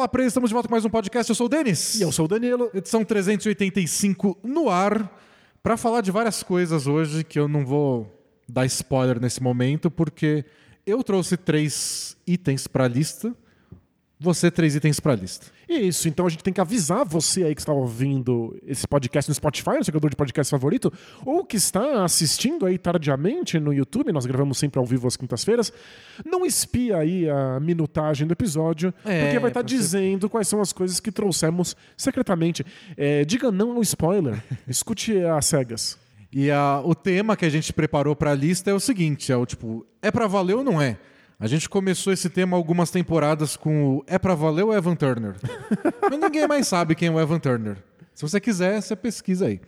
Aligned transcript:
Bola 0.00 0.08
Presa, 0.08 0.28
estamos 0.28 0.48
de 0.48 0.54
volta 0.54 0.66
com 0.66 0.72
mais 0.72 0.84
um 0.86 0.88
podcast. 0.88 1.28
Eu 1.28 1.34
sou 1.34 1.44
o 1.44 1.48
Denis. 1.50 1.96
E 1.96 2.02
eu 2.02 2.10
sou 2.10 2.24
o 2.24 2.28
Danilo. 2.28 2.70
Edição 2.72 3.04
385 3.04 4.38
no 4.42 4.70
ar. 4.70 5.14
Para 5.62 5.76
falar 5.76 6.00
de 6.00 6.10
várias 6.10 6.42
coisas 6.42 6.86
hoje 6.86 7.22
que 7.22 7.38
eu 7.38 7.46
não 7.46 7.66
vou 7.66 8.10
dar 8.48 8.64
spoiler 8.64 9.20
nesse 9.20 9.42
momento, 9.42 9.90
porque 9.90 10.46
eu 10.86 11.04
trouxe 11.04 11.36
três 11.36 12.16
itens 12.26 12.66
para 12.66 12.84
a 12.84 12.88
lista, 12.88 13.36
você 14.22 14.50
três 14.50 14.76
itens 14.76 15.00
para 15.00 15.12
a 15.12 15.16
lista. 15.16 15.46
Isso, 15.66 16.06
então 16.08 16.26
a 16.26 16.28
gente 16.28 16.44
tem 16.44 16.52
que 16.52 16.60
avisar 16.60 17.04
você 17.06 17.44
aí 17.44 17.54
que 17.54 17.60
está 17.62 17.72
ouvindo 17.72 18.54
esse 18.66 18.86
podcast 18.86 19.30
no 19.30 19.34
Spotify, 19.34 19.78
no 19.78 19.84
seguidor 19.84 20.10
de 20.10 20.16
podcast 20.16 20.50
favorito, 20.50 20.92
ou 21.24 21.42
que 21.44 21.56
está 21.56 22.04
assistindo 22.04 22.66
aí 22.66 22.76
tardiamente 22.76 23.58
no 23.58 23.72
YouTube, 23.72 24.12
nós 24.12 24.26
gravamos 24.26 24.58
sempre 24.58 24.78
ao 24.78 24.84
vivo 24.84 25.06
às 25.08 25.16
quintas-feiras, 25.16 25.72
não 26.24 26.44
espia 26.44 26.98
aí 26.98 27.28
a 27.30 27.58
minutagem 27.60 28.26
do 28.26 28.32
episódio, 28.32 28.92
É, 29.04 29.22
porque 29.24 29.38
vai 29.38 29.50
estar 29.50 29.60
pra 29.60 29.68
ser- 29.68 29.76
dizendo 29.76 30.28
quais 30.28 30.46
são 30.48 30.60
as 30.60 30.72
coisas 30.72 31.00
que 31.00 31.10
trouxemos 31.10 31.74
secretamente. 31.96 32.64
É, 32.96 33.24
diga 33.24 33.50
não 33.50 33.72
ao 33.76 33.82
spoiler, 33.82 34.42
escute 34.68 35.16
as 35.24 35.46
cegas. 35.46 35.98
E 36.32 36.50
a- 36.50 36.80
o 36.84 36.94
tema 36.94 37.36
que 37.36 37.44
a 37.44 37.48
gente 37.48 37.72
preparou 37.72 38.14
para 38.14 38.32
a 38.32 38.34
lista 38.34 38.70
é 38.70 38.74
o 38.74 38.78
seguinte: 38.80 39.32
é 39.32 39.36
o 39.36 39.46
tipo, 39.46 39.84
é 40.02 40.10
para 40.10 40.26
valer 40.26 40.54
ou 40.56 40.62
não 40.64 40.80
é? 40.80 40.96
A 41.40 41.46
gente 41.46 41.70
começou 41.70 42.12
esse 42.12 42.28
tema 42.28 42.54
algumas 42.54 42.90
temporadas 42.90 43.56
com 43.56 43.96
o 43.96 44.04
É 44.06 44.18
pra 44.18 44.34
valer 44.34 44.62
ou 44.62 44.74
Evan 44.74 44.94
Turner? 44.94 45.36
Mas 46.02 46.20
ninguém 46.20 46.46
mais 46.46 46.68
sabe 46.68 46.94
quem 46.94 47.08
é 47.08 47.10
o 47.10 47.18
Evan 47.18 47.38
Turner. 47.38 47.78
Se 48.14 48.20
você 48.20 48.38
quiser, 48.38 48.78
você 48.78 48.94
pesquisa 48.94 49.46
aí. 49.46 49.58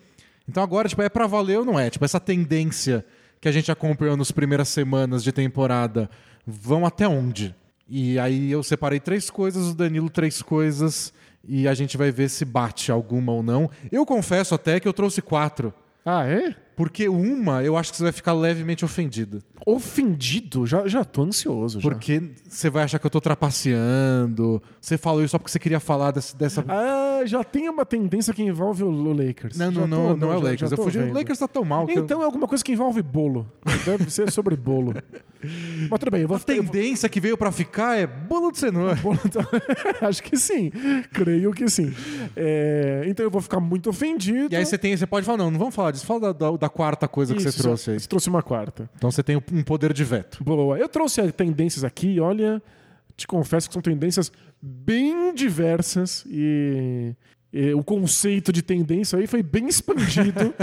Então 0.47 0.63
agora, 0.63 0.87
tipo, 0.87 1.01
é 1.01 1.09
pra 1.09 1.27
valer 1.27 1.61
ou 1.61 1.65
não 1.65 1.81
é? 1.81 1.89
Tipo, 1.89 2.05
essa 2.05 2.21
tendência 2.21 3.03
que 3.41 3.49
a 3.49 3.53
gente 3.53 3.73
acompanhou 3.73 4.19
nas 4.19 4.31
primeiras 4.31 4.69
semanas 4.69 5.25
de 5.25 5.33
temporada 5.33 6.11
vão 6.47 6.85
até 6.85 7.09
onde? 7.09 7.55
E 7.89 8.19
aí 8.19 8.53
eu 8.53 8.63
separei 8.63 9.01
três 9.01 9.31
coisas, 9.31 9.69
o 9.69 9.75
Danilo 9.75 10.11
três 10.11 10.43
coisas, 10.43 11.11
e 11.43 11.67
a 11.67 11.73
gente 11.73 11.97
vai 11.97 12.11
ver 12.11 12.29
se 12.29 12.45
bate 12.45 12.93
alguma 12.93 13.33
ou 13.33 13.43
não. 13.43 13.71
Eu 13.91 14.05
confesso 14.05 14.55
até 14.55 14.79
que 14.79 14.87
eu 14.87 14.93
trouxe 14.93 15.23
quatro. 15.23 15.73
Ah, 16.05 16.27
é? 16.27 16.55
Porque 16.77 17.09
uma, 17.09 17.63
eu 17.63 17.79
acho 17.79 17.93
que 17.93 17.97
você 17.97 18.03
vai 18.03 18.13
ficar 18.13 18.35
levemente 18.35 18.85
ofendido. 18.85 19.43
Ofendido? 19.67 20.67
Já, 20.67 20.87
já 20.87 21.05
tô 21.05 21.23
ansioso. 21.23 21.81
já. 21.81 21.89
Porque 21.89 22.23
você 22.49 22.69
vai 22.71 22.85
achar 22.85 22.99
que 22.99 23.07
eu 23.07 23.11
tô 23.11 23.21
trapaceando. 23.21 24.63
Você 24.81 24.97
falou 24.99 25.23
isso 25.23 25.33
só 25.33 25.39
porque 25.39 25.51
você 25.53 25.59
queria 25.59 25.81
falar 25.81 26.11
desse- 26.11 26.37
dessa. 26.37 26.65
Ah, 26.69 27.23
já 27.25 27.43
tem 27.45 27.69
uma 27.69 27.85
tendência 27.85 28.33
que 28.35 28.43
envolve 28.43 28.83
o 28.85 28.89
o 28.93 29.13
Lakers. 29.13 29.57
não, 29.57 29.73
Já 29.73 29.81
não, 29.81 29.87
não, 29.87 30.09
tô- 30.09 30.17
não 30.17 30.33
é 30.33 30.37
o 30.37 30.39
já- 30.39 30.45
Lakers. 30.45 30.61
já 30.61 30.67
Eu 30.75 30.77
tô 30.77 30.83
fugi. 30.85 30.99
O. 30.99 31.13
Lakers 31.13 31.39
tá 31.39 31.49
tão 31.49 31.65
mal 31.65 31.87
que. 31.87 31.99
eu- 31.99 32.05
Então 32.05 32.23
é 32.23 32.25
alguma 32.25 32.47
coisa 32.49 32.63
que 32.65 32.73
envolve 32.73 33.03
bolo. 33.03 33.47
Deve 33.85 34.11
ser 34.11 34.31
sobre 34.31 34.57
bolo. 34.57 34.95
Mas 35.91 35.99
tudo 35.99 36.11
bem, 36.13 36.23
eu 36.23 36.29
vou 36.29 36.37
A 36.37 36.41
tendência 36.41 37.09
que 37.09 37.19
veio 37.21 37.37
pra 37.37 37.51
ficar 37.51 37.99
é 37.99 38.07
bolo 38.07 38.53
de 38.53 38.59
cenoura. 38.59 38.95
Bolo, 39.03 39.19
então, 39.27 39.43
Acho 40.01 40.23
que 40.23 40.37
sim. 40.37 40.71
Creio 41.13 41.51
que 41.53 41.69
sim. 41.69 41.93
É, 42.37 43.03
então 43.09 43.25
eu 43.25 43.31
vou 43.31 43.41
ficar 43.41 43.59
muito 43.59 43.91
ofendido. 43.91 44.53
E 44.53 44.57
aí 44.57 44.65
você 44.65 44.79
tem, 44.79 44.97
você 44.97 45.05
pode 45.07 45.27
falar, 45.27 45.39
não, 45.39 45.51
não 45.51 45.59
vamos 45.59 45.75
falar 45.75 45.91
disso. 45.91 46.07
Fala 46.07 46.33
da, 46.33 46.33
da- 46.33 46.57
da 46.57 46.69
quarta 46.69 47.09
coisa 47.09 47.35
que 47.35 47.41
Isso, 47.43 47.51
você 47.51 47.61
trouxe 47.63 47.91
aí. 47.91 47.99
Você 48.01 48.07
trouxe 48.07 48.29
uma 48.29 48.41
quarta. 48.43 48.89
Então 48.97 49.11
você 49.11 49.21
tem 49.23 49.43
um 49.53 49.63
poder 49.63 49.93
de 49.93 50.05
veto. 50.05 50.43
Boa. 50.43 50.79
Eu 50.79 50.89
trouxe 50.89 51.21
as 51.21 51.33
tendências 51.33 51.85
aqui, 51.85 52.19
olha, 52.19 52.63
te 53.17 53.27
confesso 53.27 53.69
que 53.69 53.73
são 53.73 53.83
tendências 53.83 54.33
bem 54.61 55.35
diversas 55.35 56.25
e, 56.27 57.15
e 57.53 57.73
o 57.75 57.83
conceito 57.83 58.53
de 58.53 58.63
tendência 58.63 59.19
aí 59.19 59.27
foi 59.27 59.43
bem 59.43 59.67
expandido. 59.69 60.55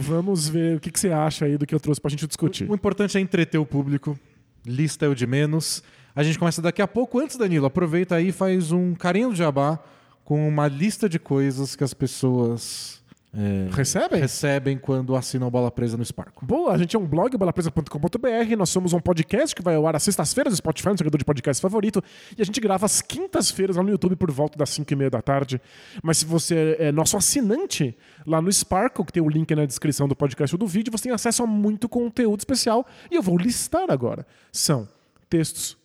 Vamos 0.00 0.48
ver 0.48 0.76
o 0.76 0.80
que, 0.80 0.90
que 0.90 1.00
você 1.00 1.10
acha 1.10 1.44
aí 1.44 1.56
do 1.56 1.66
que 1.66 1.74
eu 1.74 1.80
trouxe 1.80 2.00
pra 2.00 2.10
gente 2.10 2.26
discutir. 2.26 2.70
O 2.70 2.74
importante 2.74 3.16
é 3.16 3.20
entreter 3.20 3.58
o 3.58 3.66
público. 3.66 4.18
Lista 4.66 5.06
é 5.06 5.08
o 5.08 5.14
de 5.14 5.26
menos. 5.26 5.82
A 6.14 6.22
gente 6.22 6.38
começa 6.38 6.60
daqui 6.60 6.82
a 6.82 6.88
pouco. 6.88 7.18
Antes, 7.18 7.36
Danilo, 7.36 7.66
aproveita 7.66 8.16
aí 8.16 8.28
e 8.28 8.32
faz 8.32 8.72
um 8.72 8.94
carinho 8.94 9.30
do 9.30 9.36
jabá 9.36 9.78
com 10.24 10.46
uma 10.46 10.66
lista 10.68 11.08
de 11.08 11.18
coisas 11.18 11.74
que 11.74 11.84
as 11.84 11.94
pessoas 11.94 12.97
é, 13.34 13.68
Recebem? 13.70 14.20
recebem 14.20 14.78
quando 14.78 15.14
assinam 15.14 15.50
Bola 15.50 15.70
Presa 15.70 15.96
no 15.96 16.04
Sparco. 16.04 16.46
Boa, 16.46 16.72
a 16.72 16.78
gente 16.78 16.96
é 16.96 16.98
um 16.98 17.06
blog, 17.06 17.36
balapresa.com.br. 17.36 18.56
Nós 18.56 18.70
somos 18.70 18.92
um 18.92 19.00
podcast 19.00 19.54
que 19.54 19.62
vai 19.62 19.74
ao 19.74 19.86
ar 19.86 19.96
às 19.96 20.02
sextas-feiras 20.02 20.52
no 20.52 20.56
Spotify, 20.56 20.88
no 20.88 20.98
jogador 20.98 21.18
de 21.18 21.24
podcast 21.24 21.60
favorito. 21.60 22.02
E 22.36 22.40
a 22.40 22.44
gente 22.44 22.58
grava 22.60 22.86
às 22.86 23.02
quintas-feiras 23.02 23.76
lá 23.76 23.82
no 23.82 23.90
YouTube 23.90 24.16
por 24.16 24.30
volta 24.30 24.58
das 24.58 24.70
5 24.70 24.90
e 24.92 24.96
meia 24.96 25.10
da 25.10 25.20
tarde. 25.20 25.60
Mas 26.02 26.18
se 26.18 26.24
você 26.24 26.76
é 26.78 26.90
nosso 26.90 27.16
assinante 27.16 27.96
lá 28.26 28.40
no 28.40 28.50
Sparkle, 28.50 29.04
que 29.04 29.12
tem 29.12 29.22
o 29.22 29.28
link 29.28 29.54
na 29.54 29.66
descrição 29.66 30.08
do 30.08 30.16
podcast 30.16 30.54
ou 30.54 30.58
do 30.58 30.66
vídeo, 30.66 30.90
você 30.90 31.04
tem 31.04 31.12
acesso 31.12 31.42
a 31.42 31.46
muito 31.46 31.88
conteúdo 31.88 32.40
especial. 32.40 32.86
E 33.10 33.14
eu 33.14 33.22
vou 33.22 33.36
listar 33.36 33.90
agora. 33.90 34.26
São 34.50 34.88
textos, 35.28 35.76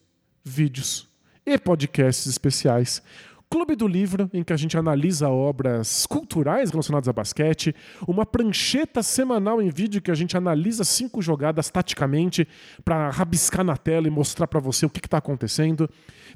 vídeos 0.44 1.08
e 1.46 1.58
podcasts 1.58 2.26
especiais. 2.26 3.02
Clube 3.54 3.76
do 3.76 3.88
Livro, 3.88 4.28
em 4.34 4.42
que 4.42 4.52
a 4.52 4.58
gente 4.58 4.76
analisa 4.76 5.30
obras 5.30 6.08
culturais 6.08 6.72
relacionadas 6.72 7.08
a 7.08 7.14
basquete. 7.14 7.76
Uma 8.08 8.26
prancheta 8.26 9.04
semanal 9.04 9.62
em 9.62 9.70
vídeo 9.70 10.02
que 10.02 10.10
a 10.10 10.16
gente 10.16 10.36
analisa 10.36 10.84
cinco 10.84 11.22
jogadas 11.22 11.70
taticamente 11.70 12.48
para 12.84 13.12
rabiscar 13.12 13.64
na 13.64 13.78
tela 13.78 14.08
e 14.08 14.10
mostrar 14.10 14.48
para 14.48 14.60
você 14.60 14.88
o 14.88 14.90
que 14.90 15.06
está 15.06 15.20
acontecendo. 15.20 15.88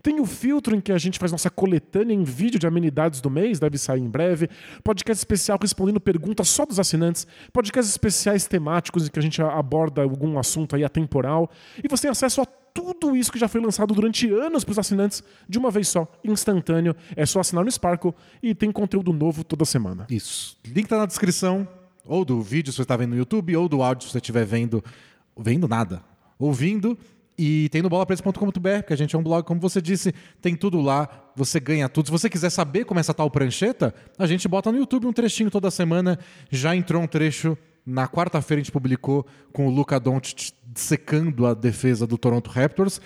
Tem 0.03 0.19
o 0.19 0.27
filtro 0.27 0.75
em 0.75 0.79
que 0.79 0.91
a 0.91 0.97
gente 0.99 1.17
faz 1.17 1.31
nossa 1.31 1.49
coletânea 1.49 2.13
em 2.13 2.23
vídeo 2.23 2.59
de 2.59 2.67
amenidades 2.67 3.19
do 3.19 3.31
mês, 3.31 3.57
deve 3.57 3.79
sair 3.79 3.99
em 3.99 4.07
breve. 4.07 4.47
Podcast 4.83 5.19
especial 5.19 5.57
respondendo 5.59 5.99
perguntas 5.99 6.47
só 6.49 6.67
dos 6.67 6.79
assinantes. 6.79 7.25
Podcasts 7.51 7.89
especiais 7.89 8.45
temáticos 8.45 9.07
em 9.07 9.09
que 9.09 9.17
a 9.17 9.23
gente 9.23 9.41
aborda 9.41 10.03
algum 10.03 10.37
assunto 10.37 10.75
aí 10.75 10.83
atemporal. 10.83 11.49
E 11.83 11.87
você 11.87 12.03
tem 12.03 12.11
acesso 12.11 12.41
a 12.41 12.45
tudo 12.77 13.15
isso 13.15 13.31
que 13.31 13.39
já 13.39 13.47
foi 13.47 13.59
lançado 13.59 13.91
durante 13.91 14.29
anos 14.29 14.63
para 14.63 14.73
os 14.73 14.77
assinantes 14.77 15.23
de 15.49 15.57
uma 15.57 15.71
vez 15.71 15.87
só, 15.87 16.07
instantâneo. 16.23 16.95
É 17.15 17.25
só 17.25 17.39
assinar 17.39 17.65
no 17.65 17.71
Sparkle 17.71 18.13
e 18.41 18.53
tem 18.53 18.71
conteúdo 18.71 19.11
novo 19.11 19.43
toda 19.43 19.65
semana. 19.65 20.05
Isso. 20.11 20.55
Link 20.63 20.87
tá 20.87 20.99
na 20.99 21.07
descrição, 21.07 21.67
ou 22.05 22.23
do 22.23 22.39
vídeo 22.39 22.71
se 22.71 22.75
você 22.75 22.83
está 22.83 22.95
vendo 22.95 23.11
no 23.11 23.17
YouTube, 23.17 23.55
ou 23.55 23.67
do 23.67 23.81
áudio 23.81 24.05
se 24.05 24.11
você 24.11 24.19
estiver 24.19 24.45
vendo. 24.45 24.83
Vendo 25.35 25.67
nada. 25.67 26.03
Ouvindo. 26.37 26.95
E 27.35 27.67
tem 27.69 27.81
no 27.81 27.89
bolapresa.com.br, 27.89 28.83
que 28.85 28.93
a 28.93 28.95
gente 28.95 29.15
é 29.15 29.19
um 29.19 29.23
blog, 29.23 29.43
como 29.43 29.59
você 29.59 29.81
disse, 29.81 30.13
tem 30.39 30.55
tudo 30.55 30.79
lá, 30.79 31.07
você 31.35 31.59
ganha 31.59 31.89
tudo. 31.89 32.07
Se 32.07 32.11
você 32.11 32.29
quiser 32.29 32.51
saber 32.51 32.85
como 32.85 32.99
é 32.99 33.01
essa 33.01 33.13
tal 33.13 33.29
prancheta, 33.31 33.93
a 34.19 34.27
gente 34.27 34.47
bota 34.47 34.71
no 34.71 34.77
YouTube 34.77 35.07
um 35.07 35.13
trechinho 35.13 35.49
toda 35.49 35.71
semana. 35.71 36.19
Já 36.51 36.75
entrou 36.75 37.01
um 37.01 37.07
trecho 37.07 37.57
na 37.87 38.05
quarta-feira, 38.07 38.59
a 38.59 38.63
gente 38.63 38.71
publicou 38.71 39.25
com 39.53 39.65
o 39.67 39.69
Luca 39.71 39.97
Doncic 39.97 40.51
secando 40.75 41.45
a 41.47 41.53
defesa 41.53 42.05
do 42.05 42.17
Toronto 42.17 42.49
Raptors. 42.49 42.99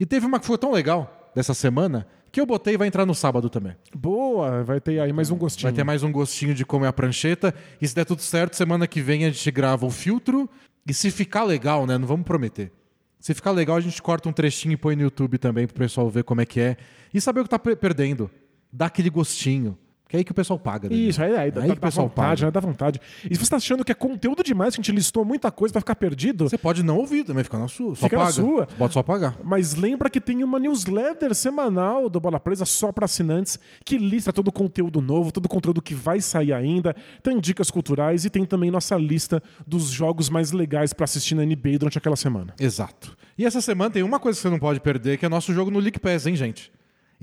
E 0.00 0.04
teve 0.04 0.26
uma 0.26 0.40
que 0.40 0.46
foi 0.46 0.58
tão 0.58 0.72
legal 0.72 1.30
dessa 1.34 1.54
semana 1.54 2.04
que 2.32 2.40
eu 2.40 2.46
botei 2.46 2.74
e 2.74 2.76
vai 2.76 2.88
entrar 2.88 3.06
no 3.06 3.14
sábado 3.14 3.48
também. 3.48 3.76
Boa, 3.94 4.64
vai 4.64 4.80
ter 4.80 4.98
aí 4.98 5.12
mais 5.12 5.30
um 5.30 5.36
gostinho. 5.36 5.70
Vai 5.70 5.72
ter 5.72 5.84
mais 5.84 6.02
um 6.02 6.10
gostinho 6.10 6.52
de 6.52 6.64
como 6.66 6.84
é 6.84 6.88
a 6.88 6.92
prancheta. 6.92 7.54
E 7.80 7.86
se 7.86 7.94
der 7.94 8.04
tudo 8.04 8.22
certo, 8.22 8.56
semana 8.56 8.88
que 8.88 9.00
vem 9.00 9.24
a 9.24 9.30
gente 9.30 9.50
grava 9.52 9.86
o 9.86 9.90
filtro. 9.90 10.50
E 10.84 10.92
se 10.92 11.12
ficar 11.12 11.44
legal, 11.44 11.86
né? 11.86 11.96
Não 11.96 12.06
vamos 12.08 12.26
prometer. 12.26 12.72
Se 13.20 13.32
ficar 13.34 13.52
legal, 13.52 13.76
a 13.76 13.80
gente 13.80 14.02
corta 14.02 14.28
um 14.28 14.32
trechinho 14.32 14.72
e 14.72 14.76
põe 14.76 14.96
no 14.96 15.02
YouTube 15.02 15.38
também 15.38 15.66
pro 15.66 15.76
pessoal 15.76 16.10
ver 16.10 16.24
como 16.24 16.40
é 16.40 16.44
que 16.44 16.58
é. 16.58 16.76
E 17.14 17.20
saber 17.20 17.40
o 17.40 17.44
que 17.44 17.50
tá 17.50 17.58
pe- 17.58 17.76
perdendo. 17.76 18.28
Dá 18.72 18.86
aquele 18.86 19.08
gostinho. 19.10 19.78
É 20.14 20.18
aí 20.18 20.24
que 20.24 20.30
o 20.30 20.34
pessoal 20.34 20.58
paga. 20.58 20.88
né? 20.88 20.94
Isso, 20.94 21.20
aí, 21.22 21.34
aí, 21.36 21.50
dá, 21.50 21.62
Aí 21.62 21.68
dá 21.68 21.74
que 21.74 21.78
o 21.78 21.82
pessoal 21.82 22.06
vontade, 22.08 22.42
paga. 22.42 22.46
né? 22.46 22.50
Dá 22.52 22.60
vontade. 22.60 23.00
E 23.28 23.34
se 23.34 23.44
você 23.44 23.50
tá 23.50 23.56
achando 23.56 23.84
que 23.84 23.90
é 23.90 23.94
conteúdo 23.94 24.42
demais, 24.44 24.74
que 24.74 24.80
a 24.80 24.82
gente 24.82 24.94
listou 24.94 25.24
muita 25.24 25.50
coisa, 25.50 25.72
vai 25.72 25.80
ficar 25.80 25.96
perdido, 25.96 26.48
Você 26.48 26.56
pode 26.56 26.82
não 26.84 26.98
ouvir 26.98 27.24
também, 27.24 27.42
fica 27.42 27.58
na 27.58 27.66
sua. 27.68 27.96
Só 27.96 28.06
Fica 28.06 28.16
na 28.16 28.22
paga. 28.26 28.32
sua. 28.34 28.66
Pode 28.78 28.92
só 28.94 29.02
pagar. 29.02 29.36
Mas 29.42 29.74
lembra 29.74 30.08
que 30.08 30.20
tem 30.20 30.44
uma 30.44 30.58
newsletter 30.58 31.34
semanal 31.34 32.08
do 32.08 32.20
Bola 32.20 32.38
Presa 32.38 32.64
só 32.64 32.92
para 32.92 33.06
assinantes, 33.06 33.58
que 33.84 33.98
lista 33.98 34.32
todo 34.32 34.48
o 34.48 34.52
conteúdo 34.52 35.00
novo, 35.00 35.32
todo 35.32 35.46
o 35.46 35.48
conteúdo 35.48 35.82
que 35.82 35.94
vai 35.94 36.20
sair 36.20 36.52
ainda. 36.52 36.94
Tem 37.22 37.40
dicas 37.40 37.70
culturais 37.70 38.24
e 38.24 38.30
tem 38.30 38.44
também 38.44 38.70
nossa 38.70 38.96
lista 38.96 39.42
dos 39.66 39.90
jogos 39.90 40.30
mais 40.30 40.52
legais 40.52 40.92
para 40.92 41.04
assistir 41.04 41.34
na 41.34 41.44
NBA 41.44 41.78
durante 41.78 41.98
aquela 41.98 42.16
semana. 42.16 42.54
Exato. 42.60 43.16
E 43.36 43.44
essa 43.44 43.60
semana 43.60 43.90
tem 43.90 44.02
uma 44.04 44.20
coisa 44.20 44.36
que 44.38 44.42
você 44.42 44.48
não 44.50 44.58
pode 44.60 44.78
perder, 44.78 45.18
que 45.18 45.26
é 45.26 45.28
nosso 45.28 45.52
jogo 45.52 45.70
no 45.70 45.78
League 45.80 45.98
Pass, 45.98 46.26
hein, 46.26 46.36
gente? 46.36 46.70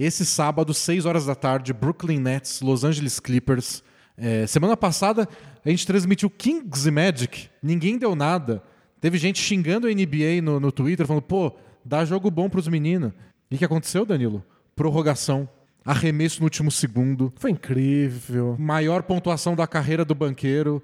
Esse 0.04 0.26
sábado, 0.26 0.74
6 0.74 1.06
horas 1.06 1.28
da 1.28 1.36
tarde, 1.36 1.72
Brooklyn 1.72 2.20
Nets, 2.20 2.60
Los 2.60 2.84
Angeles 2.84 3.20
Clippers. 3.20 3.84
É, 4.18 4.48
semana 4.48 4.76
passada, 4.76 5.30
a 5.64 5.70
gente 5.70 5.86
transmitiu 5.86 6.28
Kings 6.28 6.88
e 6.88 6.92
Magic. 6.92 7.50
Ninguém 7.62 8.00
deu 8.00 8.16
nada. 8.16 8.64
Teve 9.00 9.20
gente 9.20 9.40
xingando 9.40 9.86
a 9.86 9.92
NBA 9.92 10.42
no, 10.42 10.60
no 10.60 10.72
Twitter, 10.72 11.06
falando, 11.06 11.22
pô, 11.22 11.56
dá 11.86 12.04
jogo 12.04 12.32
bom 12.32 12.50
pros 12.50 12.68
meninos. 12.68 13.14
E 13.52 13.54
o 13.54 13.58
que 13.60 13.64
aconteceu, 13.64 14.04
Danilo? 14.04 14.44
Prorrogação. 14.76 15.48
Arremesso 15.86 16.40
no 16.40 16.46
último 16.46 16.72
segundo. 16.72 17.32
Foi 17.36 17.52
incrível. 17.52 18.56
Maior 18.58 19.04
pontuação 19.04 19.56
da 19.56 19.68
carreira 19.68 20.04
do 20.04 20.16
banqueiro. 20.16 20.82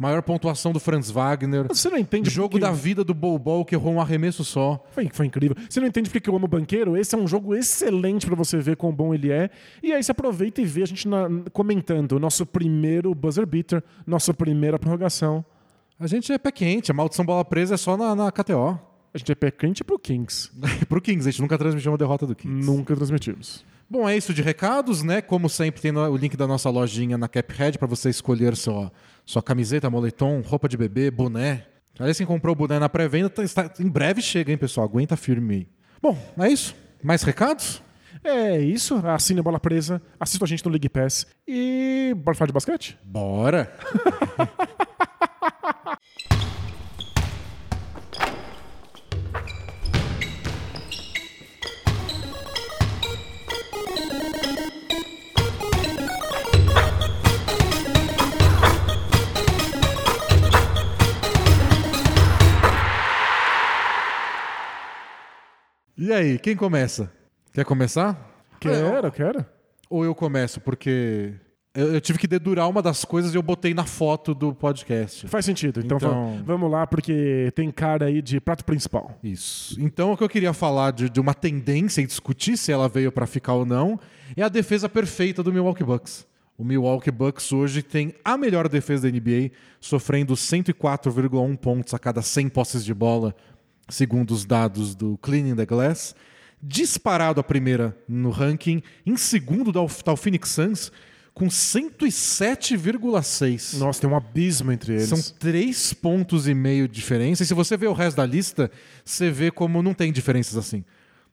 Maior 0.00 0.22
pontuação 0.22 0.72
do 0.72 0.80
Franz 0.80 1.10
Wagner. 1.10 1.66
Você 1.68 1.90
não 1.90 1.98
entende 1.98 2.30
Jogo 2.30 2.52
porque- 2.52 2.64
da 2.64 2.72
vida 2.72 3.04
do 3.04 3.12
Bol 3.12 3.64
que 3.66 3.74
errou 3.74 3.92
um 3.92 4.00
arremesso 4.00 4.42
só. 4.42 4.82
Foi, 4.92 5.06
foi 5.12 5.26
incrível. 5.26 5.54
Você 5.68 5.78
não 5.78 5.86
entende 5.86 6.08
porque 6.08 6.20
que 6.20 6.30
eu 6.30 6.34
amo 6.34 6.46
o 6.46 6.48
banqueiro? 6.48 6.96
Esse 6.96 7.14
é 7.14 7.18
um 7.18 7.26
jogo 7.28 7.54
excelente 7.54 8.26
pra 8.26 8.34
você 8.34 8.56
ver 8.58 8.76
quão 8.76 8.90
bom 8.92 9.12
ele 9.12 9.30
é. 9.30 9.50
E 9.82 9.92
aí 9.92 10.02
você 10.02 10.10
aproveita 10.12 10.62
e 10.62 10.64
vê 10.64 10.84
a 10.84 10.86
gente 10.86 11.06
na- 11.06 11.28
comentando 11.52 12.12
o 12.12 12.18
nosso 12.18 12.46
primeiro 12.46 13.14
buzzer 13.14 13.44
beater, 13.44 13.84
nossa 14.06 14.32
primeira 14.32 14.78
prorrogação. 14.78 15.44
A 15.98 16.06
gente 16.06 16.32
é 16.32 16.38
pé 16.38 16.50
quente, 16.50 16.90
a 16.90 16.94
maldição 16.94 17.22
bola 17.26 17.44
presa 17.44 17.74
é 17.74 17.76
só 17.76 17.94
na, 17.94 18.16
na 18.16 18.32
KTO. 18.32 18.80
A 19.12 19.18
gente 19.18 19.30
é 19.32 19.34
pé 19.34 19.50
quente 19.50 19.84
pro 19.84 19.98
Kings. 19.98 20.50
Pro 20.88 21.00
Kings, 21.02 21.28
a 21.28 21.30
gente 21.30 21.42
nunca 21.42 21.58
transmitiu 21.58 21.92
uma 21.92 21.98
derrota 21.98 22.26
do 22.26 22.34
Kings. 22.34 22.66
Nunca 22.66 22.96
transmitimos. 22.96 23.64
Bom, 23.92 24.08
é 24.08 24.16
isso 24.16 24.32
de 24.32 24.40
recados, 24.40 25.02
né? 25.02 25.20
Como 25.20 25.48
sempre, 25.48 25.80
tem 25.82 25.90
o 25.96 26.16
link 26.16 26.36
da 26.36 26.46
nossa 26.46 26.70
lojinha 26.70 27.18
na 27.18 27.26
Caphead 27.28 27.76
para 27.76 27.88
você 27.88 28.08
escolher 28.08 28.56
sua, 28.56 28.92
sua 29.26 29.42
camiseta, 29.42 29.90
moletom, 29.90 30.40
roupa 30.42 30.68
de 30.68 30.76
bebê, 30.76 31.10
boné. 31.10 31.66
Aliás, 31.98 32.16
quem 32.16 32.26
comprou 32.26 32.52
o 32.52 32.56
boné 32.56 32.78
na 32.78 32.88
pré-venda, 32.88 33.28
tá- 33.28 33.42
está- 33.42 33.70
em 33.80 33.88
breve 33.88 34.22
chega, 34.22 34.52
hein, 34.52 34.56
pessoal? 34.58 34.86
Aguenta 34.86 35.16
firme 35.16 35.54
aí. 35.54 35.68
Bom, 36.00 36.16
é 36.38 36.48
isso. 36.48 36.74
Mais 37.02 37.22
recados? 37.24 37.82
É 38.22 38.58
isso. 38.60 38.94
Assine 39.06 39.40
a 39.40 39.42
Bola 39.42 39.58
Presa, 39.58 40.00
assista 40.20 40.44
a 40.44 40.48
gente 40.48 40.64
no 40.64 40.70
League 40.70 40.88
Pass 40.88 41.26
e 41.48 42.14
bora 42.16 42.36
falar 42.36 42.46
de 42.46 42.52
basquete? 42.52 42.96
Bora! 43.04 43.74
E 66.10 66.12
aí, 66.12 66.38
quem 66.40 66.56
começa? 66.56 67.08
Quer 67.52 67.64
começar? 67.64 68.18
Quero, 68.58 69.12
quero. 69.12 69.46
Ou 69.88 70.04
eu 70.04 70.12
começo, 70.12 70.60
porque 70.60 71.34
eu, 71.72 71.94
eu 71.94 72.00
tive 72.00 72.18
que 72.18 72.26
dedurar 72.26 72.68
uma 72.68 72.82
das 72.82 73.04
coisas 73.04 73.32
e 73.32 73.36
eu 73.36 73.42
botei 73.44 73.72
na 73.72 73.84
foto 73.84 74.34
do 74.34 74.52
podcast. 74.52 75.28
Faz 75.28 75.44
sentido. 75.44 75.78
Então, 75.78 75.98
Então- 75.98 76.34
va- 76.38 76.42
vamos 76.44 76.68
lá, 76.68 76.84
porque 76.84 77.52
tem 77.54 77.70
cara 77.70 78.06
aí 78.06 78.20
de 78.20 78.40
prato 78.40 78.64
principal. 78.64 79.16
Isso. 79.22 79.80
Então, 79.80 80.10
o 80.10 80.16
que 80.16 80.24
eu 80.24 80.28
queria 80.28 80.52
falar 80.52 80.90
de, 80.90 81.08
de 81.08 81.20
uma 81.20 81.32
tendência 81.32 82.02
e 82.02 82.06
discutir 82.08 82.56
se 82.56 82.72
ela 82.72 82.88
veio 82.88 83.12
pra 83.12 83.24
ficar 83.24 83.54
ou 83.54 83.64
não 83.64 83.96
é 84.36 84.42
a 84.42 84.48
defesa 84.48 84.88
perfeita 84.88 85.44
do 85.44 85.52
Milwaukee 85.52 85.84
Bucks. 85.84 86.26
O 86.58 86.64
Milwaukee 86.64 87.12
Bucks 87.12 87.52
hoje 87.52 87.84
tem 87.84 88.16
a 88.24 88.36
melhor 88.36 88.68
defesa 88.68 89.08
da 89.08 89.16
NBA, 89.16 89.52
sofrendo 89.80 90.34
104,1 90.34 91.56
pontos 91.56 91.94
a 91.94 92.00
cada 92.00 92.20
100 92.20 92.48
posses 92.48 92.84
de 92.84 92.92
bola, 92.92 93.32
segundo 93.90 94.32
os 94.32 94.44
dados 94.44 94.94
do 94.94 95.18
Cleaning 95.18 95.56
the 95.56 95.66
Glass. 95.66 96.14
Disparado 96.62 97.40
a 97.40 97.44
primeira 97.44 97.96
no 98.06 98.28
ranking, 98.30 98.82
em 99.06 99.16
segundo 99.16 99.72
dá 99.72 99.80
o, 99.80 99.88
Phoenix 99.88 100.50
Suns 100.50 100.92
com 101.32 101.46
107,6. 101.46 103.78
Nossa, 103.78 104.00
tem 104.00 104.10
um 104.10 104.16
abismo 104.16 104.72
entre 104.72 104.94
eles. 104.94 105.08
São 105.08 105.20
três 105.38 105.92
pontos 105.94 106.46
e 106.46 106.54
meio 106.54 106.86
de 106.86 106.94
diferença. 106.94 107.42
E 107.42 107.46
se 107.46 107.54
você 107.54 107.76
vê 107.76 107.86
o 107.86 107.92
resto 107.92 108.18
da 108.18 108.26
lista, 108.26 108.70
você 109.04 109.30
vê 109.30 109.50
como 109.50 109.82
não 109.82 109.94
tem 109.94 110.12
diferenças 110.12 110.56
assim. 110.56 110.84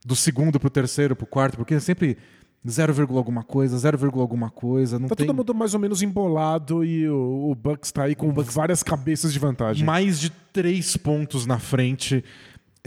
Do 0.05 0.15
segundo 0.15 0.59
pro 0.59 0.69
terceiro, 0.69 1.15
pro 1.15 1.25
quarto, 1.25 1.57
porque 1.57 1.73
é 1.73 1.79
sempre 1.79 2.17
0, 2.65 3.17
alguma 3.17 3.43
coisa, 3.43 3.77
0, 3.77 4.19
alguma 4.19 4.49
coisa. 4.49 4.99
Não 4.99 5.07
Tá 5.07 5.15
tem 5.15 5.27
todo 5.27 5.35
mundo 5.35 5.53
mais 5.53 5.73
ou 5.73 5.79
menos 5.79 6.01
embolado 6.01 6.83
e 6.83 7.07
o, 7.09 7.51
o 7.51 7.55
Bucks 7.55 7.91
tá 7.91 8.03
aí 8.03 8.15
com 8.15 8.31
várias 8.33 8.83
cabeças 8.83 9.33
de 9.33 9.39
vantagem. 9.39 9.85
mais 9.85 10.19
de 10.19 10.29
três 10.51 10.97
pontos 10.97 11.45
na 11.45 11.59
frente. 11.59 12.23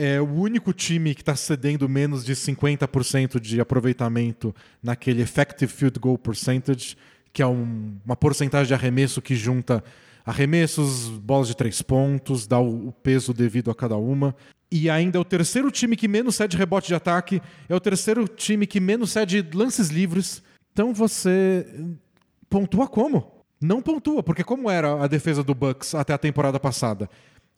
É 0.03 0.19
o 0.19 0.25
único 0.25 0.73
time 0.73 1.15
que 1.15 1.21
está 1.21 1.37
cedendo 1.37 1.87
menos 1.87 2.25
de 2.25 2.35
50% 2.35 3.39
de 3.39 3.61
aproveitamento 3.61 4.55
naquele 4.83 5.21
effective 5.21 5.71
field 5.71 5.99
goal 5.99 6.17
percentage, 6.17 6.97
que 7.35 7.43
é 7.43 7.47
um- 7.47 7.99
uma 8.03 8.17
porcentagem 8.17 8.69
de 8.69 8.73
arremesso 8.73 9.21
que 9.21 9.37
junta 9.37 9.85
arremessos, 10.25 11.11
bolas 11.11 11.49
de 11.49 11.55
três 11.55 11.83
pontos, 11.83 12.47
dá 12.47 12.59
o, 12.59 12.91
peso 13.03 13.35
devido 13.35 13.71
a 13.71 13.75
cada 13.75 13.99
uma. 13.99 14.35
E 14.73 14.89
ainda 14.89 15.19
é 15.19 15.21
o 15.21 15.25
terceiro 15.25 15.71
time 15.71 15.95
que 15.97 16.09
menos 16.09 16.37
cede 16.37 16.57
rebote 16.57 16.89
de 16.89 16.95
ataque, 16.95 17.43
é 17.69 17.75
o 17.75 17.81
terceiro 17.81 18.27
time 18.27 18.67
que 18.67 18.81
menos 18.81 19.11
cede 19.11 19.47
lances 19.53 19.89
livres. 19.89 20.43
Então 20.73 20.95
você 20.95 21.67
pontua 22.49 22.89
como? 22.89 23.45
Não 23.61 23.83
pontua, 23.83 24.23
porque 24.23 24.43
como 24.43 24.71
era 24.71 25.05
a 25.05 25.07
defesa 25.07 25.43
do 25.45 25.55
Bucks 25.55 25.95
até 25.95 26.15
a 26.15 26.19
temporada 26.19 26.59
passada? 26.59 27.11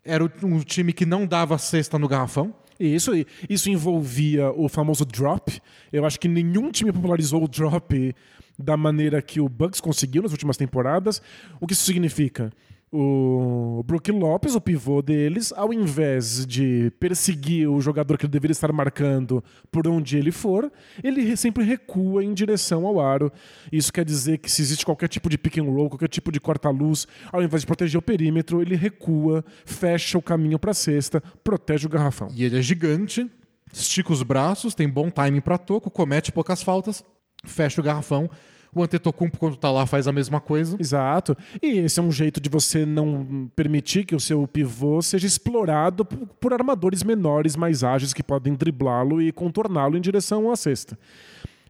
Era 0.04 0.24
um 0.42 0.60
time 0.60 0.92
que 0.92 1.06
não 1.06 1.26
dava 1.26 1.56
cesta 1.58 1.98
no 1.98 2.08
garrafão. 2.08 2.54
Isso, 2.78 3.12
isso 3.48 3.70
envolvia 3.70 4.50
o 4.50 4.68
famoso 4.68 5.04
drop. 5.04 5.60
Eu 5.92 6.04
acho 6.04 6.18
que 6.18 6.26
nenhum 6.26 6.70
time 6.72 6.92
popularizou 6.92 7.44
o 7.44 7.48
drop 7.48 8.14
da 8.58 8.76
maneira 8.76 9.22
que 9.22 9.40
o 9.40 9.48
Bucks 9.48 9.80
conseguiu 9.80 10.22
nas 10.22 10.32
últimas 10.32 10.56
temporadas. 10.56 11.22
O 11.60 11.66
que 11.66 11.72
isso 11.72 11.84
significa? 11.84 12.52
O 12.94 13.82
Brook 13.86 14.12
Lopes, 14.12 14.54
o 14.54 14.60
pivô 14.60 15.00
deles, 15.00 15.50
ao 15.56 15.72
invés 15.72 16.44
de 16.44 16.92
perseguir 17.00 17.66
o 17.66 17.80
jogador 17.80 18.18
que 18.18 18.26
ele 18.26 18.30
deveria 18.32 18.52
estar 18.52 18.70
marcando 18.70 19.42
por 19.70 19.88
onde 19.88 20.18
ele 20.18 20.30
for, 20.30 20.70
ele 21.02 21.22
re- 21.22 21.36
sempre 21.36 21.64
recua 21.64 22.22
em 22.22 22.34
direção 22.34 22.86
ao 22.86 23.00
aro. 23.00 23.32
Isso 23.72 23.90
quer 23.90 24.04
dizer 24.04 24.38
que 24.38 24.50
se 24.52 24.60
existe 24.60 24.84
qualquer 24.84 25.08
tipo 25.08 25.30
de 25.30 25.38
pick 25.38 25.56
and 25.56 25.64
roll, 25.64 25.88
qualquer 25.88 26.08
tipo 26.08 26.30
de 26.30 26.38
corta-luz, 26.38 27.06
ao 27.32 27.42
invés 27.42 27.62
de 27.62 27.66
proteger 27.66 27.98
o 27.98 28.02
perímetro, 28.02 28.60
ele 28.60 28.76
recua, 28.76 29.42
fecha 29.64 30.18
o 30.18 30.22
caminho 30.22 30.58
para 30.58 30.72
a 30.72 30.74
cesta, 30.74 31.22
protege 31.42 31.86
o 31.86 31.90
garrafão. 31.90 32.28
E 32.34 32.44
ele 32.44 32.58
é 32.58 32.62
gigante, 32.62 33.26
estica 33.72 34.12
os 34.12 34.22
braços, 34.22 34.74
tem 34.74 34.86
bom 34.86 35.08
timing 35.08 35.40
para 35.40 35.56
toco, 35.56 35.90
comete 35.90 36.30
poucas 36.30 36.62
faltas, 36.62 37.02
fecha 37.42 37.80
o 37.80 37.84
garrafão. 37.84 38.28
O 38.74 38.82
Antetokounmpo, 38.82 39.38
quando 39.38 39.56
tá 39.56 39.70
lá, 39.70 39.84
faz 39.84 40.08
a 40.08 40.12
mesma 40.12 40.40
coisa. 40.40 40.76
Exato. 40.80 41.36
E 41.60 41.78
esse 41.78 42.00
é 42.00 42.02
um 42.02 42.10
jeito 42.10 42.40
de 42.40 42.48
você 42.48 42.86
não 42.86 43.50
permitir 43.54 44.04
que 44.04 44.14
o 44.14 44.20
seu 44.20 44.46
pivô 44.48 45.02
seja 45.02 45.26
explorado 45.26 46.04
por, 46.06 46.54
armadores 46.54 47.02
menores, 47.02 47.54
mais 47.54 47.84
ágeis, 47.84 48.14
que 48.14 48.22
podem 48.22 48.54
driblá-lo 48.54 49.20
e 49.20 49.30
contorná-lo 49.30 49.96
em 49.96 50.00
direção 50.00 50.50
à 50.50 50.56
cesta. 50.56 50.98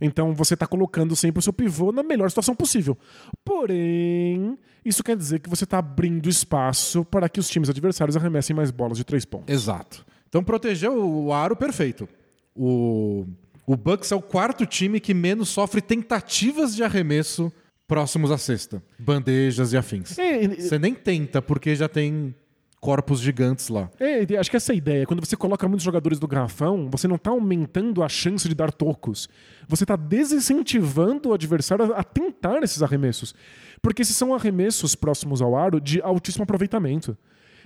Então 0.00 0.32
você 0.32 0.54
está 0.54 0.66
colocando 0.66 1.16
sempre 1.16 1.40
o 1.40 1.42
seu 1.42 1.52
pivô 1.52 1.90
na 1.90 2.02
melhor 2.04 2.28
situação 2.30 2.54
possível. 2.54 2.96
Porém, 3.44 4.56
isso 4.84 5.02
quer 5.02 5.16
dizer 5.16 5.40
que 5.40 5.50
você 5.50 5.64
está 5.64 5.78
abrindo 5.78 6.28
espaço 6.28 7.04
para 7.04 7.28
que 7.28 7.40
os 7.40 7.48
times 7.48 7.68
adversários 7.68 8.16
arremessem 8.16 8.54
mais 8.54 8.70
bolas 8.70 8.96
de 8.98 9.04
três 9.04 9.24
pontos. 9.24 9.52
Exato. 9.52 10.04
Então 10.28 10.42
protegeu 10.42 10.96
o 10.98 11.32
aro 11.32 11.56
perfeito. 11.56 12.08
O, 12.54 13.26
o 13.66 13.76
Bucks 13.76 14.10
é 14.12 14.16
o 14.16 14.22
quarto 14.22 14.66
time 14.66 15.00
que 15.00 15.14
menos 15.14 15.48
sofre 15.48 15.80
tentativas 15.80 16.74
de 16.74 16.82
arremesso 16.82 17.52
próximos 17.86 18.30
à 18.30 18.38
cesta. 18.38 18.82
Bandejas 18.98 19.72
e 19.72 19.76
afins. 19.76 20.18
É, 20.18 20.48
Você 20.48 20.78
nem 20.78 20.94
tenta, 20.94 21.42
porque 21.42 21.74
já 21.76 21.88
tem 21.88 22.34
corpos 22.80 23.20
gigantes 23.20 23.68
lá. 23.68 23.88
É, 24.00 24.26
acho 24.36 24.50
que 24.50 24.56
essa 24.56 24.72
é 24.72 24.74
a 24.74 24.76
ideia. 24.76 25.06
Quando 25.06 25.24
você 25.24 25.36
coloca 25.36 25.68
muitos 25.68 25.84
jogadores 25.84 26.18
do 26.18 26.26
garrafão, 26.26 26.88
você 26.90 27.06
não 27.06 27.14
está 27.14 27.30
aumentando 27.30 28.02
a 28.02 28.08
chance 28.08 28.48
de 28.48 28.54
dar 28.56 28.72
tocos. 28.72 29.28
Você 29.68 29.84
está 29.84 29.94
desincentivando 29.94 31.28
o 31.28 31.32
adversário 31.32 31.94
a 31.94 32.02
tentar 32.02 32.60
esses 32.64 32.82
arremessos. 32.82 33.36
Porque 33.80 34.02
esses 34.02 34.16
são 34.16 34.34
arremessos 34.34 34.96
próximos 34.96 35.40
ao 35.40 35.54
aro 35.54 35.80
de 35.80 36.02
altíssimo 36.02 36.42
aproveitamento. 36.42 37.16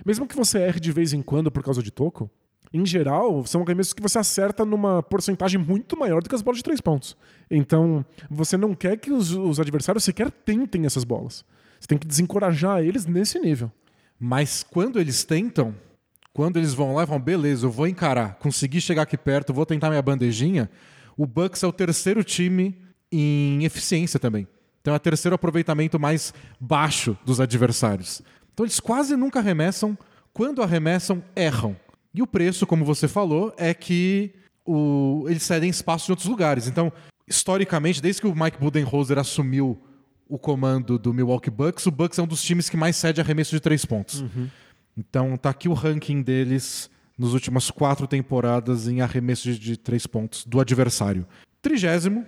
Mesmo 0.05 0.27
que 0.27 0.35
você 0.35 0.59
erre 0.59 0.79
de 0.79 0.91
vez 0.91 1.13
em 1.13 1.23
quando 1.23 1.49
por 1.49 1.63
causa 1.63 1.81
de 1.81 1.89
toco, 1.89 2.29
em 2.77 2.85
geral, 2.85 3.45
são 3.45 3.61
arremessos 3.61 3.93
que 3.93 4.01
você 4.01 4.19
acerta 4.19 4.63
numa 4.63 5.01
porcentagem 5.03 5.59
muito 5.59 5.97
maior 5.97 6.21
do 6.21 6.29
que 6.29 6.35
as 6.35 6.41
bolas 6.41 6.57
de 6.57 6.63
três 6.63 6.79
pontos. 6.79 7.17
Então, 7.49 8.05
você 8.29 8.55
não 8.57 8.73
quer 8.73 8.97
que 8.97 9.11
os, 9.11 9.31
os 9.31 9.59
adversários 9.59 10.03
sequer 10.03 10.31
tentem 10.31 10.85
essas 10.85 11.03
bolas. 11.03 11.43
Você 11.79 11.87
tem 11.87 11.97
que 11.97 12.07
desencorajar 12.07 12.81
eles 12.81 13.05
nesse 13.05 13.39
nível. 13.39 13.71
Mas 14.19 14.63
quando 14.63 14.99
eles 14.99 15.23
tentam, 15.23 15.75
quando 16.33 16.57
eles 16.57 16.73
vão 16.73 16.93
lá 16.93 17.03
e 17.03 17.07
falam, 17.07 17.21
beleza, 17.21 17.65
eu 17.65 17.71
vou 17.71 17.87
encarar, 17.87 18.35
consegui 18.35 18.81
chegar 18.81 19.03
aqui 19.03 19.17
perto, 19.17 19.53
vou 19.53 19.65
tentar 19.65 19.89
minha 19.89 20.01
bandejinha, 20.01 20.69
o 21.15 21.25
Bucks 21.25 21.63
é 21.63 21.67
o 21.67 21.71
terceiro 21.71 22.23
time 22.23 22.77
em 23.11 23.63
eficiência 23.63 24.19
também. 24.19 24.47
Então 24.81 24.93
é 24.93 24.97
o 24.97 24.99
terceiro 24.99 25.35
aproveitamento 25.35 25.99
mais 25.99 26.33
baixo 26.59 27.17
dos 27.25 27.41
adversários. 27.41 28.21
Então 28.53 28.65
eles 28.65 28.79
quase 28.79 29.15
nunca 29.15 29.39
arremessam, 29.39 29.97
quando 30.33 30.61
arremessam, 30.61 31.23
erram. 31.35 31.75
E 32.17 32.21
o 32.23 32.25
preço, 32.27 32.65
como 32.65 32.83
você 32.83 33.07
falou, 33.07 33.53
é 33.57 33.73
que 33.75 34.31
o- 34.65 35.25
eles 35.29 35.43
cedem 35.43 35.69
espaço 35.69 36.09
em 36.09 36.13
outros 36.13 36.27
lugares. 36.27 36.67
Então, 36.67 36.91
historicamente, 37.27 38.01
desde 38.01 38.21
que 38.21 38.27
o 38.27 38.33
Mike 38.35 38.57
Budenholzer 38.59 39.19
assumiu 39.19 39.79
o 40.27 40.39
comando 40.39 40.97
do 40.97 41.13
Milwaukee 41.13 41.51
Bucks, 41.51 41.85
o 41.85 41.91
Bucks 41.91 42.17
é 42.17 42.23
um 42.23 42.27
dos 42.27 42.41
times 42.41 42.69
que 42.69 42.75
mais 42.75 42.95
cede 42.95 43.21
arremesso 43.21 43.51
de 43.51 43.59
três 43.59 43.85
pontos. 43.85 44.25
Então 44.97 45.37
tá 45.37 45.51
aqui 45.51 45.69
o 45.69 45.73
ranking 45.73 46.21
deles 46.23 46.89
nas 47.17 47.33
últimas 47.33 47.69
quatro 47.69 48.07
temporadas 48.07 48.87
em 48.87 48.99
arremesso 49.01 49.53
de, 49.53 49.77
três 49.77 50.07
pontos 50.07 50.43
do 50.43 50.59
adversário. 50.59 51.25
Trigésimo, 51.61 52.25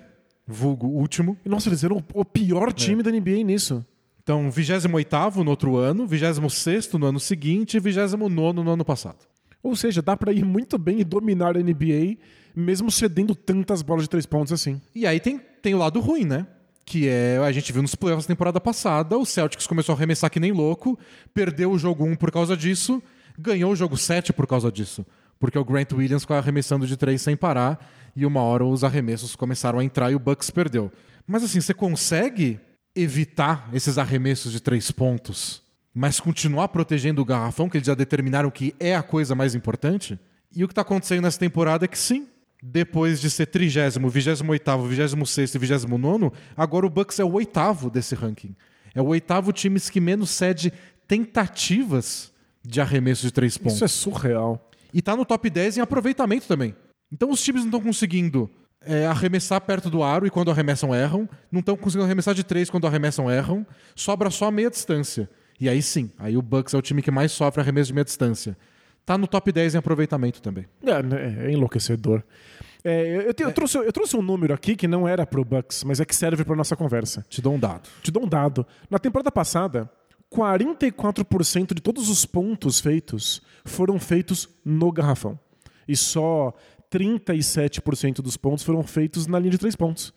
vulgo 0.48 0.88
último. 0.88 1.36
Nossa, 1.44 1.68
eles 1.70 1.84
eram 1.84 1.98
o 2.14 2.22
É. 2.22 2.24
pior 2.24 2.72
time 2.72 3.02
da 3.02 3.10
NBA 3.12 3.44
nisso. 3.44 3.84
Então, 4.22 4.50
28 4.52 5.44
no 5.44 5.50
outro 5.50 5.76
ano, 5.78 6.06
26 6.06 6.94
no 6.94 7.08
ano 7.08 7.20
seguinte 7.20 7.78
e 7.78 7.80
29 7.80 8.62
no 8.64 8.70
ano 8.72 8.86
passado. 8.86 9.18
Ou 9.62 9.76
seja, 9.76 10.02
dá 10.02 10.16
pra 10.16 10.32
ir 10.32 10.46
muito 10.46 10.78
bem 10.78 11.00
e 11.00 11.04
dominar 11.04 11.58
a 11.58 11.60
NBA, 11.60 12.18
mesmo 12.56 12.90
cedendo 12.90 13.36
tantas 13.36 13.82
bolas 13.82 14.04
de 14.04 14.10
três 14.10 14.26
pontos 14.26 14.54
assim. 14.54 14.82
E 14.96 15.06
aí 15.06 15.20
tem, 15.20 15.40
tem 15.62 15.74
o 15.74 15.78
lado 15.78 16.00
ruim, 16.00 16.26
né? 16.26 16.48
Que 16.86 17.08
é, 17.08 17.38
a 17.38 17.52
gente 17.52 17.72
viu 17.72 17.82
nos 17.82 17.94
playoffs 17.94 18.26
da 18.26 18.34
temporada 18.34 18.60
passada, 18.60 19.18
o 19.18 19.26
Celtics 19.26 19.68
começou 19.68 19.94
a 19.94 19.98
arremessar 19.98 20.30
que 20.32 20.40
nem 20.40 20.52
louco, 20.52 20.98
perdeu 21.34 21.72
o 21.72 21.78
jogo 21.78 22.04
1 22.06 22.16
por 22.16 22.32
causa 22.32 22.58
disso, 22.58 23.02
ganhou 23.38 23.72
o 23.72 23.76
jogo 23.76 23.96
7 23.98 24.34
por 24.34 24.48
causa 24.48 24.72
disso. 24.72 25.06
porque 25.40 25.58
o 25.58 25.64
Grant 25.64 25.92
Williams 25.94 26.24
ficou 26.24 26.36
arremessando 26.36 26.86
de 26.86 26.98
três 26.98 27.22
sem 27.22 27.36
parar 27.36 27.80
e 28.16 28.26
uma 28.26 28.42
hora 28.42 28.66
os 28.66 28.84
arremessos 28.84 29.36
começaram 29.36 29.80
a 29.80 29.84
entrar 29.84 30.12
e 30.12 30.16
o 30.16 30.20
Bucks 30.20 30.50
perdeu. 30.50 30.92
Mas 31.26 31.44
assim, 31.44 31.62
você 31.62 31.74
consegue 31.74 32.60
evitar 32.96 33.70
esses 33.72 33.98
arremessos 33.98 34.52
de 34.52 34.60
três 34.60 34.92
pontos, 34.92 35.62
mas 36.00 36.18
continuar 36.18 36.70
protegendo 36.70 37.22
o 37.22 37.26
garrafão, 37.26 37.68
que 37.68 37.76
eles 37.76 37.86
já 37.86 37.94
determinaram 37.94 38.50
que 38.50 38.74
é 38.80 38.96
a 38.96 39.04
coisa 39.04 39.36
mais 39.36 39.54
importante? 39.54 40.18
E 40.56 40.64
o 40.64 40.68
que 40.68 40.72
está 40.72 40.82
acontecendo 40.82 41.24
nessa 41.24 41.38
temporada 41.38 41.84
é 41.84 41.90
que 41.90 42.00
sim, 42.00 42.26
depois 42.64 43.20
de 43.20 43.30
ser 43.30 43.48
trigésimo, 43.48 44.08
vigésimo 44.08 44.54
oitavo, 44.54 44.88
vigésimo 44.88 45.28
sexto 45.28 45.56
e 45.56 45.60
vigésimo 45.60 45.98
nono, 45.98 46.32
agora 46.56 46.86
o 46.86 46.90
Bucks 46.90 47.20
é 47.20 47.24
o 47.26 47.34
oitavo 47.34 47.90
desse 47.90 48.16
ranking. 48.16 48.56
É 48.96 49.02
o 49.02 49.08
oitavo 49.08 49.52
time 49.52 49.78
que 49.78 50.00
menos 50.00 50.30
cede 50.30 50.72
tentativas 51.06 52.32
de 52.64 52.80
arremesso 52.80 53.24
de 53.24 53.34
três 53.34 53.58
pontos. 53.58 53.76
Isso 53.76 53.84
é 53.84 53.90
surreal. 53.90 54.70
E 54.94 55.02
tá 55.02 55.18
no 55.18 55.26
top 55.26 55.50
10 55.50 55.80
em 55.80 55.82
aproveitamento 55.82 56.48
também. 56.48 56.74
Então 57.12 57.30
os 57.30 57.44
times 57.44 57.64
não 57.64 57.68
estão 57.68 57.82
conseguindo 57.82 58.50
é, 58.80 59.06
arremessar 59.06 59.60
perto 59.60 59.90
do 59.90 60.02
aro 60.02 60.26
e 60.26 60.30
quando 60.30 60.50
arremessam 60.50 60.96
erram. 60.96 61.28
Não 61.52 61.60
estão 61.60 61.76
conseguindo 61.76 62.06
arremessar 62.06 62.34
de 62.34 62.46
três 62.46 62.70
quando 62.70 62.88
arremessam 62.88 63.30
erram. 63.30 63.68
Sobra 63.98 64.30
só 64.30 64.46
a 64.46 64.52
meia 64.52 64.70
distância. 64.70 65.30
E 65.60 65.68
aí 65.68 65.82
sim, 65.82 66.10
aí 66.18 66.38
o 66.38 66.42
Bucks 66.42 66.74
é 66.74 66.78
o 66.78 66.82
time 66.82 67.02
que 67.02 67.12
mais 67.12 67.32
sofre 67.32 67.62
arremesso 67.62 67.88
de 67.88 67.94
meia 67.94 68.06
distância. 68.06 68.58
Tá 69.06 69.18
no 69.18 69.28
top 69.28 69.52
10 69.52 69.76
em 69.76 69.78
aproveitamento 69.80 70.42
também. 70.42 70.66
É, 70.86 71.02
né, 71.04 71.48
é 71.48 71.52
enlouquecedor. 71.52 72.24
É, 72.84 73.28
eu, 73.28 73.34
te- 73.34 73.44
eu 73.44 73.52
trouxe, 73.52 73.78
eu 73.78 73.92
trouxe 73.92 74.16
um 74.16 74.22
número 74.22 74.54
aqui 74.54 74.76
que 74.76 74.88
não 74.88 75.08
era 75.08 75.26
pro 75.26 75.44
Bucks, 75.44 75.84
mas 75.84 76.00
é 76.00 76.06
que 76.06 76.16
serve 76.16 76.46
pra 76.46 76.56
nossa 76.56 76.76
conversa. 76.76 77.26
Te 77.28 77.42
dou 77.42 77.54
um 77.56 77.60
dado. 77.60 77.90
Te 78.02 78.10
dou 78.12 78.24
um 78.24 78.28
dado. 78.28 78.66
Na 78.90 78.98
temporada 79.00 79.32
passada, 79.32 79.90
44% 80.32 81.74
de 81.74 81.82
todos 81.82 82.10
os 82.10 82.26
pontos 82.26 82.80
feitos 82.80 83.42
foram 83.66 84.00
feitos 84.00 84.48
no 84.64 84.92
garrafão. 84.92 85.38
E 85.88 85.96
só 85.98 86.54
37% 86.92 88.16
dos 88.22 88.38
pontos 88.38 88.64
foram 88.64 88.84
feitos 88.84 89.28
na 89.28 89.40
linha 89.40 89.52
de 89.52 89.58
três 89.58 89.76
pontos. 89.76 90.14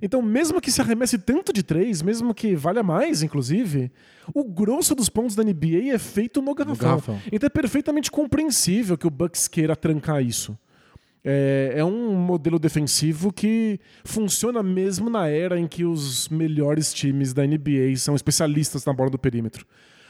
Então, 0.00 0.22
mesmo 0.22 0.60
que 0.60 0.70
se 0.70 0.80
arremesse 0.80 1.18
tanto 1.18 1.52
de 1.52 1.62
três, 1.62 2.02
mesmo 2.02 2.34
que 2.34 2.54
valha 2.54 2.82
mais, 2.82 3.22
inclusive, 3.22 3.90
o 4.34 4.44
grosso 4.44 4.94
dos 4.94 5.08
pontos 5.08 5.34
da 5.34 5.42
NBA 5.42 5.92
é 5.92 5.98
feito 5.98 6.40
no 6.40 6.54
garrafão. 6.54 6.88
garrafão. 6.88 7.20
Então 7.30 7.46
é 7.46 7.50
perfeitamente 7.50 8.10
compreensível 8.10 8.96
que 8.96 9.06
o 9.06 9.10
Bucks 9.10 9.48
queira 9.48 9.74
trancar 9.74 10.22
isso. 10.22 10.56
É, 11.22 11.74
é 11.76 11.84
um 11.84 12.14
modelo 12.14 12.58
defensivo 12.58 13.32
que 13.32 13.78
funciona 14.04 14.62
mesmo 14.62 15.10
na 15.10 15.28
era 15.28 15.58
em 15.58 15.66
que 15.66 15.84
os 15.84 16.28
melhores 16.28 16.94
times 16.94 17.34
da 17.34 17.46
NBA 17.46 17.94
são 17.96 18.14
especialistas 18.14 18.84
na 18.84 18.92
bola 18.92 19.10
do 19.10 19.18
perímetro. 19.18 19.66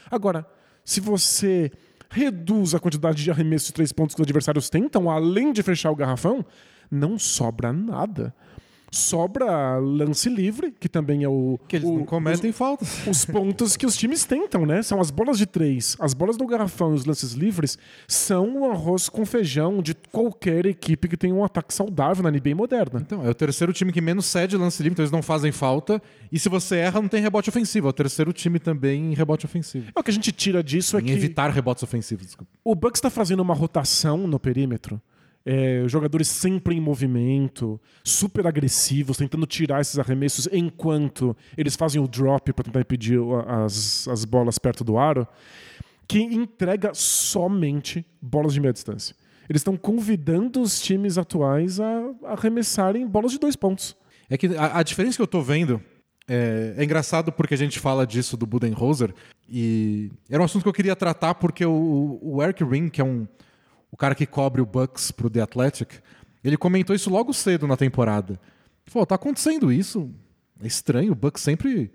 Agora, 0.09 0.45
se 0.85 1.01
você 1.01 1.71
reduz 2.09 2.73
a 2.75 2.79
quantidade 2.79 3.23
de 3.23 3.31
arremessos 3.31 3.67
de 3.67 3.73
três 3.73 3.91
pontos 3.91 4.15
que 4.15 4.21
os 4.21 4.25
adversários 4.25 4.69
tentam, 4.69 5.09
além 5.09 5.51
de 5.51 5.63
fechar 5.63 5.91
o 5.91 5.95
garrafão, 5.95 6.45
não 6.89 7.17
sobra 7.17 7.71
nada. 7.71 8.35
Sobra 8.93 9.77
lance 9.79 10.29
livre, 10.29 10.73
que 10.77 10.89
também 10.89 11.23
é 11.23 11.29
o. 11.29 11.57
Que 11.65 11.77
eles 11.77 11.87
o- 11.87 11.99
não 11.99 12.05
cometem 12.05 12.51
faltas. 12.51 13.07
os 13.07 13.23
pontos 13.23 13.77
que 13.77 13.85
os 13.85 13.95
times 13.95 14.25
tentam, 14.25 14.65
né? 14.65 14.83
São 14.83 14.99
as 14.99 15.09
bolas 15.09 15.37
de 15.37 15.45
três, 15.45 15.95
as 15.97 16.13
bolas 16.13 16.35
do 16.35 16.45
garrafão 16.45 16.91
e 16.91 16.95
os 16.95 17.05
lances 17.05 17.31
livres 17.31 17.77
são 18.05 18.57
o 18.63 18.69
arroz 18.69 19.07
com 19.07 19.25
feijão 19.25 19.81
de 19.81 19.93
qualquer 20.11 20.65
equipe 20.65 21.07
que 21.07 21.15
tenha 21.15 21.33
um 21.33 21.41
ataque 21.43 21.73
saudável 21.73 22.21
na 22.21 22.29
NBA 22.29 22.53
moderna. 22.53 22.99
Então, 22.99 23.25
é 23.25 23.29
o 23.29 23.33
terceiro 23.33 23.71
time 23.71 23.93
que 23.93 24.01
menos 24.01 24.25
cede 24.25 24.57
lance 24.57 24.83
livre, 24.83 24.93
então 24.95 25.03
eles 25.03 25.11
não 25.11 25.21
fazem 25.21 25.53
falta. 25.53 26.01
E 26.29 26.37
se 26.37 26.49
você 26.49 26.75
erra, 26.75 27.01
não 27.01 27.07
tem 27.07 27.21
rebote 27.21 27.47
ofensivo. 27.49 27.87
É 27.87 27.89
o 27.91 27.93
terceiro 27.93 28.33
time 28.33 28.59
também 28.59 29.11
em 29.11 29.15
rebote 29.15 29.45
ofensivo. 29.45 29.89
É 29.95 29.99
o 29.99 30.03
que 30.03 30.11
a 30.11 30.13
gente 30.13 30.33
tira 30.33 30.61
disso 30.61 30.97
é 30.97 30.99
Em 30.99 31.05
que 31.05 31.11
evitar 31.13 31.49
rebotes 31.49 31.81
ofensivos. 31.81 32.25
desculpa. 32.25 32.51
o 32.63 32.75
Bucks 32.75 32.97
está 32.99 33.09
fazendo 33.09 33.39
uma 33.39 33.53
rotação 33.53 34.27
no 34.27 34.37
perímetro. 34.39 35.01
É, 35.43 35.83
jogadores 35.87 36.27
sempre 36.27 36.75
em 36.75 36.79
movimento, 36.79 37.81
super 38.03 38.45
agressivos, 38.45 39.17
tentando 39.17 39.45
tirar 39.47 39.81
esses 39.81 39.97
arremessos 39.97 40.47
enquanto 40.51 41.35
eles 41.57 41.75
fazem 41.75 41.99
o 41.99 42.07
drop 42.07 42.53
para 42.53 42.65
tentar 42.65 42.81
impedir 42.81 43.19
as, 43.47 44.07
as 44.07 44.23
bolas 44.23 44.59
perto 44.59 44.83
do 44.83 44.97
aro, 44.99 45.27
que 46.07 46.19
entrega 46.19 46.93
somente 46.93 48.05
bolas 48.21 48.53
de 48.53 48.59
meia 48.59 48.73
distância. 48.73 49.15
Eles 49.49 49.61
estão 49.61 49.75
convidando 49.75 50.61
os 50.61 50.79
times 50.79 51.17
atuais 51.17 51.79
a 51.79 52.11
arremessarem 52.25 53.07
bolas 53.07 53.31
de 53.31 53.39
dois 53.39 53.55
pontos. 53.55 53.95
É 54.29 54.37
que 54.37 54.47
a, 54.55 54.79
a 54.79 54.83
diferença 54.83 55.17
que 55.17 55.21
eu 55.21 55.27
tô 55.27 55.41
vendo 55.41 55.81
é, 56.27 56.75
é 56.77 56.83
engraçado 56.83 57.31
porque 57.31 57.53
a 57.53 57.57
gente 57.57 57.79
fala 57.79 58.07
disso 58.07 58.37
do 58.37 58.45
Budenholzer 58.45 59.13
e 59.49 60.09
era 60.29 60.41
um 60.41 60.45
assunto 60.45 60.63
que 60.63 60.69
eu 60.69 60.73
queria 60.73 60.95
tratar 60.95 61.35
porque 61.35 61.65
o, 61.65 62.19
o 62.21 62.41
Eric 62.41 62.63
Ring, 62.63 62.87
que 62.87 63.01
é 63.01 63.03
um 63.03 63.27
o 63.91 63.97
cara 63.97 64.15
que 64.15 64.25
cobre 64.25 64.61
o 64.61 64.65
Bucks 64.65 65.11
pro 65.11 65.29
The 65.29 65.41
Athletic, 65.41 65.95
ele 66.43 66.57
comentou 66.57 66.95
isso 66.95 67.09
logo 67.09 67.33
cedo 67.33 67.67
na 67.67 67.77
temporada. 67.77 68.33
Ele 68.33 68.91
falou, 68.91 69.05
tá 69.05 69.15
acontecendo 69.15 69.71
isso. 69.71 70.09
É 70.63 70.67
estranho, 70.67 71.11
o 71.11 71.15
Bucks 71.15 71.43
sempre 71.43 71.91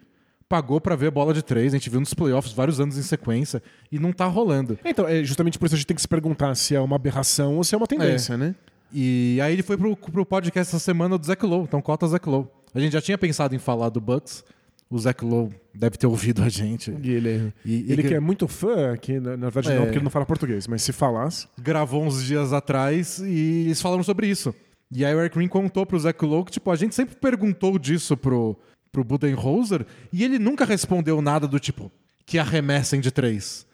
pagou 0.49 0.81
pra 0.81 0.95
ver 0.95 1.09
a 1.09 1.11
bola 1.11 1.35
de 1.35 1.43
três, 1.43 1.73
a 1.73 1.76
gente 1.76 1.91
viu 1.91 1.99
nos 1.99 2.15
playoffs 2.15 2.53
vários 2.53 2.79
anos 2.79 2.97
em 2.97 3.03
sequência 3.03 3.62
e 3.91 3.99
não 3.99 4.12
tá 4.12 4.26
rolando. 4.26 4.79
Então, 4.85 5.07
é 5.09 5.25
justamente 5.25 5.59
por 5.59 5.67
isso 5.67 5.75
a 5.75 5.79
gente 5.79 5.87
tem 5.87 5.95
que 5.95 6.03
se 6.03 6.09
perguntar 6.09 6.55
se 6.55 6.75
é 6.75 6.81
uma 6.81 6.97
aberração 6.97 7.57
ou 7.57 7.65
se 7.65 7.75
é 7.75 7.79
uma 7.79 7.87
tendência, 7.87 8.37
né? 8.37 8.55
E 8.93 9.41
aí 9.43 9.53
ele 9.53 9.62
foi 9.62 9.76
pro, 9.76 9.97
pro 9.97 10.25
podcast 10.25 10.75
essa 10.75 10.79
semana 10.79 11.19
do 11.19 11.26
Zach 11.26 11.45
Lowe, 11.45 11.65
então 11.65 11.83
cota 11.83 12.07
Zach 12.07 12.29
Lowe. 12.29 12.47
A 12.73 12.79
gente 12.79 12.93
já 12.93 13.00
tinha 13.00 13.19
pensado 13.19 13.55
em 13.55 13.59
falar 13.59 13.88
do 13.88 14.00
Bucks, 14.00 14.45
o 14.88 14.99
Zach 14.99 15.25
Lowe 15.25 15.50
deve 15.75 15.97
ter 15.97 16.07
ouvido 16.07 16.43
a 16.43 16.49
gente. 16.49 16.90
E 17.02 17.11
ele, 17.11 17.52
E- 17.64 17.93
ele 17.93 18.02
e- 18.02 18.09
que 18.09 18.14
é 18.14 18.21
muito 18.21 18.47
fã, 18.47 18.97
que 18.97 19.19
na, 19.19 19.37
na 19.37 19.50
verdade 19.50 19.75
É. 19.75 19.78
não, 19.78 19.85
porque 19.87 19.99
ele 19.99 20.05
não 20.05 20.11
fala 20.11 20.25
português, 20.26 20.66
mas 20.66 20.83
se 20.83 20.93
falasse. 20.93 21.47
Gravou 21.61 22.05
uns 22.05 22.23
dias 22.25 22.52
atrás 22.52 23.19
e 23.19 23.64
eles 23.66 23.81
falaram 23.83 24.02
sobre 24.02 24.28
isso. 24.28 24.55
E 24.93 25.05
aí 25.05 25.14
o 25.14 25.21
Eric 25.21 25.35
Green 25.37 25.49
contou 25.49 25.85
pro 25.85 25.99
Zach 25.99 26.25
Lowe 26.25 26.45
que, 26.45 26.52
tipo, 26.52 26.71
a 26.71 26.76
gente 26.76 26.95
sempre 26.95 27.16
perguntou 27.16 27.76
disso 27.78 28.16
pro, 28.16 28.57
pro 28.93 29.02
Budenholzer 29.02 29.85
e 30.12 30.23
ele 30.23 30.38
nunca 30.38 30.64
respondeu 30.64 31.21
nada 31.21 31.49
do 31.49 31.59
tipo, 31.59 31.90
que 32.25 32.38
arremessem 32.38 33.00
de 33.00 33.11
três. 33.11 33.66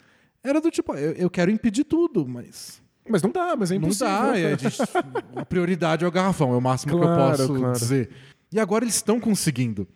Era 0.42 0.60
do 0.60 0.70
tipo, 0.70 0.94
eu, 0.94 1.12
eu 1.12 1.30
quero 1.30 1.50
impedir 1.50 1.84
tudo, 1.84 2.26
mas 2.26 2.80
Mas 3.08 3.22
não 3.22 3.30
dá, 3.30 3.54
mas 3.56 3.70
é 3.70 3.74
não 3.78 3.82
impossível. 3.88 4.06
dá. 4.08 4.38
é, 4.38 4.52
a, 4.54 4.56
gente- 4.56 4.78
a 5.36 5.44
prioridade 5.44 6.04
é 6.04 6.08
o 6.08 6.10
garrafão, 6.10 6.52
é 6.54 6.56
o 6.56 6.60
máximo 6.60 6.94
que 6.94 6.98
Claro, 7.00 7.20
eu 7.20 7.36
posso 7.48 7.54
claro. 7.60 7.78
dizer. 7.78 8.10
E 8.50 8.58
agora 8.58 8.84
eles 8.84 8.94
estão 8.94 9.20
conseguindo. 9.20 9.86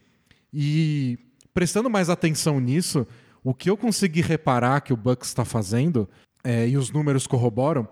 E 0.58 1.18
prestando 1.52 1.90
mais 1.90 2.08
atenção 2.08 2.58
nisso, 2.58 3.06
o 3.44 3.52
que 3.52 3.68
eu 3.68 3.76
consegui 3.76 4.22
reparar 4.22 4.80
que 4.80 4.92
o 4.92 4.96
Bucks 4.96 5.28
está 5.28 5.44
fazendo, 5.44 6.08
é, 6.42 6.66
e 6.66 6.78
os 6.78 6.90
números 6.90 7.26
corroboram, 7.26 7.86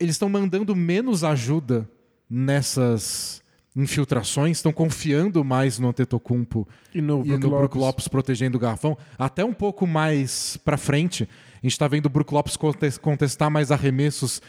eles 0.00 0.14
estão 0.14 0.28
mandando 0.28 0.74
menos 0.74 1.22
ajuda 1.22 1.86
nessas 2.30 3.42
infiltrações, 3.76 4.56
estão 4.56 4.72
confiando 4.72 5.44
mais 5.44 5.78
no 5.78 5.88
Antetokounmpo 5.88 6.66
E 6.94 7.00
no 7.02 7.20
e 7.20 7.28
Brook 7.28 7.42
no 7.42 7.50
Brook 7.50 7.62
Lopes. 7.76 7.80
Lopes 7.80 8.08
protegendo 8.08 8.56
o 8.56 8.60
garrafão. 8.60 8.96
Até 9.18 9.44
um 9.44 9.52
pouco 9.52 9.86
mais 9.86 10.56
pra 10.64 10.76
frente, 10.76 11.28
a 11.62 11.66
gente 11.66 11.78
tá 11.78 11.86
vendo 11.86 12.06
o 12.06 12.08
Brook 12.10 12.32
Lopes 12.32 12.56
contes- 12.56 12.96
contestar 12.98 13.50
mais 13.50 13.70
arremessos 13.70 14.40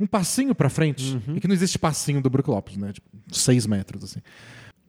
um 0.00 0.06
passinho 0.06 0.54
pra 0.54 0.70
frente. 0.70 1.20
É 1.36 1.40
que 1.40 1.48
não 1.48 1.54
existe 1.54 1.78
passinho 1.78 2.22
do 2.22 2.30
Brook 2.30 2.48
Lopes, 2.48 2.76
né? 2.76 2.92
Tipo, 2.92 3.08
seis 3.32 3.66
metros, 3.66 4.04
assim. 4.04 4.20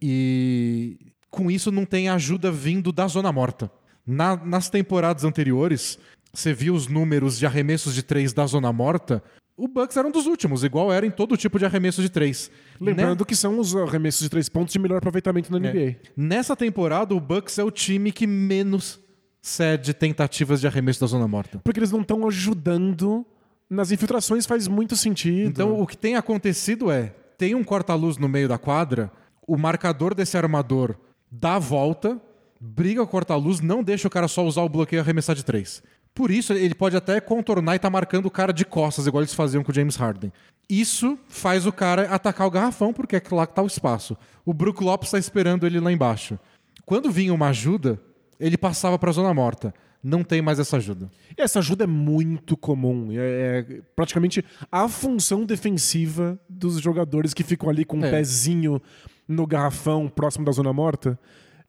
E 0.02 0.98
com 1.30 1.50
isso 1.52 1.72
não 1.72 1.86
tem 1.86 2.10
ajuda 2.10 2.52
vindo 2.52 2.92
da 2.92 3.08
zona 3.08 3.32
morta. 3.32 3.72
Na- 4.06 4.36
nas 4.38 4.70
temporadas 4.70 5.24
anteriores, 5.24 6.00
você 6.34 6.54
viu 6.54 6.74
os 6.74 6.88
números 6.88 7.38
de 7.38 7.46
arremessos 7.46 7.94
de 7.94 8.02
três 8.04 8.34
da 8.34 8.46
zona 8.46 8.72
morta, 8.74 9.24
o 9.56 9.68
Bucks 9.68 9.98
era 9.98 10.08
um 10.08 10.12
dos 10.12 10.26
últimos, 10.26 10.64
igual 10.64 10.92
era 10.92 11.06
em 11.06 11.12
todo 11.12 11.36
tipo 11.36 11.60
de 11.60 11.66
arremesso 11.66 12.02
de 12.02 12.10
três. 12.10 12.50
Lembrando 12.80 13.26
que 13.26 13.36
são 13.36 13.60
os 13.60 13.76
arremessos 13.76 14.22
de 14.22 14.30
três 14.30 14.48
pontos 14.48 14.72
de 14.72 14.80
melhor 14.80 14.98
aproveitamento 15.00 15.52
na 15.52 15.60
NBA. 15.60 15.80
É. 15.80 15.96
Nessa 16.16 16.56
temporada, 16.56 17.14
o 17.14 17.20
Bucks 17.20 17.60
é 17.60 17.64
o 17.64 17.70
time 17.70 18.12
que 18.12 18.26
menos 18.26 19.00
cede 19.42 19.94
tentativas 19.94 20.62
de 20.62 20.68
arremesso 20.68 21.02
da 21.02 21.08
zona 21.08 21.28
morta. 21.28 21.60
Porque 21.64 21.80
eles 21.80 21.92
não 21.92 22.02
estão 22.02 22.26
ajudando 22.28 23.26
nas 23.70 23.92
infiltrações, 23.92 24.46
faz 24.46 24.68
muito 24.68 24.96
sentido. 24.96 25.48
Então, 25.50 25.80
o 25.80 25.86
que 25.86 25.98
tem 25.98 26.16
acontecido 26.16 26.90
é: 26.90 27.14
tem 27.38 27.54
um 27.54 27.64
corta-luz 27.64 28.18
no 28.18 28.30
meio 28.30 28.48
da 28.48 28.58
quadra, 28.58 29.12
o 29.48 29.58
marcador 29.58 30.14
desse 30.16 30.38
armador 30.38 30.96
dá 31.32 31.56
a 31.56 31.60
volta, 31.60 32.20
briga 32.60 33.02
com 33.02 33.08
o 33.08 33.12
corta-luz, 33.12 33.60
não 33.62 33.84
deixa 33.84 34.08
o 34.08 34.12
cara 34.12 34.28
só 34.28 34.46
usar 34.46 34.62
o 34.64 34.70
bloqueio 34.70 35.00
e 35.00 35.02
arremessar 35.02 35.36
de 35.36 35.44
três. 35.44 35.82
Por 36.14 36.32
isso, 36.32 36.52
ele 36.54 36.76
pode 36.76 36.98
até 36.98 37.20
contornar 37.22 37.76
e 37.76 37.80
tá 37.80 37.90
marcando 37.90 38.26
o 38.26 38.32
cara 38.32 38.52
de 38.52 38.66
costas, 38.66 39.08
igual 39.08 39.22
eles 39.22 39.34
faziam 39.34 39.64
com 39.64 39.72
o 39.72 39.76
James 39.76 39.96
Harden. 39.96 40.34
Isso 40.70 41.18
faz 41.28 41.66
o 41.66 41.72
cara 41.72 42.10
atacar 42.10 42.46
o 42.48 42.52
garrafão, 42.52 42.92
porque 42.94 43.16
é 43.16 43.22
lá 43.32 43.48
que 43.48 43.54
tá 43.56 43.62
o 43.62 43.68
espaço. 43.68 44.18
O 44.46 44.54
Brook 44.54 44.84
Lopes 44.84 45.12
tá 45.12 45.18
esperando 45.18 45.66
ele 45.66 45.80
lá 45.80 45.92
embaixo. 45.92 46.38
Quando 46.86 47.12
vinha 47.12 47.34
uma 47.34 47.48
ajuda, 47.50 48.00
ele 48.40 48.58
passava 48.58 48.98
pra 49.00 49.12
zona 49.12 49.34
morta. 49.34 49.74
Não 50.04 50.24
tem 50.24 50.42
mais 50.42 50.60
essa 50.60 50.78
ajuda. 50.78 51.10
Essa 51.38 51.60
ajuda 51.60 51.84
é 51.84 51.88
muito 51.88 52.56
comum. 52.56 53.10
É, 53.12 53.66
é 53.70 53.82
praticamente 53.96 54.44
a 54.72 54.88
função 54.88 55.46
defensiva 55.46 56.40
dos 56.48 56.80
jogadores 56.80 57.34
que 57.34 57.44
ficam 57.44 57.70
ali 57.70 57.84
com 57.84 57.98
um 57.98 58.06
É. 58.06 58.12
pezinho 58.12 58.82
no 59.30 59.48
garrafão 59.48 60.10
próximo 60.10 60.44
da 60.44 60.52
zona 60.52 60.74
morta. 60.74 61.18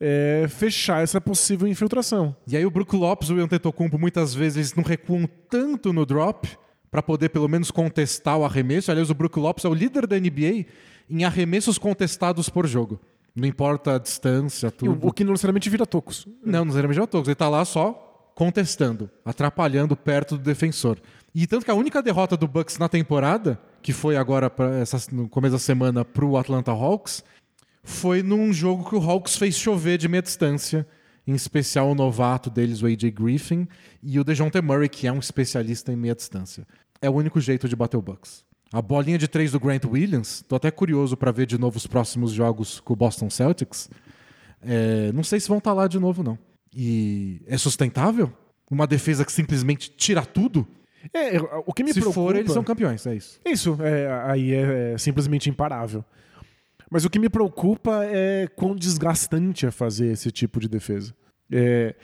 É 0.00 0.47
fechar 0.49 1.02
essa 1.02 1.21
possível 1.21 1.69
infiltração. 1.69 2.35
E 2.49 2.57
aí 2.57 2.64
o 2.64 2.71
Brook 2.71 2.97
Lopes 2.97 3.29
e 3.29 3.35
o 3.35 3.40
Antetokounmpo 3.40 3.99
muitas 3.99 4.35
vezes 4.35 4.57
eles 4.57 4.75
não 4.75 4.83
recuam 4.83 5.29
tanto 5.49 5.93
no 5.93 6.07
drop 6.07 6.49
para 6.90 7.02
poder 7.02 7.29
pelo 7.29 7.47
menos 7.47 7.71
contestar 7.71 8.38
o 8.38 8.45
arremesso. 8.45 8.90
Aliás, 8.90 9.11
o 9.11 9.14
Brook 9.14 9.38
Lopes 9.38 9.64
é 9.64 9.69
o 9.69 9.75
líder 9.75 10.07
da 10.07 10.19
NBA 10.19 10.64
em 11.09 11.25
arremessos 11.25 11.76
contestados 11.76 12.49
por 12.49 12.67
jogo. 12.67 12.99
Não 13.35 13.47
importa 13.47 13.95
a 13.97 13.99
distância, 13.99 14.71
tudo. 14.71 15.07
o, 15.07 15.09
o 15.09 15.12
que 15.12 15.23
não 15.23 15.33
necessariamente 15.33 15.69
vira 15.69 15.87
tocos. 15.87 16.26
Não, 16.43 16.61
não 16.61 16.64
necessariamente 16.67 17.00
o 17.00 17.07
Tocos. 17.07 17.29
Ele 17.29 17.35
tá 17.35 17.49
lá 17.49 17.64
só 17.64 18.33
contestando, 18.35 19.11
atrapalhando 19.25 19.95
perto 19.95 20.37
do 20.37 20.43
defensor. 20.43 20.99
E 21.35 21.47
tanto 21.47 21.64
que 21.64 21.71
a 21.71 21.75
única 21.75 22.02
derrota 22.02 22.37
do 22.37 22.49
Bucks 22.49 22.79
na 22.79 22.88
temporada, 22.88 23.61
que 23.83 23.93
foi 23.93 24.17
agora 24.17 24.50
essa, 24.81 24.99
no 25.12 25.29
começo 25.29 25.52
da 25.52 25.59
semana 25.59 26.05
pro 26.05 26.37
Atlanta 26.37 26.73
Hawks, 26.73 27.23
foi 27.83 28.23
num 28.23 28.53
jogo 28.53 28.89
que 28.89 28.95
o 28.95 29.01
Hawks 29.01 29.37
fez 29.37 29.57
chover 29.57 29.99
de 29.99 30.09
meia 30.09 30.23
distância, 30.23 30.87
em 31.27 31.35
especial 31.35 31.91
o 31.91 31.95
novato 31.95 32.51
deles, 32.51 32.83
o 32.83 32.87
AJ 32.87 33.11
Griffin, 33.13 33.67
e 34.03 34.19
o 34.19 34.25
DeJounte 34.25 34.61
Murray, 34.61 34.89
que 34.89 35.07
é 35.07 35.13
um 35.13 35.19
especialista 35.19 35.93
em 35.93 35.97
meia 35.97 36.15
distância. 36.15 36.67
É 37.01 37.09
o 37.09 37.15
único 37.15 37.41
jeito 37.41 37.69
de 37.69 37.77
bater 37.77 37.97
o 37.97 38.03
Bucks. 38.03 38.45
A 38.73 38.81
bolinha 38.81 39.19
de 39.19 39.27
três 39.27 39.53
do 39.53 39.59
Grant 39.59 39.85
Williams, 39.85 40.45
tô 40.47 40.55
até 40.55 40.71
curioso 40.71 41.17
para 41.17 41.33
ver 41.33 41.47
de 41.47 41.59
novo 41.59 41.77
os 41.77 41.87
próximos 41.87 42.31
jogos 42.31 42.79
com 42.81 42.93
o 42.93 42.97
Boston 42.97 43.29
Celtics. 43.29 43.91
É, 44.63 45.11
não 45.13 45.25
sei 45.25 45.41
se 45.41 45.49
vão 45.49 45.59
estar 45.59 45.73
lá 45.73 45.89
de 45.89 45.99
novo, 45.99 46.23
não. 46.23 46.39
E 46.75 47.43
é 47.47 47.59
sustentável? 47.59 48.33
Uma 48.71 48.87
defesa 48.87 49.25
que 49.25 49.33
simplesmente 49.33 49.91
tira 49.91 50.25
tudo? 50.25 50.67
É, 51.13 51.41
o 51.67 51.73
que 51.73 51.83
me 51.83 51.93
se 51.93 52.01
preocupa... 52.01 52.15
for, 52.15 52.37
eles 52.37 52.53
são 52.53 52.63
campeões, 52.63 53.05
é 53.07 53.15
isso. 53.17 53.41
Isso, 53.45 53.79
é, 53.81 54.23
aí 54.25 54.55
é, 54.55 54.93
é 54.93 54.99
simplesmente 54.99 55.51
imparável. 55.51 56.05
Mas 56.91 57.05
o 57.05 57.11
que 57.11 57.19
me 57.19 57.29
preocupa 57.29 58.05
é 58.05 58.49
quão 58.49 58.75
desgastante 58.75 59.65
é 59.65 59.71
fazer 59.71 60.13
esse 60.13 60.31
tipo 60.33 60.59
de 60.59 60.69
defesa. 60.69 61.15
É, 61.51 61.95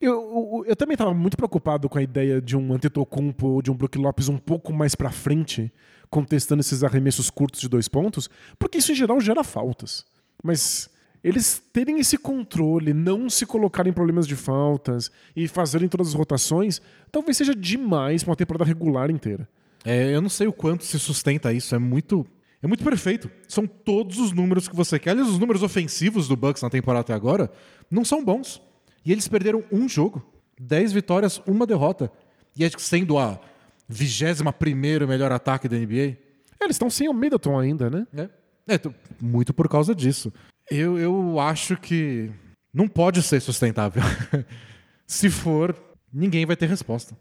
eu, 0.00 0.12
eu, 0.12 0.64
eu 0.66 0.76
também 0.76 0.94
estava 0.94 1.14
muito 1.14 1.36
preocupado 1.36 1.88
com 1.88 1.98
a 1.98 2.02
ideia 2.02 2.40
de 2.42 2.56
um 2.56 2.72
Antetokounmpo 2.72 3.46
ou 3.46 3.62
de 3.62 3.70
um 3.70 3.74
Brook 3.74 3.96
Lopes 3.96 4.28
um 4.28 4.36
pouco 4.36 4.72
mais 4.72 4.94
para 4.94 5.10
frente, 5.10 5.72
contestando 6.10 6.60
esses 6.60 6.82
arremessos 6.82 7.30
curtos 7.30 7.60
de 7.60 7.68
dois 7.68 7.88
pontos, 7.88 8.28
porque 8.58 8.78
isso 8.78 8.92
em 8.92 8.94
geral 8.94 9.20
gera 9.20 9.44
faltas. 9.44 10.04
Mas 10.42 10.90
eles 11.22 11.62
terem 11.72 11.98
esse 12.00 12.18
controle, 12.18 12.92
não 12.92 13.30
se 13.30 13.46
colocarem 13.46 13.90
em 13.90 13.94
problemas 13.94 14.26
de 14.26 14.36
faltas 14.36 15.10
e 15.34 15.48
fazerem 15.48 15.88
todas 15.88 16.08
as 16.08 16.14
rotações, 16.14 16.82
talvez 17.10 17.38
seja 17.38 17.54
demais 17.54 18.22
para 18.22 18.30
uma 18.32 18.36
temporada 18.36 18.64
regular 18.64 19.10
inteira. 19.10 19.48
É, 19.84 20.14
eu 20.14 20.20
não 20.20 20.28
sei 20.28 20.46
o 20.46 20.52
quanto 20.52 20.84
se 20.84 20.98
sustenta 20.98 21.52
isso, 21.52 21.74
é 21.74 21.78
muito. 21.78 22.26
É 22.64 22.66
muito 22.66 22.82
perfeito. 22.82 23.30
São 23.46 23.66
todos 23.66 24.18
os 24.18 24.32
números 24.32 24.66
que 24.66 24.74
você 24.74 24.98
quer. 24.98 25.10
Aliás, 25.10 25.28
os 25.28 25.38
números 25.38 25.62
ofensivos 25.62 26.26
do 26.26 26.34
Bucks 26.34 26.62
na 26.62 26.70
temporada 26.70 27.02
até 27.02 27.12
agora 27.12 27.52
não 27.90 28.06
são 28.06 28.24
bons. 28.24 28.62
E 29.04 29.12
eles 29.12 29.28
perderam 29.28 29.62
um 29.70 29.86
jogo. 29.86 30.24
10 30.58 30.94
vitórias, 30.94 31.42
uma 31.46 31.66
derrota. 31.66 32.10
E 32.56 32.64
acho 32.64 32.76
que 32.76 32.82
sendo 32.82 33.18
a 33.18 33.38
21 33.86 35.06
melhor 35.06 35.30
ataque 35.30 35.68
da 35.68 35.76
NBA. 35.76 36.16
É, 36.58 36.64
eles 36.64 36.76
estão 36.76 36.88
sem 36.88 37.06
o 37.06 37.12
Middleton 37.12 37.58
ainda, 37.58 37.90
né? 37.90 38.06
É, 38.16 38.76
é, 38.76 38.80
muito 39.20 39.52
por 39.52 39.68
causa 39.68 39.94
disso. 39.94 40.32
Eu, 40.70 40.98
eu 40.98 41.38
acho 41.38 41.76
que 41.76 42.30
não 42.72 42.88
pode 42.88 43.22
ser 43.22 43.40
sustentável. 43.40 44.02
Se 45.06 45.28
for, 45.28 45.76
ninguém 46.10 46.46
vai 46.46 46.56
ter 46.56 46.66
resposta. 46.66 47.14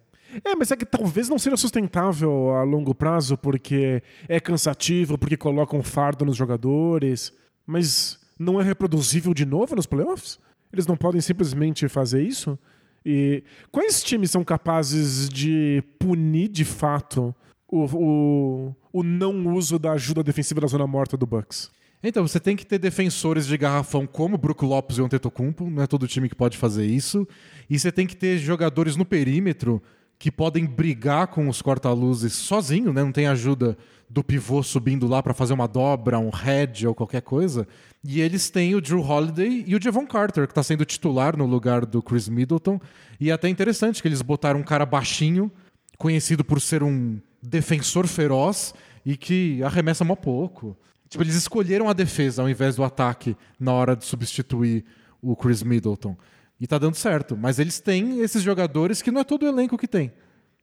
É, 0.44 0.56
mas 0.56 0.72
é 0.72 0.76
que 0.76 0.86
talvez 0.86 1.30
não 1.30 1.38
seja 1.38 1.58
sustentável 1.58 2.52
a 2.52 2.64
longo 2.64 2.96
prazo 2.96 3.38
porque 3.38 4.02
é 4.28 4.40
cansativo, 4.40 5.18
porque 5.18 5.38
coloca 5.38 5.76
um 5.76 5.84
fardo 5.84 6.26
nos 6.26 6.38
jogadores, 6.38 7.34
mas 7.66 8.20
não 8.40 8.60
é 8.60 8.64
reproduzível 8.64 9.34
de 9.34 9.46
novo 9.46 9.76
nos 9.76 9.86
playoffs? 9.86 10.40
Eles 10.72 10.88
não 10.88 10.98
podem 10.98 11.22
simplesmente 11.22 11.88
fazer 11.88 12.24
isso? 12.24 12.58
E 13.06 13.44
quais 13.72 14.02
times 14.02 14.32
são 14.32 14.44
capazes 14.44 15.28
de 15.30 15.84
punir 16.00 16.48
de 16.48 16.64
fato 16.64 17.36
o, 17.68 17.86
o, 17.86 18.76
o 18.92 19.04
não 19.04 19.54
uso 19.54 19.78
da 19.78 19.92
ajuda 19.92 20.24
defensiva 20.24 20.62
da 20.62 20.68
zona 20.68 20.88
morta 20.88 21.18
do 21.18 21.26
Bucks? 21.26 21.70
Então, 22.02 22.28
você 22.28 22.38
tem 22.38 22.56
que 22.56 22.66
ter 22.66 22.78
defensores 22.80 23.46
de 23.48 23.58
garrafão 23.58 24.06
como 24.06 24.36
o 24.36 24.38
Brook 24.38 24.66
Lopes 24.66 24.98
e 24.98 25.02
Antetokounmpo, 25.02 25.70
não 25.70 25.84
é 25.84 25.88
todo 25.88 26.06
time 26.06 26.28
que 26.28 26.36
pode 26.36 26.58
fazer 26.58 26.86
isso. 26.86 27.26
E 27.70 27.80
você 27.80 27.94
tem 27.94 28.06
que 28.06 28.16
ter 28.16 28.38
jogadores 28.40 28.98
no 28.98 29.06
perímetro 29.06 29.82
que 30.24 30.32
podem 30.32 30.66
brigar 30.66 31.28
com 31.28 31.50
os 31.50 31.62
corta-luzes 31.62 32.32
sozinho, 32.32 32.94
né? 32.94 33.04
Não 33.04 33.12
tem 33.12 33.28
ajuda 33.28 33.78
do 34.10 34.24
pivô 34.24 34.64
subindo 34.64 35.06
lá 35.06 35.22
para 35.22 35.34
fazer 35.34 35.52
uma 35.52 35.68
dobra, 35.68 36.18
um 36.18 36.30
head 36.30 36.88
ou 36.88 36.96
qualquer 36.96 37.22
coisa. 37.22 37.68
E 38.02 38.22
eles 38.22 38.50
têm 38.50 38.74
o 38.74 38.80
Drew 38.80 39.02
Holiday 39.02 39.66
e 39.68 39.76
o 39.76 39.84
Javon 39.84 40.08
Carter, 40.08 40.48
que 40.48 40.52
está 40.52 40.64
sendo 40.64 40.86
titular 40.86 41.36
no 41.36 41.46
lugar 41.46 41.86
do 41.86 42.02
Chris 42.02 42.30
Middleton. 42.30 42.80
E 43.20 43.32
é 43.32 43.34
até 43.34 43.50
interessante 43.50 44.02
que 44.02 44.08
eles 44.08 44.22
botaram 44.22 44.62
um 44.62 44.64
cara 44.64 44.86
baixinho, 44.86 45.52
conhecido 45.98 46.42
por 46.42 46.62
ser 46.62 46.84
um 46.84 47.20
defensor 47.42 48.08
feroz 48.08 48.74
e 49.06 49.18
que 49.18 49.62
arremessa 49.62 50.06
mó 50.06 50.16
pouco. 50.16 50.78
Tipo, 51.10 51.22
eles 51.22 51.36
escolheram 51.36 51.90
a 51.90 51.94
defesa 51.94 52.44
ao 52.44 52.50
invés 52.50 52.78
do 52.78 52.84
ataque 52.86 53.36
na 53.60 53.74
hora 53.74 53.94
de 53.94 54.06
substituir 54.06 54.86
o 55.22 55.36
Chris 55.36 55.62
Middleton. 55.62 56.16
E 56.64 56.68
tá 56.68 56.78
dando 56.78 56.96
certo. 56.96 57.36
Mas 57.36 57.60
eles 57.60 57.82
têm 57.82 58.22
esses 58.22 58.42
jogadores 58.42 59.02
que 59.02 59.12
não 59.12 59.20
é 59.20 59.26
todo 59.26 59.44
o 59.44 59.48
elenco 59.48 59.78
que 59.78 59.86
tem. 59.86 60.14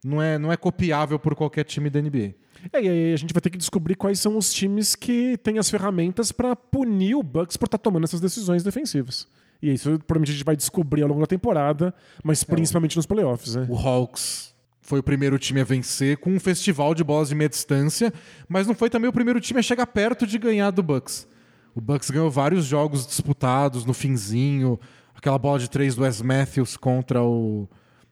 Não 0.03 0.23
é, 0.23 0.39
não 0.39 0.51
é 0.51 0.57
copiável 0.57 1.19
por 1.19 1.35
qualquer 1.35 1.63
time 1.63 1.91
da 1.91 2.01
NBA. 2.01 2.35
É, 2.73 2.83
e 2.83 2.89
aí 2.89 3.13
a 3.13 3.17
gente 3.19 3.35
vai 3.35 3.41
ter 3.43 3.51
que 3.51 3.59
descobrir 3.59 3.97
quais 3.97 4.19
são 4.19 4.39
os 4.39 4.51
times 4.51 4.97
que 4.97 5.37
têm 5.43 5.59
as 5.59 5.69
ferramentas 5.69 6.33
para 6.33 6.57
punir 6.57 7.17
o 7.17 7.23
Bucks 7.23 7.59
por 7.59 7.67
estar 7.67 7.77
tomando 7.77 8.05
essas 8.05 8.19
decisões 8.19 8.63
defensivas. 8.63 9.29
E 9.61 9.75
isso 9.75 9.91
provavelmente 10.07 10.31
a 10.31 10.33
gente 10.33 10.45
vai 10.45 10.57
descobrir 10.57 11.03
ao 11.03 11.09
longo 11.11 11.21
da 11.21 11.27
temporada, 11.27 11.95
mas 12.25 12.43
principalmente 12.45 12.97
nos 12.97 13.05
playoffs, 13.05 13.55
né? 13.55 13.67
O 13.69 13.77
Hawks 13.77 14.55
foi 14.81 15.01
o 15.01 15.03
primeiro 15.03 15.39
time 15.39 15.61
a 15.61 15.65
vencer 15.65 16.17
com 16.17 16.31
um 16.31 16.41
festival 16.41 16.95
de 16.95 17.05
bolas 17.05 17.29
de 17.29 17.35
meia 17.35 17.51
distância, 17.51 18.11
mas 18.49 18.67
não 18.67 18.75
foi 18.75 18.89
também 18.89 19.11
o 19.11 19.13
primeiro 19.13 19.39
time 19.39 19.61
a 19.61 19.63
chegar 19.63 19.87
perto 19.87 20.27
de 20.27 20.39
ganhar 20.39 20.71
do 20.71 20.83
Bucks. 20.83 21.29
O 21.75 21.81
Bucks 21.81 22.09
ganhou 22.11 22.31
vários 22.31 22.65
jogos 22.65 23.07
disputados 23.07 23.85
no 23.85 23.93
finzinho, 23.93 24.81
aquela 25.21 25.39
bola 25.39 25.59
de 25.59 25.71
três 25.71 25.95
do 25.95 26.03
Wes 26.03 26.21
Matthews 26.23 26.77
contra 26.77 27.23
o, 27.23 27.69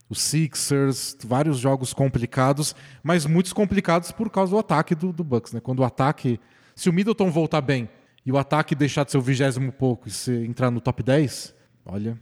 o 0.07 0.15
Sixers, 0.15 1.17
vários 1.25 1.57
jogos 1.57 1.91
complicados, 1.91 2.75
mas 3.03 3.25
muitos 3.25 3.51
complicados 3.51 4.11
por 4.11 4.29
causa 4.29 4.51
do 4.51 4.59
ataque 4.59 4.95
do, 4.95 5.11
do 5.11 5.23
Bucks. 5.23 5.51
Né? 5.51 5.59
Quando 5.59 5.79
o 5.79 5.83
ataque. 5.83 6.39
Se 6.75 6.89
o 6.89 6.93
Middleton 6.93 7.29
voltar 7.29 7.61
bem 7.61 7.89
e 8.25 8.31
o 8.31 8.37
ataque 8.37 8.75
deixar 8.75 9.03
de 9.03 9.11
ser 9.11 9.17
o 9.17 9.21
vigésimo 9.21 9.71
pouco 9.71 10.07
e 10.07 10.11
se 10.11 10.31
entrar 10.45 10.71
no 10.71 10.79
top 10.79 11.03
10, 11.03 11.53
olha, 11.85 12.17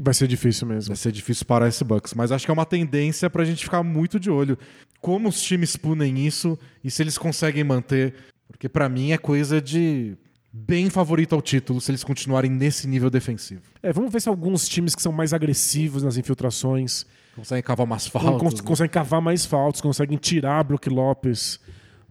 Vai 0.00 0.14
ser 0.14 0.28
difícil 0.28 0.66
mesmo. 0.66 0.88
Vai 0.88 0.96
ser 0.96 1.10
difícil 1.10 1.44
parar 1.44 1.66
esse 1.66 1.82
Bucks, 1.82 2.14
mas 2.14 2.30
acho 2.30 2.44
que 2.44 2.50
é 2.52 2.54
uma 2.54 2.64
tendência 2.64 3.28
pra 3.28 3.44
gente 3.44 3.64
ficar 3.64 3.82
muito 3.82 4.20
de 4.20 4.30
olho. 4.30 4.56
Como 5.00 5.28
os 5.28 5.42
times 5.42 5.76
punem 5.76 6.24
isso 6.24 6.56
e 6.84 6.90
se 6.90 7.02
eles 7.02 7.18
conseguem 7.18 7.64
manter, 7.64 8.14
porque 8.46 8.68
pra 8.68 8.88
mim 8.88 9.10
é 9.10 9.18
coisa 9.18 9.60
de 9.60 10.16
bem 10.52 10.88
favorito 10.90 11.34
ao 11.34 11.42
título 11.42 11.80
se 11.80 11.90
eles 11.90 12.02
continuarem 12.02 12.50
nesse 12.50 12.86
nível 12.88 13.10
defensivo. 13.10 13.62
É, 13.82 13.92
vamos 13.92 14.12
ver 14.12 14.20
se 14.20 14.28
alguns 14.28 14.68
times 14.68 14.94
que 14.94 15.02
são 15.02 15.12
mais 15.12 15.32
agressivos 15.32 16.02
nas 16.02 16.16
infiltrações 16.16 17.04
Conseguem 17.36 17.62
cavar 17.62 17.86
cons- 17.86 18.06
faltas. 18.08 18.54
né? 18.54 18.60
conseguem 18.66 18.90
cavar 18.90 19.20
mais 19.20 19.46
faltas, 19.46 19.80
conseguem 19.80 20.16
tirar 20.18 20.64
Brook 20.64 20.88
Lopes 20.88 21.60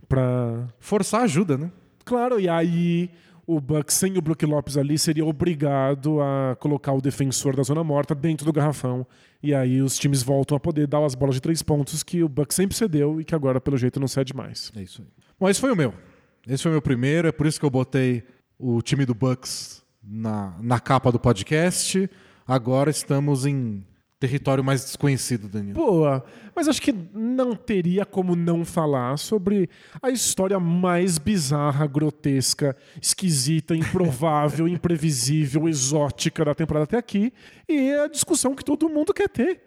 pra. 0.08 0.67
Forçar 0.80 1.21
ajuda, 1.23 1.58
né? 1.58 1.71
Claro, 2.06 2.39
e 2.39 2.47
aí 2.47 3.10
o 3.45 3.60
Bucks 3.60 3.95
sem 3.95 4.17
o 4.17 4.21
Brook 4.21 4.45
Lopes 4.45 4.78
ali 4.78 4.97
seria 4.97 5.26
obrigado 5.26 6.21
a 6.21 6.56
colocar 6.60 6.93
o 6.93 7.02
defensor 7.02 7.56
da 7.56 7.63
zona 7.63 7.84
morta 7.84 8.15
dentro 8.15 8.45
do 8.45 8.54
garrafão. 8.54 9.06
E 9.43 9.54
aí 9.54 9.82
os 9.82 9.97
times 9.97 10.23
voltam 10.23 10.56
a 10.56 10.60
poder 10.60 10.88
dar 10.88 11.04
as 11.04 11.13
bolas 11.15 11.36
de 11.36 11.41
três 11.41 11.62
pontos 11.62 12.04
que 12.04 12.23
o 12.23 12.30
Bucks 12.30 12.56
sempre 12.56 12.76
cedeu 12.78 13.19
e 13.19 13.26
que 13.26 13.36
agora, 13.36 13.60
pelo 13.60 13.78
jeito, 13.78 14.00
não 14.00 14.08
cede 14.08 14.34
mais. 14.34 14.71
É 14.76 14.82
isso 14.82 15.02
aí. 15.02 15.08
Bom, 15.39 15.50
esse 15.50 15.60
foi 15.60 15.71
o 15.71 15.76
meu. 15.76 15.93
Esse 16.47 16.63
foi 16.63 16.71
meu 16.71 16.81
primeiro, 16.81 17.27
é 17.27 17.31
por 17.33 17.45
isso 17.45 17.60
que 17.60 17.65
eu 17.65 17.69
botei 17.69 18.23
o 18.57 18.81
time 18.81 19.05
do 19.05 19.13
Bucks 19.13 19.83
na, 20.01 20.55
na 20.62 20.79
capa 20.79 21.12
do 21.12 21.19
podcast. 21.19 22.10
Agora 22.47 22.89
estamos 22.89 23.45
em 23.45 23.83
território 24.17 24.63
mais 24.63 24.86
desconhecido, 24.86 25.49
Daniel. 25.49 25.75
Boa, 25.75 26.23
mas 26.55 26.69
acho 26.69 26.81
que 26.81 26.95
não 27.13 27.53
teria 27.53 28.05
como 28.05 28.33
não 28.33 28.63
falar 28.63 29.17
sobre 29.17 29.69
a 30.01 30.10
história 30.10 30.57
mais 30.57 31.17
bizarra, 31.17 31.86
grotesca, 31.86 32.77
esquisita, 33.01 33.75
improvável, 33.75 34.69
imprevisível, 34.69 35.67
exótica 35.67 36.45
da 36.45 36.55
temporada 36.55 36.86
até 36.86 36.97
aqui 36.97 37.33
e 37.67 37.91
a 37.91 38.07
discussão 38.07 38.55
que 38.55 38.63
todo 38.63 38.88
mundo 38.88 39.13
quer 39.13 39.27
ter. 39.27 39.63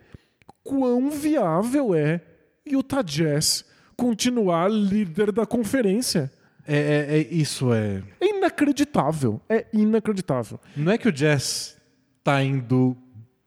Quão 0.64 1.10
viável 1.10 1.94
é 1.94 2.22
Utah 2.66 3.02
Jazz 3.02 3.66
continuar 3.94 4.70
líder 4.70 5.30
da 5.30 5.44
conferência? 5.44 6.32
É, 6.72 6.76
é- 6.76 7.18
é- 7.18 7.28
isso 7.34 7.72
é. 7.72 8.02
É 8.20 8.36
inacreditável, 8.36 9.40
é 9.48 9.66
inacreditável. 9.72 10.60
Não 10.76 10.92
é 10.92 10.98
que 10.98 11.08
o 11.08 11.12
Jazz 11.12 11.76
tá 12.22 12.42
indo 12.42 12.96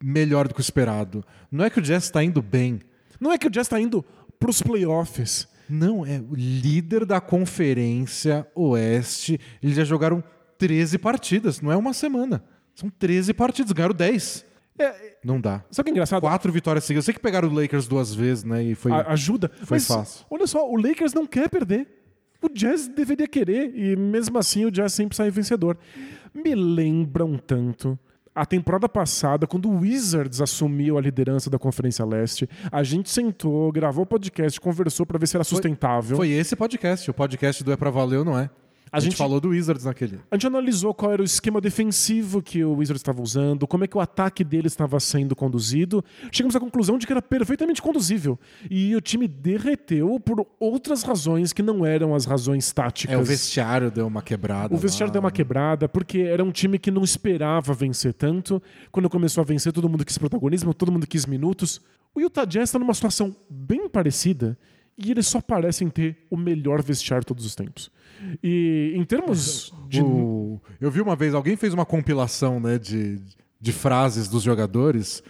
melhor 0.03 0.47
do 0.47 0.53
que 0.53 0.59
o 0.59 0.61
esperado. 0.61 1.23
Não 1.51 1.63
é 1.63 1.69
que 1.69 1.79
o 1.79 1.81
Jazz 1.81 2.09
tá 2.09 2.23
indo 2.23 2.41
bem. 2.41 2.81
Não 3.19 3.31
é 3.31 3.37
que 3.37 3.47
o 3.47 3.49
Jazz 3.49 3.67
está 3.67 3.79
indo 3.79 4.03
pros 4.39 4.61
playoffs. 4.61 5.47
Não, 5.69 6.05
é 6.05 6.19
o 6.19 6.35
líder 6.35 7.05
da 7.05 7.21
Conferência 7.21 8.45
Oeste. 8.53 9.39
Eles 9.61 9.75
já 9.77 9.83
jogaram 9.85 10.21
13 10.57 10.97
partidas, 10.97 11.61
não 11.61 11.71
é 11.71 11.77
uma 11.77 11.93
semana. 11.93 12.43
São 12.75 12.89
13 12.89 13.33
partidas, 13.33 13.71
ganharam 13.71 13.95
10. 13.95 14.45
É, 14.77 15.17
Não 15.23 15.39
dá. 15.39 15.63
sabe 15.71 15.81
o 15.81 15.83
que 15.85 15.89
é 15.89 15.93
engraçado? 15.93 16.21
Quatro 16.21 16.51
vitórias 16.51 16.83
seguidas. 16.83 17.03
Eu 17.03 17.05
sei 17.05 17.13
que 17.13 17.19
pegaram 17.21 17.47
o 17.47 17.53
Lakers 17.53 17.87
duas 17.87 18.13
vezes, 18.13 18.43
né? 18.43 18.63
E 18.63 18.75
foi. 18.75 18.91
A- 18.91 19.11
ajuda. 19.11 19.49
Foi 19.63 19.77
Mas, 19.77 19.87
fácil. 19.87 20.25
Olha 20.29 20.47
só, 20.47 20.67
o 20.69 20.75
Lakers 20.75 21.13
não 21.13 21.25
quer 21.27 21.47
perder. 21.49 21.87
O 22.43 22.49
Jazz 22.53 22.87
deveria 22.87 23.27
querer, 23.27 23.73
e 23.73 23.95
mesmo 23.95 24.37
assim 24.37 24.65
o 24.65 24.71
Jazz 24.71 24.93
sempre 24.93 25.15
sai 25.15 25.31
vencedor. 25.31 25.77
Me 26.33 26.53
lembra 26.53 27.23
um 27.23 27.37
tanto 27.37 27.97
a 28.35 28.45
temporada 28.45 28.89
passada, 28.89 29.45
quando 29.45 29.69
o 29.69 29.79
Wizards 29.81 30.41
assumiu 30.41 30.97
a 30.97 31.01
liderança 31.01 31.49
da 31.49 31.59
Conferência 31.59 32.03
Leste. 32.03 32.49
A 32.71 32.81
gente 32.83 33.09
sentou, 33.09 33.71
gravou 33.71 34.03
o 34.03 34.07
podcast, 34.07 34.59
conversou 34.59 35.05
pra 35.05 35.19
ver 35.19 35.27
se 35.27 35.37
era 35.37 35.43
sustentável. 35.43 36.17
Foi 36.17 36.29
esse 36.29 36.55
podcast. 36.55 37.09
O 37.09 37.13
podcast 37.13 37.63
do 37.63 37.71
É 37.71 37.77
Pra 37.77 37.91
Valer 37.91 38.19
ou 38.19 38.25
Não 38.25 38.37
É. 38.37 38.49
A, 38.93 38.99
gente, 38.99 39.11
gente- 39.11 39.17
falou 39.17 39.41
do 39.41 39.49
Wizards 39.49 39.85
naquele. 39.85 40.19
A 40.29 40.35
gente 40.35 40.45
analisou 40.45 40.93
qual 40.93 41.11
era 41.11 41.21
o 41.21 41.25
esquema 41.25 41.59
defensivo 41.59 42.41
que 42.43 42.63
o 42.63 42.75
Wizards 42.75 42.99
estava 42.99 43.21
usando, 43.21 43.65
como 43.65 43.83
é 43.83 43.87
que 43.87 43.97
o 43.97 43.99
ataque 43.99 44.43
dele 44.43 44.67
estava 44.67 44.99
sendo 44.99 45.35
conduzido. 45.35 46.05
Chegamos 46.31 46.55
à 46.55 46.59
conclusão 46.59 46.97
de 46.99 47.07
que 47.07 47.11
era 47.11 47.21
perfeitamente 47.21 47.81
conduzível. 47.81 48.39
E 48.69 48.95
o 48.95 49.01
time 49.01 49.27
derreteu 49.27 50.19
por 50.19 50.45
outras 50.59 51.01
razões 51.01 51.51
que 51.51 51.63
não 51.63 51.83
eram 51.83 52.13
as 52.13 52.25
razões 52.25 52.71
táticas. 52.71 53.15
É, 53.15 53.17
o 53.17 53.23
vestiário 53.23 53.89
deu 53.89 54.05
uma 54.05 54.21
quebrada. 54.21 54.73
O 54.73 54.77
vestiário 54.77 55.09
lá. 55.09 55.13
deu 55.13 55.19
uma 55.21 55.31
quebrada, 55.31 55.89
porque 55.89 56.19
era 56.19 56.43
um 56.43 56.51
time 56.51 56.77
que 56.77 56.91
não 56.91 57.03
esperava 57.03 57.73
vencer 57.73 58.13
tanto. 58.13 58.61
Quando 58.91 59.09
começou 59.09 59.41
a 59.41 59.45
vencer, 59.45 59.73
todo 59.73 59.89
mundo 59.89 60.05
quis 60.05 60.17
protagonismo, 60.19 60.73
todo 60.73 60.91
mundo 60.91 61.07
quis 61.07 61.25
minutos. 61.25 61.81
O 62.13 62.21
Utah 62.21 62.45
Jazz 62.45 62.69
está 62.69 62.77
numa 62.77 62.93
situação 62.93 63.35
bem 63.49 63.89
parecida 63.89 64.55
e 64.97 65.11
eles 65.11 65.27
só 65.27 65.41
parecem 65.41 65.89
ter 65.89 66.17
o 66.29 66.37
melhor 66.37 66.81
vestiário 66.81 67.25
todos 67.25 67.45
os 67.45 67.55
tempos. 67.55 67.91
E 68.43 68.93
em 68.95 69.03
termos 69.03 69.73
de. 69.89 70.01
O- 70.01 70.59
Eu 70.79 70.89
vi 70.91 71.01
uma 71.01 71.15
vez, 71.15 71.33
alguém 71.33 71.55
fez 71.55 71.73
uma 71.73 71.85
compilação 71.85 72.59
né, 72.59 72.77
de, 72.77 73.19
de 73.59 73.71
frases 73.71 74.27
dos 74.27 74.43
jogadores 74.43 75.23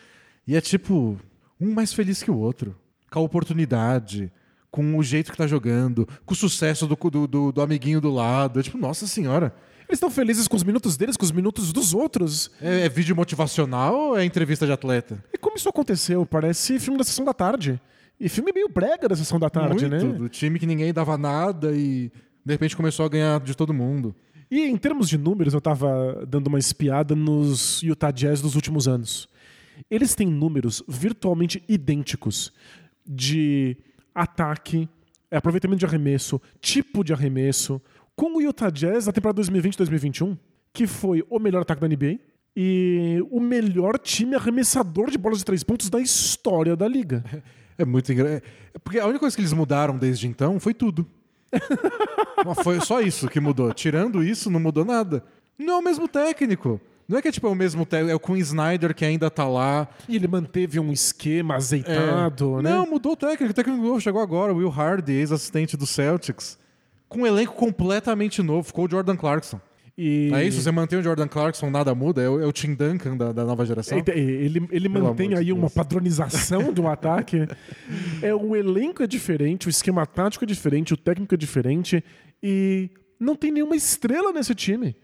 e 0.47 0.55
é 0.55 0.61
tipo, 0.61 1.17
um 1.59 1.73
mais 1.73 1.93
feliz 1.93 2.21
que 2.21 2.29
o 2.31 2.37
outro. 2.37 2.75
Com 3.11 3.19
a 3.19 3.21
oportunidade, 3.23 4.31
com 4.71 4.97
o 4.97 5.03
jeito 5.03 5.31
que 5.31 5.37
tá 5.37 5.45
jogando, 5.47 6.07
com 6.25 6.33
o 6.33 6.37
sucesso 6.37 6.87
do, 6.87 6.95
do, 7.09 7.27
do- 7.27 7.51
do 7.51 7.61
amiguinho 7.61 8.01
do 8.01 8.11
lado. 8.11 8.59
É 8.59 8.63
tipo, 8.63 8.77
nossa 8.77 9.05
senhora. 9.07 9.53
Eles 9.87 9.97
estão 9.97 10.09
felizes 10.09 10.47
com 10.47 10.55
os 10.55 10.63
minutos 10.63 10.97
deles, 10.97 11.15
com 11.17 11.25
os 11.25 11.31
minutos 11.31 11.71
dos 11.73 11.93
outros. 11.93 12.49
É, 12.61 12.85
é 12.85 12.89
vídeo 12.89 13.15
motivacional 13.15 13.93
ou 13.93 14.17
é 14.17 14.25
entrevista 14.25 14.65
de 14.65 14.71
atleta? 14.71 15.23
E 15.33 15.37
como 15.37 15.55
isso 15.57 15.69
aconteceu? 15.69 16.25
Parece 16.25 16.79
filme 16.79 16.97
da 16.97 17.03
sessão 17.03 17.23
da 17.25 17.33
tarde. 17.33 17.79
E 18.19 18.29
filme 18.29 18.51
meio 18.53 18.69
brega 18.69 19.07
da 19.07 19.15
sessão 19.15 19.39
da 19.39 19.49
tarde, 19.49 19.87
Muito, 19.87 20.07
né? 20.07 20.13
do 20.13 20.29
time 20.29 20.59
que 20.59 20.65
ninguém 20.65 20.93
dava 20.93 21.17
nada 21.17 21.75
e 21.75 22.11
de 22.45 22.53
repente 22.53 22.75
começou 22.75 23.05
a 23.05 23.09
ganhar 23.09 23.39
de 23.39 23.55
todo 23.55 23.73
mundo. 23.73 24.15
E 24.49 24.61
em 24.61 24.77
termos 24.77 25.09
de 25.09 25.17
números, 25.17 25.53
eu 25.53 25.61
tava 25.61 26.25
dando 26.27 26.47
uma 26.47 26.59
espiada 26.59 27.15
nos 27.15 27.81
Utah 27.81 28.11
Jazz 28.11 28.41
dos 28.41 28.55
últimos 28.55 28.87
anos. 28.87 29.27
Eles 29.89 30.13
têm 30.13 30.27
números 30.27 30.83
virtualmente 30.87 31.63
idênticos 31.67 32.53
de 33.05 33.75
ataque, 34.13 34.87
aproveitamento 35.31 35.79
de 35.79 35.85
arremesso, 35.85 36.39
tipo 36.61 37.03
de 37.03 37.11
arremesso, 37.13 37.81
com 38.15 38.37
o 38.37 38.41
Utah 38.41 38.69
Jazz 38.69 39.07
na 39.07 39.11
temporada 39.11 39.41
2020-2021, 39.41 40.37
que 40.71 40.85
foi 40.85 41.25
o 41.29 41.39
melhor 41.39 41.61
ataque 41.63 41.81
da 41.81 41.87
NBA 41.87 42.19
e 42.55 43.25
o 43.31 43.39
melhor 43.39 43.97
time 43.97 44.35
arremessador 44.35 45.09
de 45.09 45.17
bolas 45.17 45.39
de 45.39 45.45
três 45.45 45.63
pontos 45.63 45.89
da 45.89 45.99
história 45.99 46.75
da 46.75 46.87
liga. 46.87 47.23
É 47.77 47.85
muito 47.85 48.11
engraçado. 48.11 48.43
Porque 48.83 48.99
a 48.99 49.05
única 49.05 49.19
coisa 49.19 49.35
que 49.35 49.41
eles 49.41 49.53
mudaram 49.53 49.97
desde 49.97 50.27
então 50.27 50.59
foi 50.59 50.73
tudo. 50.73 51.07
Foi 52.63 52.79
só 52.81 52.99
isso 52.99 53.29
que 53.29 53.39
mudou. 53.39 53.71
Tirando 53.73 54.23
isso, 54.23 54.49
não 54.49 54.59
mudou 54.59 54.83
nada. 54.83 55.23
Não 55.57 55.75
é 55.75 55.77
o 55.77 55.81
mesmo 55.81 56.07
técnico. 56.07 56.81
Não 57.07 57.17
é 57.17 57.21
que 57.21 57.27
é 57.27 57.31
tipo 57.31 57.47
é 57.47 57.49
o 57.49 57.55
mesmo 57.55 57.85
técnico, 57.85 58.11
é 58.11 58.15
o 58.15 58.19
Queen 58.19 58.39
Snyder 58.39 58.95
que 58.95 59.05
ainda 59.05 59.29
tá 59.29 59.47
lá. 59.47 59.87
E 60.07 60.15
ele 60.15 60.27
manteve 60.27 60.79
um 60.79 60.91
esquema 60.91 61.55
azeitado, 61.55 62.61
né? 62.61 62.71
Não, 62.71 62.85
mudou 62.85 63.13
o 63.13 63.15
técnico. 63.15 63.51
O 63.51 63.53
técnico 63.53 63.81
novo 63.81 64.01
chegou 64.01 64.21
agora, 64.21 64.53
o 64.53 64.57
Will 64.57 64.71
Hardy, 64.71 65.13
ex-assistente 65.13 65.77
do 65.77 65.85
Celtics. 65.85 66.57
Com 67.07 67.21
um 67.21 67.27
elenco 67.27 67.53
completamente 67.53 68.41
novo. 68.41 68.63
Ficou 68.63 68.85
o 68.85 68.89
Jordan 68.89 69.15
Clarkson. 69.15 69.59
E... 69.97 70.31
É 70.33 70.43
isso, 70.43 70.59
você 70.59 70.71
mantém 70.71 70.97
o 70.97 71.03
Jordan 71.03 71.27
Clarkson, 71.27 71.69
nada 71.69 71.93
muda. 71.93 72.21
É 72.21 72.27
o, 72.27 72.41
é 72.41 72.45
o 72.45 72.51
Tim 72.51 72.73
Duncan 72.73 73.15
da, 73.15 73.31
da 73.31 73.45
nova 73.45 73.65
geração. 73.65 73.97
É, 73.97 74.17
Ele, 74.17 74.67
ele 74.71 74.89
Pelo 74.89 75.05
mantém 75.05 75.35
aí 75.35 75.53
uma 75.53 75.69
padronização 75.69 76.73
do 76.73 76.87
ataque. 76.89 77.47
É, 78.21 78.33
o 78.33 78.55
elenco 78.55 79.03
é 79.03 79.07
diferente, 79.07 79.67
o 79.67 79.69
esquema 79.69 80.05
tático 80.05 80.45
é 80.45 80.47
diferente, 80.47 80.93
o 80.93 80.97
técnico 80.97 81.35
é 81.35 81.37
diferente 81.37 82.03
e 82.41 82.89
não 83.19 83.35
tem 83.35 83.51
nenhuma 83.51 83.75
estrela 83.75 84.33
nesse 84.33 84.55
time. 84.55 84.95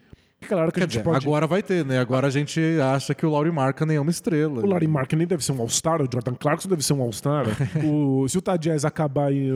Claro 0.41 0.71
que 0.71 0.79
a 0.79 0.83
gente 0.83 0.91
dizer, 0.91 1.03
pode. 1.03 1.25
agora 1.25 1.45
vai 1.45 1.61
ter, 1.61 1.85
né? 1.85 1.99
Agora 1.99 2.27
a 2.27 2.29
gente 2.29 2.61
acha 2.81 3.13
que 3.13 3.25
o 3.25 3.29
Laurie 3.29 3.51
Markkanen 3.51 3.97
é 3.97 4.01
uma 4.01 4.09
estrela. 4.09 4.61
O 4.61 4.65
Larry 4.65 4.87
Markkinen 4.87 5.27
deve 5.27 5.43
ser 5.43 5.51
um 5.51 5.59
All-Star, 5.59 6.01
o 6.01 6.07
Jordan 6.11 6.33
Clarkson 6.33 6.69
deve 6.69 6.83
ser 6.83 6.93
um 6.93 7.01
All-Star. 7.01 7.45
o, 7.83 8.27
se 8.27 8.37
o 8.37 8.57
Jazz 8.57 8.85
acabar 8.85 9.27
aí 9.27 9.49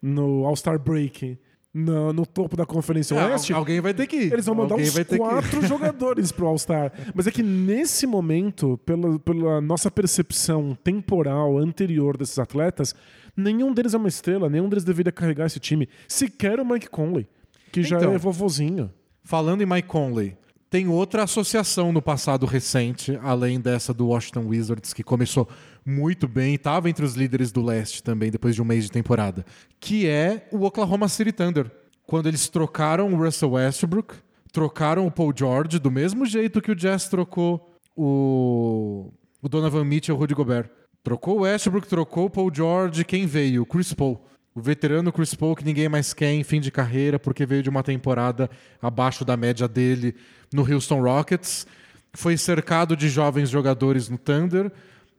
no 0.00 0.46
All-Star 0.46 0.78
Break 0.78 1.36
no, 1.74 2.12
no 2.12 2.24
topo 2.24 2.56
da 2.56 2.64
Conferência 2.64 3.14
É, 3.16 3.24
Oeste, 3.32 3.52
al- 3.52 3.58
alguém 3.58 3.80
vai 3.80 3.92
ter 3.92 4.06
que 4.06 4.14
ir. 4.16 4.32
Eles 4.32 4.46
vão 4.46 4.54
mandar 4.54 4.74
Alguém 4.74 4.86
uns 4.88 4.94
ter 4.94 5.04
que 5.04 5.16
quatro 5.16 5.60
jogadores 5.66 6.30
pro 6.30 6.46
All-Star. 6.46 6.92
Mas 7.14 7.26
é 7.26 7.30
que 7.32 7.42
nesse 7.42 8.06
momento, 8.06 8.78
pela, 8.86 9.18
pela 9.18 9.60
nossa 9.60 9.90
percepção 9.90 10.78
temporal 10.84 11.58
anterior 11.58 12.16
desses 12.16 12.38
atletas, 12.38 12.94
nenhum 13.36 13.74
deles 13.74 13.92
é 13.92 13.96
uma 13.96 14.08
estrela, 14.08 14.48
nenhum 14.48 14.68
deles 14.68 14.84
deveria 14.84 15.10
carregar 15.12 15.46
esse 15.46 15.58
time. 15.58 15.88
Sequer 16.06 16.60
o 16.60 16.64
Mike 16.64 16.88
Conley, 16.88 17.26
que 17.72 17.82
já 17.82 17.96
Então. 17.98 18.12
é 18.14 18.18
vovozinho. 18.18 18.90
Falando 19.24 19.62
em 19.62 19.66
Mike 19.66 19.88
Conley, 19.88 20.36
tem 20.70 20.86
outra 20.86 21.22
associação 21.24 21.92
no 21.92 22.00
passado 22.02 22.46
recente, 22.46 23.18
além 23.22 23.58
dessa 23.60 23.92
do 23.94 24.06
Washington 24.08 24.46
Wizards, 24.46 24.92
que 24.92 25.02
começou 25.02 25.48
muito 25.84 26.26
bem 26.26 26.54
estava 26.54 26.88
entre 26.88 27.04
os 27.04 27.14
líderes 27.14 27.52
do 27.52 27.62
leste 27.62 28.02
também, 28.02 28.30
depois 28.30 28.54
de 28.54 28.62
um 28.62 28.64
mês 28.64 28.84
de 28.84 28.90
temporada, 28.90 29.44
que 29.78 30.06
é 30.06 30.48
o 30.50 30.64
Oklahoma 30.64 31.08
City 31.08 31.32
Thunder. 31.32 31.70
Quando 32.06 32.26
eles 32.26 32.48
trocaram 32.48 33.12
o 33.12 33.16
Russell 33.16 33.52
Westbrook, 33.52 34.14
trocaram 34.52 35.06
o 35.06 35.10
Paul 35.10 35.32
George, 35.34 35.78
do 35.78 35.90
mesmo 35.90 36.24
jeito 36.24 36.60
que 36.60 36.70
o 36.70 36.74
Jazz 36.76 37.08
trocou 37.08 37.74
o, 37.96 39.12
o 39.42 39.48
Donovan 39.48 39.84
Mitchell 39.84 40.14
e 40.14 40.16
o 40.16 40.20
Rudy 40.20 40.34
Gobert. 40.34 40.70
Trocou 41.02 41.38
o 41.38 41.40
Westbrook, 41.40 41.86
trocou 41.86 42.26
o 42.26 42.30
Paul 42.30 42.50
George, 42.54 43.04
quem 43.04 43.26
veio? 43.26 43.62
O 43.62 43.66
Chris 43.66 43.92
Paul. 43.92 44.24
O 44.54 44.60
veterano 44.60 45.12
Chris 45.12 45.34
Paul 45.34 45.56
que 45.56 45.64
ninguém 45.64 45.88
mais 45.88 46.14
quer 46.14 46.32
em 46.32 46.44
fim 46.44 46.60
de 46.60 46.70
carreira 46.70 47.18
porque 47.18 47.44
veio 47.44 47.62
de 47.62 47.68
uma 47.68 47.82
temporada 47.82 48.48
abaixo 48.80 49.24
da 49.24 49.36
média 49.36 49.66
dele 49.66 50.14
no 50.52 50.62
Houston 50.62 51.02
Rockets. 51.02 51.66
Foi 52.12 52.36
cercado 52.36 52.96
de 52.96 53.08
jovens 53.08 53.50
jogadores 53.50 54.08
no 54.08 54.16
Thunder. 54.16 54.70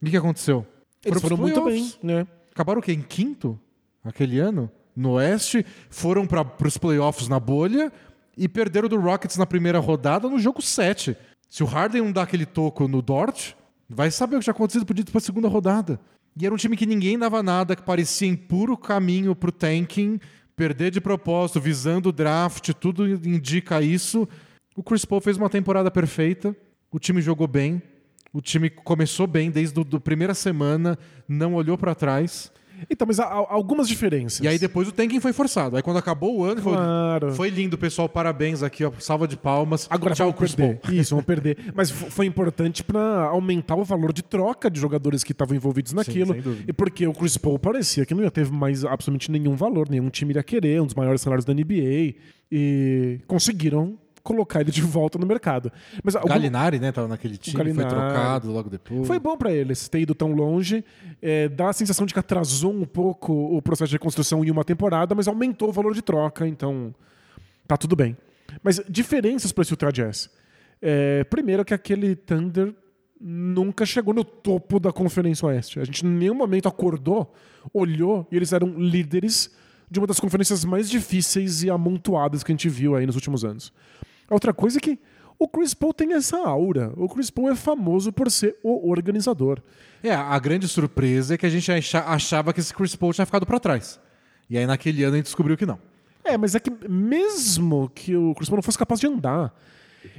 E 0.02 0.08
o 0.08 0.12
que 0.12 0.18
aconteceu? 0.18 0.66
Eles 1.04 1.22
foram 1.22 1.38
pros 1.38 1.50
muito 1.52 1.66
bem, 1.66 1.94
né? 2.02 2.28
Acabaram 2.52 2.80
o 2.80 2.82
quê? 2.82 2.94
Em 2.94 3.02
quinto? 3.02 3.60
Aquele 4.04 4.40
ano? 4.40 4.72
No 4.96 5.14
Oeste. 5.14 5.66
Foram 5.90 6.26
para 6.26 6.46
os 6.66 6.78
playoffs 6.78 7.28
na 7.28 7.40
bolha 7.40 7.92
e 8.38 8.48
perderam 8.48 8.90
do 8.90 9.00
Rockets 9.00 9.38
na 9.38 9.46
primeira 9.46 9.80
rodada 9.80 10.30
no 10.30 10.40
jogo 10.40 10.62
7. 10.62 11.16
Se 11.50 11.64
o 11.64 11.66
Harden 11.66 12.02
não 12.02 12.12
dá 12.12 12.24
aquele 12.24 12.46
toco 12.46 12.88
no 12.88 13.02
Dort, 13.02 13.54
vai 13.90 14.12
saber 14.12 14.36
o 14.36 14.40
que 14.40 14.46
tinha 14.46 14.54
acontecido 14.54 14.86
podia 14.86 15.02
ir 15.02 15.06
para 15.06 15.20
a 15.20 15.22
segunda 15.22 15.48
rodada. 15.48 16.00
E 16.38 16.46
era 16.46 16.54
um 16.54 16.58
time 16.58 16.76
que 16.76 16.86
ninguém 16.86 17.18
dava 17.18 17.42
nada, 17.42 17.76
que 17.76 17.84
parecia 17.84 18.28
em 18.28 18.36
puro 18.36 18.78
caminho 18.78 19.34
pro 19.36 19.52
tanking, 19.52 20.20
perder 20.56 20.92
de 20.92 21.00
propósito, 21.00 21.62
visando 21.62 22.10
o 22.10 22.12
draft, 22.12 22.72
tudo 22.74 23.08
indica 23.08 23.82
isso. 23.82 24.28
O 24.76 24.84
Chris 24.84 25.06
Paul 25.06 25.22
fez 25.22 25.38
uma 25.38 25.50
temporada 25.50 25.90
perfeita, 25.90 26.56
o 26.92 27.00
time 27.00 27.22
jogou 27.22 27.48
bem, 27.48 27.82
o 28.38 28.42
time 28.42 28.70
começou 28.70 29.26
bem 29.26 29.50
desde 29.50 29.80
a 29.80 30.00
primeira 30.00 30.34
semana, 30.34 30.98
não 31.28 31.54
olhou 31.56 31.78
para 31.78 31.96
trás. 31.96 32.52
Então, 32.90 33.08
mas 33.08 33.22
há, 33.22 33.26
algumas 33.26 33.88
diferenças. 33.88 34.42
E 34.42 34.48
aí 34.50 34.60
depois 34.60 34.86
o 34.90 34.92
tanking 34.92 35.22
foi 35.22 35.32
forçado. 35.32 35.78
Aí 35.78 35.82
quando 35.82 35.96
acabou 35.96 36.38
o 36.40 36.44
ano, 36.44 36.62
foi- 36.62 36.74
Claro. 36.74 37.32
foi 37.34 37.50
lindo, 37.50 37.78
pessoal, 37.78 38.10
parabéns 38.10 38.62
aqui, 38.62 38.84
ó, 38.84 38.92
salva 39.00 39.26
de 39.30 39.38
palmas. 39.38 39.88
Agora 39.90 40.14
Tchau, 40.14 40.34
Chris 40.34 40.54
perder. 40.54 40.80
Paul. 40.82 40.94
Isso, 40.94 41.16
vão 41.16 41.24
perder. 41.24 41.58
Mas 41.74 41.90
foi 41.90 42.26
importante 42.26 42.84
pra 42.84 43.28
aumentar 43.30 43.78
o 43.78 43.86
valor 43.86 44.12
de 44.12 44.22
troca 44.22 44.70
de 44.70 44.78
jogadores 44.78 45.24
que 45.24 45.32
estavam 45.32 45.56
envolvidos 45.56 45.94
naquilo. 45.94 46.34
dúvida. 46.34 46.66
e 46.68 46.74
porque 46.74 47.08
o 47.08 47.14
Chris 47.14 47.38
Paul 47.38 47.58
parecia 47.58 48.06
que 48.06 48.14
não 48.14 48.24
ia 48.24 48.30
ter 48.30 48.46
mais 48.52 48.84
absolutamente 48.84 49.32
nenhum 49.32 49.56
valor, 49.56 49.90
nenhum 49.90 50.10
time 50.10 50.34
iria 50.34 50.44
querer, 50.44 50.82
um 50.82 50.86
dos 50.86 50.96
maiores 50.96 51.22
salários 51.22 51.46
da 51.46 51.54
NBA. 51.54 52.16
E 52.52 53.22
conseguiram 53.26 53.98
colocar 54.26 54.60
ele 54.60 54.72
de 54.72 54.82
volta 54.82 55.18
no 55.18 55.26
mercado. 55.26 55.72
Mas 56.04 56.16
O 56.16 56.18
algum- 56.18 56.30
Galinari, 56.30 56.80
né, 56.80 56.92
tava 56.92 57.08
naquele 57.08 57.38
time, 57.38 57.74
foi 57.74 57.86
trocado 57.86 58.52
logo 58.52 58.70
depois. 58.70 59.08
foi 59.08 59.20
bom 59.20 59.38
pra 59.38 59.54
eles 59.54 59.88
ter 59.88 60.00
ido 60.02 60.14
tão 60.14 60.34
longe. 60.34 60.84
É, 61.22 61.48
dá 61.48 61.70
a 61.70 61.74
sensação 61.74 62.06
de 62.06 62.14
que 62.14 62.20
atrasou 62.20 62.74
um 62.74 62.84
pouco 62.86 63.32
o 63.56 63.62
processo 63.62 63.90
de 63.92 63.96
reconstrução 63.96 64.44
em 64.44 64.52
uma 64.52 64.64
temporada, 64.66 65.16
mas 65.16 65.28
aumentou 65.28 65.70
o 65.70 65.72
valor 65.72 65.94
de 65.94 66.02
troca, 66.02 66.46
então 66.48 66.94
tá 67.68 67.78
tudo 67.78 67.96
bem. 67.96 68.18
Mas 68.64 68.82
diferenças 68.90 69.52
para 69.52 69.62
esse 69.62 69.72
Utah 69.72 69.92
Jazz. 69.92 70.30
É, 70.82 71.24
primeiro 71.26 71.64
que 71.64 71.74
aquele 71.74 72.16
Thunder 72.16 72.74
nunca 73.22 73.86
chegou 73.86 74.14
no 74.14 74.24
topo 74.24 74.80
da 74.80 74.92
Conferência 74.92 75.48
Oeste. 75.48 75.80
A 75.80 75.84
gente 75.86 76.06
em 76.06 76.10
nenhum 76.10 76.36
momento 76.36 76.68
acordou, 76.68 77.34
olhou 77.74 78.28
e 78.32 78.36
eles 78.36 78.52
eram 78.54 78.70
líderes 78.78 79.50
de 79.90 80.00
uma 80.00 80.08
das 80.08 80.20
conferências 80.20 80.66
mais 80.66 80.90
difíceis 80.90 81.64
e 81.64 81.70
amontoadas 81.70 82.44
que 82.44 82.52
a 82.52 82.54
gente 82.54 82.68
viu 82.68 82.96
aí 82.96 83.06
nos 83.06 83.16
últimos 83.16 83.46
anos. 83.46 83.72
A 84.30 84.34
outra 84.34 84.54
coisa 84.54 84.78
é 84.78 84.82
que 84.82 84.98
O 85.38 85.48
Chris 85.50 85.74
Paul 85.74 85.94
tem 85.94 86.14
essa 86.14 86.38
aura. 86.38 86.94
O 86.96 87.10
Chris 87.10 87.30
Paul 87.30 87.50
é 87.52 87.56
famoso 87.56 88.12
por 88.14 88.32
ser 88.32 88.56
o 88.64 88.90
organizador. 88.90 89.62
É, 90.02 90.14
a 90.16 90.40
grande 90.40 90.66
surpresa 90.68 91.34
é 91.34 91.38
que 91.38 91.46
a 91.46 91.50
gente 91.50 91.70
acha- 91.72 92.06
achava 92.06 92.54
que 92.54 92.60
esse 92.62 92.74
Chris 92.74 92.96
Paul 92.96 93.12
tinha 93.14 93.26
ficado 93.26 93.46
pra 93.46 93.60
trás. 93.60 94.00
E 94.50 94.58
aí 94.58 94.66
naquele 94.66 95.04
ano 95.04 95.16
a 95.16 95.18
gente 95.18 95.26
descobriu 95.26 95.58
que 95.58 95.66
não. 95.66 95.78
É, 96.24 96.38
mas 96.38 96.56
é 96.56 96.60
que 96.60 96.72
mesmo 96.90 97.92
que 97.94 98.16
o 98.16 98.34
Chris 98.34 98.48
Paul 98.48 98.58
não 98.58 98.64
fosse 98.64 98.78
capaz 98.78 99.00
de 99.02 99.08
andar, 99.08 99.54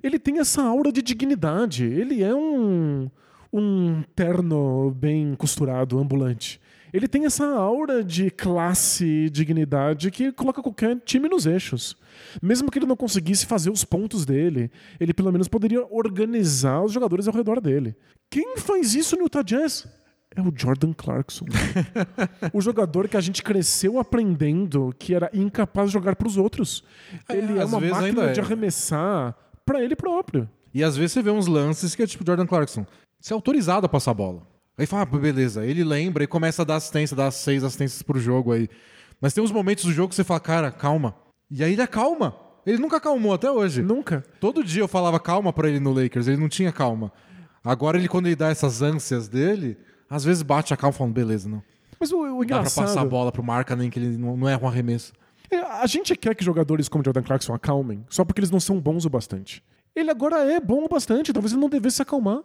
ele 0.02 0.18
tem 0.18 0.38
essa 0.38 0.62
aura 0.62 0.92
de 0.92 1.00
dignidade. 1.00 1.84
Ele 1.84 2.22
é 2.22 2.34
um, 2.34 3.10
um 3.52 4.02
terno 4.14 4.90
bem 4.94 5.34
costurado, 5.34 5.98
ambulante. 5.98 6.60
Ele 6.92 7.08
tem 7.08 7.24
essa 7.24 7.46
aura 7.46 8.02
de 8.02 8.30
classe 8.30 9.04
e 9.04 9.30
dignidade 9.30 10.10
que 10.10 10.32
coloca 10.32 10.62
qualquer 10.62 10.96
time 11.04 11.28
nos 11.28 11.46
eixos. 11.46 11.96
Mesmo 12.42 12.70
que 12.70 12.78
ele 12.78 12.86
não 12.86 12.96
conseguisse 12.96 13.46
fazer 13.46 13.70
os 13.70 13.84
pontos 13.84 14.24
dele, 14.24 14.70
ele 14.98 15.12
pelo 15.12 15.32
menos 15.32 15.48
poderia 15.48 15.84
organizar 15.90 16.82
os 16.82 16.92
jogadores 16.92 17.26
ao 17.26 17.34
redor 17.34 17.60
dele. 17.60 17.96
Quem 18.30 18.56
faz 18.56 18.94
isso 18.94 19.16
no 19.16 19.24
Utah 19.24 19.42
Jazz? 19.42 19.86
É 20.34 20.40
o 20.40 20.52
Jordan 20.54 20.92
Clarkson. 20.92 21.46
o 22.52 22.60
jogador 22.60 23.08
que 23.08 23.16
a 23.16 23.20
gente 23.20 23.42
cresceu 23.42 23.98
aprendendo 23.98 24.94
que 24.98 25.14
era 25.14 25.30
incapaz 25.32 25.88
de 25.88 25.94
jogar 25.94 26.14
para 26.14 26.28
os 26.28 26.36
outros. 26.36 26.84
É, 27.28 27.36
Ele 27.36 27.58
é, 27.58 27.62
às 27.62 27.70
uma 27.70 27.80
máquina 27.80 28.32
de 28.32 28.40
é. 28.40 28.42
arremessar 28.42 29.34
para 29.64 29.82
ele 29.82 29.96
próprio. 29.96 30.48
E 30.74 30.84
às 30.84 30.96
vezes 30.96 31.12
você 31.12 31.22
vê 31.22 31.30
uns 31.30 31.46
lances 31.46 31.94
que 31.94 32.02
é 32.02 32.06
tipo 32.06 32.24
Jordan 32.26 32.46
Clarkson. 32.46 32.84
Você 33.18 33.32
é 33.32 33.34
autorizado 33.34 33.86
a 33.86 33.88
passar 33.88 34.10
a 34.10 34.14
bola. 34.14 34.55
Aí 34.78 34.86
fala, 34.86 35.02
ah, 35.02 35.06
beleza. 35.06 35.64
Ele 35.64 35.82
lembra 35.82 36.24
e 36.24 36.26
começa 36.26 36.62
a 36.62 36.64
dar 36.64 36.76
assistência, 36.76 37.16
dar 37.16 37.30
seis 37.30 37.64
assistências 37.64 38.02
pro 38.02 38.20
jogo 38.20 38.52
aí. 38.52 38.68
Mas 39.20 39.32
tem 39.32 39.42
uns 39.42 39.50
momentos 39.52 39.84
do 39.84 39.92
jogo 39.92 40.10
que 40.10 40.14
você 40.14 40.24
fala, 40.24 40.40
cara, 40.40 40.70
calma. 40.70 41.14
E 41.50 41.64
aí 41.64 41.72
ele 41.72 41.82
acalma. 41.82 42.36
Ele 42.66 42.78
nunca 42.78 42.96
acalmou 42.96 43.32
até 43.32 43.50
hoje. 43.50 43.80
Nunca. 43.80 44.24
Todo 44.40 44.62
dia 44.62 44.82
eu 44.82 44.88
falava 44.88 45.18
calma 45.20 45.52
pra 45.52 45.68
ele 45.68 45.80
no 45.80 45.92
Lakers, 45.92 46.26
ele 46.26 46.36
não 46.36 46.48
tinha 46.48 46.72
calma. 46.72 47.12
Agora 47.64 47.96
ele, 47.96 48.08
quando 48.08 48.26
ele 48.26 48.36
dá 48.36 48.48
essas 48.48 48.82
ânsias 48.82 49.28
dele, 49.28 49.78
às 50.10 50.24
vezes 50.24 50.42
bate 50.42 50.74
a 50.74 50.76
calma 50.76 50.92
falando, 50.92 51.14
beleza, 51.14 51.48
não. 51.48 51.62
Mas 51.98 52.12
o, 52.12 52.18
o 52.18 52.22
Dá 52.22 52.32
pra 52.32 52.58
engraçado 52.58 52.84
passar 52.86 53.00
a 53.00 53.04
bola 53.04 53.32
pro 53.32 53.42
Markkanen 53.42 53.88
que 53.88 53.98
ele 53.98 54.18
não, 54.18 54.36
não 54.36 54.48
erra 54.48 54.64
um 54.64 54.68
arremesso. 54.68 55.12
é, 55.50 55.56
a 55.58 55.86
gente 55.86 56.14
quer 56.16 56.34
que 56.34 56.44
jogadores 56.44 56.88
como 56.88 57.04
Jordan 57.04 57.22
Clarkson 57.22 57.54
acalmem 57.54 58.04
só 58.10 58.24
porque 58.24 58.40
eles 58.40 58.50
não 58.50 58.60
são 58.60 58.80
bons 58.80 59.04
o 59.04 59.10
bastante. 59.10 59.62
Ele 59.94 60.10
agora 60.10 60.44
é 60.52 60.60
bom 60.60 60.84
o 60.84 60.88
bastante, 60.88 61.32
talvez 61.32 61.52
ele 61.52 61.62
não 61.62 61.70
devesse 61.70 61.96
se 61.96 62.02
acalmar. 62.02 62.40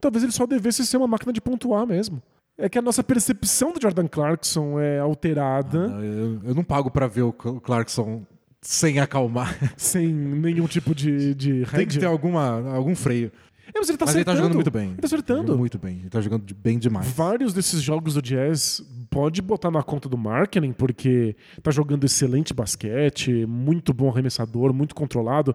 Talvez 0.00 0.22
ele 0.22 0.32
só 0.32 0.46
devesse 0.46 0.84
ser 0.86 0.96
uma 0.96 1.06
máquina 1.06 1.32
de 1.32 1.40
pontuar 1.40 1.86
mesmo. 1.86 2.22
É 2.56 2.68
que 2.68 2.78
a 2.78 2.82
nossa 2.82 3.02
percepção 3.02 3.72
do 3.72 3.80
Jordan 3.82 4.06
Clarkson 4.06 4.78
é 4.78 5.00
alterada 5.00 5.78
Eu, 6.00 6.40
eu 6.44 6.54
não 6.54 6.62
pago 6.62 6.88
pra 6.90 7.08
ver 7.08 7.22
o 7.22 7.32
Cl- 7.36 7.60
Clarkson 7.60 8.22
sem 8.62 9.00
acalmar. 9.00 9.56
sem 9.76 10.06
nenhum 10.08 10.66
tipo 10.66 10.94
de, 10.94 11.34
de 11.34 11.66
Tem 11.66 11.86
que 11.86 11.98
ter 11.98 12.06
alguma, 12.06 12.72
algum 12.74 12.94
freio. 12.94 13.32
É, 13.72 13.78
mas 13.78 13.88
ele 13.88 13.98
tá 13.98 14.06
Mas 14.06 14.14
ele 14.14 14.24
tá 14.24 14.32
acertando. 14.32 14.36
jogando 14.36 14.54
muito 14.54 14.70
bem. 14.70 14.88
Ele 14.90 14.96
tá 14.96 15.06
acertando. 15.06 15.40
Jogando 15.42 15.58
muito 15.58 15.78
bem. 15.78 15.98
Ele 16.00 16.10
tá 16.10 16.20
jogando 16.20 16.54
bem 16.54 16.78
demais. 16.78 17.06
Vários 17.08 17.52
desses 17.52 17.80
jogos 17.82 18.14
do 18.14 18.22
Jazz 18.22 18.82
pode 19.10 19.40
botar 19.40 19.70
na 19.70 19.82
conta 19.82 20.08
do 20.08 20.18
marketing, 20.18 20.72
porque 20.72 21.36
tá 21.62 21.70
jogando 21.70 22.04
excelente 22.04 22.52
basquete, 22.52 23.46
muito 23.46 23.94
bom 23.94 24.08
arremessador, 24.10 24.72
muito 24.72 24.94
controlado. 24.94 25.54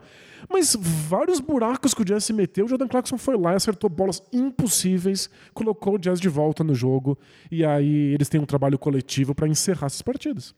Mas 0.49 0.75
vários 0.79 1.39
buracos 1.39 1.93
que 1.93 2.01
o 2.01 2.05
Jazz 2.05 2.23
se 2.23 2.31
meteu, 2.33 2.65
o 2.65 2.67
Jordan 2.69 2.87
Clarkson 2.87 3.17
foi 3.17 3.37
lá 3.37 3.53
e 3.53 3.55
acertou 3.55 3.89
bolas 3.89 4.23
impossíveis, 4.31 5.29
colocou 5.53 5.95
o 5.95 5.97
Jazz 5.97 6.21
de 6.21 6.29
volta 6.29 6.63
no 6.63 6.73
jogo, 6.73 7.17
e 7.51 7.65
aí 7.65 8.13
eles 8.13 8.29
têm 8.29 8.39
um 8.39 8.45
trabalho 8.45 8.79
coletivo 8.79 9.35
para 9.35 9.47
encerrar 9.47 9.87
essas 9.87 10.01
partidas. 10.01 10.55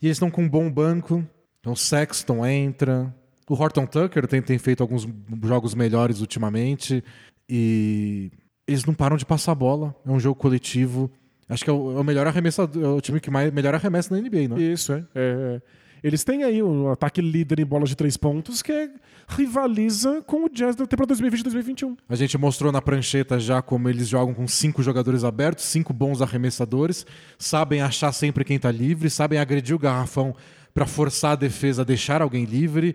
E 0.00 0.06
eles 0.06 0.16
estão 0.16 0.30
com 0.30 0.42
um 0.42 0.48
bom 0.48 0.70
banco. 0.70 1.22
Então 1.60 1.74
o 1.74 1.76
Sexton 1.76 2.44
entra. 2.46 3.14
O 3.50 3.54
Horton 3.60 3.84
Tucker 3.84 4.28
tem, 4.28 4.40
tem 4.40 4.58
feito 4.58 4.80
alguns 4.80 5.08
jogos 5.42 5.74
melhores 5.74 6.20
ultimamente. 6.20 7.02
E 7.48 8.30
eles 8.64 8.84
não 8.84 8.94
param 8.94 9.16
de 9.16 9.26
passar 9.26 9.50
a 9.50 9.56
bola. 9.56 9.92
É 10.06 10.10
um 10.10 10.20
jogo 10.20 10.36
coletivo. 10.38 11.10
Acho 11.48 11.64
que 11.64 11.68
é 11.68 11.72
o, 11.72 11.98
é 11.98 12.00
o 12.00 12.04
melhor 12.04 12.28
arremessador, 12.28 12.80
é 12.80 12.86
o 12.86 13.00
time 13.00 13.18
que 13.18 13.28
mais, 13.28 13.52
melhor 13.52 13.74
arremessa 13.74 14.14
na 14.14 14.22
NBA, 14.22 14.46
não 14.46 14.56
é? 14.56 14.60
Isso, 14.60 14.92
é. 14.92 15.04
é. 15.16 15.60
Eles 16.00 16.22
têm 16.22 16.44
aí 16.44 16.62
um 16.62 16.92
ataque 16.92 17.20
líder 17.20 17.58
em 17.58 17.66
bolas 17.66 17.88
de 17.88 17.96
três 17.96 18.16
pontos 18.16 18.62
que 18.62 18.70
é- 18.70 18.88
rivaliza 19.28 20.22
com 20.22 20.44
o 20.44 20.48
Jazz 20.48 20.76
da 20.76 20.86
temporada 20.86 21.12
2020-2021. 21.16 21.96
A 22.08 22.14
gente 22.14 22.38
mostrou 22.38 22.70
na 22.70 22.80
prancheta 22.80 23.40
já 23.40 23.60
como 23.60 23.88
eles 23.88 24.06
jogam 24.06 24.32
com 24.32 24.46
cinco 24.46 24.80
jogadores 24.80 25.24
abertos, 25.24 25.64
cinco 25.64 25.92
bons 25.92 26.22
arremessadores, 26.22 27.04
sabem 27.36 27.82
achar 27.82 28.12
sempre 28.12 28.44
quem 28.44 28.60
tá 28.60 28.70
livre, 28.70 29.10
sabem 29.10 29.40
agredir 29.40 29.74
o 29.74 29.78
garrafão 29.78 30.36
para 30.72 30.86
forçar 30.86 31.32
a 31.32 31.36
defesa 31.36 31.82
a 31.82 31.84
deixar 31.84 32.22
alguém 32.22 32.44
livre. 32.44 32.94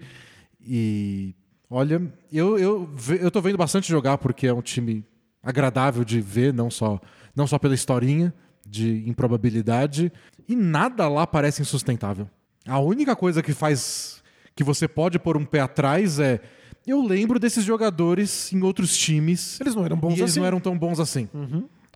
E 0.66 1.36
olha, 1.70 2.02
eu, 2.32 2.58
eu, 2.58 2.90
eu 3.20 3.32
tô 3.32 3.42
vendo 3.42 3.58
bastante 3.58 3.88
jogar 3.88 4.18
porque 4.18 4.48
é 4.48 4.54
um 4.54 4.62
time 4.62 5.06
agradável 5.44 6.04
de 6.04 6.20
ver, 6.20 6.54
não 6.54 6.72
só, 6.72 7.00
não 7.36 7.46
só 7.46 7.60
pela 7.60 7.76
historinha 7.76 8.34
de 8.68 9.08
improbabilidade, 9.08 10.12
e 10.48 10.56
nada 10.56 11.08
lá 11.08 11.28
parece 11.28 11.62
insustentável. 11.62 12.28
A 12.68 12.80
única 12.80 13.16
coisa 13.16 13.44
que 13.44 13.54
faz 13.54 14.24
que 14.56 14.64
você 14.64 14.88
pode 14.88 15.20
pôr 15.20 15.38
um 15.38 15.46
pé 15.46 15.60
atrás 15.60 16.18
é 16.18 16.40
eu 16.88 17.02
lembro 17.06 17.40
desses 17.40 17.64
jogadores 17.64 18.52
em 18.54 18.62
outros 18.64 18.96
times 18.96 19.60
Eles 19.60 19.76
não 19.76 19.84
eram 19.86 19.98
bons 19.98 20.12
e 20.14 20.20
eles 20.22 20.32
assim. 20.32 20.40
não 20.40 20.48
eram 20.48 20.60
tão 20.60 20.78
bons 20.78 21.00
assim. 21.00 21.28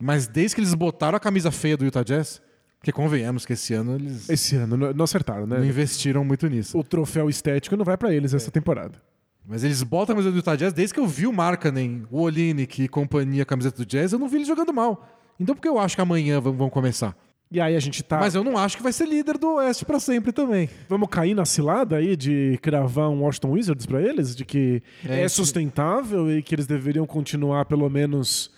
Mas 0.00 0.26
desde 0.26 0.54
que 0.54 0.60
eles 0.60 0.74
botaram 0.74 1.16
a 1.16 1.20
camisa 1.20 1.50
feia 1.50 1.76
do 1.76 1.84
Utah 1.84 2.02
Jazz, 2.02 2.40
porque 2.80 2.92
convenhamos 2.92 3.44
que 3.44 3.52
esse 3.52 3.74
ano 3.74 3.94
eles 3.94 4.28
Esse 4.30 4.56
ano 4.56 4.74
não 4.94 5.04
acertaram, 5.04 5.46
né? 5.46 5.58
não 5.58 5.64
investiram 5.66 6.24
muito 6.24 6.48
nisso. 6.48 6.78
O 6.78 6.82
troféu 6.82 7.28
estético 7.28 7.76
não 7.76 7.84
vai 7.84 7.96
pra 7.96 8.12
eles 8.12 8.32
essa 8.32 8.50
temporada. 8.50 9.00
Mas 9.46 9.62
eles 9.64 9.82
botam 9.82 10.14
a 10.14 10.16
camiseta 10.16 10.32
do 10.32 10.38
Utah 10.38 10.56
Jazz 10.56 10.72
desde 10.72 10.94
que 10.94 11.00
eu 11.00 11.06
vi 11.06 11.26
o 11.26 11.32
Markkanen, 11.32 12.04
o 12.10 12.22
Olinick 12.22 12.82
e 12.82 12.88
companhia 12.88 13.42
a 13.42 13.46
camiseta 13.46 13.76
do 13.76 13.86
Jazz, 13.86 14.12
eu 14.12 14.18
não 14.18 14.28
vi 14.28 14.36
eles 14.36 14.48
jogando 14.48 14.72
mal. 14.72 15.06
Então 15.38 15.54
por 15.54 15.60
que 15.60 15.68
eu 15.68 15.78
acho 15.78 15.94
que 15.94 16.00
amanhã 16.00 16.40
vão, 16.40 16.70
começar? 16.70 17.14
E 17.52 17.60
aí 17.60 17.76
a 17.76 17.80
gente 17.80 18.02
tá. 18.02 18.18
Mas 18.18 18.34
eu 18.34 18.44
não 18.44 18.56
acho 18.56 18.76
que 18.76 18.82
vai 18.82 18.92
ser 18.92 19.06
líder 19.06 19.36
do 19.36 19.56
Oeste 19.56 19.84
pra 19.84 20.00
sempre 20.00 20.32
também. 20.32 20.70
Vamos 20.88 21.08
cair 21.10 21.34
na 21.34 21.44
cilada 21.44 21.96
aí 21.96 22.16
de 22.16 22.58
cravar 22.62 23.10
um 23.10 23.22
Washington 23.22 23.50
Wizards 23.50 23.84
pra 23.84 24.00
eles? 24.00 24.34
De 24.36 24.44
que 24.44 24.82
É, 25.04 25.22
é, 25.22 25.28
sustentável 25.28 26.30
e 26.30 26.42
que 26.42 26.54
eles 26.54 26.66
deveriam 26.66 27.04
continuar, 27.06 27.64
pelo 27.64 27.90
menos, 27.90 28.52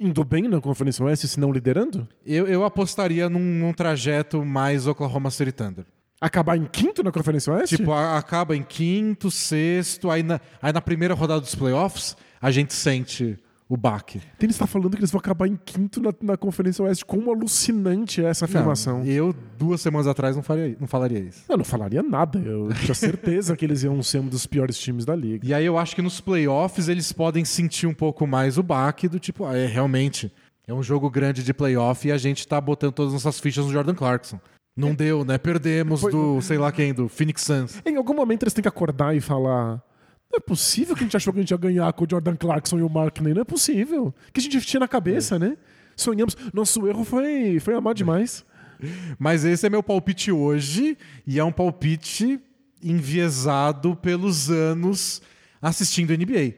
indo 0.00 0.24
bem 0.24 0.48
na 0.48 0.60
Conferência 0.60 1.04
Oeste, 1.04 1.26
se 1.28 1.40
não 1.40 1.52
liderando? 1.52 2.06
Eu, 2.24 2.46
eu 2.46 2.64
apostaria 2.64 3.28
num, 3.28 3.38
num 3.40 3.72
trajeto 3.72 4.44
mais 4.44 4.86
Oklahoma 4.86 5.30
City 5.30 5.52
Thunder. 5.52 5.84
Acabar 6.20 6.56
em 6.56 6.64
quinto 6.64 7.02
na 7.02 7.12
Conferência 7.12 7.52
Oeste? 7.52 7.76
Tipo, 7.76 7.92
a- 7.92 8.18
acaba 8.18 8.56
em 8.56 8.62
quinto, 8.62 9.30
sexto, 9.30 10.10
aí 10.10 10.22
na, 10.22 10.40
aí 10.60 10.72
na 10.72 10.80
primeira 10.80 11.14
rodada 11.14 11.40
dos 11.40 11.54
playoffs, 11.54 12.16
a 12.40 12.50
gente 12.50 12.74
sente 12.74 13.38
o 13.68 13.76
baque. 13.76 14.20
Ele 14.40 14.50
está 14.50 14.66
falando 14.66 14.92
que 14.92 15.00
eles 15.00 15.10
vão 15.10 15.18
acabar 15.18 15.46
em 15.46 15.56
quinto 15.56 16.00
na, 16.00 16.12
na 16.22 16.36
Conferência 16.36 16.82
Oeste. 16.84 17.04
Como 17.04 17.30
alucinante 17.30 18.24
é 18.24 18.28
essa 18.28 18.46
afirmação. 18.46 19.00
Não, 19.00 19.06
eu, 19.06 19.34
duas 19.58 19.80
semanas 19.80 20.06
atrás, 20.06 20.34
não, 20.34 20.42
faria, 20.42 20.74
não 20.80 20.86
falaria 20.86 21.18
isso. 21.18 21.44
Eu 21.48 21.58
não 21.58 21.64
falaria 21.64 22.02
nada. 22.02 22.38
Eu 22.38 22.70
tinha 22.72 22.94
certeza 22.94 23.54
que 23.56 23.64
eles 23.64 23.82
iam 23.82 24.02
ser 24.02 24.20
um 24.20 24.28
dos 24.28 24.46
piores 24.46 24.78
times 24.78 25.04
da 25.04 25.14
liga. 25.14 25.46
E 25.46 25.52
aí 25.52 25.66
eu 25.66 25.76
acho 25.76 25.94
que 25.94 26.00
nos 26.00 26.20
playoffs 26.20 26.88
eles 26.88 27.12
podem 27.12 27.44
sentir 27.44 27.86
um 27.86 27.94
pouco 27.94 28.26
mais 28.26 28.56
o 28.56 28.62
baque 28.62 29.06
do 29.06 29.18
tipo, 29.18 29.44
ah, 29.44 29.56
é 29.56 29.66
realmente, 29.66 30.32
é 30.66 30.72
um 30.72 30.82
jogo 30.82 31.10
grande 31.10 31.42
de 31.42 31.52
playoff 31.52 32.08
e 32.08 32.12
a 32.12 32.16
gente 32.18 32.48
tá 32.48 32.58
botando 32.60 32.92
todas 32.92 33.14
as 33.14 33.24
nossas 33.24 33.40
fichas 33.40 33.66
no 33.66 33.72
Jordan 33.72 33.94
Clarkson. 33.94 34.40
Não 34.74 34.94
deu, 34.94 35.24
né? 35.24 35.36
Perdemos 35.38 36.00
Foi- 36.00 36.12
do, 36.12 36.40
sei 36.40 36.56
lá 36.56 36.70
quem, 36.70 36.94
do 36.94 37.08
Phoenix 37.08 37.42
Suns. 37.42 37.82
Em 37.84 37.96
algum 37.96 38.14
momento 38.14 38.44
eles 38.44 38.54
têm 38.54 38.62
que 38.62 38.68
acordar 38.68 39.14
e 39.14 39.20
falar. 39.20 39.82
Não 40.30 40.36
é 40.36 40.40
possível 40.40 40.94
que 40.94 41.02
a 41.02 41.04
gente 41.04 41.16
achou 41.16 41.32
que 41.32 41.38
a 41.38 41.42
gente 41.42 41.50
ia 41.50 41.56
ganhar 41.56 41.92
com 41.92 42.04
o 42.04 42.08
Jordan 42.08 42.36
Clarkson 42.36 42.78
e 42.78 42.82
o 42.82 42.88
Markney. 42.88 43.32
Não 43.32 43.42
é 43.42 43.44
possível. 43.44 44.14
Que 44.32 44.40
a 44.40 44.42
gente 44.42 44.60
tinha 44.60 44.80
na 44.80 44.88
cabeça, 44.88 45.38
né? 45.38 45.56
Sonhamos. 45.96 46.36
Nosso 46.52 46.86
erro 46.86 47.04
foi, 47.04 47.58
foi 47.60 47.74
amar 47.74 47.94
demais. 47.94 48.44
Mas 49.18 49.44
esse 49.44 49.66
é 49.66 49.70
meu 49.70 49.82
palpite 49.82 50.30
hoje 50.30 50.96
e 51.26 51.38
é 51.38 51.44
um 51.44 51.52
palpite 51.52 52.40
enviesado 52.82 53.96
pelos 53.96 54.50
anos 54.50 55.22
assistindo 55.60 56.16
NBA. 56.16 56.54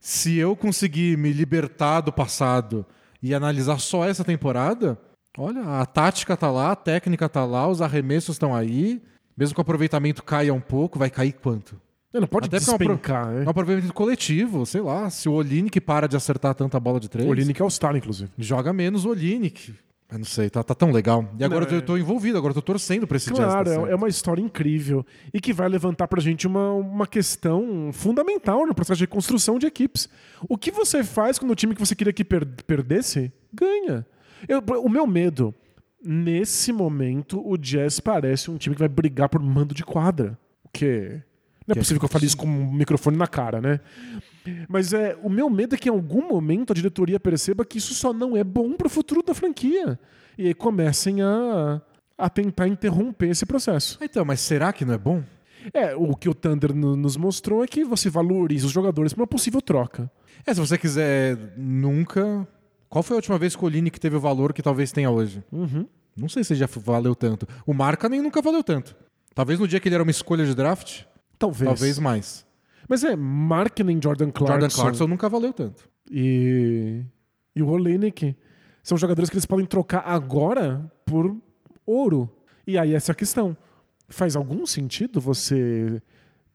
Se 0.00 0.36
eu 0.36 0.56
conseguir 0.56 1.16
me 1.16 1.32
libertar 1.32 2.00
do 2.00 2.12
passado 2.12 2.84
e 3.22 3.34
analisar 3.34 3.78
só 3.78 4.04
essa 4.04 4.24
temporada, 4.24 4.98
olha, 5.38 5.62
a 5.80 5.86
tática 5.86 6.36
tá 6.36 6.50
lá, 6.50 6.72
a 6.72 6.76
técnica 6.76 7.28
tá 7.28 7.44
lá, 7.44 7.68
os 7.68 7.80
arremessos 7.80 8.34
estão 8.34 8.54
aí. 8.54 9.00
Mesmo 9.36 9.54
que 9.54 9.60
o 9.60 9.62
aproveitamento 9.62 10.22
caia 10.22 10.52
um 10.52 10.60
pouco, 10.60 10.98
vai 10.98 11.08
cair 11.08 11.32
quanto? 11.32 11.80
Não 12.20 12.26
pode 12.26 12.46
Até 12.46 12.58
porque 12.58 12.70
é 12.70 12.74
um 12.74 12.76
pro- 12.78 12.86
despencar, 12.88 13.32
É 13.32 13.46
um 13.46 13.48
aproveitamento 13.50 13.94
coletivo, 13.94 14.66
sei 14.66 14.80
lá. 14.82 15.08
Se 15.08 15.28
o 15.28 15.32
Olinick 15.32 15.80
para 15.80 16.06
de 16.06 16.16
acertar 16.16 16.54
tanta 16.54 16.78
bola 16.78 17.00
de 17.00 17.08
três, 17.08 17.26
O 17.26 17.30
Olinick 17.30 17.60
é 17.60 17.64
o 17.64 17.70
star, 17.70 17.96
inclusive. 17.96 18.30
joga 18.38 18.72
menos 18.72 19.04
o 19.04 19.10
Olinick. 19.10 19.74
Eu 20.10 20.18
não 20.18 20.26
sei, 20.26 20.50
tá, 20.50 20.62
tá 20.62 20.74
tão 20.74 20.92
legal. 20.92 21.26
E 21.38 21.42
agora 21.42 21.64
Não, 21.64 21.72
eu 21.72 21.78
é- 21.78 21.80
tô 21.80 21.96
envolvido, 21.96 22.36
agora 22.36 22.50
eu 22.50 22.54
tô 22.56 22.60
torcendo 22.60 23.06
pra 23.06 23.16
esse 23.16 23.30
Jazz 23.30 23.38
Claro, 23.38 23.66
certo. 23.70 23.86
é- 23.86 23.92
é 23.92 23.94
uma 23.94 24.08
história 24.08 24.42
incrível 24.42 25.06
e 25.32 25.40
que 25.40 25.54
vai 25.54 25.66
levantar 25.70 26.06
pra 26.06 26.20
gente 26.20 26.46
uma, 26.46 26.70
uma 26.74 27.06
questão 27.06 27.88
fundamental 27.94 28.66
no 28.66 28.74
processo 28.74 28.98
de 28.98 29.06
construção 29.06 29.58
de 29.58 29.64
equipes. 29.66 30.10
O 30.46 30.58
que 30.58 30.70
você 30.70 31.02
faz 31.02 31.38
quando 31.38 31.52
o 31.52 31.54
time 31.54 31.74
que 31.74 31.80
você 31.80 31.94
queria 31.94 32.12
que 32.12 32.24
per- 32.24 32.46
perdesse 32.66 33.32
ganha? 33.50 34.04
Eu- 34.46 34.62
o 34.84 34.88
meu 34.90 35.06
medo, 35.06 35.54
nesse 36.04 36.74
momento, 36.74 37.40
o 37.42 37.56
Jazz 37.56 37.98
parece 37.98 38.50
um 38.50 38.58
time 38.58 38.74
que 38.74 38.80
vai 38.80 38.88
brigar 38.90 39.30
por 39.30 39.40
mando 39.42 39.74
de 39.74 39.82
quadra. 39.82 40.38
O 40.62 40.68
quê? 40.70 41.22
Não 41.66 41.72
é 41.72 41.74
Que 41.74 41.78
é 41.78 41.82
possível 41.82 42.00
que 42.00 42.04
eu 42.04 42.08
fale 42.08 42.26
isso 42.26 42.36
com 42.36 42.46
um 42.46 42.72
microfone 42.72 43.16
na 43.16 43.26
cara, 43.26 43.60
né? 43.60 43.80
Mas 44.68 44.92
é, 44.92 45.16
o 45.22 45.28
meu 45.30 45.48
medo 45.48 45.74
é 45.74 45.78
que 45.78 45.88
em 45.88 45.92
algum 45.92 46.26
momento 46.28 46.72
a 46.72 46.74
diretoria 46.74 47.20
perceba 47.20 47.64
que 47.64 47.78
isso 47.78 47.94
só 47.94 48.12
não 48.12 48.36
é 48.36 48.42
bom 48.42 48.72
pro 48.72 48.88
futuro 48.88 49.22
da 49.22 49.34
franquia. 49.34 49.98
E 50.36 50.46
aí 50.48 50.54
comecem 50.54 51.22
a, 51.22 51.80
a 52.18 52.28
tentar 52.28 52.66
interromper 52.66 53.28
esse 53.30 53.46
processo. 53.46 53.98
Então, 54.02 54.24
mas 54.24 54.40
será 54.40 54.72
que 54.72 54.84
não 54.84 54.94
é 54.94 54.98
bom? 54.98 55.22
É, 55.72 55.94
o 55.94 56.16
que 56.16 56.28
o 56.28 56.34
Thunder 56.34 56.74
no- 56.74 56.96
nos 56.96 57.16
mostrou 57.16 57.62
é 57.62 57.68
que 57.68 57.84
você 57.84 58.10
valoriza 58.10 58.66
os 58.66 58.72
jogadores 58.72 59.12
para 59.12 59.20
uma 59.22 59.26
possível 59.28 59.62
troca. 59.62 60.10
É, 60.44 60.52
se 60.52 60.58
você 60.58 60.76
quiser 60.76 61.38
nunca. 61.56 62.46
Qual 62.88 63.02
foi 63.02 63.14
a 63.14 63.18
última 63.18 63.38
vez 63.38 63.54
que 63.54 63.62
o 63.62 63.66
Olinick 63.66 63.98
teve 64.00 64.16
o 64.16 64.20
valor 64.20 64.52
que 64.52 64.60
talvez 64.60 64.90
tenha 64.90 65.08
hoje? 65.10 65.42
Uhum. 65.52 65.86
Não 66.16 66.28
sei 66.28 66.42
se 66.44 66.54
já 66.56 66.66
valeu 66.66 67.14
tanto. 67.14 67.46
O 67.64 67.72
Marca 67.72 68.08
nem 68.08 68.20
nunca 68.20 68.42
valeu 68.42 68.62
tanto. 68.64 68.94
Talvez 69.34 69.58
no 69.58 69.66
dia 69.68 69.78
que 69.80 69.88
ele 69.88 69.94
era 69.94 70.02
uma 70.02 70.10
escolha 70.10 70.44
de 70.44 70.54
draft, 70.54 71.02
Talvez. 71.42 71.68
talvez 71.68 71.98
mais. 71.98 72.46
Mas 72.88 73.02
é, 73.02 73.16
Markkinen, 73.16 73.98
Jordan 74.02 74.30
Clarkson, 74.30 74.60
Jordan 74.60 74.74
Clarkson 74.74 75.06
nunca 75.06 75.28
valeu 75.28 75.52
tanto. 75.52 75.88
e, 76.10 77.02
e 77.54 77.62
o 77.62 77.68
Olenek 77.68 78.36
são 78.82 78.98
jogadores 78.98 79.28
que 79.30 79.34
eles 79.34 79.46
podem 79.46 79.66
trocar 79.66 80.04
agora 80.06 80.90
por 81.04 81.36
ouro. 81.86 82.30
E 82.66 82.78
aí 82.78 82.94
essa 82.94 83.10
é 83.10 83.14
a 83.14 83.16
questão. 83.16 83.56
Faz 84.08 84.36
algum 84.36 84.66
sentido 84.66 85.20
você 85.20 86.00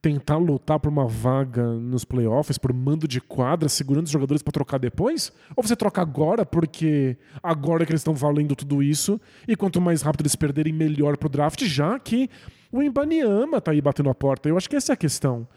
tentar 0.02 0.38
lutar 0.38 0.80
por 0.80 0.90
uma 0.90 1.08
vaga 1.08 1.66
nos 1.74 2.06
playoffs, 2.06 2.58
por 2.58 2.72
mando 2.72 3.08
de 3.08 3.20
quadra, 3.20 3.68
segurando 3.68 4.06
os 4.06 4.12
jogadores 4.12 4.44
para 4.44 4.52
trocar 4.52 4.78
depois? 4.78 5.32
Ou 5.56 5.64
você 5.64 5.76
troca 5.76 6.02
agora 6.02 6.46
porque 6.46 7.18
agora 7.42 7.86
que 7.86 7.92
eles 7.92 8.02
estão 8.02 8.14
valendo 8.14 8.56
tudo 8.56 8.84
isso 8.84 9.20
e 9.48 9.56
quanto 9.56 9.82
mais 9.82 10.02
rápido 10.02 10.22
eles 10.22 10.36
perderem, 10.36 10.72
melhor 10.72 11.18
pro 11.18 11.28
draft, 11.28 11.64
já 11.66 11.98
que 12.00 12.30
o 12.72 12.82
Ibaniama 12.84 13.60
tá 13.62 13.72
aí 13.72 13.82
batendo 13.82 14.10
a 14.10 14.16
porta. 14.16 14.48
Eu 14.50 14.58
acho 14.58 14.70
que 14.70 14.76
essa 14.76 14.92
é 14.92 14.96
a 14.96 14.98
questão. 14.98 15.48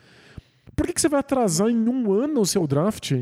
Por 0.77 0.87
que, 0.87 0.93
que 0.93 1.01
você 1.01 1.09
vai 1.09 1.21
atrasar 1.21 1.69
em 1.69 1.89
um 1.89 2.13
ano 2.13 2.41
o 2.41 2.47
seu 2.47 2.67
draft 2.67 3.13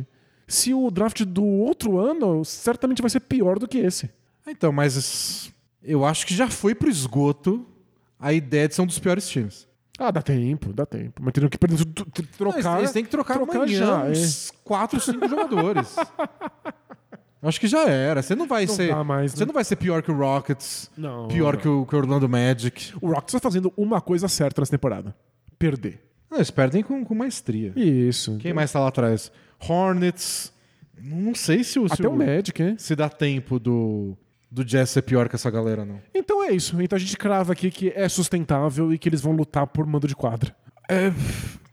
se 0.46 0.72
o 0.72 0.90
draft 0.90 1.22
do 1.24 1.44
outro 1.44 1.98
ano 1.98 2.44
certamente 2.44 3.03
vai 3.03 3.11
ser 3.11 3.20
pior 3.20 3.59
do 3.59 3.66
que 3.68 3.79
esse? 3.79 4.11
Então, 4.46 4.72
mas 4.72 5.53
eu 5.83 6.05
acho 6.05 6.27
que 6.27 6.35
já 6.35 6.48
foi 6.48 6.74
pro 6.74 6.88
esgoto 6.88 7.66
a 8.18 8.33
ideia 8.33 8.68
de 8.68 8.74
ser 8.74 8.83
um 8.83 8.87
dos 8.87 8.98
piores 8.98 9.29
times. 9.29 9.66
Ah, 9.98 10.11
dá 10.12 10.22
tempo, 10.22 10.72
dá 10.72 10.87
tempo. 10.87 11.20
Mas 11.22 11.33
teriam 11.33 11.51
que 11.51 11.59
perder, 11.59 11.85
tro- 11.87 12.07
tro- 12.07 12.24
Não, 12.44 12.53
trocar. 12.53 12.79
eles 12.79 12.92
têm 12.92 13.03
que 13.05 13.11
trocar, 13.11 13.35
trocar 13.35 13.57
amanhã 13.57 13.79
já, 13.79 14.07
é. 14.07 14.11
uns 14.11 14.53
4, 14.62 15.01
5 15.01 15.29
jogadores. 15.29 15.96
Acho 17.42 17.61
que 17.61 17.68
já 17.68 17.88
era. 17.88 18.20
Você 18.22 18.35
não 18.35 18.46
vai 18.48 18.66
Não 18.66 18.74
ser. 18.74 18.94
mais, 19.05 19.33
Você 19.33 19.40
né? 19.40 19.46
não 19.46 19.55
vai 19.55 19.62
ser 19.64 19.77
pior 19.77 20.03
que 20.03 20.11
o 20.11 20.16
Rockets, 20.16 20.90
Não, 20.96 21.29
pior 21.29 21.55
não. 21.55 21.61
que 21.61 21.68
o, 21.68 21.87
que 21.87 21.94
o 21.94 21.98
Orlando 21.98 22.29
Magic. 22.29 22.92
O 23.01 23.09
Rockets 23.12 23.33
tá 23.33 23.38
fazendo 23.40 23.72
uma 23.77 24.01
coisa 24.01 24.27
certa 24.29 24.61
nessa 24.61 24.72
temporada: 24.72 25.14
perder. 25.59 26.01
Não, 26.31 26.38
eles 26.38 26.51
perdem 26.51 26.83
com, 26.83 27.05
com 27.05 27.14
maestria. 27.14 27.72
Isso. 27.77 28.37
Quem 28.38 28.53
mais 28.53 28.70
tá 28.72 28.81
lá 28.81 28.88
atrás? 28.88 29.31
Hornets. 29.68 30.53
Não 31.01 31.35
sei 31.35 31.62
se 31.62 31.79
o, 31.79 31.87
se 31.87 31.94
Até 31.94 32.09
o 32.09 32.16
Magic, 32.16 32.61
é. 32.61 32.74
se 32.77 32.96
dá 32.96 33.09
tempo 33.09 33.59
do, 33.61 34.16
do 34.51 34.64
Jazz 34.64 34.90
ser 34.90 35.03
pior 35.03 35.29
que 35.29 35.37
essa 35.37 35.48
galera, 35.51 35.85
não. 35.85 36.01
Então 36.12 36.42
é 36.42 36.51
isso. 36.51 36.81
Então 36.83 36.96
a 36.96 37.01
gente 37.01 37.16
crava 37.16 37.53
aqui 37.53 37.70
que 37.70 37.92
é 37.94 38.09
sustentável 38.09 38.92
e 38.92 38.98
que 38.98 39.09
eles 39.09 39.20
vão 39.20 39.33
lutar 39.33 39.64
por 39.68 39.87
mando 39.87 40.09
de 40.09 40.16
quadra. 40.16 40.55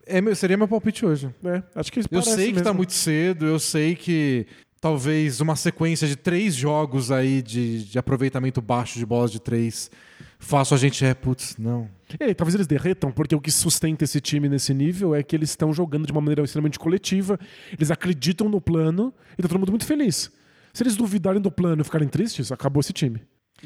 É, 0.07 0.21
meu- 0.21 0.35
seria 0.35 0.55
meu 0.55 0.67
palpite 0.67 1.03
hoje. 1.05 1.33
É, 1.43 1.63
acho 1.73 1.91
que 1.91 2.01
Eu 2.11 2.21
sei 2.21 2.47
que 2.53 2.59
tá 2.59 2.65
mesmo. 2.65 2.75
muito 2.77 2.93
cedo, 2.93 3.45
eu 3.47 3.57
sei 3.59 3.95
que 3.95 4.45
talvez 4.79 5.41
uma 5.41 5.55
sequência 5.55 6.07
de 6.07 6.15
três 6.15 6.55
jogos 6.55 7.11
aí 7.11 7.41
de, 7.41 7.83
de 7.85 7.99
aproveitamento 7.99 8.61
baixo 8.61 8.99
de 8.99 9.05
bolas 9.05 9.31
de 9.31 9.39
três 9.39 9.89
faça 10.39 10.75
a 10.75 10.77
gente, 10.77 11.03
é, 11.03 11.13
putz, 11.13 11.57
não. 11.57 11.89
E 12.19 12.23
aí, 12.23 12.35
talvez 12.35 12.53
eles 12.53 12.67
derretam, 12.67 13.11
porque 13.11 13.35
o 13.35 13.41
que 13.41 13.51
sustenta 13.51 14.03
esse 14.03 14.21
time 14.21 14.47
nesse 14.47 14.73
nível 14.73 15.15
é 15.15 15.23
que 15.23 15.35
eles 15.35 15.49
estão 15.49 15.73
jogando 15.73 16.05
de 16.05 16.11
uma 16.11 16.21
maneira 16.21 16.43
extremamente 16.43 16.77
coletiva, 16.77 17.39
eles 17.73 17.89
acreditam 17.89 18.47
no 18.47 18.61
plano 18.61 19.13
e 19.37 19.41
tá 19.41 19.47
todo 19.47 19.59
mundo 19.59 19.71
muito 19.71 19.85
feliz. 19.85 20.31
Se 20.71 20.83
eles 20.83 20.95
duvidarem 20.95 21.41
do 21.41 21.49
plano 21.49 21.81
e 21.81 21.85
ficarem 21.85 22.07
tristes, 22.07 22.51
acabou 22.51 22.81
esse 22.81 22.93
time. 22.93 23.21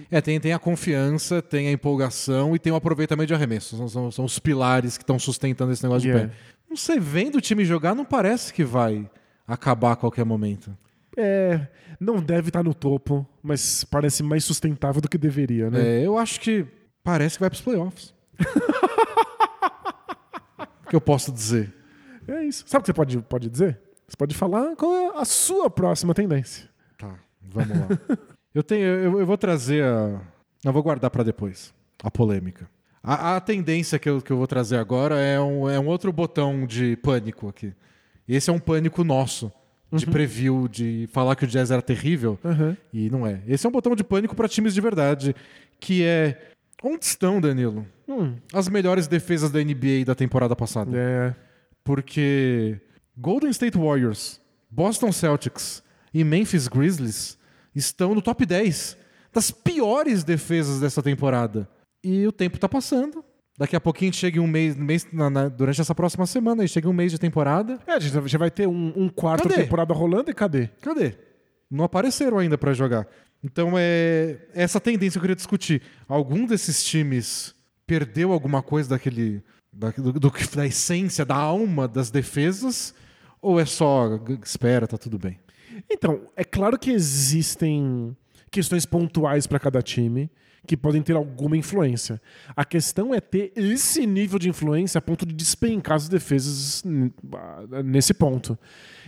É, 0.09 0.21
tem, 0.21 0.39
tem 0.39 0.53
a 0.53 0.59
confiança, 0.59 1.41
tem 1.41 1.67
a 1.67 1.71
empolgação 1.71 2.55
e 2.55 2.59
tem 2.59 2.71
o 2.71 2.75
aproveitamento 2.75 3.27
de 3.27 3.33
arremesso. 3.33 3.75
São, 3.75 3.89
são, 3.89 4.11
são 4.11 4.25
os 4.25 4.39
pilares 4.39 4.97
que 4.97 5.03
estão 5.03 5.19
sustentando 5.19 5.73
esse 5.73 5.83
negócio 5.83 6.07
Yeah. 6.07 6.27
de 6.27 6.31
pé. 6.31 6.39
Não 6.69 6.77
sei, 6.77 6.99
vendo 6.99 7.39
o 7.39 7.41
time 7.41 7.65
jogar, 7.65 7.95
não 7.95 8.05
parece 8.05 8.53
que 8.53 8.63
vai 8.63 9.09
acabar 9.47 9.93
a 9.93 9.95
qualquer 9.95 10.23
momento. 10.23 10.71
É, 11.21 11.67
não 11.99 12.21
deve 12.21 12.49
estar 12.49 12.63
no 12.63 12.73
topo, 12.73 13.27
mas 13.43 13.84
parece 13.84 14.23
mais 14.23 14.45
sustentável 14.45 15.01
do 15.01 15.10
que 15.10 15.17
deveria, 15.17 15.69
né? 15.69 15.82
É, 15.82 16.05
eu 16.05 16.17
acho 16.17 16.39
que 16.39 16.65
parece 17.03 17.36
que 17.36 17.41
vai 17.41 17.49
pros 17.49 17.62
playoffs. 17.62 18.13
O 20.86 20.89
que 20.89 20.95
eu 20.95 21.01
posso 21.01 21.32
dizer? 21.32 21.71
É, 22.27 22.43
isso. 22.45 22.63
Sabe 22.65 22.79
o 22.79 22.84
que 22.84 22.88
você 22.88 22.93
pode, 22.93 23.21
pode 23.21 23.47
dizer? 23.47 23.79
Você 24.08 24.17
pode 24.17 24.34
falar 24.34 24.75
qual 24.75 24.91
é 24.91 25.21
a 25.21 25.23
sua 25.23 25.69
próxima 25.69 26.15
tendência. 26.15 26.67
Tá, 26.97 27.13
vamos 27.43 27.77
lá. 27.77 27.88
eu, 28.55 28.63
tenho, 28.63 28.88
eu, 28.88 29.19
eu 29.19 29.25
vou 29.25 29.38
trazer 29.38 29.84
a. 29.84 30.19
Não, 30.65 30.73
vou 30.73 30.82
guardar 30.82 31.12
pra 31.12 31.21
depois. 31.21 31.71
A 32.03 32.10
polêmica. 32.10 32.67
A, 33.03 33.36
a 33.36 33.39
tendência 33.39 33.99
que 33.99 34.10
eu, 34.10 34.19
que 34.19 34.32
eu 34.32 34.38
vou 34.38 34.47
trazer 34.47 34.77
agora 34.77 35.19
é 35.19 35.39
um, 35.39 35.69
é 35.69 35.79
um 35.79 35.86
outro 35.86 36.12
botão 36.12 36.65
de 36.65 36.95
pânico 36.97 37.47
aqui. 37.47 37.71
Esse 38.27 38.49
é 38.49 38.53
um 38.53 38.60
pânico 38.60 39.03
nosso, 39.03 39.51
de 39.91 40.06
preview, 40.06 40.67
de 40.67 41.10
falar 41.12 41.36
que 41.36 41.45
o 41.45 41.47
Jazz 41.47 41.71
era 41.71 41.82
terrível. 41.82 42.38
Aham. 42.43 42.78
E 42.93 43.10
não 43.10 43.25
é. 43.25 43.41
Esse 43.47 43.65
é 43.65 43.69
um 43.69 43.71
botão 43.71 43.95
de 43.95 44.04
pânico 44.04 44.36
pra 44.36 44.47
times 44.47 44.73
de 44.73 44.82
verdade, 44.82 45.36
que 45.80 46.04
é. 46.04 46.52
Onde 46.84 47.04
estão, 47.06 47.41
Danilo? 47.41 47.86
Hum, 48.08 48.36
As 48.54 48.69
melhores 48.69 49.06
defesas 49.08 49.52
da 49.52 49.60
NBA 49.63 50.06
da 50.06 50.15
temporada 50.15 50.56
passada. 50.56 50.91
é. 50.97 51.36
Porque 51.84 52.80
Golden 53.17 53.49
State 53.49 53.78
Warriors, 53.78 54.39
Boston 54.69 55.12
Celtics 55.12 55.82
e 56.13 56.23
Memphis 56.23 56.67
Grizzlies 56.67 57.38
estão 57.75 58.13
no 58.13 58.21
top 58.21 58.45
10 58.45 58.95
das 59.34 59.49
piores 59.52 60.23
defesas 60.23 60.80
dessa 60.80 61.02
temporada. 61.02 61.67
E 62.04 62.25
o 62.28 62.32
tempo 62.32 62.58
tá 62.60 62.69
passando. 62.69 63.23
Daqui 63.59 63.75
a 63.75 63.81
pouquinho 63.81 64.13
chega 64.13 64.39
um 64.39 64.47
mês, 64.47 64.77
mês 64.77 65.05
na- 65.11 65.29
na- 65.29 65.49
durante 65.49 65.81
essa 65.81 65.93
próxima 65.93 66.25
semana, 66.25 66.61
aí 66.61 66.67
chega 66.69 66.87
um 66.87 66.93
mês 66.93 67.11
de 67.11 67.19
temporada. 67.19 67.77
É, 67.85 67.91
a 67.91 67.99
gente 67.99 68.27
já 68.29 68.37
vai 68.37 68.49
ter 68.49 68.65
um, 68.67 68.93
um 68.95 69.09
quarto 69.09 69.49
Cadê? 69.49 69.63
temporada 69.63 69.93
rolando 69.93 70.31
e 70.31 70.33
cadê? 70.33 70.67
Cadê? 70.81 71.15
Não 71.69 71.83
apareceram 71.83 72.37
ainda 72.37 72.57
pra 72.57 72.71
jogar. 72.73 73.05
Então 73.43 73.73
é 73.75 74.37
essa 74.53 74.79
tendência 74.79 75.11
que 75.13 75.17
eu 75.17 75.21
queria 75.23 75.35
discutir. 75.35 75.81
Algum 76.07 76.45
desses 76.45 76.81
times 76.85 77.53
perdeu 77.85 78.31
alguma 78.31 78.61
coisa 78.63 78.91
daquele 78.91 79.43
da, 79.73 79.89
do, 79.91 80.13
do 80.13 80.31
da 80.55 80.65
essência, 80.65 81.25
da 81.25 81.35
alma 81.35 81.85
das 81.85 82.09
defesas? 82.09 82.93
Ou 83.41 83.59
é 83.59 83.65
só 83.65 84.19
espera, 84.41 84.87
tá 84.87 84.97
tudo 84.97 85.19
bem? 85.19 85.37
Então, 85.91 86.21
é 86.35 86.45
claro 86.45 86.79
que 86.79 86.91
existem 86.91 88.15
questões 88.49 88.85
pontuais 88.85 89.45
para 89.47 89.59
cada 89.59 89.81
time 89.81 90.29
que 90.69 90.77
podem 90.77 91.01
ter 91.01 91.15
alguma 91.15 91.58
influência. 91.58 92.21
A 92.55 92.63
questão 92.63 93.12
é 93.12 93.19
ter 93.19 93.51
esse 93.55 94.05
nível 94.05 94.38
de 94.38 94.49
influência 94.49 94.99
a 94.99 95.01
ponto 95.01 95.25
de 95.25 95.34
despencar 95.34 95.95
as 95.95 96.08
defesas 96.08 96.84
nesse 97.84 98.13
ponto. 98.13 98.55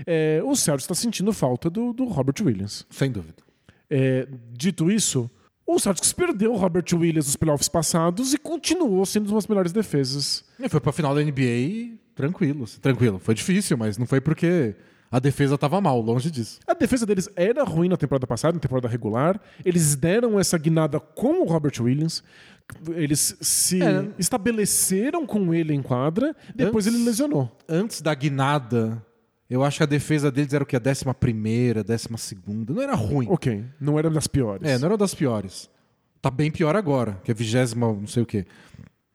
É, 0.08 0.42
o 0.44 0.56
Celtics 0.56 0.86
está 0.86 0.96
sentindo 0.96 1.32
falta 1.32 1.70
do, 1.70 1.94
do 1.94 2.06
Robert 2.06 2.34
Williams. 2.42 2.84
Sem 2.90 3.12
dúvida. 3.12 3.44
É, 3.88 4.28
dito 4.52 4.90
isso, 4.90 5.30
o 5.68 5.78
Celtics 5.78 6.12
perdeu 6.12 6.52
o 6.52 6.58
Robert 6.58 6.86
Williams 6.92 7.28
nos 7.28 7.36
playoffs 7.36 7.70
passados 7.70 8.34
e 8.34 8.40
continuou 8.40 9.06
sendo 9.06 9.28
uma 9.28 9.36
das 9.36 9.46
melhores 9.46 9.72
defesas. 9.72 10.44
E 10.60 10.68
foi 10.68 10.80
pra 10.80 10.92
final 10.92 11.14
da 11.14 11.22
NBA 11.22 11.96
tranquilo. 12.16 12.66
Tranquilo. 12.82 13.20
Foi 13.20 13.36
difícil, 13.36 13.78
mas 13.78 14.00
não 14.00 14.08
foi 14.08 14.20
porque 14.20 14.74
a 15.12 15.20
defesa 15.20 15.58
tava 15.58 15.82
mal, 15.82 16.00
longe 16.02 16.32
disso. 16.32 16.60
A 16.66 16.74
defesa 16.74 17.06
deles 17.06 17.30
era 17.36 17.64
ruim 17.64 17.90
na 17.90 17.98
temporada 17.98 18.26
passada, 18.26 18.54
na 18.54 18.60
temporada 18.60 18.88
regular. 18.88 19.40
Eles 19.66 19.96
deram 19.96 20.40
essa 20.40 20.58
guinada 20.58 21.00
com 21.00 21.42
o 21.42 21.46
Robert 21.46 21.74
Williams. 21.82 22.24
Eles 22.96 23.36
se 23.42 23.84
É. 23.84 24.08
estabeleceram 24.18 25.26
com 25.26 25.54
ele 25.54 25.74
em 25.74 25.82
quadra, 25.82 26.36
depois 26.56 26.88
Antes- 26.88 26.98
ele 27.00 27.06
lesionou. 27.06 27.52
Antes 27.68 28.02
da 28.02 28.14
guinada, 28.16 29.06
eu 29.50 29.64
acho 29.64 29.78
que 29.78 29.84
a 29.84 29.88
defesa 29.88 30.32
deles 30.32 30.54
era 30.54 30.64
o 30.64 30.68
que? 30.68 30.76
A 30.76 30.80
décima 30.80 31.14
primeira, 31.14 31.84
décima 31.84 32.18
segunda. 32.18 32.74
Não 32.74 32.82
era 32.82 32.96
ruim. 32.96 33.28
Ok, 33.30 33.66
não 33.80 34.00
era 34.00 34.10
das 34.10 34.28
piores. 34.28 34.68
É, 34.68 34.78
não 34.78 34.88
era 34.88 34.98
das 34.98 35.14
piores. 35.14 35.70
Tá 36.22 36.30
bem 36.32 36.50
pior 36.52 36.76
agora, 36.76 37.20
que 37.24 37.32
é 37.32 37.34
vigésima, 37.34 37.88
não 37.92 38.08
sei 38.08 38.24
o 38.24 38.26
quê. 38.26 38.46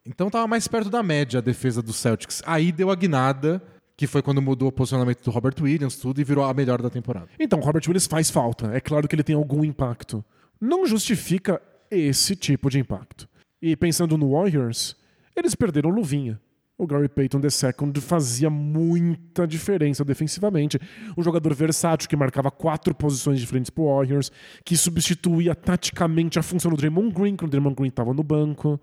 Então 0.05 0.29
tava 0.29 0.47
mais 0.47 0.68
perto 0.68 0.91
da 0.91 1.03
média 1.03 1.39
a 1.39 1.41
defesa 1.43 1.81
do 1.81 1.93
Celtics. 1.93 2.43
Aí 2.47 2.70
deu 2.70 2.91
a 2.91 2.95
guinada, 2.95 3.62
que 3.97 4.07
foi 4.07 4.20
quando 4.20 4.42
mudou 4.42 4.68
o 4.68 4.72
posicionamento 4.72 5.24
do 5.24 5.30
Robert 5.30 5.55
Williams, 5.61 5.97
tudo, 5.97 6.20
e 6.20 6.24
virou 6.24 6.44
a 6.44 6.53
melhor 6.53 6.82
da 6.82 6.90
temporada. 6.90 7.28
Então, 7.38 7.59
o 7.59 7.62
Robert 7.62 7.82
Williams 7.86 8.07
faz 8.07 8.30
falta. 8.30 8.66
É 8.74 8.80
claro 8.80 9.09
que 9.09 9.14
ele 9.14 9.22
tem 9.22 9.34
algum 9.34 9.64
impacto. 9.64 10.24
Não 10.61 10.86
justifica 10.86 11.61
esse 11.90 12.36
tipo 12.36 12.68
de 12.68 12.78
impacto. 12.78 13.28
E 13.61 13.74
pensando 13.74 14.18
no 14.18 14.32
Warriors, 14.32 14.94
eles 15.34 15.55
perderam 15.55 15.90
Luvinha. 15.90 16.38
O 16.78 16.86
Gary 16.86 17.09
Payton 17.09 17.40
II 17.40 18.03
fazia 18.03 18.51
muita 18.51 19.47
diferença 19.47 20.05
defensivamente. 20.05 20.78
Um 21.16 21.22
jogador 21.22 21.55
versátil 21.55 22.07
que 22.07 22.14
marcava 22.14 22.51
quatro 22.51 22.94
posições 22.94 23.40
diferentes 23.40 23.70
pro 23.70 23.86
Warriors, 23.86 24.30
que 24.62 24.76
substituía 24.76 25.55
taticamente 25.55 26.38
a 26.38 26.42
função 26.42 26.70
do 26.70 26.76
Draymond 26.76 27.14
Green, 27.14 27.34
quando 27.34 27.49
o 27.49 27.51
Draymond 27.53 27.76
Green 27.76 27.88
estava 27.88 28.12
no 28.12 28.22
banco. 28.22 28.78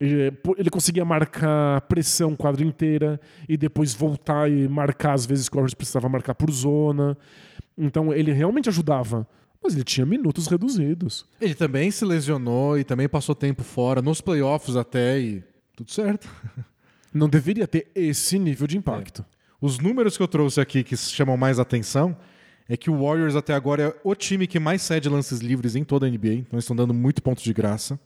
Ele, 0.00 0.32
ele 0.56 0.70
conseguia 0.70 1.04
marcar 1.04 1.80
pressão 1.82 2.36
quadra 2.36 2.64
inteira 2.64 3.20
e 3.48 3.56
depois 3.56 3.94
voltar 3.94 4.50
e 4.50 4.68
marcar 4.68 5.14
às 5.14 5.26
vezes 5.26 5.48
que 5.48 5.56
o 5.56 5.58
Warriors 5.58 5.74
precisava 5.74 6.08
marcar 6.08 6.34
por 6.34 6.50
zona. 6.50 7.16
Então 7.76 8.12
ele 8.12 8.32
realmente 8.32 8.68
ajudava. 8.68 9.26
Mas 9.62 9.74
ele 9.74 9.84
tinha 9.84 10.06
minutos 10.06 10.46
reduzidos. 10.46 11.26
Ele 11.40 11.54
também 11.54 11.90
se 11.90 12.04
lesionou 12.04 12.78
e 12.78 12.84
também 12.84 13.08
passou 13.08 13.34
tempo 13.34 13.64
fora, 13.64 14.00
nos 14.00 14.20
playoffs 14.20 14.76
até, 14.76 15.18
e 15.18 15.42
tudo 15.74 15.90
certo. 15.90 16.28
Não 17.12 17.28
deveria 17.28 17.66
ter 17.66 17.90
esse 17.94 18.38
nível 18.38 18.66
de 18.66 18.78
impacto. 18.78 19.24
Os 19.60 19.78
números 19.78 20.16
que 20.16 20.22
eu 20.22 20.28
trouxe 20.28 20.60
aqui 20.60 20.84
que 20.84 20.96
chamam 20.96 21.36
mais 21.36 21.58
atenção 21.58 22.16
é 22.68 22.76
que 22.76 22.90
o 22.90 23.02
Warriors 23.02 23.34
até 23.34 23.54
agora 23.54 23.82
é 23.82 23.96
o 24.04 24.14
time 24.14 24.46
que 24.46 24.60
mais 24.60 24.82
cede 24.82 25.08
lances 25.08 25.40
livres 25.40 25.74
em 25.74 25.82
toda 25.82 26.06
a 26.06 26.10
NBA, 26.10 26.34
então 26.34 26.50
eles 26.52 26.64
estão 26.64 26.76
dando 26.76 26.94
muito 26.94 27.22
ponto 27.22 27.42
de 27.42 27.52
graça. 27.52 27.98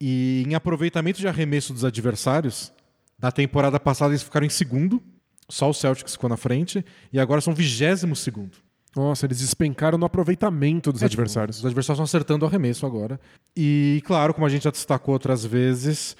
E 0.00 0.44
em 0.46 0.54
aproveitamento 0.54 1.18
de 1.20 1.28
arremesso 1.28 1.72
dos 1.72 1.84
adversários, 1.84 2.72
na 3.20 3.30
temporada 3.32 3.78
passada 3.80 4.12
eles 4.12 4.22
ficaram 4.22 4.46
em 4.46 4.50
segundo, 4.50 5.02
só 5.48 5.70
o 5.70 5.74
Celtics 5.74 6.12
ficou 6.12 6.28
na 6.28 6.36
frente, 6.36 6.84
e 7.12 7.18
agora 7.18 7.40
são 7.40 7.54
vigésimo 7.54 8.14
segundo. 8.16 8.58
Nossa, 8.96 9.26
eles 9.26 9.40
despencaram 9.40 9.98
no 9.98 10.06
aproveitamento 10.06 10.92
dos 10.92 11.02
É, 11.02 11.08
tipo, 11.08 11.20
adversários. 11.20 11.58
os 11.58 11.64
adversários 11.66 11.96
estão 11.98 12.04
acertando 12.04 12.44
o 12.44 12.48
arremesso 12.48 12.86
agora. 12.86 13.18
E, 13.56 14.00
claro, 14.06 14.32
como 14.32 14.46
a 14.46 14.48
gente 14.48 14.62
já 14.64 14.70
destacou 14.70 15.14
outras 15.14 15.44
vezes, 15.44 16.16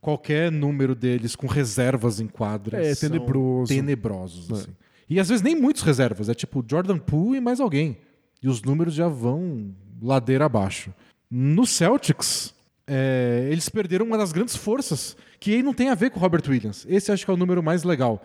qualquer 0.00 0.52
número 0.52 0.94
deles 0.94 1.34
com 1.34 1.46
reservas 1.46 2.20
em 2.20 2.26
quadra 2.26 2.84
É, 2.84 2.94
são 2.94 3.08
tenebroso. 3.08 3.68
tenebrosos. 3.72 4.52
assim. 4.52 4.70
E 5.08 5.18
às 5.18 5.28
vezes 5.30 5.42
nem 5.42 5.56
muitos 5.58 5.82
reservas, 5.82 6.28
é 6.28 6.34
tipo 6.34 6.62
Jordan 6.68 6.98
Poole 6.98 7.38
e 7.38 7.40
mais 7.40 7.60
alguém. 7.60 7.96
E 8.42 8.48
os 8.48 8.60
números 8.62 8.92
já 8.92 9.08
vão 9.08 9.74
ladeira 10.02 10.44
abaixo. 10.44 10.92
No 11.30 11.66
Celtics, 11.66 12.54
é, 12.88 13.48
eles 13.50 13.68
perderam 13.68 14.06
uma 14.06 14.16
das 14.18 14.32
grandes 14.32 14.56
forças, 14.56 15.16
que 15.38 15.54
aí 15.54 15.62
não 15.62 15.74
tem 15.74 15.90
a 15.90 15.94
ver 15.94 16.10
com 16.10 16.18
o 16.18 16.22
Robert 16.22 16.42
Williams. 16.48 16.86
Esse 16.88 17.12
acho 17.12 17.24
que 17.24 17.30
é 17.30 17.34
o 17.34 17.36
número 17.36 17.62
mais 17.62 17.84
legal. 17.84 18.22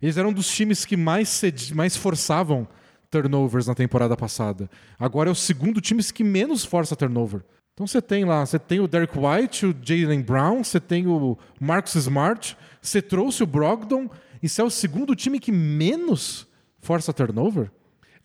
Eles 0.00 0.16
eram 0.16 0.32
dos 0.32 0.48
times 0.48 0.84
que 0.84 0.96
mais, 0.96 1.28
cedi- 1.28 1.74
mais 1.74 1.96
forçavam 1.96 2.66
turnovers 3.10 3.66
na 3.66 3.74
temporada 3.74 4.16
passada. 4.16 4.70
Agora 4.98 5.28
é 5.28 5.32
o 5.32 5.36
segundo 5.36 5.80
time 5.80 6.02
que 6.02 6.24
menos 6.24 6.64
força 6.64 6.96
turnover. 6.96 7.42
Então 7.72 7.86
você 7.86 8.00
tem 8.00 8.24
lá, 8.24 8.46
você 8.46 8.58
tem 8.58 8.80
o 8.80 8.86
Derek 8.86 9.14
White, 9.18 9.66
o 9.66 9.76
Jalen 9.82 10.22
Brown, 10.22 10.62
você 10.62 10.78
tem 10.78 11.06
o 11.06 11.36
Marcus 11.60 11.96
Smart, 11.96 12.56
você 12.80 13.02
trouxe 13.02 13.42
o 13.42 13.46
Brogdon, 13.46 14.08
e 14.42 14.48
você 14.48 14.60
é 14.60 14.64
o 14.64 14.70
segundo 14.70 15.16
time 15.16 15.40
que 15.40 15.50
menos 15.50 16.46
força 16.80 17.12
turnover? 17.12 17.70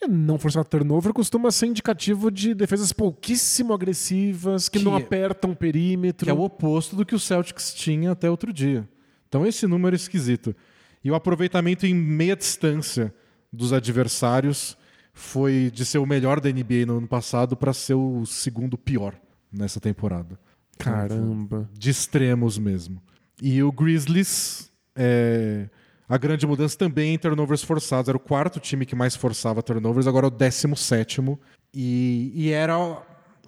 Não 0.07 0.39
forçar 0.39 0.63
turnover 0.63 1.11
costuma 1.13 1.51
ser 1.51 1.67
indicativo 1.67 2.31
de 2.31 2.53
defesas 2.53 2.93
pouquíssimo 2.93 3.73
agressivas, 3.73 4.69
que, 4.69 4.79
Que 4.79 4.85
não 4.85 4.95
apertam 4.95 5.51
o 5.51 5.55
perímetro. 5.55 6.25
Que 6.25 6.31
é 6.31 6.33
o 6.33 6.41
oposto 6.41 6.95
do 6.95 7.05
que 7.05 7.13
o 7.13 7.19
Celtics 7.19 7.73
tinha 7.73 8.11
até 8.11 8.29
outro 8.29 8.53
dia. 8.53 8.87
Então 9.27 9.45
esse 9.45 9.67
número 9.67 9.95
é 9.95 9.97
esquisito. 9.97 10.55
E 11.03 11.11
o 11.11 11.15
aproveitamento 11.15 11.85
em 11.85 11.93
meia 11.93 12.35
distância 12.35 13.13
dos 13.51 13.73
adversários 13.73 14.77
foi 15.13 15.69
de 15.73 15.85
ser 15.85 15.97
o 15.97 16.05
melhor 16.05 16.39
da 16.39 16.49
NBA 16.49 16.85
no 16.87 16.97
ano 16.97 17.07
passado 17.07 17.57
para 17.57 17.73
ser 17.73 17.95
o 17.95 18.25
segundo 18.25 18.77
pior 18.77 19.15
nessa 19.51 19.79
temporada. 19.79 20.39
Caramba. 20.77 21.69
De 21.73 21.89
extremos 21.89 22.57
mesmo. 22.57 23.01
E 23.41 23.61
o 23.61 23.71
Grizzlies, 23.71 24.71
é, 24.95 25.69
a 26.09 26.17
grande 26.17 26.47
mudança 26.47 26.75
também 26.75 27.13
em 27.13 27.17
turnovers 27.19 27.61
forçados. 27.61 28.09
Era 28.09 28.17
o 28.17 28.19
quarto 28.19 28.59
time 28.59 28.83
que 28.83 28.95
mais 28.95 29.15
forçava 29.15 29.61
turnovers, 29.61 30.07
agora 30.07 30.25
é 30.25 30.27
o 30.27 30.31
décimo 30.31 30.75
sétimo. 30.75 31.39
E, 31.71 32.31
e 32.33 32.49
era 32.49 32.75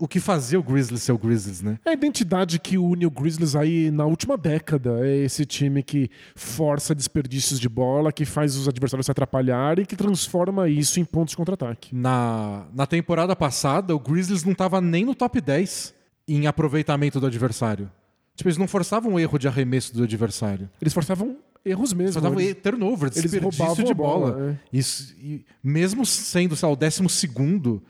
o 0.01 0.07
que 0.07 0.19
fazia 0.19 0.59
o 0.59 0.63
Grizzlies 0.63 1.03
ser 1.03 1.11
o 1.11 1.17
Grizzlies, 1.17 1.61
né? 1.61 1.79
É 1.85 1.89
a 1.89 1.93
identidade 1.93 2.59
que 2.59 2.77
une 2.77 3.05
o 3.05 3.11
Grizzlies 3.11 3.55
aí 3.55 3.89
na 3.89 4.05
última 4.05 4.37
década. 4.37 4.99
É 5.07 5.17
esse 5.17 5.45
time 5.45 5.81
que 5.81 6.09
força 6.35 6.93
desperdícios 6.93 7.59
de 7.59 7.67
bola, 7.67 8.11
que 8.11 8.25
faz 8.25 8.55
os 8.55 8.67
adversários 8.67 9.05
se 9.05 9.11
atrapalharem 9.11 9.83
e 9.83 9.85
que 9.85 9.95
transforma 9.95 10.69
isso 10.69 10.99
em 10.99 11.05
pontos 11.05 11.31
de 11.31 11.37
contra-ataque. 11.37 11.95
Na, 11.95 12.67
na 12.73 12.85
temporada 12.85 13.35
passada, 13.35 13.95
o 13.95 13.99
Grizzlies 13.99 14.43
não 14.43 14.53
estava 14.53 14.79
nem 14.79 15.03
no 15.03 15.15
top 15.15 15.41
10 15.41 15.93
em 16.27 16.47
aproveitamento 16.47 17.19
do 17.19 17.25
adversário. 17.25 17.91
Tipo, 18.35 18.49
eles 18.49 18.57
não 18.57 18.67
forçavam 18.67 19.13
o 19.13 19.19
erro 19.19 19.37
de 19.37 19.47
arremesso 19.47 19.95
do 19.95 20.03
adversário. 20.03 20.69
Eles 20.81 20.93
forçavam 20.93 21.37
erros 21.65 21.93
mesmo. 21.93 22.13
Só 22.13 22.19
davam 22.19 22.39
Eles- 22.39 22.57
turnover, 22.61 23.09
eles 23.13 23.21
desperdício 23.31 23.59
roubavam 23.63 23.85
de 23.85 23.91
a 23.91 23.95
bola, 23.95 24.31
bola. 24.31 24.51
é. 24.51 24.77
Isso, 24.77 25.13
e 25.19 25.45
mesmo 25.63 26.05
sendo 26.05 26.55
sei 26.55 26.67
lá, 26.67 26.73
o 26.73 26.75
décimo 26.75 27.09
segundo 27.09 27.81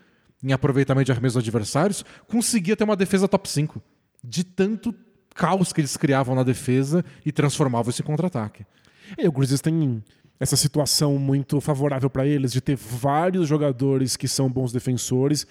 em 0.42 0.52
aproveitamento 0.52 1.06
de 1.06 1.12
arremesso 1.12 1.34
dos 1.38 1.42
adversários, 1.44 2.04
conseguia 2.26 2.76
ter 2.76 2.84
uma 2.84 2.96
defesa 2.96 3.28
top 3.28 3.48
5. 3.48 3.80
De 4.24 4.42
tanto 4.44 4.94
caos 5.34 5.72
que 5.72 5.80
eles 5.80 5.96
criavam 5.96 6.34
na 6.34 6.42
defesa 6.42 7.04
e 7.24 7.30
transformavam 7.32 7.90
isso 7.90 8.02
em 8.02 8.04
contra-ataque. 8.04 8.64
E 9.18 9.26
o 9.26 9.32
Grizzlies 9.32 9.60
tem 9.60 10.02
essa 10.40 10.56
situação 10.56 11.16
muito 11.18 11.60
favorável 11.60 12.10
para 12.10 12.26
eles 12.26 12.52
de 12.52 12.60
ter 12.60 12.74
vários 12.76 13.46
jogadores 13.48 14.16
que 14.16 14.26
são 14.26 14.50
bons 14.50 14.72
defensores, 14.72 15.46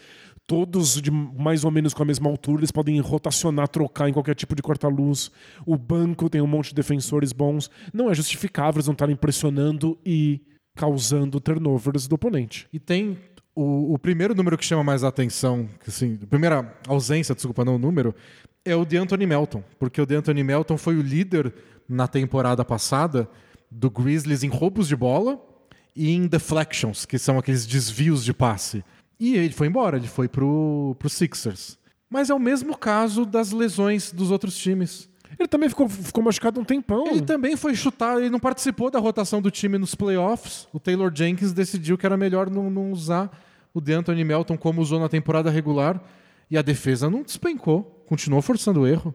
todos 0.48 1.02
de 1.02 1.12
mais 1.12 1.64
ou 1.64 1.72
menos 1.72 1.94
com 1.94 2.04
a 2.04 2.06
mesma 2.06 2.30
altura, 2.30 2.60
eles 2.60 2.72
podem 2.72 3.00
rotacionar, 3.00 3.68
trocar 3.68 4.10
em 4.10 4.14
qualquer 4.14 4.36
tipo 4.36 4.56
de 4.56 4.62
corta-luz. 4.62 5.32
O 5.66 5.78
banco 5.78 6.30
tem 6.30 6.42
um 6.42 6.48
monte 6.48 6.70
de 6.70 6.76
defensores 6.76 7.32
bons. 7.32 7.70
Não 7.94 8.10
é 8.10 8.14
justificável 8.14 8.80
eles 8.80 8.88
não 8.88 8.94
estarem 8.94 9.16
pressionando 9.16 9.98
e 10.06 10.42
causando 10.76 11.40
turnovers 11.40 12.08
do 12.08 12.16
oponente. 12.16 12.68
E 12.72 12.80
tem 12.80 13.18
o, 13.56 13.94
o 13.94 14.00
primeiro 14.00 14.34
número 14.34 14.58
que 14.58 14.66
chama 14.66 14.84
mais 14.84 15.04
a 15.04 15.08
atenção, 15.08 15.68
que, 15.84 15.90
assim, 15.90 16.20
a 16.22 16.28
primeira 16.28 16.78
ausência, 16.88 17.36
desculpa, 17.36 17.66
não 17.66 17.76
o 17.76 17.80
número, 17.80 18.16
é 18.64 18.76
o 18.76 18.86
de 18.86 18.98
Anthony 18.98 19.26
Melton. 19.26 19.64
Porque 19.80 20.02
o 20.02 20.06
de 20.06 20.16
Anthony 20.16 20.44
Melton 20.44 20.78
foi 20.78 20.96
o 20.96 21.02
líder 21.02 21.54
na 21.88 22.08
temporada 22.08 22.64
passada 22.64 23.30
do 23.70 23.90
Grizzlies 23.90 24.44
em 24.44 24.50
roubos 24.50 24.88
de 24.88 24.96
bola 24.96 25.40
e 25.96 26.12
em 26.12 26.28
deflections, 26.28 27.06
que 27.06 27.18
são 27.18 27.38
aqueles 27.38 27.66
desvios 27.66 28.24
de 28.24 28.34
passe. 28.34 28.84
E 29.22 29.36
ele 29.36 29.54
foi 29.54 29.68
embora, 29.68 29.98
ele 29.98 30.08
foi 30.08 30.28
pro, 30.28 30.96
pro 30.98 31.08
Sixers. 31.08 31.78
Mas 32.10 32.32
é 32.32 32.34
o 32.34 32.40
mesmo 32.40 32.76
caso 32.76 33.24
das 33.24 33.52
lesões 33.52 34.12
dos 34.12 34.32
outros 34.32 34.58
times. 34.58 35.08
Ele 35.38 35.48
também 35.48 35.70
ficou, 35.70 35.88
ficou 35.88 36.24
machucado 36.24 36.60
um 36.60 36.64
tempão. 36.66 37.06
Ele 37.06 37.22
também 37.22 37.56
foi 37.56 37.76
chutado, 37.76 38.20
ele 38.20 38.32
não 38.32 38.40
participou 38.40 38.90
da 38.90 38.98
rotação 38.98 39.40
do 39.40 39.52
time 39.52 39.78
nos 39.78 39.94
playoffs. 39.94 40.68
O 40.74 40.80
Taylor 40.80 41.12
Jenkins 41.14 41.54
decidiu 41.54 42.00
que 42.00 42.06
era 42.06 42.18
melhor 42.18 42.50
não, 42.50 42.68
não 42.72 42.92
usar 42.92 43.30
o 43.72 43.80
DeAnthony 43.80 44.24
Melton 44.24 44.58
como 44.58 44.82
usou 44.82 45.00
na 45.00 45.08
temporada 45.08 45.52
regular. 45.52 46.02
E 46.50 46.58
a 46.58 46.64
defesa 46.64 47.08
não 47.08 47.22
despencou, 47.22 48.04
continuou 48.08 48.42
forçando 48.42 48.82
o 48.82 48.88
erro. 48.88 49.14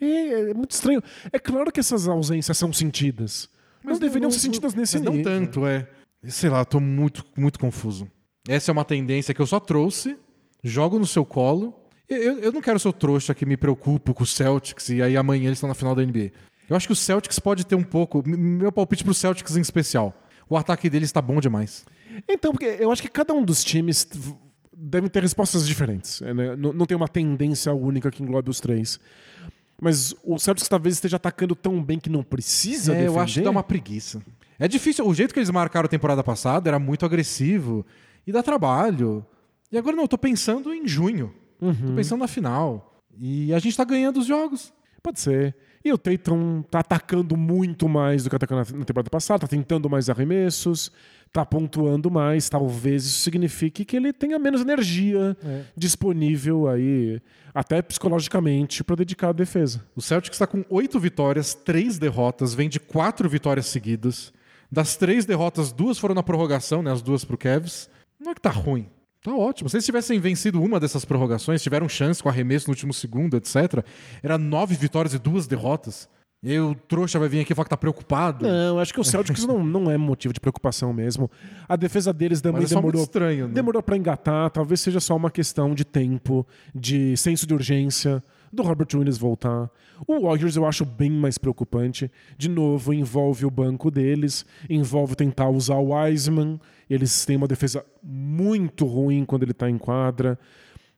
É, 0.00 0.50
é 0.50 0.54
muito 0.54 0.70
estranho. 0.70 1.02
É 1.32 1.38
claro 1.40 1.72
que 1.72 1.80
essas 1.80 2.06
ausências 2.06 2.56
são 2.56 2.72
sentidas. 2.72 3.48
Mas 3.82 3.94
não 3.94 4.00
deveriam 4.06 4.30
ser 4.30 4.38
sentidas 4.38 4.72
nesse 4.72 4.98
mas 4.98 5.04
não 5.04 5.12
nível. 5.14 5.32
tanto, 5.32 5.66
é. 5.66 5.88
Sei 6.28 6.48
lá, 6.48 6.64
tô 6.64 6.78
muito, 6.78 7.24
muito 7.36 7.58
confuso. 7.58 8.08
Essa 8.46 8.70
é 8.70 8.72
uma 8.72 8.84
tendência 8.84 9.32
que 9.34 9.40
eu 9.40 9.46
só 9.46 9.58
trouxe, 9.60 10.16
jogo 10.62 10.98
no 10.98 11.06
seu 11.06 11.24
colo. 11.24 11.74
Eu, 12.08 12.38
eu- 12.38 12.52
não 12.52 12.60
quero 12.60 12.78
ser 12.78 12.88
o 12.88 12.92
trouxa 12.92 13.34
que 13.34 13.44
me 13.44 13.56
preocupo 13.56 14.14
com 14.14 14.22
o 14.22 14.26
Celtics 14.26 14.88
e 14.90 15.02
aí 15.02 15.16
amanhã 15.16 15.46
eles 15.46 15.58
estão 15.58 15.68
na 15.68 15.74
final 15.74 15.94
da 15.94 16.02
NBA. 16.02 16.30
Eu 16.68 16.76
acho 16.76 16.86
que 16.86 16.92
o 16.92 16.96
Celtics 16.96 17.38
pode 17.38 17.66
ter 17.66 17.74
um 17.74 17.82
pouco. 17.82 18.22
Meu 18.26 18.70
palpite 18.72 19.04
pro 19.04 19.12
Celtics 19.14 19.56
em 19.56 19.60
especial. 19.60 20.14
O 20.48 20.56
ataque 20.56 20.88
deles 20.88 21.08
está 21.08 21.20
bom 21.20 21.40
demais. 21.40 21.84
Então, 22.28 22.52
porque 22.52 22.76
eu 22.80 22.90
acho 22.90 23.02
que 23.02 23.08
cada 23.08 23.32
um 23.34 23.42
dos 23.44 23.62
times 23.62 24.08
deve 24.74 25.08
ter 25.10 25.22
respostas 25.22 25.66
diferentes. 25.66 26.22
é, 26.22 26.32
né? 26.32 26.56
Não, 26.56 26.72
não 26.72 26.86
tem 26.86 26.96
uma 26.96 27.08
tendência 27.08 27.72
única 27.74 28.10
que 28.10 28.22
englobe 28.22 28.48
os 28.50 28.60
três. 28.60 28.98
Mas 29.80 30.14
o 30.24 30.38
Celtics 30.38 30.68
talvez 30.68 30.94
esteja 30.96 31.16
atacando 31.16 31.54
tão 31.54 31.82
bem 31.82 31.98
que 31.98 32.08
não 32.10 32.22
precisa 32.22 32.92
É, 32.92 32.96
defender. 32.96 33.16
eu 33.16 33.20
acho 33.20 33.34
que 33.34 33.40
dá 33.42 33.50
uma 33.50 33.62
preguiça. 33.62 34.20
É 34.58 34.66
difícil. 34.66 35.06
O 35.06 35.14
jeito 35.14 35.32
que 35.32 35.38
eles 35.38 35.50
marcaram 35.50 35.84
a 35.86 35.88
temporada 35.88 36.24
passada 36.24 36.68
era 36.70 36.78
muito 36.78 37.04
agressivo 37.06 37.84
e 38.28 38.32
dá 38.32 38.42
trabalho. 38.42 39.24
E 39.72 39.78
agora 39.78 39.96
não, 39.96 40.04
eu 40.04 40.08
tô 40.08 40.18
pensando 40.18 40.72
em 40.72 40.86
junho. 40.86 41.32
Tô 41.58 41.92
pensando 41.94 42.20
na 42.20 42.28
final. 42.28 43.02
E 43.18 43.52
a 43.52 43.58
gente 43.58 43.76
tá 43.76 43.84
ganhando 43.84 44.20
os 44.20 44.26
jogos. 44.26 44.72
Pode 45.02 45.18
ser. 45.20 45.54
E 45.84 45.92
o 45.92 45.98
Tatum 45.98 46.62
tá 46.62 46.80
atacando 46.80 47.36
muito 47.36 47.88
mais 47.88 48.24
do 48.24 48.30
que 48.30 48.36
atacou 48.36 48.56
na 48.56 48.64
na 48.78 48.84
temporada 48.84 49.08
passada, 49.10 49.40
tá 49.40 49.46
tentando 49.46 49.88
mais 49.88 50.10
arremessos, 50.10 50.90
tá 51.32 51.46
pontuando 51.46 52.10
mais. 52.10 52.48
Talvez 52.48 53.04
isso 53.06 53.18
signifique 53.20 53.84
que 53.84 53.96
ele 53.96 54.12
tenha 54.12 54.38
menos 54.38 54.60
energia 54.60 55.36
É. 55.44 55.62
disponível 55.76 56.68
aí, 56.68 57.20
até 57.54 57.80
psicologicamente, 57.80 58.82
para 58.84 58.96
dedicar 58.96 59.28
à 59.28 59.32
defesa. 59.32 59.84
O 59.96 60.02
Celtics 60.02 60.34
está 60.36 60.46
com 60.46 60.64
oito 60.68 60.98
vitórias, 61.00 61.54
três 61.54 61.98
derrotas, 61.98 62.54
vem 62.54 62.68
de 62.68 62.78
quatro 62.80 63.28
vitórias 63.28 63.66
seguidas. 63.66 64.32
Das 64.70 64.96
três 64.96 65.24
derrotas, 65.24 65.72
duas 65.72 65.98
foram 65.98 66.14
na 66.14 66.22
prorrogação, 66.22 66.82
né? 66.82 66.92
As 66.92 67.00
duas 67.02 67.24
pro 67.24 67.38
Cavs. 67.38 67.88
Não 68.20 68.32
é 68.32 68.34
que 68.34 68.40
tá 68.40 68.50
ruim. 68.50 68.88
Tá 69.22 69.34
ótimo. 69.34 69.68
Se 69.68 69.76
eles 69.76 69.84
tivessem 69.84 70.18
vencido 70.20 70.62
uma 70.62 70.78
dessas 70.78 71.04
prorrogações, 71.04 71.62
tiveram 71.62 71.88
chance 71.88 72.22
com 72.22 72.28
arremesso 72.28 72.68
no 72.68 72.72
último 72.72 72.92
segundo, 72.92 73.36
etc. 73.36 73.84
Era 74.22 74.38
nove 74.38 74.74
vitórias 74.74 75.12
e 75.12 75.18
duas 75.18 75.46
derrotas. 75.46 76.08
E 76.40 76.52
aí 76.52 76.60
o 76.60 76.72
trouxa 76.72 77.18
vai 77.18 77.28
vir 77.28 77.40
aqui 77.40 77.52
e 77.52 77.54
falar 77.54 77.64
que 77.64 77.70
tá 77.70 77.76
preocupado. 77.76 78.46
Não, 78.46 78.78
acho 78.78 78.94
que 78.94 79.00
o 79.00 79.04
Celtics 79.04 79.44
não, 79.44 79.64
não 79.64 79.90
é 79.90 79.98
motivo 79.98 80.32
de 80.32 80.38
preocupação 80.38 80.92
mesmo. 80.92 81.28
A 81.68 81.74
defesa 81.74 82.12
deles 82.12 82.40
também 82.40 82.62
é 82.62 82.66
demorou, 82.66 83.02
estranho, 83.02 83.48
né? 83.48 83.54
demorou 83.54 83.82
para 83.82 83.96
engatar. 83.96 84.48
Talvez 84.50 84.80
seja 84.80 85.00
só 85.00 85.16
uma 85.16 85.32
questão 85.32 85.74
de 85.74 85.84
tempo, 85.84 86.46
de 86.72 87.16
senso 87.16 87.44
de 87.44 87.54
urgência. 87.54 88.22
do 88.52 88.62
Robert 88.62 88.86
Williams 88.94 89.18
voltar. 89.18 89.68
O 90.06 90.20
Warriors 90.20 90.54
eu 90.54 90.64
acho 90.64 90.84
bem 90.84 91.10
mais 91.10 91.36
preocupante. 91.38 92.08
De 92.36 92.48
novo, 92.48 92.94
envolve 92.94 93.44
o 93.44 93.50
banco 93.50 93.90
deles, 93.90 94.46
envolve 94.70 95.16
tentar 95.16 95.48
usar 95.48 95.74
o 95.74 95.92
Wiseman. 95.92 96.60
Eles 96.88 97.24
têm 97.24 97.36
uma 97.36 97.48
defesa 97.48 97.84
muito 98.02 98.86
ruim 98.86 99.24
quando 99.24 99.42
ele 99.42 99.52
tá 99.54 99.68
em 99.68 99.78
quadra. 99.78 100.38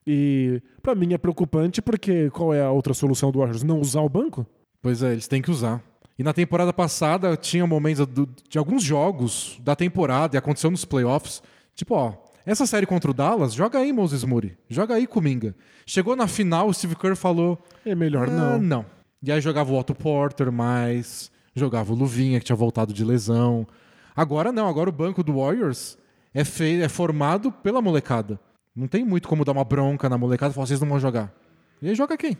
E 0.05 0.61
para 0.81 0.95
mim 0.95 1.13
é 1.13 1.17
preocupante 1.17 1.81
porque 1.81 2.29
qual 2.31 2.53
é 2.53 2.61
a 2.61 2.71
outra 2.71 2.93
solução 2.93 3.31
do 3.31 3.39
Warriors? 3.39 3.63
Não 3.63 3.79
usar 3.79 4.01
o 4.01 4.09
banco? 4.09 4.45
Pois 4.81 5.03
é, 5.03 5.11
eles 5.11 5.27
têm 5.27 5.41
que 5.41 5.51
usar. 5.51 5.81
E 6.17 6.23
na 6.23 6.33
temporada 6.33 6.73
passada 6.73 7.35
tinha 7.35 7.65
momentos 7.67 8.07
de 8.49 8.57
alguns 8.57 8.83
jogos 8.83 9.59
da 9.63 9.75
temporada 9.75 10.35
e 10.35 10.37
aconteceu 10.37 10.71
nos 10.71 10.85
playoffs. 10.85 11.41
Tipo, 11.75 11.95
ó, 11.95 12.13
essa 12.45 12.65
série 12.65 12.85
contra 12.85 13.11
o 13.11 13.13
Dallas, 13.13 13.53
joga 13.53 13.79
aí, 13.79 13.93
Moses 13.93 14.23
Moody. 14.23 14.57
Joga 14.69 14.95
aí, 14.95 15.05
Kuminga. 15.05 15.55
Chegou 15.85 16.15
na 16.15 16.27
final, 16.27 16.67
o 16.67 16.73
Steve 16.73 16.95
Kerr 16.95 17.15
falou: 17.15 17.59
É 17.85 17.93
melhor 17.95 18.27
"Ah, 18.27 18.31
não. 18.31 18.61
não. 18.61 18.85
E 19.21 19.31
aí 19.31 19.39
jogava 19.39 19.71
o 19.71 19.77
Otto 19.77 19.93
Porter 19.93 20.51
mais, 20.51 21.31
jogava 21.55 21.93
o 21.93 21.95
Luvinha, 21.95 22.39
que 22.39 22.45
tinha 22.45 22.55
voltado 22.55 22.93
de 22.93 23.03
lesão. 23.05 23.67
Agora 24.15 24.51
não, 24.51 24.67
agora 24.67 24.89
o 24.89 24.93
banco 24.93 25.23
do 25.23 25.37
Warriors 25.39 25.97
é, 26.33 26.43
fei- 26.43 26.81
é 26.81 26.89
formado 26.89 27.51
pela 27.51 27.81
molecada. 27.81 28.39
Não 28.75 28.87
tem 28.87 29.03
muito 29.03 29.27
como 29.27 29.43
dar 29.43 29.51
uma 29.51 29.63
bronca 29.65 30.07
na 30.09 30.17
molecada 30.17 30.51
e 30.51 30.55
falar, 30.55 30.67
vocês 30.67 30.79
não 30.79 30.87
vão 30.87 30.99
jogar. 30.99 31.33
E 31.81 31.89
aí 31.89 31.95
joga 31.95 32.15
quem? 32.17 32.37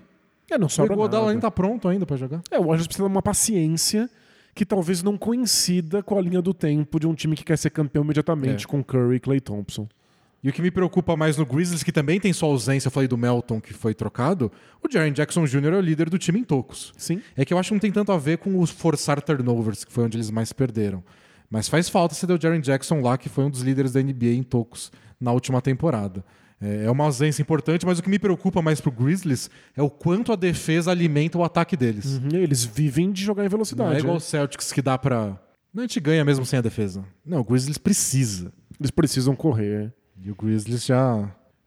É, 0.49 0.57
não 0.57 0.67
O 0.67 0.69
sobra 0.69 0.95
nada. 0.95 1.27
nem 1.27 1.39
tá 1.39 1.49
pronto 1.51 1.87
ainda 1.87 2.05
pra 2.05 2.17
jogar. 2.17 2.41
É, 2.51 2.57
o 2.57 2.63
Warriors 2.63 2.87
precisa 2.87 3.07
de 3.07 3.13
uma 3.13 3.21
paciência 3.21 4.09
que 4.53 4.65
talvez 4.65 5.01
não 5.01 5.17
coincida 5.17 6.03
com 6.03 6.17
a 6.17 6.21
linha 6.21 6.41
do 6.41 6.53
tempo 6.53 6.99
de 6.99 7.07
um 7.07 7.13
time 7.13 7.35
que 7.35 7.43
quer 7.43 7.57
ser 7.57 7.69
campeão 7.69 8.03
imediatamente 8.03 8.65
É. 8.65 8.67
com 8.67 8.83
Curry 8.83 9.15
e 9.15 9.19
Clay 9.19 9.39
Thompson. 9.39 9.87
E 10.43 10.49
o 10.49 10.53
que 10.53 10.61
me 10.61 10.71
preocupa 10.71 11.15
mais 11.15 11.37
no 11.37 11.45
Grizzlies, 11.45 11.83
que 11.83 11.91
também 11.91 12.19
tem 12.19 12.33
sua 12.33 12.49
ausência, 12.49 12.87
eu 12.87 12.91
falei 12.91 13.07
do 13.07 13.15
Melton 13.17 13.61
que 13.61 13.73
foi 13.73 13.93
trocado, 13.93 14.51
o 14.83 14.91
Jaren 14.91 15.11
Jackson 15.13 15.45
Jr. 15.45 15.73
é 15.73 15.77
o 15.77 15.81
líder 15.81 16.09
do 16.09 16.17
time 16.17 16.39
em 16.39 16.43
tocos. 16.43 16.91
Sim. 16.97 17.21
É 17.37 17.45
que 17.45 17.53
eu 17.53 17.57
acho 17.59 17.69
que 17.69 17.73
não 17.75 17.79
tem 17.79 17.91
tanto 17.91 18.11
a 18.11 18.17
ver 18.17 18.39
com 18.39 18.59
os 18.59 18.69
forçar 18.71 19.21
turnovers, 19.21 19.85
que 19.85 19.91
foi 19.93 20.03
onde 20.03 20.17
eles 20.17 20.31
mais 20.31 20.51
perderam. 20.51 21.03
Mas 21.51 21.67
faz 21.67 21.89
falta 21.89 22.15
você 22.15 22.25
ter 22.25 22.33
o 22.33 22.41
Jaren 22.41 22.61
Jackson 22.61 23.01
lá, 23.01 23.17
que 23.17 23.27
foi 23.29 23.43
um 23.43 23.49
dos 23.49 23.61
líderes 23.61 23.91
da 23.91 24.01
NBA 24.01 24.27
em 24.33 24.41
tocos 24.43 24.91
na 25.19 25.31
última 25.33 25.61
temporada. 25.61 26.23
É 26.61 26.85
é 26.85 26.91
uma 26.91 27.03
ausência 27.03 27.41
importante, 27.41 27.85
mas 27.85 27.99
o 27.99 28.03
que 28.03 28.09
me 28.09 28.17
preocupa 28.19 28.61
mais 28.61 28.79
pro 28.79 28.91
Grizzlies 28.91 29.49
é 29.75 29.81
o 29.81 29.89
quanto 29.89 30.31
a 30.31 30.35
defesa 30.35 30.89
alimenta 30.91 31.37
o 31.37 31.43
ataque 31.43 31.75
deles. 31.75 32.19
Uhum, 32.19 32.29
Eles 32.37 32.63
vivem 32.63 33.11
de 33.11 33.21
jogar 33.23 33.41
em 33.43 33.45
Não 33.45 33.51
velocidade. 33.51 33.95
é 33.95 33.99
igual 33.99 34.13
né? 34.13 34.17
o 34.17 34.21
Celtics 34.21 34.71
que 34.71 34.81
dá 34.81 34.97
pra. 34.97 35.37
Não, 35.73 35.81
a 35.83 35.87
gente 35.87 35.99
ganha 35.99 36.23
mesmo 36.23 36.45
sem 36.45 36.59
a 36.59 36.61
defesa. 36.61 37.03
Não, 37.25 37.39
o 37.39 37.43
Grizzlies 37.43 37.77
precisa. 37.77 38.51
Eles 38.79 38.91
precisam 38.91 39.35
correr. 39.35 39.91
E 40.23 40.29
o 40.31 40.35
Grizzlies 40.35 40.85
já. 40.85 41.17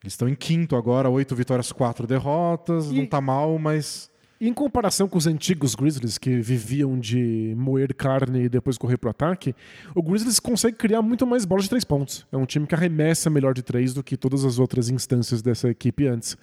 Eles 0.02 0.12
estão 0.12 0.28
em 0.28 0.34
quinto 0.34 0.76
agora, 0.76 1.08
oito 1.10 1.34
vitórias, 1.34 1.72
quatro 1.72 2.06
derrotas. 2.06 2.86
E- 2.90 2.94
Não 2.94 3.06
tá 3.06 3.20
mal, 3.20 3.58
mas. 3.58 4.08
Em 4.46 4.52
comparação 4.52 5.08
com 5.08 5.16
os 5.16 5.26
antigos 5.26 5.74
Grizzlies, 5.74 6.18
que 6.18 6.38
viviam 6.40 6.98
de 6.98 7.54
moer 7.56 7.94
carne 7.94 8.44
e 8.44 8.48
depois 8.48 8.76
correr 8.76 8.96
pro 8.98 9.08
ataque, 9.10 9.54
o 9.94 10.02
Grizzlies 10.02 10.38
consegue 10.40 10.76
criar 10.76 11.00
muito 11.02 11.26
mais 11.26 11.44
bolas 11.44 11.64
de 11.64 11.70
três 11.70 11.84
pontos. 11.84 12.26
É 12.30 12.36
um 12.36 12.44
time 12.44 12.66
que 12.66 12.74
arremessa 12.74 13.30
melhor 13.30 13.54
de 13.54 13.62
três 13.62 13.94
do 13.94 14.02
que 14.02 14.16
todas 14.16 14.44
as 14.44 14.58
outras 14.58 14.88
instâncias 14.90 15.40
dessa 15.40 15.68
equipe 15.70 16.06
antes. 16.06 16.36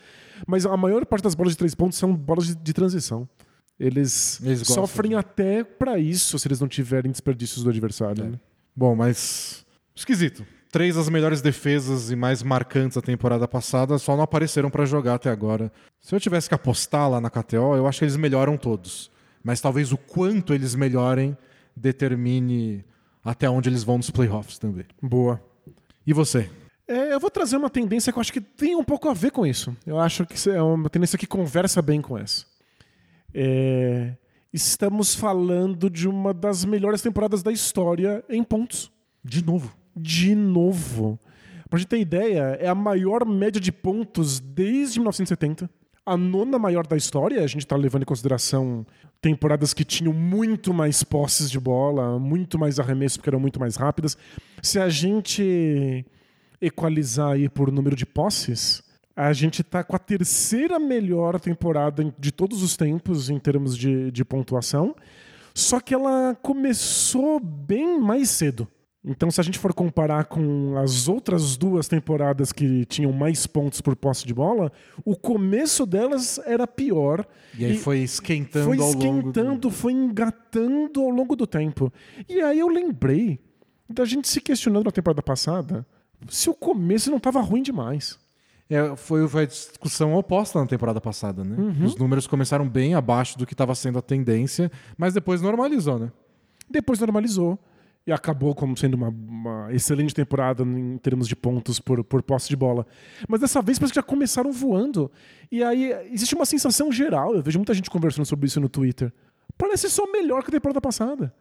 Mas 0.48 0.66
a 0.66 0.76
maior 0.76 1.06
parte 1.06 1.24
das 1.24 1.36
bolas 1.36 1.54
de 1.54 1.58
três 1.58 1.76
pontos 1.76 1.98
são 1.98 2.16
bolas 2.16 2.48
de, 2.48 2.56
de 2.56 2.74
transição. 2.74 3.28
Eles, 3.80 4.40
Eles 4.44 4.62
sofrem 4.68 5.12
de- 5.12 5.16
até 5.18 5.64
pra 5.64 5.98
isso 6.00 6.38
se 6.38 6.48
eles 6.48 6.60
não 6.60 6.68
tiverem 6.68 7.12
desperdícios 7.12 7.64
do 7.64 7.70
adversário. 7.70 8.24
É. 8.24 8.28
né? 8.30 8.40
Bom, 8.76 8.96
mas. 8.96 9.66
Esquisito. 9.96 10.46
Três 10.72 10.96
das 10.96 11.10
melhores 11.10 11.42
defesas 11.42 12.12
e 12.12 12.16
mais 12.16 12.42
marcantes 12.42 12.96
da 12.96 13.02
temporada 13.02 13.46
passada 13.46 13.98
só 13.98 14.16
não 14.16 14.24
apareceram 14.24 14.70
pra 14.70 14.86
jogar 14.86 15.16
até 15.16 15.30
agora. 15.30 15.70
Se 16.00 16.16
eu 16.16 16.20
tivesse 16.20 16.48
que 16.48 16.56
apostar 16.56 17.10
lá 17.10 17.20
na 17.20 17.30
KTO, 17.30 17.76
eu 17.76 17.86
acho 17.86 18.00
que 18.00 18.06
eles 18.06 18.16
melhoram 18.16 18.56
todos. 18.56 19.12
Mas 19.44 19.60
talvez 19.60 19.92
o 19.92 19.98
quanto 19.98 20.54
eles 20.54 20.74
melhorem 20.74 21.38
determine 21.76 22.86
até 23.22 23.50
onde 23.50 23.68
eles 23.68 23.84
vão 23.84 23.98
nos 23.98 24.10
playoffs 24.10 24.58
também. 24.58 24.86
Boa. 25.02 25.44
E 26.08 26.14
você? 26.14 26.50
É, 26.88 27.14
eu 27.14 27.20
vou 27.20 27.30
trazer 27.30 27.58
uma 27.58 27.70
tendência 27.70 28.14
que 28.14 28.18
eu 28.18 28.22
acho 28.22 28.32
que 28.32 28.40
tem 28.40 28.74
um 28.74 28.84
pouco 28.84 29.10
a 29.10 29.14
ver 29.14 29.32
com 29.32 29.46
isso. 29.46 29.76
Eu 29.86 30.00
acho 30.00 30.26
que 30.26 30.50
é 30.50 30.62
uma 30.62 30.90
tendência 30.90 31.18
que 31.18 31.28
conversa 31.28 31.82
bem 31.82 32.02
com 32.02 32.18
essa. 32.18 32.46
É, 33.34 34.14
estamos 34.54 35.14
falando 35.16 35.90
de 35.90 36.08
uma 36.08 36.34
das 36.34 36.64
melhores 36.64 37.02
temporadas 37.02 37.44
da 37.44 37.52
história 37.52 38.24
em 38.30 38.42
pontos. 38.42 38.90
De 39.22 39.44
novo. 39.44 39.81
De 39.96 40.36
novo. 40.36 41.20
Pra 41.70 41.80
gente 41.80 41.88
ter 41.90 42.00
ideia, 42.00 42.58
é 42.60 42.68
a 42.68 42.76
maior 42.76 43.26
média 43.26 43.60
de 43.62 43.72
pontos 43.72 44.40
desde 44.40 45.00
1970. 45.00 45.70
A 46.06 46.18
nona 46.18 46.58
maior 46.60 46.86
da 46.88 46.98
história, 46.98 47.44
a 47.44 47.48
gente 47.48 47.66
tá 47.66 47.76
levando 47.76 48.02
em 48.02 48.06
consideração 48.06 48.86
temporadas 49.22 49.74
que 49.74 49.86
tinham 49.86 50.12
muito 50.12 50.74
mais 50.74 51.04
posses 51.04 51.50
de 51.50 51.60
bola, 51.60 52.18
muito 52.20 52.58
mais 52.58 52.80
arremessos 52.80 53.18
porque 53.18 53.30
eram 53.30 53.40
muito 53.40 53.60
mais 53.60 53.76
rápidas. 53.76 54.18
Se 54.64 54.80
a 54.80 54.90
gente 54.90 56.04
equalizar 56.60 57.34
aí 57.34 57.48
por 57.48 57.72
número 57.72 57.96
de 57.96 58.06
posses, 58.06 58.82
a 59.16 59.32
gente 59.32 59.64
tá 59.64 59.84
com 59.84 59.96
a 59.96 60.00
terceira 60.00 60.80
melhor 60.80 61.40
temporada 61.40 62.02
em- 62.04 62.14
de 62.18 62.32
todos 62.32 62.64
os 62.64 62.76
tempos 62.76 63.30
em 63.30 63.38
termos 63.40 63.78
de, 63.78 64.10
de 64.12 64.26
pontuação. 64.26 64.96
Só 65.54 65.80
que 65.80 65.94
ela 65.94 66.36
começou 66.42 67.40
bem 67.40 68.00
mais 68.00 68.30
cedo. 68.30 68.68
Então, 69.04 69.32
se 69.32 69.42
a 69.42 69.44
gente 69.44 69.58
for 69.58 69.74
comparar 69.74 70.26
com 70.26 70.78
as 70.78 71.08
outras 71.08 71.58
duas 71.58 71.88
temporadas 71.88 72.52
que 72.52 72.86
tinham 72.86 73.12
mais 73.12 73.48
pontos 73.48 73.82
por 73.82 73.96
posse 73.96 74.28
de 74.28 74.34
bola, 74.34 74.72
o 75.04 75.16
começo 75.16 75.88
delas 75.88 76.40
era 76.46 76.68
pior. 76.68 77.26
E 77.58 77.66
aí 77.66 77.78
foi 77.78 78.00
esquentando 78.00 78.66
foi 78.66 78.78
ao 78.78 78.92
longo. 78.92 79.00
do- 79.00 79.00
esquentando, 79.30 79.72
foi 79.72 79.94
engatando 79.94 81.02
ao 81.02 81.10
longo 81.10 81.36
do 81.36 81.48
tempo. 81.48 81.92
E 82.30 82.42
aí 82.42 82.60
eu 82.60 82.68
lembrei 82.68 83.40
da 83.90 84.06
gente 84.06 84.28
se 84.28 84.40
questionando 84.40 84.86
na 84.86 84.92
temporada 84.92 85.22
passada 85.24 85.84
se 86.30 86.48
o 86.50 86.54
começo 86.54 87.10
não 87.10 87.18
estava 87.18 87.42
ruim 87.42 87.64
demais. 87.64 88.20
É, 88.70 88.96
foi, 88.96 89.28
foi 89.28 89.44
a 89.44 89.46
discussão 89.48 90.14
oposta 90.14 90.60
na 90.60 90.68
temporada 90.68 91.02
passada, 91.02 91.44
né? 91.44 91.56
Uhum. 91.58 91.86
Os 91.86 91.96
números 91.96 92.28
começaram 92.28 92.70
bem 92.70 92.94
abaixo 92.94 93.36
do 93.38 93.46
que 93.48 93.54
estava 93.56 93.74
sendo 93.74 93.98
a 93.98 94.02
tendência, 94.02 94.72
mas 94.96 95.14
depois 95.16 95.42
normalizou, 95.42 95.98
né? 95.98 96.12
Depois 96.70 97.00
normalizou 97.00 97.58
e 98.06 98.12
acabou 98.12 98.56
como 98.56 98.76
sendo 98.76 98.96
uma, 98.96 99.10
uma 99.10 99.74
excelente 99.74 100.14
temporada 100.14 100.64
em 100.64 100.98
termos 100.98 101.28
de 101.28 101.36
pontos 101.36 101.80
por, 101.80 102.04
por 102.04 102.24
posse 102.24 102.50
de 102.50 102.56
bola. 102.56 102.86
Mas 103.28 103.40
dessa 103.40 103.62
vez 103.62 103.78
parece 103.78 103.94
que 103.94 104.00
já 104.00 104.04
começaram 104.04 104.52
voando. 104.52 105.12
E 105.52 105.64
aí 105.64 105.94
existe 106.12 106.34
uma 106.34 106.46
sensação 106.46 106.92
geral, 106.92 107.36
eu 107.36 107.44
vejo 107.44 107.60
muita 107.60 107.74
gente 107.74 107.90
conversando 107.90 108.26
sobre 108.26 108.48
isso 108.48 108.60
no 108.60 108.70
Twitter. 108.70 109.14
Parece 109.58 109.90
só 109.90 110.12
melhor 110.12 110.42
que 110.44 110.50
a 110.50 110.52
temporada 110.54 110.82
passada. 110.82 111.34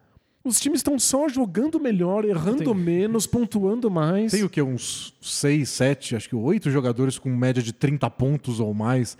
Os 0.43 0.59
times 0.59 0.79
estão 0.79 0.97
só 0.97 1.29
jogando 1.29 1.79
melhor, 1.79 2.25
errando 2.25 2.63
Tem- 2.63 2.75
menos, 2.75 3.27
pontuando 3.27 3.91
mais. 3.91 4.31
Tem 4.31 4.43
o 4.43 4.49
que? 4.49 4.61
Uns 4.61 5.13
6, 5.21 5.69
7, 5.69 6.15
acho 6.15 6.29
que 6.29 6.35
8 6.35 6.71
jogadores 6.71 7.19
com 7.19 7.29
média 7.29 7.61
de 7.61 7.71
30 7.71 8.09
pontos 8.09 8.59
ou 8.59 8.73
mais. 8.73 9.17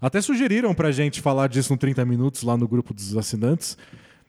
Até 0.00 0.20
sugeriram 0.20 0.74
pra 0.74 0.90
gente 0.90 1.20
falar 1.20 1.48
disso 1.48 1.72
no 1.72 1.78
30 1.78 2.04
minutos 2.04 2.42
lá 2.42 2.56
no 2.56 2.66
grupo 2.66 2.92
dos 2.92 3.16
assinantes. 3.16 3.78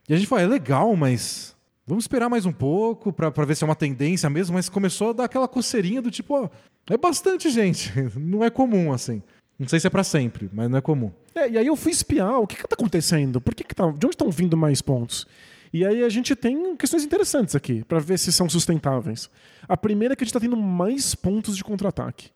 E 0.07 0.13
a 0.13 0.17
gente 0.17 0.27
falou, 0.27 0.43
é 0.43 0.47
legal, 0.47 0.95
mas 0.95 1.54
vamos 1.85 2.03
esperar 2.03 2.29
mais 2.29 2.45
um 2.45 2.51
pouco 2.51 3.13
pra 3.13 3.29
ver 3.29 3.55
se 3.55 3.63
é 3.63 3.67
uma 3.67 3.75
tendência 3.75 4.29
mesmo. 4.29 4.55
Mas 4.55 4.69
começou 4.69 5.09
a 5.09 5.13
dar 5.13 5.23
aquela 5.25 5.47
coceirinha 5.47 6.01
do 6.01 6.11
tipo, 6.11 6.33
ó, 6.33 6.49
é 6.89 6.97
bastante 6.97 7.49
gente. 7.49 7.91
Não 8.17 8.43
é 8.43 8.49
comum 8.49 8.91
assim. 8.91 9.21
Não 9.57 9.67
sei 9.67 9.79
se 9.79 9.87
é 9.87 9.89
pra 9.89 10.03
sempre, 10.03 10.49
mas 10.51 10.69
não 10.69 10.77
é 10.77 10.81
comum. 10.81 11.13
É, 11.33 11.49
e 11.49 11.57
aí 11.57 11.65
eu 11.65 11.77
fui 11.77 11.89
espiar 11.89 12.41
o 12.41 12.45
que 12.45 12.55
está 12.55 12.73
acontecendo, 12.73 13.39
por 13.39 13.55
que, 13.55 13.63
que 13.63 13.73
tá, 13.73 13.85
de 13.85 14.05
onde 14.05 14.13
estão 14.13 14.29
vindo 14.29 14.57
mais 14.57 14.81
pontos? 14.81 15.25
E 15.71 15.85
aí 15.85 16.03
a 16.03 16.09
gente 16.09 16.35
tem 16.35 16.75
questões 16.75 17.05
interessantes 17.05 17.55
aqui 17.55 17.81
para 17.85 17.99
ver 17.99 18.19
se 18.19 18.33
são 18.33 18.49
sustentáveis. 18.49 19.29
A 19.65 19.77
primeira 19.77 20.13
é 20.13 20.15
que 20.15 20.23
a 20.23 20.25
gente 20.25 20.35
está 20.35 20.41
tendo 20.41 20.57
mais 20.57 21.15
pontos 21.15 21.55
de 21.55 21.63
contra-ataque, 21.63 22.31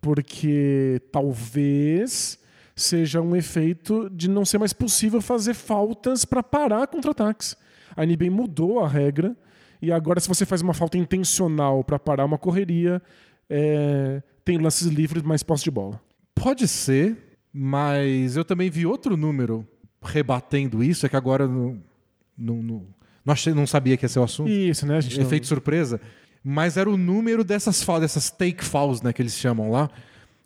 porque 0.00 1.00
talvez 1.12 2.38
seja 2.74 3.20
um 3.20 3.36
efeito 3.36 4.08
de 4.08 4.28
não 4.28 4.44
ser 4.44 4.56
mais 4.56 4.72
possível 4.72 5.20
fazer 5.20 5.52
faltas 5.52 6.24
para 6.24 6.42
parar 6.42 6.86
contra-ataques. 6.86 7.54
A 7.96 8.04
NBA 8.04 8.30
mudou 8.30 8.80
a 8.80 8.88
regra 8.88 9.36
e 9.80 9.90
agora 9.92 10.20
se 10.20 10.28
você 10.28 10.44
faz 10.46 10.62
uma 10.62 10.74
falta 10.74 10.96
intencional 10.98 11.82
para 11.82 11.98
parar 11.98 12.24
uma 12.24 12.38
correria, 12.38 13.02
é, 13.50 14.22
tem 14.44 14.58
lances 14.58 14.86
livres 14.88 15.22
mais 15.22 15.42
posse 15.42 15.64
de 15.64 15.70
bola. 15.70 16.00
Pode 16.34 16.66
ser, 16.68 17.16
mas 17.52 18.36
eu 18.36 18.44
também 18.44 18.70
vi 18.70 18.86
outro 18.86 19.16
número 19.16 19.66
rebatendo 20.02 20.82
isso, 20.82 21.06
é 21.06 21.08
que 21.08 21.16
agora 21.16 21.46
não, 21.46 21.78
não, 22.36 22.56
não, 22.62 22.86
não, 23.24 23.32
achei, 23.32 23.52
não 23.52 23.66
sabia 23.66 23.96
que 23.96 24.04
ia 24.04 24.08
ser 24.08 24.18
o 24.18 24.24
assunto. 24.24 24.50
Isso, 24.50 24.86
né? 24.86 24.96
A 24.96 25.00
gente 25.00 25.18
não- 25.18 25.26
Efeito 25.26 25.46
surpresa. 25.46 26.00
Mas 26.44 26.76
era 26.76 26.90
o 26.90 26.96
número 26.96 27.44
dessas 27.44 27.84
dessas 28.00 28.30
take 28.30 28.64
fouls, 28.64 29.00
né, 29.00 29.12
que 29.12 29.22
eles 29.22 29.34
chamam 29.36 29.70
lá, 29.70 29.88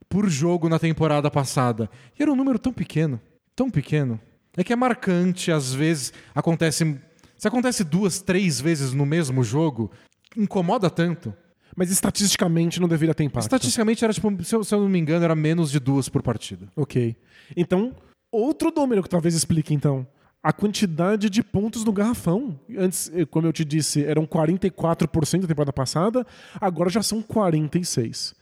por 0.08 0.28
jogo 0.28 0.68
na 0.68 0.78
temporada 0.78 1.30
passada. 1.30 1.88
E 2.18 2.22
era 2.22 2.30
um 2.30 2.36
número 2.36 2.58
tão 2.58 2.72
pequeno, 2.72 3.18
tão 3.54 3.70
pequeno. 3.70 4.20
É 4.56 4.62
que 4.64 4.72
é 4.72 4.76
marcante, 4.76 5.50
às 5.50 5.72
vezes 5.74 6.12
acontece. 6.34 6.98
Se 7.36 7.48
acontece 7.48 7.84
duas, 7.84 8.20
três 8.20 8.60
vezes 8.60 8.92
no 8.92 9.06
mesmo 9.06 9.42
jogo, 9.44 9.90
incomoda 10.36 10.90
tanto. 10.90 11.34
Mas 11.76 11.90
estatisticamente 11.90 12.80
não 12.80 12.88
deveria 12.88 13.14
ter 13.14 13.24
impacto. 13.24 13.44
Estatisticamente 13.44 14.02
era 14.02 14.12
tipo, 14.12 14.42
se 14.42 14.54
eu, 14.54 14.64
se 14.64 14.74
eu 14.74 14.80
não 14.80 14.88
me 14.88 14.98
engano, 14.98 15.24
era 15.24 15.34
menos 15.34 15.70
de 15.70 15.78
duas 15.78 16.08
por 16.08 16.22
partida. 16.22 16.68
Ok. 16.74 17.14
Então, 17.54 17.94
Outro 18.30 18.70
número 18.74 19.02
que 19.02 19.08
talvez 19.08 19.34
explique, 19.34 19.72
então. 19.72 20.06
A 20.42 20.52
quantidade 20.52 21.30
de 21.30 21.42
pontos 21.42 21.84
no 21.84 21.90
garrafão. 21.92 22.60
Antes, 22.76 23.10
eh, 23.14 23.24
como 23.24 23.46
eu 23.46 23.52
te 23.52 23.64
disse, 23.64 24.04
eram 24.04 24.26
44% 24.26 25.40
da 25.40 25.48
temporada 25.48 25.72
passada, 25.72 26.26
agora 26.60 26.90
já 26.90 27.02
são 27.02 27.22
46%. 27.22 28.34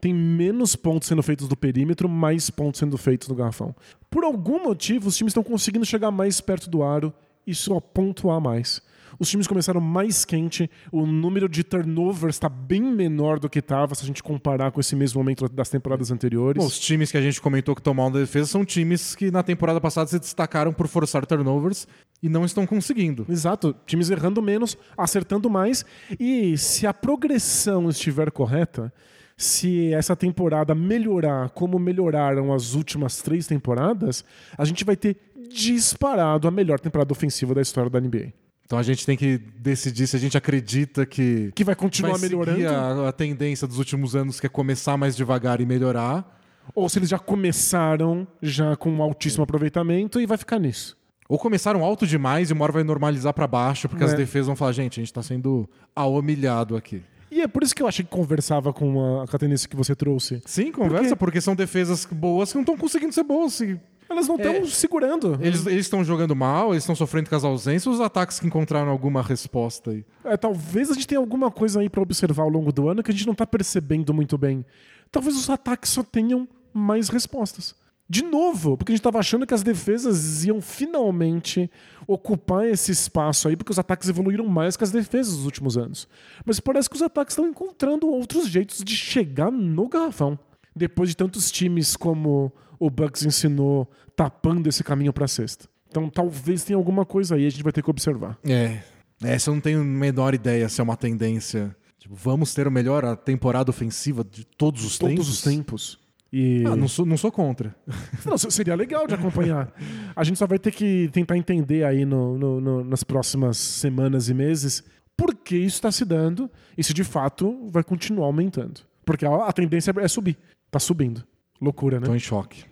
Tem 0.00 0.12
menos 0.12 0.74
pontos 0.74 1.08
sendo 1.08 1.22
feitos 1.22 1.46
do 1.46 1.56
perímetro, 1.56 2.08
mais 2.08 2.50
pontos 2.50 2.80
sendo 2.80 2.98
feitos 2.98 3.28
no 3.28 3.36
garrafão. 3.36 3.74
Por 4.10 4.24
algum 4.24 4.64
motivo, 4.64 5.08
os 5.08 5.16
times 5.16 5.30
estão 5.30 5.44
conseguindo 5.44 5.86
chegar 5.86 6.10
mais 6.10 6.40
perto 6.40 6.68
do 6.68 6.82
aro 6.82 7.14
e 7.46 7.54
só 7.54 7.80
pontuar 7.80 8.40
mais. 8.40 8.82
Os 9.18 9.30
times 9.30 9.46
começaram 9.46 9.80
mais 9.80 10.24
quente, 10.24 10.70
o 10.92 11.06
número 11.06 11.48
de 11.48 11.64
turnovers 11.64 12.36
está 12.36 12.48
bem 12.48 12.82
menor 12.82 13.38
do 13.38 13.48
que 13.48 13.60
estava 13.60 13.94
se 13.94 14.02
a 14.02 14.06
gente 14.06 14.22
comparar 14.22 14.70
com 14.70 14.80
esse 14.80 14.94
mesmo 14.94 15.18
momento 15.20 15.48
das 15.48 15.70
temporadas 15.70 16.10
anteriores. 16.10 16.62
Bom, 16.62 16.66
os 16.66 16.78
times 16.78 17.10
que 17.10 17.16
a 17.16 17.22
gente 17.22 17.40
comentou 17.40 17.74
que 17.74 17.80
tomaram 17.82 18.12
da 18.12 18.20
defesa 18.20 18.46
são 18.46 18.64
times 18.64 19.14
que 19.14 19.30
na 19.30 19.42
temporada 19.42 19.80
passada 19.80 20.08
se 20.08 20.18
destacaram 20.18 20.72
por 20.72 20.86
forçar 20.86 21.24
turnovers 21.24 21.86
e 22.22 22.28
não 22.28 22.44
estão 22.44 22.66
conseguindo. 22.66 23.24
Exato, 23.28 23.74
times 23.86 24.10
errando 24.10 24.42
menos, 24.42 24.76
acertando 24.96 25.48
mais. 25.48 25.84
E 26.20 26.58
se 26.58 26.86
a 26.86 26.92
progressão 26.92 27.88
estiver 27.88 28.30
correta, 28.30 28.92
se 29.36 29.92
essa 29.92 30.16
temporada 30.16 30.74
melhorar 30.74 31.50
como 31.50 31.78
melhoraram 31.78 32.52
as 32.52 32.74
últimas 32.74 33.20
três 33.20 33.46
temporadas, 33.46 34.24
a 34.56 34.64
gente 34.64 34.84
vai 34.84 34.96
ter 34.96 35.16
disparado 35.48 36.46
a 36.48 36.50
melhor 36.50 36.78
temporada 36.80 37.12
ofensiva 37.12 37.54
da 37.54 37.60
história 37.62 37.90
da 37.90 38.00
NBA. 38.00 38.32
Então 38.64 38.78
a 38.78 38.82
gente 38.82 39.06
tem 39.06 39.16
que 39.16 39.38
decidir 39.38 40.06
se 40.08 40.16
a 40.16 40.18
gente 40.18 40.36
acredita 40.36 41.06
que, 41.06 41.52
Que 41.54 41.62
vai 41.62 41.74
continuar 41.76 42.12
vai 42.12 42.22
melhorando, 42.22 42.66
a, 42.68 43.08
a 43.08 43.12
tendência 43.12 43.66
dos 43.66 43.78
últimos 43.78 44.16
anos, 44.16 44.40
que 44.40 44.46
é 44.46 44.48
começar 44.48 44.96
mais 44.96 45.14
devagar 45.16 45.60
e 45.60 45.66
melhorar. 45.66 46.36
ou 46.74 46.88
se 46.88 46.98
eles 46.98 47.08
já 47.08 47.18
começaram 47.18 48.26
já 48.42 48.74
com 48.76 48.90
um 48.90 49.00
altíssimo 49.02 49.44
aproveitamento 49.44 50.20
e 50.20 50.26
vai 50.26 50.36
ficar 50.36 50.58
nisso. 50.58 50.96
Ou 51.28 51.38
começaram 51.38 51.84
alto 51.84 52.06
demais 52.06 52.50
e 52.50 52.52
uma 52.52 52.64
hora 52.64 52.72
vai 52.72 52.82
normalizar 52.84 53.32
pra 53.32 53.46
baixo, 53.46 53.88
porque 53.88 54.02
É. 54.02 54.06
as 54.06 54.14
defesas 54.14 54.46
vão 54.48 54.56
falar, 54.56 54.72
gente, 54.72 54.98
a 54.98 55.02
gente 55.02 55.12
tá 55.12 55.22
sendo 55.22 55.68
humilhado 55.96 56.76
aqui. 56.76 57.02
E 57.30 57.40
é 57.42 57.48
por 57.48 57.62
isso 57.62 57.74
que 57.74 57.82
eu 57.82 57.88
achei 57.88 58.04
que 58.04 58.10
conversava 58.10 58.72
com 58.72 59.20
a, 59.22 59.26
com 59.26 59.36
a 59.36 59.38
tendência 59.38 59.68
que 59.68 59.74
você 59.76 59.94
trouxe. 59.94 60.40
Sim, 60.44 60.70
conversa, 60.72 61.14
porque 61.16 61.40
são 61.40 61.54
defesas 61.56 62.04
boas 62.04 62.50
que 62.50 62.54
não 62.56 62.62
estão 62.62 62.76
conseguindo 62.76 63.12
ser 63.12 63.24
boas. 63.24 63.60
E 63.60 63.78
Elas 64.08 64.28
não 64.28 64.36
estão 64.36 64.52
É. 64.52 64.64
segurando. 64.66 65.38
Eles 65.40 65.66
estão 65.66 66.04
jogando 66.04 66.34
mal, 66.36 66.72
eles 66.72 66.82
estão 66.84 66.94
sofrendo 66.94 67.28
com 67.28 67.34
as 67.36 67.44
ausências, 67.44 67.92
os 67.94 68.00
ataques 68.00 68.38
que 68.38 68.46
encontraram 68.46 68.90
alguma 68.90 69.22
resposta 69.22 69.90
aí. 69.90 70.04
É, 70.24 70.36
talvez 70.36 70.90
a 70.90 70.94
gente 70.94 71.06
tenha 71.06 71.18
alguma 71.20 71.50
coisa 71.50 71.80
aí 71.80 71.88
pra 71.88 72.00
observar 72.02 72.42
ao 72.44 72.48
longo 72.48 72.70
do 72.72 72.88
ano 72.88 73.02
que 73.02 73.10
a 73.10 73.14
gente 73.14 73.26
não 73.26 73.34
tá 73.34 73.46
percebendo 73.46 74.14
muito 74.14 74.38
bem. 74.38 74.64
Talvez 75.10 75.36
os 75.36 75.50
ataques 75.50 75.90
só 75.90 76.02
tenham 76.02 76.46
mais 76.72 77.08
respostas. 77.08 77.74
De 78.08 78.22
novo, 78.22 78.76
porque 78.76 78.92
a 78.92 78.94
gente 78.94 79.02
tava 79.02 79.18
achando 79.18 79.44
que 79.44 79.52
as 79.54 79.64
defesas 79.64 80.44
iam 80.44 80.60
finalmente 80.60 81.68
ocupar 82.06 82.64
esse 82.66 82.92
espaço 82.92 83.48
aí, 83.48 83.56
porque 83.56 83.72
os 83.72 83.78
ataques 83.80 84.08
evoluíram 84.08 84.46
mais 84.46 84.76
que 84.76 84.84
as 84.84 84.92
defesas 84.92 85.34
nos 85.34 85.44
últimos 85.44 85.76
anos. 85.76 86.06
Mas 86.44 86.60
parece 86.60 86.88
que 86.88 86.94
os 86.94 87.02
ataques 87.02 87.32
estão 87.32 87.48
encontrando 87.48 88.06
outros 88.08 88.46
jeitos 88.48 88.84
de 88.84 88.96
chegar 88.96 89.50
no 89.50 89.88
garrafão. 89.88 90.38
Depois 90.74 91.08
de 91.08 91.16
tantos 91.16 91.50
times 91.50 91.96
como 91.96 92.52
o 92.78 92.90
Bucks 92.90 93.24
ensinou 93.24 93.90
tapando 94.14 94.68
esse 94.68 94.82
caminho 94.84 95.12
pra 95.12 95.26
cesta. 95.28 95.66
Então 95.88 96.08
talvez 96.10 96.64
tenha 96.64 96.76
alguma 96.76 97.04
coisa 97.04 97.34
aí, 97.36 97.46
a 97.46 97.50
gente 97.50 97.62
vai 97.62 97.72
ter 97.72 97.82
que 97.82 97.90
observar. 97.90 98.38
É. 98.44 98.80
Essa 99.22 99.50
eu 99.50 99.54
não 99.54 99.60
tenho 99.60 99.80
a 99.80 99.84
menor 99.84 100.34
ideia 100.34 100.68
se 100.68 100.80
é 100.80 100.84
uma 100.84 100.96
tendência. 100.96 101.74
Tipo, 101.98 102.14
vamos 102.14 102.52
ter 102.54 102.66
a 102.66 102.70
melhor 102.70 103.04
a 103.04 103.16
temporada 103.16 103.70
ofensiva 103.70 104.22
de 104.22 104.44
todos 104.44 104.84
os 104.84 104.98
Todos 104.98 105.14
tempos. 105.14 105.28
os 105.28 105.42
tempos. 105.42 106.06
E... 106.32 106.64
Ah, 106.66 106.76
não 106.76 106.86
sou, 106.88 107.06
não 107.06 107.16
sou 107.16 107.30
contra. 107.32 107.74
Não, 108.26 108.36
se- 108.36 108.50
seria 108.50 108.74
legal 108.74 109.06
de 109.06 109.14
acompanhar. 109.14 109.72
A 110.14 110.22
gente 110.24 110.38
só 110.38 110.46
vai 110.46 110.58
ter 110.58 110.72
que 110.72 111.08
tentar 111.12 111.36
entender 111.38 111.84
aí 111.84 112.04
no- 112.04 112.36
no- 112.36 112.60
no- 112.60 112.84
nas 112.84 113.02
próximas 113.04 113.56
semanas 113.56 114.28
e 114.28 114.34
meses 114.34 114.82
por 115.16 115.34
que 115.34 115.56
isso 115.56 115.76
está 115.76 115.90
se 115.90 116.04
dando 116.04 116.50
e 116.76 116.82
se 116.84 116.92
de 116.92 117.04
fato 117.04 117.68
vai 117.70 117.82
continuar 117.84 118.26
aumentando. 118.26 118.80
Porque 119.04 119.24
a, 119.24 119.34
a 119.46 119.52
tendência 119.52 119.94
é 119.98 120.08
subir. 120.08 120.36
Tá 120.70 120.78
subindo. 120.80 121.24
Loucura, 121.60 122.00
né? 122.00 122.06
Tô 122.06 122.14
em 122.14 122.18
choque. 122.18 122.64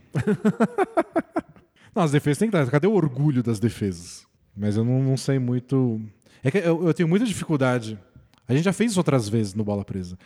não, 1.95 2.03
as 2.03 2.13
defesas 2.13 2.39
tem 2.39 2.49
que 2.49 2.53
dar. 2.53 2.69
Cadê 2.71 2.87
o 2.87 2.93
orgulho 2.93 3.43
das 3.43 3.59
defesas? 3.59 4.27
Mas 4.57 4.77
eu 4.77 4.85
não, 4.85 5.03
não 5.03 5.17
sei 5.17 5.39
muito. 5.39 6.01
É 6.43 6.51
que 6.51 6.59
eu, 6.59 6.87
eu 6.87 6.95
tenho 6.95 7.09
muita 7.09 7.25
dificuldade. 7.25 7.99
A 8.47 8.55
gente 8.55 8.65
já 8.65 8.73
fez 8.73 8.93
isso 8.93 9.01
outras 9.01 9.29
vezes 9.29 9.55
no 9.55 9.65
Bola 9.65 9.85
Presa. 9.85 10.19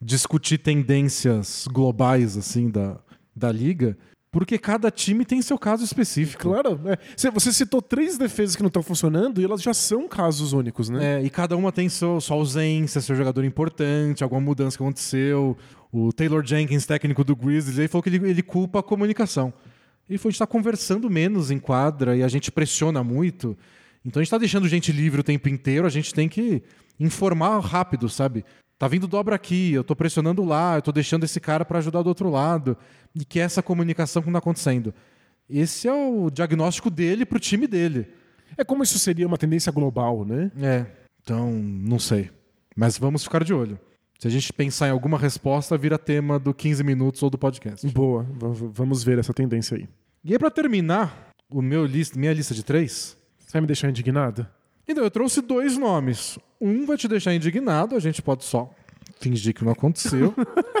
Discutir 0.00 0.58
tendências 0.58 1.66
globais, 1.70 2.36
assim, 2.36 2.70
da, 2.70 2.98
da 3.34 3.52
liga, 3.52 3.96
porque 4.36 4.58
cada 4.58 4.90
time 4.90 5.24
tem 5.24 5.40
seu 5.40 5.58
caso 5.58 5.82
específico. 5.82 6.42
Claro, 6.42 6.78
né? 6.84 6.98
Você- 7.16 7.54
citou 7.54 7.80
três 7.80 8.18
defesas 8.18 8.54
que 8.54 8.62
não 8.62 8.68
estão 8.68 8.82
funcionando 8.82 9.40
e 9.40 9.44
elas 9.46 9.62
já 9.62 9.72
são 9.72 10.06
casos 10.06 10.52
únicos, 10.52 10.90
né? 10.90 11.22
É, 11.22 11.24
e 11.24 11.30
cada 11.30 11.56
uma 11.56 11.72
tem 11.72 11.88
seu, 11.88 12.20
sua 12.20 12.36
ausência, 12.36 13.00
seu 13.00 13.16
jogador 13.16 13.42
importante, 13.44 14.22
alguma 14.22 14.42
mudança 14.42 14.76
que 14.76 14.82
aconteceu. 14.82 15.56
O 15.90 16.12
Taylor 16.12 16.44
Jenkins, 16.44 16.84
técnico 16.84 17.24
do 17.24 17.34
Grizzlies, 17.34 17.78
ele 17.78 17.88
falou 17.88 18.02
que 18.02 18.10
ele, 18.10 18.28
ele 18.28 18.42
culpa 18.42 18.80
a 18.80 18.82
comunicação. 18.82 19.54
Ele 20.06 20.18
falou 20.18 20.24
que 20.24 20.26
a 20.26 20.30
gente 20.32 20.34
está 20.34 20.46
conversando 20.46 21.08
menos 21.08 21.50
em 21.50 21.58
quadra 21.58 22.14
e 22.14 22.22
a 22.22 22.28
gente 22.28 22.52
pressiona 22.52 23.02
muito. 23.02 23.56
Então 24.04 24.20
a 24.20 24.22
gente 24.22 24.28
está 24.28 24.36
deixando 24.36 24.68
gente 24.68 24.92
livre 24.92 25.22
o 25.22 25.24
tempo 25.24 25.48
inteiro, 25.48 25.86
a 25.86 25.90
gente 25.90 26.12
tem 26.12 26.28
que 26.28 26.62
informar 27.00 27.58
rápido, 27.60 28.06
sabe? 28.06 28.44
Tá 28.78 28.86
vindo 28.88 29.06
dobra 29.06 29.34
aqui, 29.34 29.72
eu 29.72 29.82
tô 29.82 29.96
pressionando 29.96 30.44
lá, 30.44 30.76
eu 30.76 30.82
tô 30.82 30.92
deixando 30.92 31.24
esse 31.24 31.40
cara 31.40 31.64
para 31.64 31.78
ajudar 31.78 32.02
do 32.02 32.08
outro 32.08 32.28
lado. 32.30 32.76
E 33.14 33.24
que 33.24 33.40
é 33.40 33.42
essa 33.42 33.62
comunicação 33.62 34.20
que 34.22 34.28
não 34.28 34.34
tá 34.34 34.38
acontecendo. 34.38 34.92
Esse 35.48 35.88
é 35.88 35.92
o 35.94 36.28
diagnóstico 36.30 36.90
dele 36.90 37.24
pro 37.24 37.38
time 37.40 37.66
dele. 37.66 38.06
É 38.58 38.64
como 38.64 38.82
isso 38.82 38.98
seria 38.98 39.26
uma 39.26 39.38
tendência 39.38 39.72
global, 39.72 40.24
né? 40.24 40.50
É, 40.60 40.86
então 41.22 41.50
não 41.52 41.98
sei. 41.98 42.30
Mas 42.76 42.98
vamos 42.98 43.24
ficar 43.24 43.42
de 43.42 43.54
olho. 43.54 43.78
Se 44.18 44.26
a 44.28 44.30
gente 44.30 44.52
pensar 44.52 44.88
em 44.88 44.90
alguma 44.90 45.18
resposta, 45.18 45.76
vira 45.78 45.98
tema 45.98 46.38
do 46.38 46.52
15 46.52 46.82
minutos 46.84 47.22
ou 47.22 47.30
do 47.30 47.38
podcast. 47.38 47.86
Boa, 47.88 48.22
v- 48.24 48.68
vamos 48.72 49.02
ver 49.04 49.18
essa 49.18 49.32
tendência 49.32 49.76
aí. 49.76 49.88
E 50.24 50.32
aí, 50.32 50.38
pra 50.38 50.50
terminar, 50.50 51.30
o 51.50 51.62
meu 51.62 51.84
lista, 51.86 52.18
minha 52.18 52.32
lista 52.32 52.54
de 52.54 52.62
três. 52.64 53.16
Você 53.38 53.52
vai 53.52 53.60
me 53.60 53.66
deixar 53.66 53.88
indignado? 53.88 54.46
Então, 54.88 55.04
eu 55.04 55.10
trouxe 55.10 55.40
dois 55.40 55.76
nomes. 55.76 56.38
Um 56.60 56.86
vai 56.86 56.96
te 56.96 57.08
deixar 57.08 57.34
indignado, 57.34 57.96
a 57.96 58.00
gente 58.00 58.22
pode 58.22 58.44
só 58.44 58.70
fingir 59.20 59.54
que 59.54 59.64
não 59.64 59.72
aconteceu. 59.72 60.34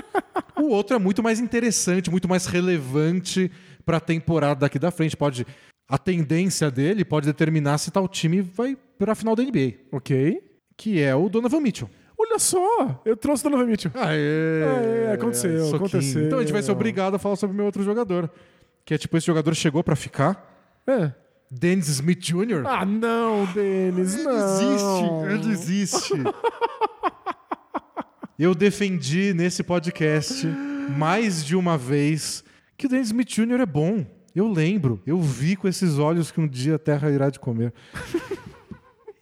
o 0.56 0.68
outro 0.68 0.96
é 0.96 0.98
muito 0.98 1.22
mais 1.22 1.40
interessante, 1.40 2.10
muito 2.10 2.28
mais 2.28 2.46
relevante 2.46 3.50
pra 3.84 4.00
temporada 4.00 4.60
daqui 4.60 4.78
da 4.78 4.90
frente. 4.90 5.16
Pode. 5.16 5.46
A 5.88 5.98
tendência 5.98 6.70
dele 6.70 7.04
pode 7.04 7.26
determinar 7.26 7.78
se 7.78 7.90
tal 7.90 8.08
time 8.08 8.40
vai 8.40 8.76
pra 8.98 9.14
final 9.14 9.36
da 9.36 9.42
NBA. 9.42 9.74
Ok. 9.92 10.42
Que 10.76 11.00
é 11.00 11.14
o 11.14 11.28
Donovan 11.28 11.60
Mitchell. 11.60 11.88
Olha 12.18 12.38
só, 12.38 13.02
eu 13.04 13.16
trouxe 13.16 13.46
o 13.46 13.50
Donovan 13.50 13.66
Mitchell. 13.70 13.92
Aê, 13.94 14.64
Aê, 14.64 15.12
aconteceu, 15.12 15.60
soquinho. 15.60 15.76
aconteceu. 15.76 16.26
Então 16.26 16.38
a 16.38 16.42
gente 16.42 16.52
vai 16.52 16.62
ser 16.62 16.72
obrigado 16.72 17.14
a 17.14 17.18
falar 17.18 17.36
sobre 17.36 17.54
o 17.54 17.56
meu 17.56 17.66
outro 17.66 17.82
jogador. 17.82 18.30
Que 18.84 18.94
é 18.94 18.98
tipo, 18.98 19.16
esse 19.16 19.26
jogador 19.26 19.54
chegou 19.54 19.84
pra 19.84 19.94
ficar. 19.94 20.80
É. 20.86 21.12
Dennis 21.50 21.88
Smith 21.88 22.20
Jr. 22.20 22.66
Ah, 22.66 22.84
não, 22.84 23.46
Denis, 23.46 24.14
ele 24.14 24.24
não. 24.24 24.32
existe, 24.32 25.04
ele 25.30 25.52
existe. 25.52 26.14
Eu 28.38 28.54
defendi 28.54 29.32
nesse 29.32 29.62
podcast 29.62 30.46
mais 30.96 31.42
de 31.42 31.56
uma 31.56 31.78
vez 31.78 32.44
que 32.76 32.84
o 32.86 32.88
Dennis 32.88 33.08
Smith 33.08 33.28
Jr. 33.28 33.60
é 33.60 33.66
bom. 33.66 34.04
Eu 34.34 34.46
lembro, 34.52 35.00
eu 35.06 35.18
vi 35.18 35.56
com 35.56 35.66
esses 35.66 35.98
olhos 35.98 36.30
que 36.30 36.38
um 36.38 36.46
dia 36.46 36.74
a 36.74 36.78
terra 36.78 37.10
irá 37.10 37.30
de 37.30 37.40
comer. 37.40 37.72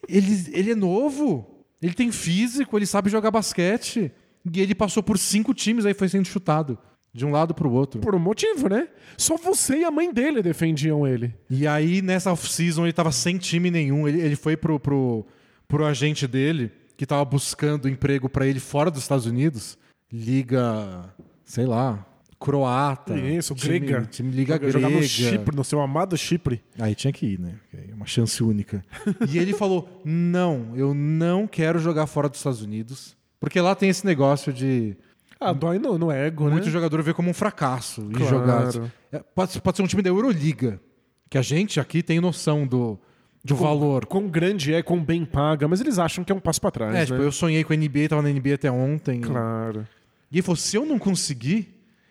ele, 0.09 0.47
ele 0.53 0.73
é 0.73 0.75
novo, 0.75 1.65
ele 1.81 1.95
tem 1.95 2.11
físico, 2.11 2.77
ele 2.77 2.87
sabe 2.87 3.09
jogar 3.09 3.31
basquete. 3.31 4.11
E 4.53 4.61
ele 4.61 4.75
passou 4.75 5.03
por 5.03 5.17
cinco 5.17 5.55
times, 5.55 5.87
aí 5.87 5.95
foi 5.95 6.09
sendo 6.09 6.27
chutado. 6.27 6.77
De 7.15 7.25
um 7.25 7.31
lado 7.31 7.55
pro 7.55 7.71
outro. 7.71 8.01
Por 8.01 8.13
um 8.15 8.19
motivo, 8.19 8.69
né? 8.69 8.89
Só 9.17 9.37
você 9.37 9.79
e 9.79 9.85
a 9.85 9.91
mãe 9.91 10.13
dele 10.13 10.43
defendiam 10.43 11.07
ele. 11.07 11.33
E 11.49 11.65
aí, 11.65 12.03
nessa 12.03 12.33
off-season, 12.33 12.85
ele 12.85 12.93
tava 12.93 13.13
sem 13.13 13.39
time 13.39 13.71
nenhum. 13.71 14.09
Ele, 14.09 14.21
ele 14.21 14.35
foi 14.35 14.57
pro, 14.57 14.81
pro, 14.81 15.25
pro 15.69 15.87
agente 15.87 16.27
dele, 16.27 16.73
que 16.97 17.07
tava 17.07 17.25
buscando 17.25 17.89
emprego 17.89 18.29
pra 18.29 18.45
ele 18.47 18.59
fora 18.59 18.91
dos 18.91 19.03
Estados 19.03 19.27
Unidos. 19.27 19.79
Liga, 20.13 21.15
sei 21.45 21.67
lá, 21.67 22.05
croata. 22.41 23.17
Isso, 23.17 23.55
time- 23.55 23.79
grega. 23.79 24.07
Time 24.07 24.31
Liga 24.33 24.55
Jogar- 24.55 24.71
Jogar 24.73 24.89
no 24.89 24.95
grega. 24.99 25.09
Chipre, 25.09 25.57
no 25.57 25.63
seu 25.65 25.81
amado 25.81 26.17
Chipre. 26.17 26.63
Aí 26.79 26.95
tinha 26.95 27.13
que 27.13 27.27
ir, 27.27 27.39
né? 27.39 27.55
É 27.73 27.95
Uma 27.95 28.07
chance 28.07 28.43
única. 28.43 28.85
e 29.31 29.39
ele 29.39 29.53
falou: 29.53 30.01
não, 30.05 30.73
eu 30.75 30.95
não 30.95 31.47
quero 31.47 31.79
jogar 31.79 32.07
fora 32.07 32.29
dos 32.29 32.39
Estados 32.39 32.63
Unidos. 32.63 33.17
Porque 33.39 33.61
lá 33.61 33.75
tem 33.75 33.89
esse 33.91 34.07
negócio 34.07 34.53
de 34.53 34.97
Ah, 35.41 35.53
dói 35.53 35.79
no, 35.79 35.99
no 35.99 36.11
ego, 36.11 36.49
muito 36.49 36.67
né? 36.67 36.71
jogador 36.71 37.03
ver 37.03 37.15
como 37.15 37.29
um 37.31 37.35
fracasso 37.35 38.07
e 38.11 38.15
Claro. 38.15 38.31
jogar. 38.31 38.91
É, 39.13 39.19
Pode, 39.19 39.61
pode 39.61 39.77
ser 39.77 39.83
um 39.83 39.87
time 39.87 40.03
da 40.03 40.09
Euroliga, 40.11 40.81
que 41.29 41.37
a 41.39 41.43
gente 41.43 41.79
aqui 41.81 42.03
tem 42.03 42.21
noção 42.21 42.67
do, 42.67 42.99
do 43.45 43.55
valor. 43.55 44.07
Quão 44.07 44.29
grande 44.29 44.73
é, 44.73 44.83
quão 44.83 45.03
bem 45.05 45.25
paga, 45.25 45.67
mas 45.69 45.81
eles 45.81 45.99
acham 45.99 46.25
que 46.25 46.33
é 46.33 46.35
um 46.35 46.41
passo 46.41 46.61
pra 46.61 46.71
trás, 46.71 46.95
É, 46.95 46.99
né? 47.01 47.07
tipo, 47.07 47.21
eu 47.21 47.33
sonhei 47.33 47.63
com 47.65 47.73
a 47.73 47.77
NBA, 47.77 48.09
tava 48.09 48.23
na 48.23 48.29
NBA 48.31 48.55
até 48.55 48.71
ontem. 48.71 49.21
Claro. 49.21 49.87
E 50.31 50.37
ele 50.37 50.43
falou: 50.43 50.57
se 50.57 50.77
eu 50.77 50.87
não 50.87 50.99
conseguir, 50.99 51.69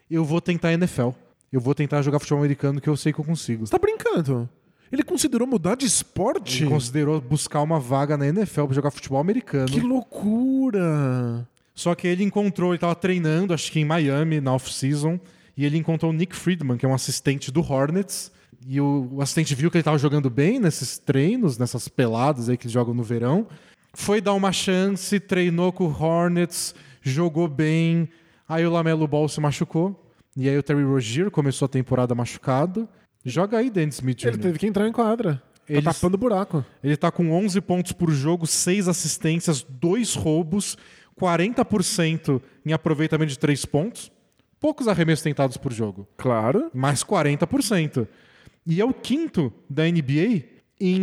eu 0.09 0.23
vou 0.23 0.39
tentar 0.41 0.67
a 0.69 0.73
NFL. 0.73 1.09
eu 1.51 1.59
vou 1.61 1.73
tentar 1.75 2.01
jogar 2.01 2.19
futebol 2.19 2.39
americano 2.39 2.79
que 2.81 2.89
eu 2.89 2.97
sei 2.97 3.11
que 3.13 3.19
eu 3.19 3.25
consigo. 3.25 3.65
Você 3.65 3.71
tá 3.71 3.77
brincando? 3.77 4.47
Ele 4.91 5.01
considerou 5.03 5.47
mudar 5.47 5.75
de 5.75 5.85
esporte? 5.87 6.63
Ele 6.63 6.69
considerou 6.71 7.19
buscar 7.19 7.61
uma 7.61 7.79
vaga 7.79 8.15
na 8.15 8.27
NFL 8.27 8.65
pra 8.65 8.75
jogar 8.75 8.91
futebol 8.91 9.19
americano. 9.19 9.67
Que 9.67 9.79
loucura! 9.79 11.47
Só 11.73 11.95
que 11.95 12.07
ele 12.07 12.23
encontrou, 12.23 12.71
ele 12.71 12.79
tava 12.79 12.95
treinando, 12.95 13.53
acho 13.53 13.71
que 13.71 13.79
em 13.79 13.85
Miami, 13.85 14.39
na 14.39 14.53
off-season, 14.53 15.19
e 15.57 15.65
ele 15.65 15.77
encontrou 15.77 16.11
o 16.11 16.13
Nick 16.13 16.35
Friedman, 16.35 16.77
que 16.77 16.85
é 16.85 16.89
um 16.89 16.93
assistente 16.93 17.51
do 17.51 17.61
Hornets. 17.61 18.31
E 18.65 18.79
o, 18.79 19.09
o 19.13 19.21
assistente 19.21 19.55
viu 19.55 19.69
que 19.69 19.77
ele 19.77 19.83
tava 19.83 19.97
jogando 19.97 20.29
bem 20.29 20.59
nesses 20.59 20.97
treinos, 20.97 21.57
nessas 21.57 21.87
peladas 21.87 22.49
aí 22.49 22.57
que 22.57 22.65
eles 22.65 22.73
jogam 22.73 22.93
no 22.93 23.03
verão. 23.03 23.47
Foi 23.93 24.21
dar 24.21 24.33
uma 24.33 24.51
chance, 24.51 25.19
treinou 25.19 25.71
com 25.71 25.85
o 25.85 25.91
Hornets, 25.91 26.73
jogou 27.01 27.47
bem. 27.47 28.09
Aí 28.47 28.65
o 28.65 28.71
Lamelo 28.71 29.07
Ball 29.07 29.27
se 29.27 29.39
machucou. 29.39 29.99
E 30.35 30.49
aí 30.49 30.57
o 30.57 30.63
Terry 30.63 30.83
Rozier 30.83 31.29
começou 31.29 31.65
a 31.67 31.69
temporada 31.69 32.15
machucado. 32.15 32.89
Joga 33.23 33.59
aí, 33.59 33.69
Dennis 33.69 33.95
Smith 33.95 34.19
Jr. 34.19 34.27
Ele 34.29 34.37
teve 34.37 34.59
que 34.59 34.65
entrar 34.65 34.87
em 34.87 34.91
quadra. 34.91 35.41
Tá 35.67 35.93
tapando 35.93 36.17
buraco. 36.17 36.65
Ele 36.83 36.97
tá 36.97 37.09
com 37.09 37.31
11 37.31 37.61
pontos 37.61 37.91
por 37.93 38.11
jogo, 38.11 38.45
6 38.45 38.87
assistências, 38.87 39.63
2 39.63 40.15
roubos, 40.15 40.77
40% 41.19 42.41
em 42.65 42.73
aproveitamento 42.73 43.31
de 43.31 43.39
3 43.39 43.65
pontos. 43.65 44.11
Poucos 44.59 44.87
arremessos 44.87 45.23
tentados 45.23 45.57
por 45.57 45.73
jogo, 45.73 46.07
Claro. 46.15 46.69
mais 46.73 47.03
40%. 47.03 48.07
E 48.65 48.79
é 48.79 48.85
o 48.85 48.93
quinto 48.93 49.51
da 49.69 49.83
NBA 49.85 50.43
em 50.79 50.99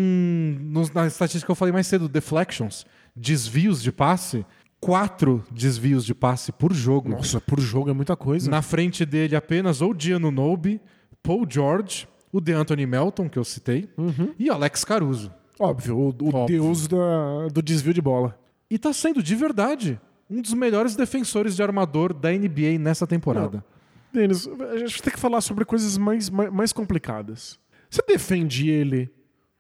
nos, 0.63 0.91
na 0.93 1.07
estatística 1.07 1.47
que 1.47 1.51
eu 1.51 1.55
falei 1.57 1.73
mais 1.73 1.87
cedo, 1.87 2.09
deflections, 2.09 2.87
desvios 3.15 3.83
de 3.83 3.93
passe, 3.93 4.47
4 4.81 5.45
desvios 5.51 6.07
de 6.07 6.15
passe 6.15 6.53
por 6.53 6.73
jogo. 6.73 7.11
Nossa, 7.11 7.39
por 7.39 7.61
jogo 7.61 7.91
é 7.91 7.93
muita 7.93 8.17
coisa. 8.17 8.51
Na 8.51 8.63
frente 8.63 9.05
dele 9.05 9.37
apenas 9.37 9.83
o 9.83 9.93
Diano 9.93 10.31
Nobe, 10.31 10.81
Paul 11.23 11.45
George, 11.49 12.09
o 12.33 12.41
DeAnthony 12.41 12.87
Melton, 12.87 13.29
que 13.29 13.39
eu 13.39 13.45
citei, 13.45 13.91
e 14.39 14.49
Alex 14.49 14.85
Caruso. 14.85 15.31
Óbvio, 15.59 15.99
o, 15.99 16.09
o 16.09 16.29
Óbvio. 16.35 16.47
deus 16.63 16.89
da- 16.89 17.49
do 17.53 17.61
desvio 17.61 17.93
de 17.93 18.01
bola. 18.01 18.40
E 18.71 18.79
tá 18.79 18.93
sendo 18.93 19.23
de 19.23 19.35
verdade 19.35 20.01
um 20.29 20.41
dos 20.41 20.55
melhores 20.55 20.95
defensores 20.95 21.57
de 21.57 21.63
armador 21.63 22.15
da 22.15 22.31
NBA 22.31 22.79
nessa 22.79 23.07
temporada. 23.07 23.65
Denis, 24.13 24.47
a 24.73 24.77
gente 24.79 25.03
tem 25.03 25.13
que 25.13 25.19
falar 25.19 25.41
sobre 25.41 25.65
coisas 25.65 25.99
mais, 25.99 26.31
mais, 26.31 26.53
mais 26.53 26.73
complicadas. 26.73 27.59
Você 27.89 28.03
defende 28.07 28.69
ele 28.71 29.11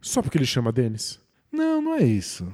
só 0.00 0.22
porque 0.22 0.38
ele 0.38 0.46
chama 0.46 0.70
Denis? 0.72 1.18
Não, 1.52 1.82
não 1.82 1.94
é 1.96 2.02
isso. 2.04 2.46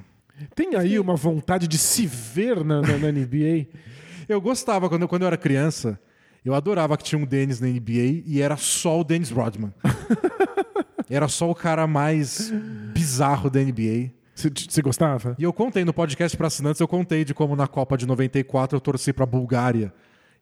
Tem 0.55 0.75
aí 0.75 0.99
uma 0.99 1.15
vontade 1.15 1.67
de 1.67 1.77
se 1.77 2.05
ver 2.07 2.63
na, 2.63 2.81
na- 2.81 2.97
na 2.97 3.11
NBA? 3.11 3.67
Eu 4.29 4.41
gostava, 4.41 4.89
quando 4.89 5.03
eu, 5.03 5.07
quando 5.07 5.21
eu 5.21 5.27
era 5.27 5.37
criança, 5.37 5.97
eu 6.43 6.53
adorava 6.53 6.97
que 6.97 7.03
tinha 7.05 7.17
um 7.17 7.25
Dennis 7.25 7.61
na 7.61 7.67
NBA 7.67 8.23
e 8.25 8.41
era 8.41 8.57
só 8.57 8.99
o 8.99 9.03
Dennis 9.03 9.29
Rodman. 9.31 9.73
era 11.09 11.27
só 11.29 11.49
o 11.49 11.55
cara 11.55 11.87
mais 11.87 12.51
bizarro 12.93 13.49
da 13.49 13.61
NBA. 13.61 14.11
Você- 14.37 14.81
gostava? 14.81 15.35
E 15.39 15.43
eu 15.43 15.51
contei 15.51 15.83
no 15.83 15.93
podcast 15.93 16.37
para 16.37 16.47
assinantes, 16.47 16.79
eu 16.79 16.87
contei 16.87 17.25
de 17.25 17.33
como 17.33 17.55
na 17.55 17.67
Copa 17.67 17.97
de 17.97 18.05
94 18.05 18.75
eu 18.75 18.81
torci 18.81 19.11
pra 19.11 19.25
Bulgária 19.25 19.91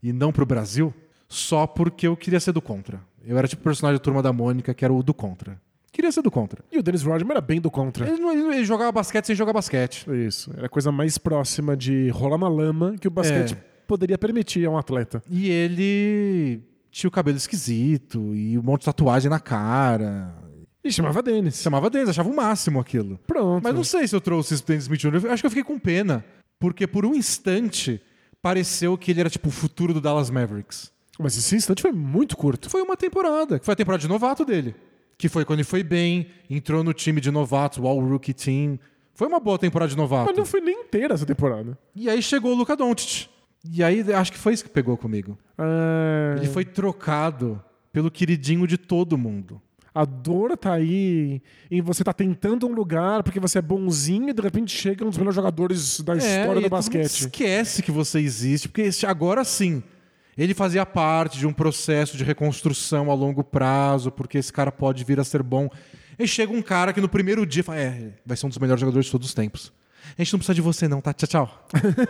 e 0.04 0.12
não 0.12 0.32
pro 0.34 0.46
Brasil, 0.46 0.94
só 1.30 1.66
porque 1.66 2.06
eu 2.08 2.18
queria 2.18 2.40
ser 2.40 2.52
do 2.52 2.62
contra. 2.62 3.00
Eu 3.26 3.38
era 3.38 3.48
tipo 3.48 3.62
o 3.62 3.64
personagem 3.64 3.98
da 3.98 4.04
Turma 4.04 4.22
da 4.22 4.34
Mônica, 4.34 4.74
que 4.74 4.84
era 4.84 4.94
o 4.94 5.02
do 5.02 5.14
contra. 5.14 5.60
Queria 5.92 6.12
ser 6.12 6.22
do 6.22 6.30
contra. 6.30 6.62
E 6.72 6.78
o 6.78 6.84
Dennis 6.84 7.04
Rodman 7.04 7.32
era 7.32 7.42
bem 7.42 7.62
do 7.62 7.72
contra. 7.72 8.06
Ele, 8.08 8.20
não- 8.22 8.32
ele- 8.34 8.56
ele 8.58 8.66
jogava 8.66 8.92
basquete 8.92 9.28
sem 9.28 9.36
jogar 9.36 9.54
basquete. 9.54 10.06
Isso. 10.28 10.52
Era 10.58 10.66
a 10.66 10.70
coisa 10.70 10.92
mais 10.92 11.18
próxima 11.18 11.76
de 11.78 12.10
rolar 12.10 12.38
na 12.38 12.50
lama 12.50 12.96
que 13.00 13.08
o 13.08 13.12
basquete 13.12 13.54
É. 13.54 13.58
poderia 13.88 14.18
permitir 14.18 14.66
a 14.66 14.70
um 14.70 14.78
atleta. 14.78 15.24
E 15.30 15.50
ele 15.50 16.62
tinha 16.92 17.08
o 17.08 17.12
cabelo 17.12 17.38
esquisito 17.38 18.36
e 18.36 18.60
um 18.60 18.62
monte 18.62 18.82
de 18.82 18.86
tatuagem 18.88 19.30
na 19.30 19.40
cara. 19.40 20.36
E 20.86 20.92
chamava 20.92 21.24
Dennis. 21.24 21.62
Chamava 21.62 21.90
Dennis, 21.90 22.10
achava 22.10 22.30
o 22.30 22.36
máximo 22.36 22.80
aquilo. 22.80 23.20
Pronto. 23.26 23.64
Mas 23.64 23.74
não 23.74 23.84
sei 23.84 24.08
se 24.08 24.16
eu 24.16 24.22
trouxe 24.22 24.54
esse 24.54 24.64
Dennis 24.66 24.84
Smith 24.84 25.00
Jr. 25.02 25.32
Acho 25.32 25.42
que 25.42 25.48
eu 25.48 25.52
fiquei 25.52 25.64
com 25.64 25.80
pena. 25.80 26.24
Porque 26.60 26.86
por 26.86 27.06
um 27.06 27.16
instante 27.16 28.00
pareceu 28.42 28.96
que 28.96 29.10
ele 29.12 29.20
era 29.20 29.30
tipo 29.30 29.50
o 29.50 29.52
futuro 29.52 29.94
do 29.96 30.00
Dallas 30.00 30.30
Mavericks. 30.30 30.92
Mas 31.20 31.36
esse 31.36 31.56
instante 31.56 31.82
foi 31.82 31.92
muito 31.92 32.38
curto. 32.38 32.70
Foi 32.70 32.82
uma 32.84 32.96
temporada, 32.96 33.58
que 33.58 33.66
foi 33.66 33.74
a 33.74 33.76
temporada 33.76 34.02
de 34.02 34.08
novato 34.08 34.46
dele. 34.46 34.76
Que 35.18 35.28
foi 35.28 35.44
quando 35.44 35.60
ele 35.60 35.68
foi 35.68 35.82
bem, 35.82 36.28
entrou 36.50 36.84
no 36.84 36.94
time 36.94 37.20
de 37.20 37.32
novatos, 37.32 37.80
o 37.80 37.88
All 37.88 38.00
Rookie 38.00 38.34
Team. 38.34 38.78
Foi 39.14 39.28
uma 39.28 39.40
boa 39.40 39.58
temporada 39.58 39.90
de 39.90 39.98
novato. 39.98 40.28
Mas 40.28 40.38
não 40.38 40.46
foi 40.46 40.62
nem 40.62 40.82
inteira 40.82 41.14
essa 41.16 41.26
temporada. 41.26 41.78
E 41.96 42.10
aí 42.10 42.22
chegou 42.22 42.52
o 42.52 42.56
Luka 42.56 42.76
Doncic. 42.76 43.28
E 43.72 43.84
aí 43.84 44.02
acho 44.14 44.32
que 44.32 44.38
foi 44.38 44.54
isso 44.54 44.64
que 44.64 44.70
pegou 44.70 44.98
comigo. 44.98 45.38
Ah, 45.58 46.36
Ele 46.38 46.48
foi 46.48 46.64
trocado 46.66 47.60
pelo 47.92 48.12
queridinho 48.12 48.68
de 48.68 48.78
todo 48.78 49.18
mundo. 49.18 49.62
A 49.96 50.04
dor 50.04 50.58
tá 50.58 50.74
aí 50.74 51.42
em 51.72 51.82
você 51.82 52.04
tá 52.04 52.12
tentando 52.12 52.68
um 52.68 52.74
lugar 52.74 53.24
porque 53.24 53.40
você 53.40 53.60
é 53.60 53.62
bonzinho 53.62 54.28
e 54.30 54.34
de 54.34 54.42
repente 54.42 54.76
chega 54.76 55.06
um 55.06 55.10
dos 55.10 55.18
melhores 55.18 55.38
jogadores 55.38 56.02
da 56.02 56.18
história 56.18 56.60
É, 56.60 56.60
e 56.60 56.64
do 56.64 56.70
basquete. 56.70 57.06
Esquece 57.06 57.82
que 57.82 57.92
você 57.92 58.20
existe, 58.20 58.68
porque 58.68 58.90
agora 59.08 59.46
sim. 59.46 59.82
Ele 60.38 60.54
fazia 60.54 60.86
parte 60.86 61.38
de 61.40 61.48
um 61.48 61.54
processo 61.54 62.18
de 62.18 62.26
reconstrução 62.26 63.10
a 63.10 63.14
longo 63.14 63.42
prazo, 63.42 64.12
porque 64.12 64.38
esse 64.38 64.52
cara 64.52 64.70
pode 64.70 65.02
vir 65.06 65.18
a 65.18 65.24
ser 65.24 65.42
bom. 65.42 65.70
E 66.20 66.28
chega 66.28 66.52
um 66.52 66.62
cara 66.62 66.92
que 66.92 67.00
no 67.00 67.08
primeiro 67.08 67.46
dia 67.46 67.64
fala: 67.64 67.80
É, 67.80 68.12
vai 68.26 68.36
ser 68.36 68.46
um 68.46 68.50
dos 68.50 68.58
melhores 68.58 68.82
jogadores 68.82 69.06
de 69.06 69.12
todos 69.14 69.30
os 69.30 69.34
tempos. 69.34 69.72
A 70.18 70.22
gente 70.22 70.34
não 70.34 70.40
precisa 70.40 70.54
de 70.54 70.62
você, 70.62 70.90
não, 70.90 71.00
tá? 71.00 71.14
Tchau, 71.14 71.28
tchau. 71.28 71.68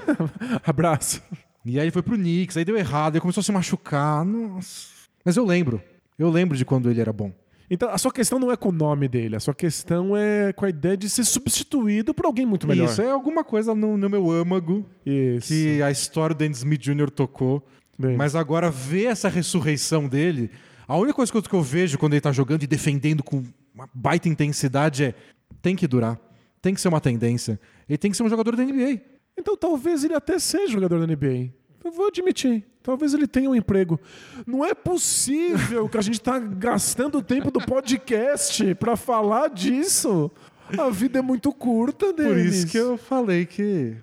Abraço. 0.66 1.22
E 1.64 1.80
aí 1.80 1.86
ele 1.86 1.92
foi 1.92 2.02
pro 2.02 2.16
Knicks, 2.16 2.58
aí 2.58 2.66
deu 2.66 2.76
errado, 2.78 3.14
ele 3.14 3.22
começou 3.22 3.42
a 3.42 3.44
se 3.44 3.52
machucar. 3.52 4.26
Nossa. 4.26 4.88
Mas 5.24 5.38
eu 5.38 5.46
lembro. 5.46 5.82
Eu 6.18 6.30
lembro 6.30 6.58
de 6.58 6.66
quando 6.66 6.90
ele 6.90 7.02
era 7.02 7.14
bom. 7.14 7.32
Então, 7.70 7.89
a 7.89 7.97
sua 7.97 8.11
questão 8.11 8.38
não 8.38 8.51
é 8.51 8.57
com 8.57 8.70
o 8.70 8.72
nome 8.72 9.07
dele, 9.07 9.36
a 9.36 9.39
sua 9.39 9.53
questão 9.53 10.16
é 10.16 10.53
com 10.53 10.66
a 10.66 10.70
ideia 10.70 10.95
de 10.95 11.09
ser 11.09 11.24
substituído 11.24 12.13
por 12.13 12.26
alguém 12.26 12.45
muito 12.45 12.68
melhor. 12.68 12.86
Isso 12.86 13.01
é 13.01 13.09
alguma 13.09 13.43
coisa 13.43 13.74
no, 13.74 13.97
no 13.97 14.09
meu 14.09 14.30
âmago 14.32 14.86
Isso. 15.05 15.47
que 15.47 15.82
a 15.82 15.89
história 15.89 16.36
do 16.36 16.39
Dennis 16.39 16.59
Smith 16.59 16.82
Jr. 16.82 17.09
tocou. 17.09 17.66
Bem. 17.97 18.16
Mas 18.18 18.36
agora 18.36 18.70
ver 18.70 19.05
essa 19.05 19.30
ressurreição 19.30 20.07
dele, 20.07 20.51
a 20.88 20.97
única 20.97 21.16
coisa 21.16 21.32
que 21.32 21.55
eu 21.55 21.61
vejo 21.61 21.97
quando 21.97 22.13
ele 22.13 22.22
tá 22.22 22.32
jogando 22.32 22.63
e 22.63 22.68
defendendo 22.68 23.24
com 23.24 23.43
uma 23.74 23.89
baita 23.93 24.30
intensidade 24.30 25.05
é 25.05 25.13
tem 25.61 25.76
que 25.76 25.88
durar, 25.88 26.20
tem 26.61 26.74
que 26.74 26.82
ser 26.82 26.89
uma 26.89 27.01
tendência. 27.01 27.59
Ele 27.88 27.97
tem 27.97 28.11
que 28.11 28.18
ser 28.18 28.24
um 28.24 28.30
jogador 28.30 28.55
da 28.55 28.63
NBA. 28.63 29.01
Então 29.38 29.57
talvez 29.57 30.03
ele 30.03 30.13
até 30.13 30.38
seja 30.38 30.74
jogador 30.74 30.99
da 30.99 31.07
NBA. 31.07 31.51
Eu 31.86 31.92
vou 31.92 32.08
admitir. 32.08 32.66
Talvez 32.82 33.14
ele 33.14 33.28
tenha 33.28 33.48
um 33.50 33.56
emprego. 33.56 34.00
Não 34.46 34.66
é 34.66 34.74
possível 34.74 35.88
que 35.88 35.98
a 35.98 36.02
gente 36.02 36.20
tá 36.20 36.40
gastando 36.40 37.20
o 37.20 37.22
tempo 37.22 37.52
do 37.52 37.60
podcast 37.62 38.74
pra 38.76 38.96
falar 38.96 39.50
disso. 39.50 40.32
A 40.78 40.90
vida 40.90 41.20
é 41.20 41.22
muito 41.22 41.54
curta, 41.54 42.12
Denis. 42.12 42.32
Por 42.32 42.38
isso 42.40 42.68
que 42.68 42.78
eu 42.78 42.98
falei 42.98 43.46
que 43.46 43.96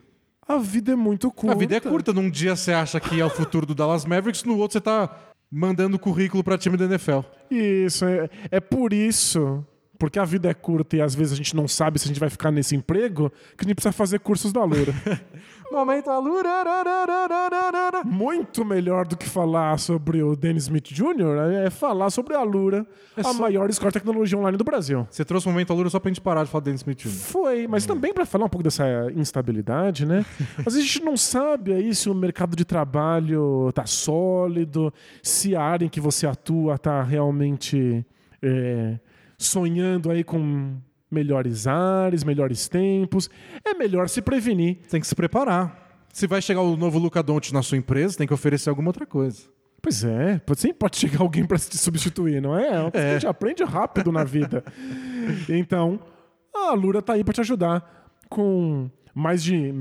A 0.47 0.59
vida 0.59 0.93
é 0.93 0.97
muito 0.97 1.29
curta. 1.33 1.57
a 1.57 1.59
vida 1.59 1.77
é 1.77 1.81
curta. 1.81 2.13
Num 2.13 2.31
dia 2.31 2.55
você 2.55 2.73
acha 2.73 3.01
que 3.01 3.21
é 3.21 3.25
o 3.25 3.31
futuro 3.31 3.67
do 3.67 3.75
Dallas 3.75 4.05
Mavericks, 4.05 4.45
no 4.45 4.57
outro 4.59 4.75
você 4.75 4.81
tá 4.81 5.11
mandando 5.51 5.99
currículo 5.99 6.45
pra 6.45 6.57
time 6.57 6.77
da 6.77 6.85
NFL. 6.85 7.21
Isso, 7.51 8.05
é, 8.05 8.31
é 8.51 8.61
por 8.61 8.93
isso. 8.93 9.67
Porque 10.03 10.19
a 10.19 10.25
vida 10.25 10.51
é 10.51 10.53
curta 10.55 10.97
e 10.97 11.01
às 11.01 11.15
vezes 11.15 11.33
a 11.33 11.37
gente 11.37 11.55
não 11.55 11.69
sabe 11.69 11.97
se 11.97 12.07
a 12.07 12.09
gente 12.09 12.19
vai 12.19 12.29
ficar 12.29 12.51
nesse 12.51 12.75
emprego, 12.75 13.31
que 13.57 13.61
a 13.61 13.63
gente 13.63 13.77
precisa 13.77 13.93
fazer 13.93 14.19
cursos 14.19 14.53
da 14.53 14.65
Lura. 14.65 14.93
Momento 15.71 16.11
Alura. 16.11 16.51
Muito 18.05 18.65
melhor 18.65 19.07
do 19.07 19.17
que 19.17 19.29
falar 19.29 19.79
sobre 19.79 20.21
o 20.21 20.35
Dennis 20.35 20.65
Smith 20.65 20.89
Jr. 20.89 21.63
é 21.65 21.71
falar 21.71 22.11
sobre 22.11 22.35
a 22.35 22.43
Lura, 22.43 22.85
a 23.17 23.23
só- 23.23 23.33
maior 23.35 23.71
escola 23.71 23.93
de 23.93 24.01
tecnologia 24.01 24.37
online 24.37 24.59
do 24.59 24.65
Brasil. 24.65 25.07
Você 25.09 25.25
trouxe 25.25 25.47
o 25.47 25.51
momento 25.53 25.73
Alura 25.73 25.89
só 25.89 26.01
pra 26.01 26.09
gente 26.11 26.21
parar 26.21 26.43
de 26.43 26.51
falar 26.51 26.63
do 26.63 26.65
Dennis 26.65 26.81
Smith 26.81 26.99
Jr. 26.99 27.09
Foi, 27.11 27.69
mas 27.69 27.87
também 27.87 28.13
para 28.13 28.27
falar 28.27 28.47
um 28.47 28.49
pouco 28.49 28.65
dessa 28.65 28.85
instabilidade, 29.15 30.05
né? 30.05 30.27
Mas 30.65 30.75
a 30.75 30.81
gente 30.81 31.05
não 31.05 31.17
sabe 31.17 31.73
aí 31.73 31.95
se 31.95 32.11
o 32.11 32.15
mercado 32.15 32.57
de 32.57 32.65
trabalho 32.65 33.71
tá 33.73 33.87
sólido, 33.87 34.93
se 35.23 35.55
a 35.55 35.63
área 35.63 35.87
em 35.87 35.89
que 35.89 36.01
você 36.01 36.27
atua 36.27 36.77
tá 36.77 37.05
realmente 37.05 38.05
é, 38.43 38.99
sonhando 39.45 40.11
aí 40.11 40.25
com 40.25 40.77
melhores 41.11 41.67
áreas, 41.67 42.25
melhores 42.25 42.69
tempos. 42.69 43.29
É 43.65 43.75
melhor 43.75 44.09
se 44.09 44.23
prevenir. 44.23 44.79
Tem 44.91 45.01
que 45.01 45.07
se 45.07 45.15
preparar. 45.15 45.81
Se 46.13 46.27
vai 46.27 46.43
chegar 46.43 46.61
o 46.61 46.77
novo 46.77 46.99
Luca 46.99 47.23
Doncic 47.23 47.53
na 47.53 47.63
sua 47.63 47.79
empresa, 47.79 48.17
tem 48.17 48.27
que 48.27 48.35
oferecer 48.35 48.69
alguma 48.71 48.89
outra 48.89 49.07
coisa. 49.07 49.43
Pois 49.81 50.05
é, 50.05 50.41
sempre 50.57 50.79
pode 50.79 50.97
chegar 50.97 51.23
alguém 51.23 51.45
para 51.45 51.59
te 51.59 51.77
substituir, 51.77 52.41
não 52.41 52.57
é? 52.57 52.69
É 52.69 52.81
uma 52.81 52.91
coisa 52.91 53.07
que 53.07 53.11
a 53.11 53.15
gente 53.15 53.27
aprende 53.27 53.65
rápido 53.65 54.13
na 54.13 54.25
vida. 54.25 54.65
Então, 55.49 56.01
a 56.53 56.73
Lura 56.73 57.01
tá 57.01 57.13
aí 57.13 57.23
para 57.23 57.33
te 57.33 57.41
ajudar 57.41 58.11
com 58.29 58.91
mais 59.15 59.43
de 59.43 59.53
mil, 59.57 59.73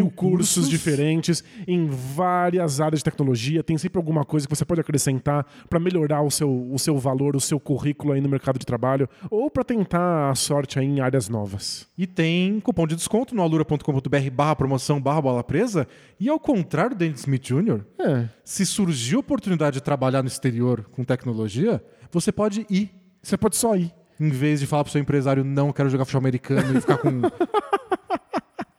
Mil 0.00 0.10
cursos, 0.10 0.54
cursos. 0.54 0.68
diferentes 0.68 1.44
em 1.66 1.86
várias 1.88 2.80
áreas 2.80 3.00
de 3.00 3.04
tecnologia. 3.04 3.62
Tem 3.62 3.78
sempre 3.78 3.98
alguma 3.98 4.24
coisa 4.24 4.46
que 4.48 4.54
você 4.54 4.64
pode 4.64 4.80
acrescentar 4.80 5.46
para 5.68 5.78
melhorar 5.78 6.22
o 6.22 6.30
seu, 6.30 6.50
o 6.72 6.78
seu 6.78 6.98
valor, 6.98 7.36
o 7.36 7.40
seu 7.40 7.60
currículo 7.60 8.12
aí 8.12 8.20
no 8.20 8.28
mercado 8.28 8.58
de 8.58 8.66
trabalho 8.66 9.08
ou 9.30 9.50
para 9.50 9.62
tentar 9.64 10.30
a 10.30 10.34
sorte 10.34 10.78
aí 10.78 10.86
em 10.86 11.00
áreas 11.00 11.28
novas. 11.28 11.86
E 11.96 12.06
tem 12.06 12.58
cupom 12.60 12.86
de 12.86 12.96
desconto 12.96 13.34
no 13.34 13.42
alura.com.br 13.42 14.30
barra 14.32 14.56
promoção 14.56 15.00
barra 15.00 15.20
bola 15.22 15.44
presa. 15.44 15.86
E 16.18 16.28
ao 16.28 16.38
contrário 16.40 16.96
do 16.96 16.98
Dennis 16.98 17.20
Smith 17.20 17.42
Jr., 17.42 17.80
É, 17.98 18.28
se 18.44 18.66
surgir 18.66 19.16
oportunidade 19.16 19.74
de 19.74 19.82
trabalhar 19.82 20.22
no 20.22 20.28
exterior 20.28 20.84
com 20.90 21.04
tecnologia, 21.04 21.82
você 22.10 22.32
pode 22.32 22.66
ir. 22.68 22.90
você 23.22 23.36
pode 23.36 23.56
só 23.56 23.76
ir. 23.76 23.92
Em 24.18 24.28
vez 24.28 24.60
de 24.60 24.66
falar 24.66 24.84
pro 24.84 24.92
seu 24.92 25.00
empresário, 25.00 25.42
não, 25.44 25.72
quero 25.72 25.88
jogar 25.88 26.04
futebol 26.04 26.20
americano 26.20 26.76
e 26.76 26.80
ficar 26.80 26.98
com 26.98 27.22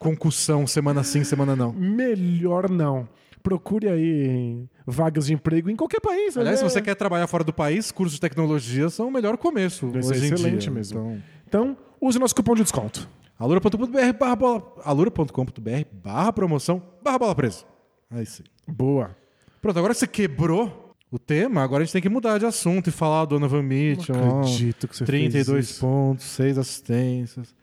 concussão 0.02 0.66
semana 0.66 1.04
sim, 1.04 1.24
semana 1.24 1.56
não. 1.56 1.72
Melhor 1.72 2.68
não. 2.68 3.08
Procure 3.44 3.88
aí 3.88 4.66
vagas 4.86 5.28
de 5.28 5.34
emprego 5.34 5.70
em 5.70 5.76
qualquer 5.76 6.00
país. 6.00 6.36
Aliás, 6.36 6.58
se 6.58 6.64
né? 6.64 6.70
você 6.72 6.82
quer 6.82 6.96
trabalhar 6.96 7.28
fora 7.28 7.44
do 7.44 7.54
país, 7.54 7.92
cursos 7.92 8.16
de 8.16 8.22
tecnologia 8.22 8.90
são 8.90 9.08
o 9.08 9.12
melhor 9.12 9.38
começo. 9.38 9.92
É 9.96 10.00
excelente 10.00 10.58
dia. 10.64 10.72
mesmo. 10.72 11.00
Então, 11.00 11.22
Então, 11.48 11.78
use 12.00 12.18
nosso 12.18 12.36
cupom 12.36 12.56
de 12.56 12.64
desconto. 12.64 13.08
alura.com.br 13.38 14.18
barra 14.20 14.36
bola. 14.36 14.74
alura.com.br 14.84 15.86
barra 16.04 16.34
promoção 16.34 16.82
barra 17.04 17.20
bola 17.20 17.36
presa. 17.36 17.64
Aí 18.10 18.26
sim. 18.26 18.44
Boa. 18.68 19.16
Pronto, 19.62 19.78
agora 19.78 19.94
você 19.94 20.08
quebrou 20.08 20.96
o 21.12 21.20
tema, 21.20 21.62
agora 21.62 21.84
a 21.84 21.86
gente 21.86 21.94
tem 21.94 22.02
que 22.02 22.10
mudar 22.10 22.40
de 22.40 22.46
assunto 22.48 22.88
e 22.88 22.92
falar 22.92 23.26
do 23.26 23.36
Donovan 23.36 23.62
Mitchell. 23.62 24.16
Não 24.16 24.40
acredito 24.40 24.88
que 24.88 24.98
você 24.98 25.06
32 25.06 25.48
fez 25.48 25.70
isso. 25.70 25.82
pontos, 25.82 26.26
6 26.26 26.58
assistências, 26.58 27.54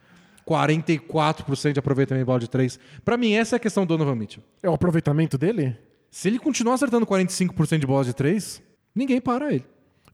44% 0.48 1.72
de 1.72 1.78
aproveitamento 1.78 2.22
em 2.22 2.26
bola 2.26 2.40
de 2.40 2.48
3. 2.48 2.78
Pra 3.04 3.16
mim, 3.16 3.32
essa 3.34 3.56
é 3.56 3.58
a 3.58 3.60
questão 3.60 3.84
do 3.84 3.96
Donovan 3.96 4.14
Mitchell. 4.16 4.42
É 4.62 4.68
o 4.68 4.74
aproveitamento 4.74 5.36
dele? 5.36 5.76
Se 6.10 6.28
ele 6.28 6.38
continuar 6.38 6.74
acertando 6.74 7.06
45% 7.06 7.78
de 7.78 7.86
bola 7.86 8.04
de 8.04 8.14
3, 8.14 8.62
ninguém 8.94 9.20
para 9.20 9.52
ele. 9.52 9.64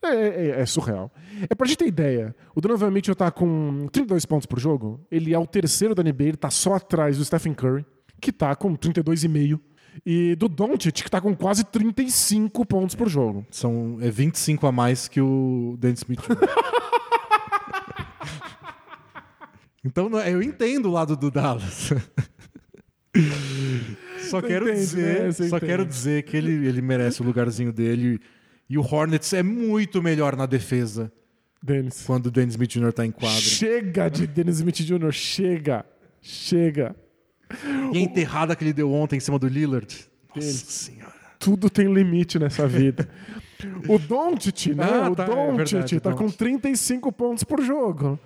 É, 0.02 0.08
é- 0.08 0.60
é 0.60 0.66
surreal. 0.66 1.10
É 1.48 1.54
pra 1.54 1.66
gente 1.66 1.78
ter 1.78 1.86
ideia. 1.86 2.34
O 2.54 2.60
Donovan 2.60 2.90
Mitchell 2.90 3.14
tá 3.14 3.30
com 3.30 3.86
32 3.92 4.26
pontos 4.26 4.44
por 4.46 4.58
jogo. 4.58 5.00
Ele 5.10 5.32
é 5.32 5.38
o 5.38 5.46
terceiro 5.46 5.94
da 5.94 6.02
NBA, 6.02 6.24
ele 6.24 6.36
tá 6.36 6.50
só 6.50 6.74
atrás 6.74 7.16
do 7.16 7.24
Stephen 7.24 7.54
Curry, 7.54 7.86
que 8.20 8.30
tá 8.32 8.54
com 8.54 8.74
32,5. 8.76 9.58
E 10.04 10.34
do 10.34 10.48
Doncic, 10.48 11.04
que 11.04 11.10
tá 11.10 11.20
com 11.20 11.34
quase 11.36 11.62
35 11.64 12.66
pontos 12.66 12.96
por 12.96 13.08
jogo. 13.08 13.46
São 13.48 13.96
é 14.00 14.10
25 14.10 14.66
a 14.66 14.72
mais 14.72 15.06
que 15.06 15.20
o 15.20 15.76
Dennis 15.78 16.00
Smith. 16.00 16.18
Então, 19.84 20.18
é- 20.18 20.32
eu 20.32 20.42
entendo 20.42 20.88
o 20.88 20.92
lado 20.92 21.16
do 21.16 21.30
Dallas. 21.30 21.92
Só 24.28 24.40
Você 24.40 24.46
quero 24.48 24.64
entende, 24.68 24.80
dizer, 24.80 25.22
né? 25.24 25.32
Só 25.32 25.44
entende. 25.44 25.66
quero 25.66 25.86
dizer 25.86 26.22
que 26.24 26.36
ele, 26.36 26.66
ele 26.66 26.82
merece 26.82 27.20
o 27.20 27.24
lugarzinho 27.24 27.72
dele. 27.72 28.20
E 28.68 28.78
o 28.78 28.82
Hornets 28.82 29.32
é 29.32 29.42
muito 29.42 30.02
melhor 30.02 30.36
na 30.36 30.46
defesa 30.46 31.12
Dennis. 31.62 32.02
quando 32.06 32.26
o 32.26 32.30
Dennis 32.30 32.54
Smith 32.54 32.70
Jr. 32.70 32.92
tá 32.92 33.04
em 33.06 33.10
quadra. 33.10 33.38
Chega 33.40 34.08
de 34.08 34.26
Dennis 34.26 34.56
Smith 34.56 34.76
Jr., 34.82 35.12
chega. 35.12 35.84
Chega. 36.22 36.96
E 37.92 37.98
a 37.98 38.00
enterrada 38.00 38.56
que 38.56 38.64
ele 38.64 38.72
deu 38.72 38.90
ontem 38.92 39.16
em 39.16 39.20
cima 39.20 39.38
do 39.38 39.46
Lillard. 39.46 39.94
Nossa 40.34 40.48
senhora. 40.50 41.12
Tudo 41.38 41.68
tem 41.68 41.92
limite 41.92 42.38
nessa 42.38 42.66
vida. 42.66 43.08
O 43.88 43.98
Doncic, 43.98 44.74
né? 44.74 44.84
Ah, 44.84 45.10
o 45.10 45.16
tá, 45.16 45.22
é 45.22 45.26
Doncic 45.26 45.56
verdade, 45.72 46.00
tá 46.00 46.12
com 46.12 46.24
Doncic. 46.24 46.36
35 46.38 47.10
pontos 47.10 47.44
por 47.44 47.62
jogo. 47.62 48.20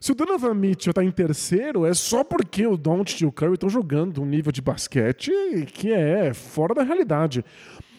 Se 0.00 0.12
o 0.12 0.14
Donovan 0.14 0.54
Mitchell 0.54 0.94
tá 0.94 1.04
em 1.04 1.10
terceiro, 1.10 1.84
é 1.84 1.92
só 1.92 2.24
porque 2.24 2.66
o 2.66 2.78
Doncic 2.78 3.20
e 3.20 3.26
o 3.26 3.32
Curry 3.32 3.52
estão 3.52 3.68
jogando 3.68 4.22
um 4.22 4.24
nível 4.24 4.50
de 4.50 4.62
basquete 4.62 5.30
que 5.74 5.92
é 5.92 6.32
fora 6.32 6.74
da 6.74 6.82
realidade. 6.82 7.44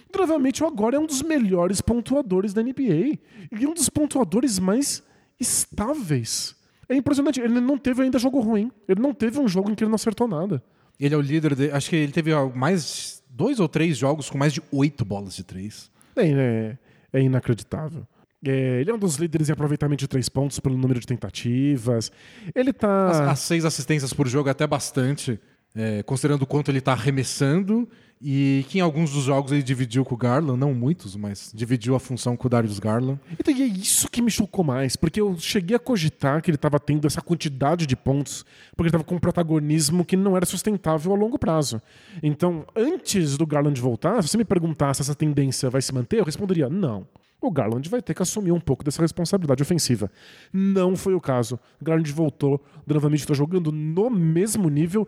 O 0.09 0.11
Donovan 0.11 0.39
Mitchell 0.39 0.67
agora 0.67 0.95
é 0.95 0.99
um 0.99 1.05
dos 1.05 1.21
melhores 1.21 1.79
pontuadores 1.79 2.53
da 2.53 2.63
NBA 2.63 3.19
e 3.51 3.67
um 3.67 3.73
dos 3.75 3.87
pontuadores 3.87 4.57
mais 4.57 5.03
estáveis. 5.39 6.55
É 6.89 6.95
impressionante, 6.95 7.39
ele 7.39 7.61
não 7.61 7.77
teve 7.77 8.01
ainda 8.01 8.17
jogo 8.17 8.39
ruim. 8.39 8.71
Ele 8.87 8.99
não 8.99 9.13
teve 9.13 9.39
um 9.39 9.47
jogo 9.47 9.69
em 9.69 9.75
que 9.75 9.83
ele 9.83 9.89
não 9.89 9.95
acertou 9.95 10.27
nada. 10.27 10.61
Ele 10.99 11.13
é 11.13 11.17
o 11.17 11.21
líder. 11.21 11.53
De, 11.53 11.71
acho 11.71 11.89
que 11.89 11.95
ele 11.95 12.11
teve 12.11 12.31
mais 12.55 13.23
dois 13.29 13.59
ou 13.59 13.69
três 13.69 13.95
jogos 13.95 14.27
com 14.27 14.39
mais 14.39 14.51
de 14.51 14.61
oito 14.71 15.05
bolas 15.05 15.35
de 15.35 15.43
três. 15.43 15.91
É, 16.15 16.27
é, 16.27 16.77
é 17.13 17.21
inacreditável. 17.21 18.07
É, 18.45 18.81
ele 18.81 18.89
é 18.89 18.93
um 18.93 18.97
dos 18.97 19.15
líderes 19.17 19.49
em 19.49 19.51
aproveitamento 19.51 19.99
de 19.99 20.07
três 20.07 20.27
pontos 20.27 20.59
pelo 20.59 20.77
número 20.77 20.99
de 20.99 21.05
tentativas. 21.05 22.11
Ele 22.55 22.71
As, 22.71 22.75
tá. 22.75 23.31
as 23.31 23.39
seis 23.39 23.65
assistências 23.65 24.13
por 24.13 24.27
jogo 24.27 24.49
é 24.49 24.51
até 24.51 24.65
bastante, 24.65 25.39
é, 25.75 26.01
considerando 26.03 26.41
o 26.41 26.47
quanto 26.47 26.71
ele 26.71 26.79
está 26.79 26.93
arremessando. 26.93 27.87
E 28.23 28.63
que 28.69 28.77
em 28.77 28.81
alguns 28.81 29.11
dos 29.11 29.23
jogos 29.23 29.51
ele 29.51 29.63
dividiu 29.63 30.05
com 30.05 30.13
o 30.13 30.17
Garland, 30.17 30.59
não 30.59 30.75
muitos, 30.75 31.15
mas 31.15 31.51
dividiu 31.55 31.95
a 31.95 31.99
função 31.99 32.37
com 32.37 32.45
o 32.45 32.49
Darius 32.49 32.77
Garland. 32.77 33.19
Então, 33.31 33.51
e 33.51 33.63
é 33.63 33.65
isso 33.65 34.07
que 34.11 34.21
me 34.21 34.29
chocou 34.29 34.63
mais, 34.63 34.95
porque 34.95 35.19
eu 35.19 35.35
cheguei 35.39 35.75
a 35.75 35.79
cogitar 35.79 36.39
que 36.39 36.51
ele 36.51 36.55
estava 36.55 36.79
tendo 36.79 37.07
essa 37.07 37.19
quantidade 37.19 37.87
de 37.87 37.95
pontos, 37.95 38.45
porque 38.75 38.83
ele 38.83 38.89
estava 38.89 39.03
com 39.03 39.15
um 39.15 39.19
protagonismo 39.19 40.05
que 40.05 40.15
não 40.15 40.37
era 40.37 40.45
sustentável 40.45 41.11
a 41.13 41.15
longo 41.15 41.39
prazo. 41.39 41.81
Então, 42.21 42.63
antes 42.75 43.37
do 43.37 43.47
Garland 43.47 43.81
voltar, 43.81 44.21
se 44.21 44.29
você 44.29 44.37
me 44.37 44.45
perguntasse 44.45 44.97
se 44.97 45.09
essa 45.09 45.15
tendência 45.15 45.67
vai 45.71 45.81
se 45.81 45.91
manter, 45.91 46.19
eu 46.19 46.23
responderia 46.23 46.69
não. 46.69 47.07
O 47.41 47.49
Garland 47.51 47.89
vai 47.89 48.01
ter 48.01 48.13
que 48.13 48.21
assumir 48.21 48.51
um 48.51 48.59
pouco 48.59 48.83
dessa 48.83 49.01
responsabilidade 49.01 49.63
ofensiva. 49.63 50.11
Não 50.53 50.95
foi 50.95 51.15
o 51.15 51.19
caso. 51.19 51.59
O 51.81 51.83
Garland 51.83 52.11
voltou, 52.11 52.55
o 52.55 52.83
Donovan 52.85 53.09
Mitchell 53.09 53.23
está 53.25 53.33
jogando 53.33 53.71
no 53.71 54.09
mesmo 54.11 54.69
nível. 54.69 55.07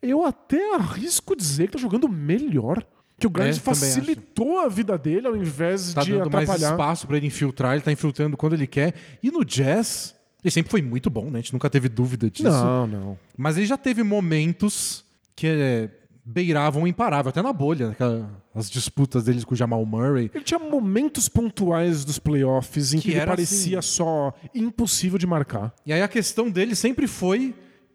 Eu 0.00 0.24
até 0.24 0.74
arrisco 0.74 1.36
dizer 1.36 1.64
que 1.64 1.76
está 1.76 1.78
jogando 1.78 2.08
melhor. 2.08 2.82
Que 3.18 3.26
o 3.26 3.30
Garland 3.30 3.58
É, 3.58 3.60
facilitou 3.60 4.60
a 4.60 4.68
vida 4.68 4.96
dele 4.96 5.26
ao 5.26 5.36
invés 5.36 5.92
Tá 5.92 6.02
de 6.02 6.12
dando 6.12 6.30
mais 6.30 6.48
atrapalhar. 6.48 6.70
espaço 6.72 7.06
para 7.06 7.18
ele 7.18 7.26
infiltrar, 7.26 7.74
ele 7.74 7.82
tá 7.82 7.92
infiltrando 7.92 8.34
quando 8.34 8.54
ele 8.54 8.66
quer. 8.66 8.94
E 9.22 9.30
no 9.30 9.44
Jazz, 9.44 10.16
ele 10.42 10.50
sempre 10.50 10.70
foi 10.70 10.80
muito 10.80 11.10
bom, 11.10 11.24
né? 11.26 11.40
A 11.40 11.42
gente 11.42 11.52
nunca 11.52 11.68
teve 11.68 11.90
dúvida 11.90 12.30
disso. 12.30 12.48
Não, 12.48 12.86
não. 12.86 13.18
Mas 13.36 13.58
ele 13.58 13.66
já 13.66 13.76
teve 13.76 14.02
momentos 14.02 15.04
que 15.36 15.46
é, 15.46 15.90
beiravam 16.24 16.82
o 16.82 16.86
imparável, 16.86 17.30
até 17.30 17.42
na 17.42 17.52
bolha, 17.52 17.88
né? 17.98 18.26
As 18.54 18.70
disputas 18.70 19.24
deles 19.24 19.44
com 19.44 19.54
o 19.54 19.56
Jamal 19.56 19.84
Murray. 19.86 20.30
Ele 20.34 20.44
tinha 20.44 20.58
momentos 20.58 21.28
pontuais 21.28 22.04
dos 22.04 22.18
playoffs 22.18 22.92
em 22.92 22.98
que, 22.98 23.10
Que 23.12 23.16
ele 23.16 23.26
parecia 23.26 23.78
assim- 23.78 23.88
só 23.96 24.34
impossível 24.54 25.18
de 25.18 25.26
marcar. 25.26 25.74
E 25.86 25.92
aí 25.92 26.02
a 26.02 26.08
questão 26.08 26.50
dele 26.50 26.74
sempre 26.74 27.06
foi 27.06 27.54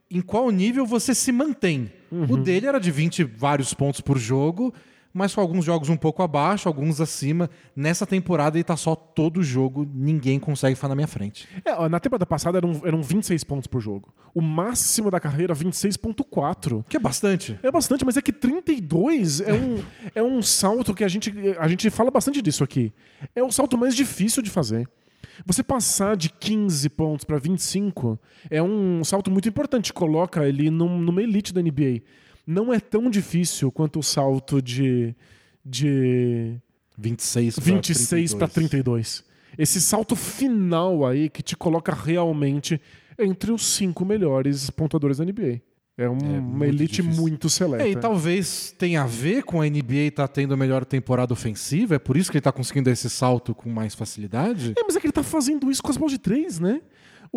em 0.10 0.22
qual 0.22 0.50
nível 0.52 0.86
você 0.86 1.14
se 1.16 1.32
mantém. 1.32 1.92
Uhum. 2.12 2.26
O 2.34 2.38
dele 2.38 2.68
era 2.68 2.80
de 2.80 2.92
20 2.92 3.24
vários 3.24 3.74
pontos 3.74 4.02
por 4.02 4.18
jogo, 4.18 4.74
mas 5.18 5.34
com 5.34 5.40
alguns 5.40 5.64
jogos 5.64 5.88
um 5.88 5.96
pouco 5.96 6.22
abaixo, 6.22 6.68
alguns 6.68 7.00
acima. 7.00 7.50
Nessa 7.74 8.06
temporada 8.06 8.58
ele 8.58 8.66
tá 8.66 8.76
só 8.76 8.94
todo 8.96 9.42
jogo, 9.42 9.88
ninguém 9.96 10.38
consegue 10.38 10.76
ficar 10.76 10.90
na 10.90 10.96
minha 10.96 11.08
frente. 11.08 11.48
É, 11.64 11.72
ó, 11.74 11.88
na 11.88 12.02
temporada 12.02 12.26
passada 12.26 12.58
eram, 12.58 12.82
eram 12.84 13.02
26 13.02 13.42
pontos 13.46 13.66
por 13.68 13.80
jogo. 13.80 14.14
O 14.34 14.42
máximo 14.42 15.10
da 15.10 15.18
carreira, 15.18 15.56
26,4. 15.56 16.84
Que 16.90 16.98
é 16.98 17.00
bastante. 17.00 17.58
É 17.64 17.72
bastante, 17.72 18.04
mas 18.06 18.18
é 18.18 18.22
que 18.22 18.34
32 18.34 19.40
é 19.40 19.54
um, 19.54 19.84
é 20.16 20.22
um 20.22 20.42
salto 20.42 20.94
que 20.94 21.04
a 21.04 21.08
gente, 21.08 21.34
a 21.58 21.68
gente 21.70 21.90
fala 21.90 22.12
bastante 22.12 22.42
disso 22.42 22.64
aqui. 22.64 22.94
É 23.34 23.42
o 23.42 23.52
salto 23.52 23.78
mais 23.78 23.96
difícil 23.96 24.44
de 24.44 24.50
fazer. 24.50 24.86
Você 25.46 25.64
passar 25.64 26.16
de 26.16 26.30
15 26.30 26.88
pontos 26.90 27.26
para 27.26 27.38
25 27.38 28.20
é 28.50 28.62
um 28.62 29.04
salto 29.04 29.32
muito 29.32 29.50
importante. 29.50 29.92
Coloca 29.92 30.46
ele 30.48 30.70
num- 30.70 31.00
numa 31.00 31.22
elite 31.22 31.54
da 31.54 31.62
NBA. 31.62 32.02
Não 32.46 32.74
é 32.74 32.80
tão 32.80 33.10
difícil 33.10 33.72
quanto 33.72 34.00
o 34.00 34.04
salto 34.04 34.62
de, 34.62 35.16
de 35.64 36.56
26 36.98 37.56
pra 37.56 37.64
26 37.64 38.34
para 38.36 38.48
32. 38.48 39.24
Esse 39.58 39.82
salto 39.82 40.16
final 40.16 41.06
aí 41.06 41.30
que 41.30 41.42
te 41.42 41.56
coloca 41.56 41.94
realmente 41.94 42.80
entre 43.18 43.52
os 43.52 43.66
cinco 43.66 44.04
melhores 44.06 44.70
pontuadores 44.70 45.18
da 45.18 45.26
NBA. 45.26 45.62
É, 45.98 46.10
um- 46.10 46.18
uma 46.18 46.42
muito 46.42 46.66
elite 46.66 47.02
difícil. 47.02 47.22
muito 47.22 47.50
seleta. 47.50 47.84
É, 47.86 47.90
e 47.92 47.96
talvez 47.96 48.76
tenha 48.78 49.04
a 49.04 49.06
ver 49.08 49.44
com 49.44 49.62
a 49.62 49.66
NBA 49.66 50.08
estar 50.10 50.28
tendo 50.28 50.54
a 50.54 50.58
melhor 50.58 50.84
temporada 50.84 51.32
ofensiva, 51.32 51.96
é 51.96 52.00
por 52.00 52.18
isso 52.18 52.30
que 52.30 52.36
ele 52.38 52.42
tá 52.42 52.52
conseguindo 52.52 52.90
esse 52.90 53.10
salto 53.10 53.56
com 53.56 53.70
mais 53.70 53.96
facilidade. 53.96 54.74
É, 54.78 54.84
mas 54.84 54.98
é 54.98 55.00
que 55.00 55.06
ele 55.08 55.14
tá 55.14 55.24
fazendo 55.24 55.72
isso 55.72 55.82
com 55.82 55.90
as 55.90 55.96
bolas 55.96 56.12
de 56.12 56.18
três, 56.20 56.60
né? 56.60 56.82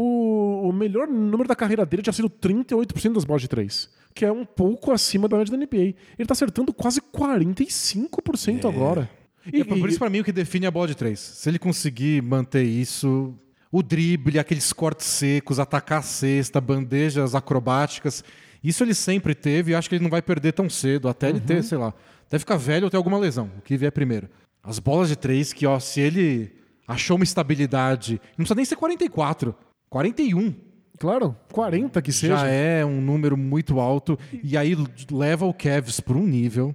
O, 0.00 0.68
o 0.68 0.72
melhor 0.72 1.08
número 1.08 1.48
da 1.48 1.56
carreira 1.56 1.84
dele 1.84 2.04
tinha 2.04 2.12
sido 2.12 2.30
38% 2.30 3.14
das 3.14 3.24
bolas 3.24 3.42
de 3.42 3.48
três, 3.48 3.90
que 4.14 4.24
é 4.24 4.30
um 4.30 4.44
pouco 4.44 4.92
acima 4.92 5.26
da 5.26 5.36
média 5.36 5.50
da 5.50 5.58
NBA. 5.58 5.94
Ele 6.16 6.26
tá 6.26 6.34
acertando 6.34 6.72
quase 6.72 7.00
45% 7.00 8.64
agora. 8.68 9.10
E, 9.52 9.60
É 9.60 9.64
por 9.64 9.88
isso, 9.88 9.98
pra 9.98 10.10
mim, 10.10 10.20
o 10.20 10.24
que 10.24 10.30
define 10.32 10.66
é 10.66 10.68
a 10.68 10.70
bola 10.70 10.86
de 10.86 10.94
três. 10.94 11.18
Se 11.18 11.48
ele 11.48 11.58
conseguir 11.58 12.22
manter 12.22 12.62
isso, 12.62 13.34
o 13.72 13.82
drible, 13.82 14.38
aqueles 14.38 14.72
cortes 14.72 15.06
secos, 15.06 15.58
atacar 15.58 15.98
a 15.98 16.02
cesta, 16.02 16.60
bandejas 16.60 17.34
acrobáticas, 17.34 18.22
isso 18.62 18.84
ele 18.84 18.94
sempre 18.94 19.34
teve 19.34 19.72
e 19.72 19.74
acho 19.74 19.88
que 19.88 19.94
ele 19.96 20.02
não 20.04 20.10
vai 20.10 20.22
perder 20.22 20.52
tão 20.52 20.68
cedo, 20.70 21.08
até 21.08 21.28
ele 21.30 21.38
Uhum. 21.38 21.44
ter, 21.46 21.62
sei 21.64 21.78
lá, 21.78 21.94
até 22.26 22.38
ficar 22.38 22.56
velho 22.56 22.84
ou 22.84 22.90
ter 22.90 22.96
alguma 22.96 23.18
lesão, 23.18 23.50
o 23.58 23.62
que 23.62 23.76
vier 23.76 23.90
primeiro. 23.92 24.28
As 24.62 24.78
bolas 24.78 25.08
de 25.08 25.16
três, 25.16 25.52
que 25.52 25.66
ó, 25.66 25.78
se 25.80 26.00
ele 26.00 26.52
achou 26.86 27.16
uma 27.16 27.24
estabilidade, 27.24 28.20
não 28.36 28.44
precisa 28.44 28.54
nem 28.54 28.64
ser 28.64 28.76
44, 28.76 29.54
41. 29.90 30.54
Claro, 30.98 31.36
40 31.52 32.02
que 32.02 32.12
seja. 32.12 32.36
Já 32.36 32.46
é 32.46 32.84
um 32.84 33.00
número 33.00 33.36
muito 33.36 33.78
alto. 33.78 34.18
E 34.42 34.56
aí 34.56 34.76
leva 35.10 35.46
o 35.46 35.54
Cavs 35.54 36.00
por 36.00 36.16
um 36.16 36.26
nível. 36.26 36.74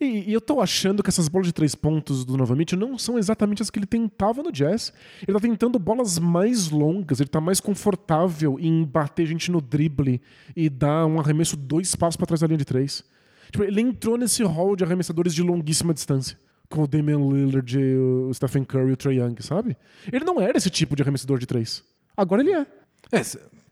E, 0.00 0.30
e, 0.30 0.32
eu 0.32 0.40
tô 0.40 0.60
achando 0.60 1.02
que 1.02 1.10
essas 1.10 1.28
bolas 1.28 1.46
de 1.46 1.52
três 1.52 1.74
pontos 1.74 2.24
do 2.24 2.36
Nova 2.36 2.56
Mitch 2.56 2.72
não 2.72 2.96
são 2.96 3.18
exatamente 3.18 3.62
as 3.62 3.70
que 3.70 3.78
ele 3.78 3.86
tentava 3.86 4.42
no 4.42 4.50
Jazz. 4.50 4.92
Ele 5.26 5.32
tá 5.36 5.40
tentando 5.40 5.78
bolas 5.78 6.18
mais 6.18 6.70
longas, 6.70 7.20
ele 7.20 7.28
tá 7.28 7.40
mais 7.40 7.60
confortável 7.60 8.58
em 8.58 8.84
bater 8.84 9.26
gente 9.26 9.50
no 9.50 9.60
drible 9.60 10.20
e 10.56 10.70
dar 10.70 11.06
um 11.06 11.20
arremesso 11.20 11.56
dois 11.56 11.94
passos 11.94 12.16
para 12.16 12.26
trás 12.26 12.40
da 12.40 12.46
linha 12.46 12.58
de 12.58 12.64
três. 12.64 13.04
Tipo, 13.50 13.64
ele 13.64 13.80
entrou 13.80 14.16
nesse 14.16 14.42
hall 14.42 14.74
de 14.74 14.84
arremessadores 14.84 15.34
de 15.34 15.42
longuíssima 15.42 15.92
distância. 15.92 16.38
Com 16.68 16.82
o 16.82 16.86
Damian 16.88 17.18
Lillard, 17.18 17.78
o 17.78 18.32
Stephen 18.32 18.64
Curry 18.64 18.90
e 18.90 18.92
o 18.92 18.96
Trae 18.96 19.18
Young, 19.18 19.36
sabe? 19.40 19.76
Ele 20.10 20.24
não 20.24 20.40
era 20.40 20.56
esse 20.56 20.70
tipo 20.70 20.96
de 20.96 21.02
arremessador 21.02 21.38
de 21.38 21.46
três. 21.46 21.84
Agora 22.16 22.42
ele 22.42 22.52
é. 22.52 22.66
É, 23.12 23.22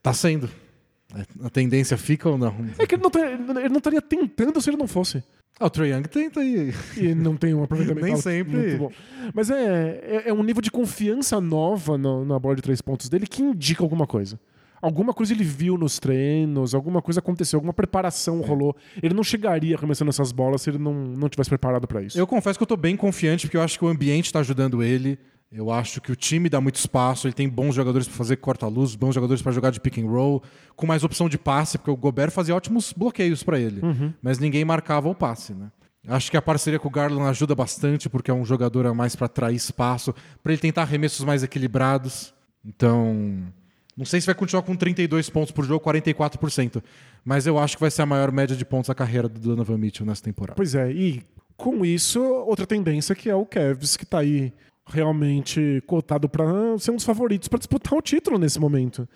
tá 0.02 0.12
sendo. 0.12 0.48
A 1.42 1.50
tendência 1.50 1.96
fica 1.96 2.28
ou 2.28 2.38
não? 2.38 2.54
É 2.78 2.86
que 2.86 2.94
ele 2.94 3.02
não, 3.02 3.10
tá, 3.10 3.20
ele 3.20 3.68
não 3.68 3.78
estaria 3.78 4.00
tentando 4.00 4.60
se 4.60 4.70
ele 4.70 4.78
não 4.78 4.86
fosse. 4.86 5.22
Ah, 5.60 5.66
o 5.66 5.70
Trae 5.70 5.90
Young 5.90 6.02
tenta 6.04 6.40
aí. 6.40 6.72
E 6.96 7.14
não 7.14 7.36
tem 7.36 7.54
um 7.54 7.62
aproveitamento 7.62 8.06
Nem 8.06 8.16
sempre. 8.16 8.76
bom. 8.76 8.90
Mas 9.34 9.50
é, 9.50 10.00
é, 10.02 10.22
é, 10.26 10.32
um 10.32 10.42
nível 10.42 10.62
de 10.62 10.70
confiança 10.70 11.40
nova 11.40 11.98
no, 11.98 12.24
na 12.24 12.38
bola 12.38 12.56
de 12.56 12.62
três 12.62 12.80
pontos 12.80 13.08
dele 13.08 13.26
que 13.26 13.42
indica 13.42 13.82
alguma 13.82 14.06
coisa. 14.06 14.40
Alguma 14.80 15.14
coisa 15.14 15.32
ele 15.32 15.44
viu 15.44 15.78
nos 15.78 16.00
treinos, 16.00 16.74
alguma 16.74 17.00
coisa 17.00 17.20
aconteceu, 17.20 17.58
alguma 17.58 17.72
preparação 17.72 18.40
é. 18.42 18.46
rolou. 18.46 18.74
Ele 19.00 19.14
não 19.14 19.22
chegaria 19.22 19.78
começando 19.78 20.08
essas 20.08 20.32
bolas 20.32 20.62
se 20.62 20.70
ele 20.70 20.78
não, 20.78 20.92
não 20.92 21.28
tivesse 21.28 21.50
preparado 21.50 21.86
para 21.86 22.02
isso. 22.02 22.18
Eu 22.18 22.26
confesso 22.26 22.58
que 22.58 22.62
eu 22.62 22.66
tô 22.66 22.76
bem 22.76 22.96
confiante, 22.96 23.46
porque 23.46 23.56
eu 23.56 23.62
acho 23.62 23.78
que 23.78 23.84
o 23.84 23.88
ambiente 23.88 24.26
está 24.26 24.40
ajudando 24.40 24.82
ele. 24.82 25.18
Eu 25.52 25.70
acho 25.70 26.00
que 26.00 26.10
o 26.10 26.16
time 26.16 26.48
dá 26.48 26.60
muito 26.60 26.76
espaço, 26.76 27.26
ele 27.26 27.34
tem 27.34 27.46
bons 27.46 27.74
jogadores 27.74 28.08
para 28.08 28.16
fazer 28.16 28.36
corta-luz, 28.36 28.94
bons 28.94 29.14
jogadores 29.14 29.42
para 29.42 29.52
jogar 29.52 29.70
de 29.70 29.80
pick 29.80 29.98
and 29.98 30.08
roll, 30.08 30.42
com 30.74 30.86
mais 30.86 31.04
opção 31.04 31.28
de 31.28 31.36
passe, 31.36 31.76
porque 31.76 31.90
o 31.90 31.96
Gobert 31.96 32.30
fazia 32.30 32.54
ótimos 32.54 32.94
bloqueios 32.96 33.42
para 33.42 33.60
ele, 33.60 33.80
uhum. 33.82 34.14
mas 34.22 34.38
ninguém 34.38 34.64
marcava 34.64 35.10
o 35.10 35.14
passe, 35.14 35.52
né? 35.52 35.70
Acho 36.08 36.30
que 36.30 36.36
a 36.36 36.42
parceria 36.42 36.80
com 36.80 36.88
o 36.88 36.90
Garland 36.90 37.28
ajuda 37.28 37.54
bastante, 37.54 38.08
porque 38.08 38.30
é 38.30 38.34
um 38.34 38.44
jogador 38.44 38.86
a 38.86 38.94
mais 38.94 39.14
para 39.14 39.26
atrair 39.26 39.54
espaço, 39.54 40.14
para 40.42 40.52
ele 40.52 40.60
tentar 40.60 40.82
arremessos 40.82 41.24
mais 41.24 41.44
equilibrados. 41.44 42.34
Então, 42.64 43.44
não 43.96 44.04
sei 44.04 44.20
se 44.20 44.26
vai 44.26 44.34
continuar 44.34 44.62
com 44.62 44.74
32 44.74 45.30
pontos 45.30 45.52
por 45.52 45.64
jogo, 45.64 45.84
44%, 45.84 46.82
mas 47.24 47.46
eu 47.46 47.58
acho 47.58 47.76
que 47.76 47.80
vai 47.80 47.90
ser 47.90 48.02
a 48.02 48.06
maior 48.06 48.32
média 48.32 48.56
de 48.56 48.64
pontos 48.64 48.88
da 48.88 48.94
carreira 48.94 49.28
do 49.28 49.38
Donovan 49.38 49.78
Mitchell 49.78 50.06
nessa 50.06 50.22
temporada. 50.22 50.56
Pois 50.56 50.74
é, 50.74 50.90
e 50.90 51.22
com 51.56 51.84
isso, 51.84 52.20
outra 52.20 52.66
tendência 52.66 53.14
que 53.14 53.30
é 53.30 53.34
o 53.34 53.46
Kevs, 53.46 53.96
que 53.96 54.04
está 54.04 54.18
aí 54.18 54.52
realmente 54.86 55.82
cotado 55.86 56.28
para 56.28 56.78
ser 56.78 56.90
um 56.90 56.96
dos 56.96 57.04
favoritos 57.04 57.48
para 57.48 57.58
disputar 57.58 57.94
o 57.94 58.02
título 58.02 58.38
nesse 58.38 58.58
momento. 58.58 59.08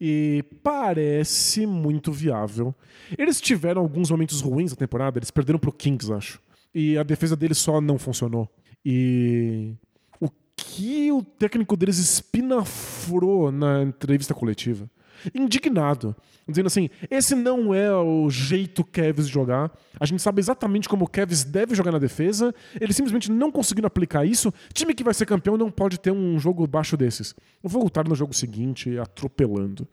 E 0.00 0.44
parece 0.62 1.66
muito 1.66 2.12
viável. 2.12 2.74
Eles 3.16 3.40
tiveram 3.40 3.82
alguns 3.82 4.10
momentos 4.10 4.40
ruins 4.40 4.72
na 4.72 4.76
temporada, 4.76 5.18
eles 5.18 5.30
perderam 5.30 5.58
pro 5.58 5.72
Kings, 5.72 6.12
acho. 6.12 6.40
E 6.74 6.98
a 6.98 7.02
defesa 7.02 7.36
deles 7.36 7.58
só 7.58 7.80
não 7.80 7.98
funcionou. 7.98 8.48
E 8.84 9.72
o 10.20 10.28
que 10.56 11.12
o 11.12 11.22
técnico 11.22 11.76
deles 11.76 11.98
espinafrou 11.98 13.52
na 13.52 13.82
entrevista 13.82 14.34
coletiva? 14.34 14.90
Indignado, 15.34 16.14
dizendo 16.48 16.66
assim: 16.66 16.90
esse 17.10 17.34
não 17.34 17.74
é 17.74 17.92
o 17.94 18.28
jeito 18.30 18.84
Kevs 18.84 19.26
jogar. 19.26 19.70
A 19.98 20.06
gente 20.06 20.22
sabe 20.22 20.40
exatamente 20.40 20.88
como 20.88 21.04
o 21.04 21.08
Kevs 21.08 21.44
deve 21.44 21.74
jogar 21.74 21.92
na 21.92 21.98
defesa. 21.98 22.54
Ele 22.80 22.92
simplesmente 22.92 23.30
não 23.30 23.50
conseguindo 23.50 23.86
aplicar 23.86 24.24
isso. 24.24 24.52
Time 24.72 24.94
que 24.94 25.04
vai 25.04 25.14
ser 25.14 25.26
campeão 25.26 25.56
não 25.56 25.70
pode 25.70 25.98
ter 25.98 26.10
um 26.10 26.38
jogo 26.38 26.66
baixo 26.66 26.96
desses. 26.96 27.34
Voltar 27.62 28.06
no 28.06 28.14
jogo 28.14 28.34
seguinte 28.34 28.98
atropelando. 28.98 29.86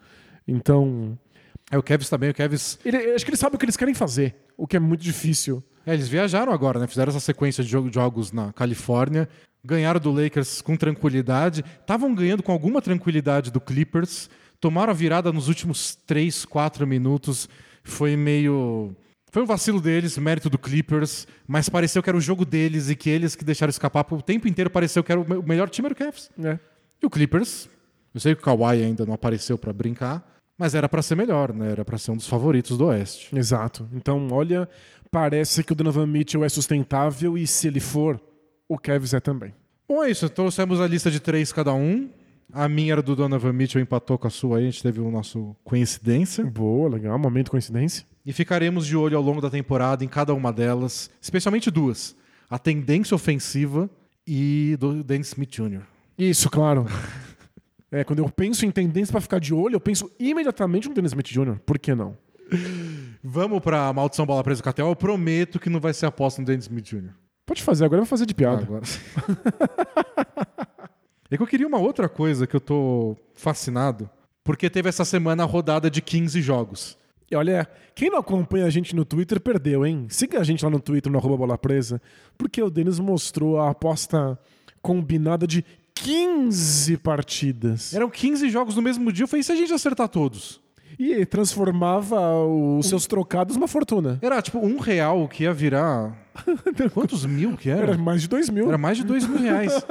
Então. 0.47 1.17
É, 1.69 1.77
o 1.77 1.83
Kevs 1.83 2.09
também, 2.09 2.29
o 2.29 2.33
Kevs. 2.33 2.77
Ele, 2.83 2.97
acho 3.13 3.23
que 3.23 3.29
eles 3.31 3.39
sabem 3.39 3.55
o 3.55 3.57
que 3.57 3.63
eles 3.63 3.77
querem 3.77 3.93
fazer, 3.93 4.35
o 4.57 4.67
que 4.67 4.75
é 4.75 4.79
muito 4.79 5.01
difícil. 5.01 5.63
É, 5.85 5.93
eles 5.93 6.09
viajaram 6.09 6.51
agora, 6.51 6.79
né? 6.79 6.87
Fizeram 6.87 7.09
essa 7.09 7.19
sequência 7.19 7.63
de 7.63 7.69
jogos 7.69 8.31
na 8.31 8.51
Califórnia, 8.51 9.27
ganharam 9.63 9.99
do 9.99 10.11
Lakers 10.11 10.61
com 10.61 10.75
tranquilidade, 10.75 11.63
estavam 11.79 12.13
ganhando 12.13 12.43
com 12.43 12.51
alguma 12.51 12.81
tranquilidade 12.81 13.51
do 13.51 13.61
Clippers 13.61 14.29
tomaram 14.61 14.91
a 14.91 14.95
virada 14.95 15.33
nos 15.33 15.47
últimos 15.47 15.95
3, 16.05 16.45
4 16.45 16.87
minutos. 16.87 17.49
Foi 17.83 18.15
meio. 18.15 18.95
Foi 19.31 19.41
um 19.41 19.45
vacilo 19.45 19.81
deles, 19.81 20.17
mérito 20.17 20.49
do 20.49 20.57
Clippers, 20.57 21.25
mas 21.47 21.67
pareceu 21.67 22.03
que 22.03 22.09
era 22.09 22.17
o 22.17 22.21
jogo 22.21 22.45
deles 22.45 22.89
e 22.89 22.95
que 22.95 23.09
eles 23.09 23.35
que 23.35 23.43
deixaram 23.43 23.69
escapar. 23.69 24.05
O 24.11 24.21
tempo 24.21 24.47
inteiro 24.47 24.69
pareceu 24.69 25.03
que 25.03 25.11
era 25.11 25.19
o 25.19 25.43
melhor 25.43 25.69
time 25.69 25.87
era 25.87 25.93
o 25.93 25.97
Cavs. 25.97 26.29
É. 26.43 26.59
E 27.01 27.05
o 27.05 27.09
Clippers, 27.09 27.67
eu 28.13 28.19
sei 28.19 28.35
que 28.35 28.41
o 28.41 28.43
Kawhi 28.43 28.83
ainda 28.83 29.05
não 29.05 29.13
apareceu 29.13 29.57
para 29.57 29.71
brincar, 29.71 30.23
mas 30.57 30.75
era 30.75 30.87
para 30.87 31.01
ser 31.01 31.15
melhor, 31.15 31.53
né? 31.53 31.71
Era 31.71 31.85
para 31.85 31.97
ser 31.97 32.11
um 32.11 32.17
dos 32.17 32.27
favoritos 32.27 32.77
do 32.77 32.85
Oeste. 32.87 33.35
Exato. 33.35 33.89
Então, 33.93 34.27
olha, 34.31 34.67
parece 35.09 35.63
que 35.63 35.71
o 35.71 35.75
Donovan 35.75 36.07
Mitchell 36.07 36.43
é 36.43 36.49
sustentável 36.49 37.37
e 37.37 37.47
se 37.47 37.67
ele 37.67 37.79
for, 37.79 38.21
o 38.67 38.77
Cavs 38.77 39.13
é 39.13 39.21
também. 39.21 39.55
Bom, 39.87 40.03
é 40.03 40.11
isso. 40.11 40.29
Trouxemos 40.29 40.81
a 40.81 40.87
lista 40.87 41.09
de 41.09 41.21
três 41.21 41.53
cada 41.53 41.73
um. 41.73 42.09
A 42.53 42.67
minha 42.67 42.93
era 42.93 43.01
do 43.01 43.15
Donovan 43.15 43.53
Mitchell, 43.53 43.81
empatou 43.81 44.17
com 44.17 44.27
a 44.27 44.29
sua 44.29 44.57
aí, 44.57 44.67
a 44.67 44.69
gente 44.69 44.83
teve 44.83 44.99
o 44.99 45.09
nosso 45.09 45.55
coincidência. 45.63 46.43
Boa, 46.45 46.89
legal, 46.89 47.17
momento 47.17 47.51
coincidência. 47.51 48.05
E 48.25 48.33
ficaremos 48.33 48.85
de 48.85 48.95
olho 48.95 49.17
ao 49.17 49.23
longo 49.23 49.41
da 49.41 49.49
temporada 49.49 50.03
em 50.03 50.07
cada 50.07 50.33
uma 50.33 50.51
delas, 50.51 51.09
especialmente 51.21 51.71
duas: 51.71 52.15
a 52.49 52.59
tendência 52.59 53.15
ofensiva 53.15 53.89
e 54.27 54.75
do 54.79 55.03
Dennis 55.03 55.29
Smith 55.29 55.49
Jr. 55.51 55.81
Isso, 56.17 56.49
claro. 56.49 56.85
é, 57.91 58.03
quando 58.03 58.19
eu 58.19 58.29
penso 58.29 58.65
em 58.65 58.71
tendência 58.71 59.11
para 59.11 59.21
ficar 59.21 59.39
de 59.39 59.53
olho, 59.53 59.75
eu 59.75 59.79
penso 59.79 60.11
imediatamente 60.19 60.87
no 60.89 60.93
Dennis 60.93 61.11
Smith 61.11 61.27
Jr. 61.27 61.57
Por 61.65 61.79
que 61.79 61.95
não? 61.95 62.17
Vamos 63.23 63.59
para 63.61 63.91
Maldição 63.93 64.25
Bola 64.25 64.43
Presa 64.43 64.61
Catel. 64.61 64.87
Eu 64.87 64.95
prometo 64.95 65.59
que 65.59 65.69
não 65.69 65.79
vai 65.79 65.93
ser 65.93 66.05
aposta 66.05 66.41
no 66.41 66.47
Dennis 66.47 66.65
Smith 66.65 66.85
Jr. 66.85 67.11
Pode 67.45 67.63
fazer, 67.63 67.85
agora 67.85 67.99
eu 68.01 68.05
vou 68.05 68.09
fazer 68.09 68.25
de 68.25 68.33
piada. 68.33 68.61
Ah, 68.61 68.63
agora. 68.63 68.83
É 71.31 71.37
que 71.37 71.43
eu 71.43 71.47
queria 71.47 71.65
uma 71.65 71.79
outra 71.79 72.09
coisa 72.09 72.45
que 72.45 72.53
eu 72.53 72.59
tô 72.59 73.15
fascinado, 73.33 74.09
porque 74.43 74.69
teve 74.69 74.89
essa 74.89 75.05
semana 75.05 75.43
a 75.43 75.45
rodada 75.45 75.89
de 75.89 76.01
15 76.01 76.41
jogos. 76.41 76.97
E 77.31 77.35
olha, 77.37 77.65
quem 77.95 78.09
não 78.09 78.17
acompanha 78.17 78.65
a 78.65 78.69
gente 78.69 78.93
no 78.93 79.05
Twitter 79.05 79.39
perdeu, 79.39 79.85
hein? 79.85 80.07
Siga 80.09 80.41
a 80.41 80.43
gente 80.43 80.65
lá 80.65 80.69
no 80.69 80.81
Twitter, 80.81 81.09
no 81.09 81.17
arroba 81.17 81.37
bola 81.37 81.57
presa, 81.57 82.01
porque 82.37 82.61
o 82.61 82.69
Denis 82.69 82.99
mostrou 82.99 83.61
a 83.61 83.69
aposta 83.69 84.37
combinada 84.81 85.47
de 85.47 85.63
15 85.95 86.97
partidas. 86.97 87.93
Eram 87.93 88.09
15 88.09 88.49
jogos 88.49 88.75
no 88.75 88.81
mesmo 88.81 89.09
dia, 89.09 89.23
eu 89.23 89.27
falei, 89.29 89.39
e 89.39 89.43
se 89.45 89.53
a 89.53 89.55
gente 89.55 89.71
acertar 89.71 90.09
todos? 90.09 90.59
E 90.99 91.25
transformava 91.25 92.43
os 92.43 92.87
seus 92.87 93.07
trocados 93.07 93.55
numa 93.55 93.69
fortuna. 93.69 94.19
Era 94.21 94.41
tipo 94.41 94.59
um 94.59 94.79
real 94.79 95.29
que 95.29 95.43
ia 95.43 95.53
virar. 95.53 96.13
Quantos 96.93 97.25
mil 97.25 97.55
que 97.55 97.69
era? 97.69 97.83
Era 97.83 97.97
mais 97.97 98.21
de 98.21 98.27
dois 98.27 98.49
mil. 98.49 98.67
Era 98.67 98.77
mais 98.77 98.97
de 98.97 99.05
dois 99.05 99.25
mil 99.25 99.39
reais. 99.39 99.73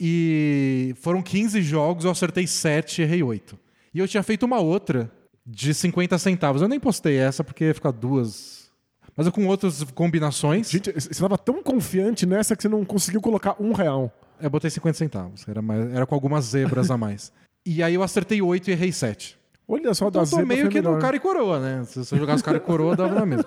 E 0.00 0.94
foram 1.00 1.20
15 1.20 1.60
jogos, 1.62 2.04
eu 2.04 2.10
acertei 2.10 2.46
7 2.46 3.00
e 3.00 3.04
errei 3.04 3.22
8. 3.22 3.58
E 3.92 3.98
eu 3.98 4.06
tinha 4.06 4.22
feito 4.22 4.44
uma 4.44 4.60
outra 4.60 5.10
de 5.44 5.74
50 5.74 6.16
centavos. 6.18 6.62
Eu 6.62 6.68
nem 6.68 6.78
postei 6.78 7.16
essa 7.16 7.42
porque 7.42 7.64
ia 7.64 7.74
ficar 7.74 7.90
duas. 7.90 8.70
Mas 9.16 9.26
eu 9.26 9.32
com 9.32 9.46
outras 9.46 9.82
combinações. 9.94 10.70
Gente, 10.70 10.92
você 10.92 11.10
estava 11.10 11.36
tão 11.36 11.62
confiante 11.62 12.24
nessa 12.24 12.54
que 12.54 12.62
você 12.62 12.68
não 12.68 12.84
conseguiu 12.84 13.20
colocar 13.20 13.56
um 13.58 13.72
real. 13.72 14.12
Eu 14.40 14.48
botei 14.50 14.70
50 14.70 14.96
centavos. 14.96 15.48
Era, 15.48 15.60
mais, 15.60 15.92
era 15.92 16.06
com 16.06 16.14
algumas 16.14 16.44
zebras 16.44 16.90
a 16.90 16.96
mais. 16.96 17.32
E 17.66 17.82
aí 17.82 17.94
eu 17.94 18.02
acertei 18.02 18.40
8 18.40 18.68
e 18.68 18.72
errei 18.72 18.92
7. 18.92 19.36
Olha 19.66 19.92
só, 19.94 20.08
então, 20.08 20.22
da 20.22 20.24
zebra 20.24 20.46
meio 20.46 20.68
que 20.68 20.76
melhor. 20.76 20.94
no 20.94 21.00
cara 21.00 21.16
e 21.16 21.20
coroa, 21.20 21.58
né? 21.58 21.84
Se 21.84 21.98
você 21.98 22.16
jogasse 22.16 22.44
cara 22.44 22.58
e 22.58 22.60
coroa, 22.60 22.94
dava 22.94 23.14
na 23.14 23.26
mesma. 23.26 23.44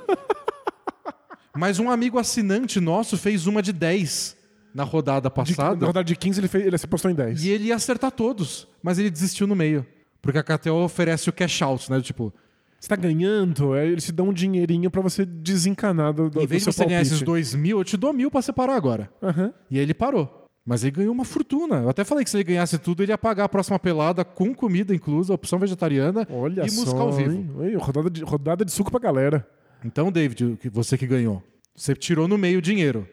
Mas 1.56 1.80
um 1.80 1.90
amigo 1.90 2.20
assinante 2.20 2.80
nosso 2.80 3.18
fez 3.18 3.48
uma 3.48 3.62
de 3.62 3.74
10 3.74 4.41
na 4.74 4.84
rodada 4.84 5.30
passada. 5.30 5.76
De, 5.76 5.82
na 5.82 5.88
rodada 5.88 6.04
de 6.04 6.16
15 6.16 6.40
ele, 6.40 6.48
fez, 6.48 6.66
ele 6.66 6.78
se 6.78 6.88
postou 6.88 7.12
em 7.12 7.16
10. 7.16 7.44
E 7.44 7.50
ele 7.50 7.66
ia 7.66 7.76
acertar 7.76 8.12
todos, 8.12 8.68
mas 8.82 9.00
ele 9.00 9.10
desistiu 9.10 9.48
no 9.48 9.56
meio. 9.56 9.86
Porque 10.22 10.38
a 10.38 10.44
KTO 10.44 10.84
oferece 10.84 11.30
o 11.30 11.34
cash 11.34 11.62
out, 11.62 11.90
né? 11.90 12.00
Tipo, 12.02 12.34
você 12.80 12.88
tá 12.88 12.96
ganhando, 12.96 13.76
eles 13.76 14.06
te 14.06 14.12
dão 14.12 14.30
um 14.30 14.34
dinheirinho 14.34 14.90
para 14.90 15.02
você 15.02 15.26
desencanar 15.26 16.14
do, 16.14 16.30
do 16.30 16.42
Em 16.42 16.48
vez 16.48 16.64
de 16.64 16.72
você 16.72 16.86
ganhar 16.86 17.02
esses 17.02 17.22
dois 17.22 17.54
mil, 17.54 17.80
eu 17.80 17.84
te 17.84 17.96
dou 17.98 18.12
mil 18.14 18.32
pra 18.32 18.42
você 18.42 18.52
parar 18.52 18.76
agora. 18.76 19.10
Uhum. 19.22 19.54
E 19.70 19.78
aí 19.78 19.84
ele 19.84 19.94
parou. 19.94 20.48
Mas 20.66 20.84
ele 20.84 20.92
ganhou 20.92 21.14
uma 21.14 21.26
fortuna. 21.26 21.78
Eu 21.78 21.90
até 21.90 22.04
falei 22.04 22.24
que 22.24 22.30
se 22.30 22.38
ele 22.38 22.44
ganhasse 22.44 22.78
tudo, 22.78 23.02
ele 23.02 23.12
ia 23.12 23.18
pagar 23.18 23.46
a 23.46 23.50
próxima 23.50 23.80
pelada 23.80 24.24
com 24.24 24.54
comida 24.54 24.94
inclusa, 24.94 25.34
opção 25.34 25.58
vegetariana 25.58 26.28
Olha 26.32 26.62
e 26.62 26.72
música 26.72 27.00
ao 27.00 27.12
vivo. 27.12 27.64
Hein? 27.64 27.76
rodada, 27.76 28.10
de, 28.10 28.24
rodada 28.24 28.66
de 28.66 28.72
suco 28.72 28.92
pra 28.92 29.00
galera. 29.00 29.48
Então, 29.84 30.12
David, 30.12 30.60
você 30.72 30.98
que 30.98 31.08
ganhou, 31.08 31.42
você 31.76 31.96
tirou 31.96 32.28
no 32.28 32.38
meio 32.38 32.60
o 32.60 32.62
dinheiro. 32.62 33.08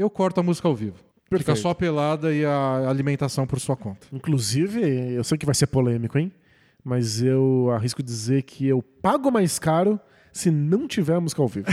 Eu 0.00 0.08
corto 0.08 0.40
a 0.40 0.42
música 0.42 0.66
ao 0.66 0.74
vivo. 0.74 0.96
Perfeito. 1.28 1.46
Fica 1.48 1.56
só 1.56 1.70
a 1.70 1.74
pelada 1.74 2.32
e 2.32 2.44
a 2.44 2.88
alimentação 2.88 3.46
por 3.46 3.60
sua 3.60 3.76
conta. 3.76 4.06
Inclusive, 4.12 4.80
eu 5.14 5.22
sei 5.22 5.36
que 5.36 5.44
vai 5.46 5.54
ser 5.54 5.66
polêmico, 5.66 6.18
hein? 6.18 6.32
Mas 6.82 7.22
eu 7.22 7.70
arrisco 7.72 8.02
dizer 8.02 8.42
que 8.42 8.66
eu 8.66 8.80
pago 8.82 9.30
mais 9.30 9.58
caro 9.58 10.00
se 10.32 10.50
não 10.50 10.88
tiver 10.88 11.14
a 11.16 11.20
música 11.20 11.42
ao 11.42 11.46
vivo. 11.48 11.66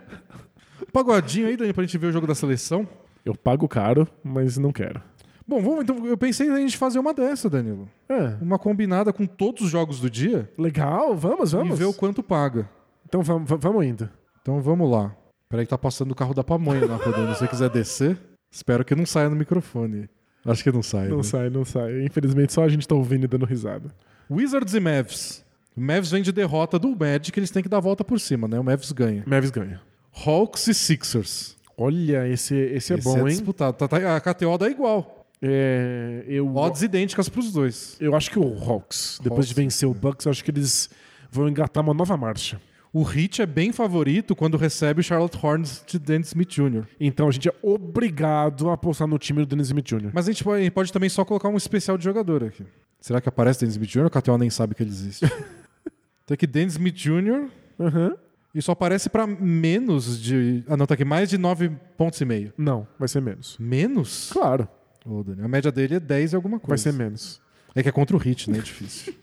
Pagodinho 0.92 1.46
aí, 1.48 1.56
Dani, 1.56 1.72
pra 1.72 1.84
gente 1.84 1.98
ver 1.98 2.06
o 2.08 2.12
jogo 2.12 2.26
da 2.26 2.34
seleção. 2.34 2.88
Eu 3.24 3.34
pago 3.34 3.68
caro, 3.68 4.08
mas 4.24 4.58
não 4.58 4.72
quero. 4.72 5.00
Bom, 5.46 5.60
vamos, 5.60 5.82
então, 5.82 6.06
eu 6.06 6.16
pensei 6.16 6.48
em 6.48 6.52
a 6.52 6.56
gente 6.58 6.76
fazer 6.76 6.98
uma 6.98 7.12
dessa, 7.12 7.48
Danilo. 7.50 7.88
É. 8.08 8.36
Uma 8.40 8.58
combinada 8.58 9.12
com 9.12 9.26
todos 9.26 9.62
os 9.64 9.70
jogos 9.70 10.00
do 10.00 10.08
dia 10.08 10.50
Legal, 10.56 11.14
vamos, 11.16 11.52
vamos. 11.52 11.74
e 11.74 11.78
ver 11.78 11.84
o 11.84 11.92
quanto 11.92 12.22
paga. 12.22 12.68
Então 13.06 13.22
vamos, 13.22 13.48
va- 13.48 13.56
vamos 13.56 13.84
indo. 13.84 14.08
Então 14.40 14.60
vamos 14.60 14.90
lá. 14.90 15.14
Peraí 15.52 15.66
que 15.66 15.70
tá 15.70 15.76
passando 15.76 16.12
o 16.12 16.14
carro 16.14 16.32
da 16.32 16.42
pamonha 16.42 16.86
lá 16.86 16.96
rodando. 16.96 17.34
Se 17.34 17.40
você 17.40 17.46
quiser 17.46 17.68
descer, 17.68 18.18
espero 18.50 18.82
que 18.86 18.94
não 18.94 19.04
saia 19.04 19.28
no 19.28 19.36
microfone. 19.36 20.08
Acho 20.46 20.64
que 20.64 20.72
não 20.72 20.82
sai. 20.82 21.08
Não 21.08 21.18
né? 21.18 21.22
sai, 21.22 21.50
não 21.50 21.62
sai. 21.62 22.06
Infelizmente 22.06 22.54
só 22.54 22.64
a 22.64 22.70
gente 22.70 22.88
tá 22.88 22.94
ouvindo 22.94 23.24
e 23.24 23.28
dando 23.28 23.44
risada. 23.44 23.94
Wizards 24.30 24.72
e 24.72 24.80
Mavs. 24.80 25.44
O 25.76 25.80
Mavs 25.82 26.10
vem 26.10 26.22
de 26.22 26.32
derrota 26.32 26.78
do 26.78 26.96
Magic, 26.96 27.38
eles 27.38 27.50
têm 27.50 27.62
que 27.62 27.68
dar 27.68 27.76
a 27.76 27.80
volta 27.80 28.02
por 28.02 28.18
cima, 28.18 28.48
né? 28.48 28.58
O 28.58 28.64
Mavs 28.64 28.92
ganha. 28.92 29.24
Mavis 29.26 29.50
ganha. 29.50 29.78
Hawks 30.24 30.68
e 30.68 30.72
Sixers. 30.72 31.54
Olha, 31.76 32.26
esse, 32.26 32.54
esse 32.54 32.94
é 32.94 32.96
Esse 32.96 33.04
bom, 33.04 33.18
hein? 33.18 33.26
disputado. 33.26 33.76
Tá- 33.76 33.86
tá- 33.88 34.16
a 34.16 34.20
KTO 34.22 34.56
dá 34.56 34.70
igual. 34.70 35.26
É, 35.42 36.24
eu, 36.26 36.56
Odds 36.56 36.80
idênticas 36.80 37.28
pros 37.28 37.52
dois. 37.52 37.98
eu 38.00 38.16
acho 38.16 38.30
que 38.30 38.38
o 38.38 38.58
Hawks, 38.58 39.20
depois 39.22 39.46
de 39.46 39.52
Hawks, 39.52 39.64
vencer 39.64 39.86
o 39.86 39.92
Bucks, 39.92 40.24
eu 40.24 40.30
acho 40.30 40.42
que 40.42 40.50
eles 40.50 40.88
vão 41.30 41.46
engatar 41.46 41.84
uma 41.84 41.92
nova 41.92 42.16
marcha. 42.16 42.58
O 42.92 43.02
Heat 43.10 43.40
é 43.40 43.46
bem 43.46 43.72
favorito 43.72 44.36
quando 44.36 44.58
recebe 44.58 45.00
o 45.00 45.02
Charlotte 45.02 45.38
Hornets 45.42 45.82
de 45.86 45.98
Dennis 45.98 46.28
Smith 46.28 46.50
Jr. 46.50 46.84
Então 47.00 47.26
a 47.26 47.30
gente 47.30 47.48
é 47.48 47.54
obrigado 47.62 48.68
a 48.68 48.74
apostar 48.74 49.08
no 49.08 49.18
time 49.18 49.40
do 49.40 49.46
Dennis 49.46 49.68
Smith 49.68 49.86
Jr. 49.86 50.10
Mas 50.12 50.28
a 50.28 50.32
gente 50.32 50.44
pode, 50.44 50.70
pode 50.70 50.92
também 50.92 51.08
só 51.08 51.24
colocar 51.24 51.48
um 51.48 51.56
especial 51.56 51.96
de 51.96 52.04
jogador 52.04 52.44
aqui. 52.44 52.64
Será 53.00 53.20
que 53.20 53.28
aparece 53.28 53.60
Dennis 53.60 53.74
Smith 53.76 53.88
Jr. 53.90 54.00
ou 54.02 54.06
a 54.08 54.10
KTO 54.10 54.36
nem 54.36 54.50
sabe 54.50 54.74
que 54.74 54.82
ele 54.82 54.90
existe? 54.90 55.24
Tem 56.26 56.34
aqui 56.34 56.46
Dennis 56.46 56.74
Smith 56.74 56.94
Jr. 56.94 57.48
Aham. 57.80 58.14
e 58.54 58.60
só 58.60 58.72
aparece 58.72 59.08
pra 59.08 59.26
menos 59.26 60.20
de... 60.22 60.62
Ah, 60.68 60.76
não, 60.76 60.86
tá 60.86 60.92
aqui 60.94 61.04
mais 61.04 61.30
de 61.30 61.38
9 61.38 61.70
pontos 61.96 62.20
e 62.20 62.24
meio. 62.26 62.52
Não, 62.58 62.86
vai 62.98 63.08
ser 63.08 63.22
menos. 63.22 63.56
Menos? 63.58 64.30
Claro, 64.32 64.68
Ô, 65.04 65.22
Dani, 65.24 65.42
a 65.42 65.48
média 65.48 65.72
dele 65.72 65.94
é 65.96 66.00
10 66.00 66.32
e 66.32 66.36
alguma 66.36 66.58
vai 66.58 66.66
coisa. 66.66 66.82
ser 66.82 66.92
menos. 66.92 67.40
É 67.74 67.82
que 67.82 67.88
é 67.88 67.92
contra 67.92 68.16
o 68.16 68.20
Heat, 68.22 68.50
né? 68.50 68.58
É 68.58 68.60
difícil. 68.60 69.14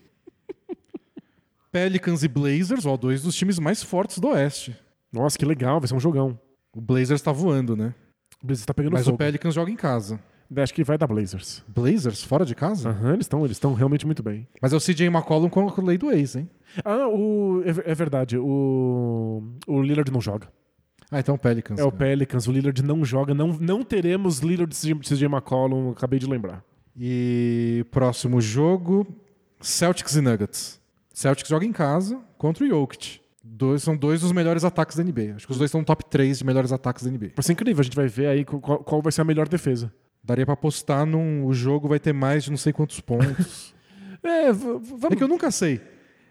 Pelicans 1.71 2.23
e 2.23 2.27
Blazers, 2.27 2.85
ó, 2.85 2.97
dois 2.97 3.21
dos 3.21 3.35
times 3.35 3.59
mais 3.59 3.83
fortes 3.83 4.19
do 4.19 4.29
Oeste. 4.29 4.75
Nossa, 5.11 5.37
que 5.37 5.45
legal, 5.45 5.79
vai 5.79 5.87
ser 5.87 5.95
um 5.95 5.99
jogão. 5.99 6.39
O 6.75 6.81
Blazers 6.81 7.21
tá 7.21 7.31
voando, 7.31 7.75
né? 7.75 7.93
O 8.43 8.47
Blazers 8.47 8.65
tá 8.65 8.73
pegando 8.73 8.93
Mas 8.93 9.05
fogo. 9.05 9.15
o 9.15 9.17
Pelicans 9.17 9.53
joga 9.53 9.71
em 9.71 9.75
casa. 9.75 10.19
Acho 10.55 10.73
que 10.73 10.83
vai 10.83 10.97
dar 10.97 11.05
Blazers. 11.05 11.63
Blazers, 11.67 12.23
fora 12.23 12.43
de 12.43 12.55
casa? 12.55 12.89
Aham, 12.89 13.13
eles 13.13 13.25
estão 13.25 13.45
eles 13.45 13.59
tão 13.59 13.73
realmente 13.73 14.05
muito 14.05 14.23
bem. 14.23 14.47
Mas 14.59 14.73
é 14.73 14.75
o 14.75 14.79
CJ 14.79 15.05
McCollum 15.05 15.47
com 15.47 15.69
a 15.69 15.83
lei 15.83 15.97
do 15.97 16.11
ex, 16.11 16.35
hein? 16.35 16.49
Ah, 16.83 17.07
o, 17.07 17.61
é, 17.63 17.91
é 17.91 17.95
verdade. 17.95 18.35
O, 18.37 19.43
o 19.67 19.81
Lillard 19.81 20.11
não 20.11 20.19
joga. 20.19 20.47
Ah, 21.11 21.19
então 21.19 21.35
o 21.35 21.37
Pelicans. 21.37 21.79
É 21.79 21.83
o 21.83 21.91
né? 21.91 21.97
Pelicans. 21.97 22.47
O 22.47 22.51
Lillard 22.51 22.81
não 22.83 23.05
joga. 23.05 23.33
Não, 23.33 23.49
não 23.59 23.83
teremos 23.83 24.39
Lillard 24.39 24.73
e 24.73 24.95
CJ 24.99 25.25
McCollum. 25.25 25.91
Acabei 25.91 26.17
de 26.17 26.25
lembrar. 26.25 26.63
E 26.99 27.85
próximo 27.91 28.41
jogo, 28.41 29.07
Celtics 29.61 30.15
e 30.15 30.21
Nuggets. 30.21 30.78
Celtics 31.19 31.49
joga 31.49 31.65
em 31.65 31.73
casa 31.73 32.17
contra 32.37 32.63
o 32.63 32.67
Jokic. 32.67 33.19
Dois, 33.43 33.83
são 33.83 33.97
dois 33.97 34.21
dos 34.21 34.31
melhores 34.31 34.63
ataques 34.63 34.95
da 34.95 35.03
NBA. 35.03 35.35
Acho 35.35 35.45
que 35.45 35.51
os 35.51 35.57
dois 35.57 35.67
estão 35.67 35.81
no 35.81 35.85
top 35.85 36.05
3 36.05 36.37
de 36.37 36.45
melhores 36.45 36.71
ataques 36.71 37.03
da 37.03 37.11
NBA. 37.11 37.31
Vai 37.35 37.43
ser 37.43 37.51
incrível. 37.51 37.81
A 37.81 37.83
gente 37.83 37.95
vai 37.95 38.07
ver 38.07 38.27
aí 38.27 38.45
qual, 38.45 38.81
qual 38.81 39.01
vai 39.01 39.11
ser 39.11 39.19
a 39.19 39.25
melhor 39.25 39.49
defesa. 39.49 39.91
Daria 40.23 40.45
pra 40.45 40.53
apostar 40.53 41.05
num. 41.05 41.45
O 41.45 41.53
jogo 41.53 41.89
vai 41.89 41.99
ter 41.99 42.13
mais 42.13 42.45
de 42.45 42.51
não 42.51 42.57
sei 42.57 42.71
quantos 42.71 43.01
pontos. 43.01 43.77
É, 44.21 44.51
vamos. 44.51 45.05
é 45.09 45.15
que 45.15 45.23
eu 45.23 45.29
nunca 45.29 45.49
sei. 45.49 45.79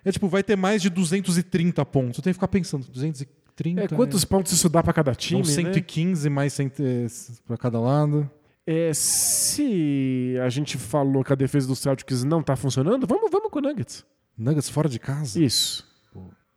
É 0.05 0.13
tipo, 0.13 0.29
vai 0.29 0.43
ter 0.43 0.57
mais 0.57 0.83
de 0.83 0.91
230 0.91 1.83
pontos. 1.87 2.19
Eu 2.19 2.23
tenho 2.23 2.35
que 2.35 2.37
ficar 2.37 2.49
pensando, 2.49 2.87
230. 2.87 3.81
É, 3.81 3.89
quantos 3.89 4.27
pontos 4.27 4.53
isso 4.53 4.69
dá 4.69 4.83
pra 4.83 4.93
cada 4.93 5.15
time, 5.15 5.43
São 5.43 5.63
né? 5.65 5.73
115 5.73 6.29
mais 6.29 6.53
100 6.53 6.73
eh, 6.81 7.07
pra 7.47 7.57
cada 7.57 7.81
lado. 7.81 8.31
É, 8.67 8.93
se 8.93 10.35
a 10.45 10.51
gente 10.51 10.77
falou 10.77 11.25
que 11.25 11.33
a 11.33 11.37
defesa 11.37 11.67
do 11.67 11.75
Celtics 11.75 12.25
não 12.25 12.43
tá 12.43 12.55
funcionando, 12.57 13.07
vamos, 13.07 13.31
vamos 13.31 13.51
com 13.51 13.59
o 13.59 13.63
Nuggets. 13.63 14.05
Nuggets 14.39 14.69
fora 14.69 14.89
de 14.89 14.99
casa. 14.99 15.43
Isso. 15.43 15.87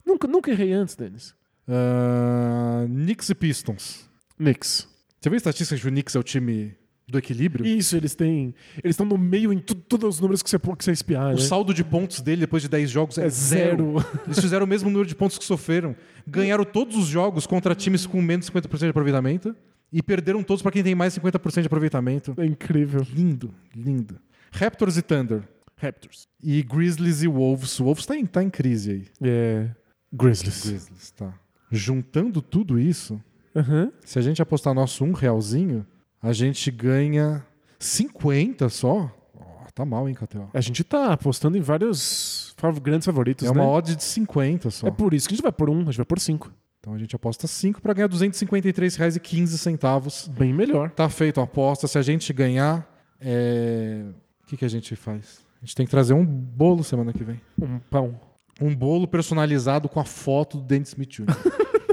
Nunca, 0.05 0.27
nunca 0.27 0.51
errei 0.51 0.71
antes, 0.73 0.95
Denis. 0.95 1.34
Ah, 1.67 2.86
Knicks 2.88 3.29
e 3.29 3.36
Pistons. 3.36 4.09
Knicks. 4.38 4.88
Você 5.19 5.29
viu 5.29 5.36
a 5.36 5.38
estatística 5.38 5.75
de 5.75 5.82
que 5.82 5.88
o 5.88 5.91
Knicks 5.91 6.15
é 6.15 6.19
o 6.19 6.23
time 6.23 6.75
do 7.07 7.17
equilíbrio? 7.17 7.65
Isso, 7.65 7.95
eles 7.95 8.15
têm. 8.15 8.53
Eles 8.84 8.93
estão 8.93 9.05
no 9.05 9.17
meio 9.17 9.51
em 9.53 9.59
tu- 9.59 9.75
todos 9.75 10.15
os 10.15 10.19
números 10.19 10.41
que 10.41 10.49
você, 10.49 10.57
que 10.59 10.84
você 10.84 10.91
espiar, 10.91 11.27
O 11.34 11.36
né? 11.36 11.38
saldo 11.41 11.73
de 11.73 11.84
pontos 11.84 12.21
dele 12.21 12.41
depois 12.41 12.63
de 12.63 12.69
10 12.69 12.89
jogos 12.89 13.17
é, 13.17 13.25
É 13.25 13.29
zero. 13.29 13.99
zero. 13.99 14.09
Eles 14.25 14.39
fizeram 14.39 14.65
o 14.65 14.69
mesmo 14.69 14.89
número 14.89 15.07
de 15.07 15.15
pontos 15.15 15.38
que 15.38 15.45
sofreram. 15.45 15.95
Ganharam 16.27 16.63
todos 16.65 16.95
os 16.97 17.07
jogos 17.07 17.45
contra 17.47 17.75
times 17.75 18.05
com 18.05 18.21
menos 18.21 18.45
de 18.47 18.51
50% 18.51 18.79
de 18.79 18.86
aproveitamento. 18.89 19.55
E 19.93 20.01
perderam 20.01 20.41
todos 20.41 20.61
para 20.61 20.71
quem 20.71 20.82
tem 20.84 20.95
mais 20.95 21.13
de 21.13 21.19
50% 21.19 21.61
de 21.61 21.67
aproveitamento. 21.67 22.34
É 22.38 22.45
incrível. 22.45 23.05
Lindo, 23.13 23.53
lindo. 23.75 24.17
Raptors 24.49 24.95
e 24.97 25.01
Thunder. 25.01 25.41
Raptors. 25.82 26.27
E 26.41 26.61
Grizzlies 26.63 27.21
e 27.23 27.27
Wolves. 27.27 27.79
O 27.79 27.86
Wolves 27.86 28.05
tá 28.05 28.15
em, 28.15 28.25
tá 28.25 28.43
em 28.43 28.49
crise 28.49 28.91
aí. 28.91 29.07
É. 29.21 29.69
Grizzlies. 30.13 30.65
Grizzlies, 30.67 31.11
tá. 31.11 31.34
Juntando 31.71 32.41
tudo 32.41 32.77
isso, 32.79 33.21
Aham. 33.55 33.91
se 34.03 34.19
a 34.19 34.21
gente 34.21 34.41
apostar 34.41 34.73
nosso 34.73 35.05
um 35.05 35.13
realzinho, 35.13 35.86
a 36.21 36.34
gente 36.34 36.69
ganha 36.69 37.45
50 37.79 38.67
só. 38.69 39.09
Ó, 39.34 39.65
tá 39.73 39.86
mal, 39.86 40.09
hein, 40.09 40.15
Catel? 40.15 40.49
A 40.53 40.61
gente 40.61 40.84
tá 40.84 41.13
apostando 41.13 41.57
em 41.57 41.61
vários 41.61 42.53
grandes 42.82 43.05
favoritos, 43.05 43.47
É 43.47 43.53
né? 43.53 43.59
uma 43.59 43.67
odd 43.67 43.95
de 43.95 44.03
50 44.03 44.69
só. 44.69 44.88
É 44.88 44.91
por 44.91 45.13
isso 45.13 45.27
que 45.27 45.34
a 45.34 45.38
gente 45.38 45.43
vai 45.43 45.51
por 45.51 45.69
um, 45.69 45.82
a 45.82 45.86
gente 45.86 45.97
vai 45.97 46.05
por 46.05 46.19
cinco. 46.19 46.53
Então 46.82 46.93
a 46.95 46.97
gente 46.97 47.15
aposta 47.15 47.47
5 47.47 47.79
para 47.79 47.93
ganhar 47.93 48.09
R$ 48.09 48.17
253,15. 48.17 50.29
Bem 50.32 50.51
melhor. 50.51 50.89
Tá 50.89 51.07
feito 51.09 51.39
a 51.39 51.43
aposta. 51.43 51.88
Se 51.88 51.95
a 51.97 52.01
gente 52.01 52.34
ganhar, 52.34 52.86
é... 53.19 54.03
o 54.43 54.47
que, 54.47 54.57
que 54.57 54.65
a 54.65 54.67
gente 54.67 54.95
faz? 54.95 55.45
A 55.62 55.66
gente 55.66 55.76
tem 55.76 55.86
que 55.86 55.91
trazer 55.91 56.16
um 56.16 56.26
bolo 56.26 56.84
semana 56.84 57.14
que 57.14 57.24
vem. 57.24 57.39
Um 57.62 57.78
pão. 57.78 58.20
Um 58.59 58.76
bolo 58.76 59.07
personalizado 59.07 59.88
com 59.88 59.99
a 59.99 60.03
foto 60.05 60.57
do 60.57 60.64
Dennis 60.64 60.89
Smith 60.89 61.09
Jr. 61.09 61.26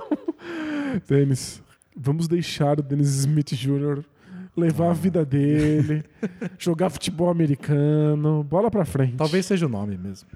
Denis, 1.06 1.62
vamos 1.94 2.26
deixar 2.26 2.80
o 2.80 2.82
Dennis 2.82 3.08
Smith 3.08 3.52
Jr. 3.52 4.02
levar 4.56 4.90
a 4.90 4.94
vida 4.94 5.24
dele, 5.24 6.02
jogar 6.58 6.88
futebol 6.88 7.28
americano, 7.28 8.42
bola 8.42 8.70
pra 8.70 8.86
frente. 8.86 9.16
Talvez 9.16 9.44
seja 9.44 9.66
o 9.66 9.68
nome 9.68 9.98
mesmo. 9.98 10.28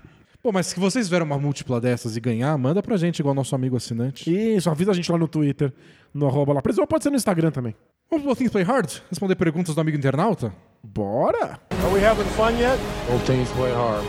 Pô, 0.42 0.52
mas 0.52 0.66
se 0.66 0.78
vocês 0.78 1.06
tiverem 1.06 1.26
uma 1.26 1.38
múltipla 1.38 1.80
dessas 1.80 2.16
e 2.16 2.20
ganhar, 2.20 2.56
manda 2.58 2.82
pra 2.82 2.96
gente, 2.96 3.20
igual 3.20 3.34
nosso 3.34 3.54
amigo 3.54 3.76
assinante. 3.76 4.28
Isso, 4.30 4.68
avisa 4.68 4.90
a 4.90 4.94
gente 4.94 5.10
lá 5.10 5.16
no 5.16 5.28
Twitter, 5.28 5.72
no 6.12 6.26
arroba 6.26 6.52
lá 6.52 6.60
preso, 6.60 6.80
ou 6.80 6.86
pode 6.86 7.02
ser 7.04 7.10
no 7.10 7.16
Instagram 7.16 7.50
também. 7.50 7.74
Vamos 8.10 8.26
pro 8.26 8.36
Things 8.36 8.52
Play 8.52 8.64
Hard? 8.64 8.90
Responder 9.08 9.36
perguntas 9.36 9.74
do 9.74 9.80
amigo 9.80 9.96
internauta? 9.96 10.52
Bora! 10.82 11.60
Are 11.82 11.92
we 11.92 11.98
having 11.98 12.26
fun 12.36 12.56
yet? 12.58 12.78
Both 13.08 13.26
teams 13.26 13.50
play 13.50 13.72
hard. 13.72 14.04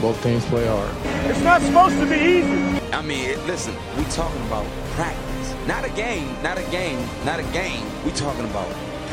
Both 0.00 0.20
teams 0.24 0.44
play 0.46 0.66
hard. 0.66 0.90
It's 1.30 1.40
not 1.42 1.62
supposed 1.62 1.96
to 2.00 2.06
be 2.06 2.16
easy. 2.16 2.80
I 2.92 3.02
mean, 3.02 3.38
listen, 3.46 3.72
we 3.96 4.02
talking 4.06 4.42
about 4.48 4.66
practice. 4.96 5.54
Not 5.68 5.84
a 5.84 5.90
game, 5.90 6.26
not 6.42 6.58
a 6.58 6.64
game, 6.72 6.98
not 7.24 7.38
a 7.38 7.44
game. 7.52 7.86
We 8.04 8.10
talking 8.10 8.44
about 8.44 8.66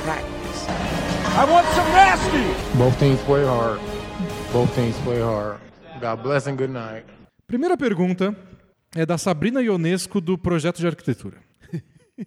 practice. 0.03 0.65
I 1.37 1.45
want 1.45 1.67
some 1.75 1.87
nasty. 1.93 2.43
Both 2.75 2.97
teams 2.99 3.19
play 3.21 3.45
hard. 3.45 3.79
Both 4.51 4.73
teams 4.73 4.97
play 5.03 5.21
hard. 5.21 5.59
God 6.01 6.23
bless 6.23 6.47
and 6.47 6.57
good 6.57 6.71
night. 6.71 7.05
Primeira 7.45 7.77
pergunta 7.77 8.35
é 8.95 9.05
da 9.05 9.19
Sabrina 9.19 9.61
Ionesco, 9.61 10.19
do 10.19 10.39
Projeto 10.39 10.79
de 10.79 10.87
Arquitetura. 10.87 11.37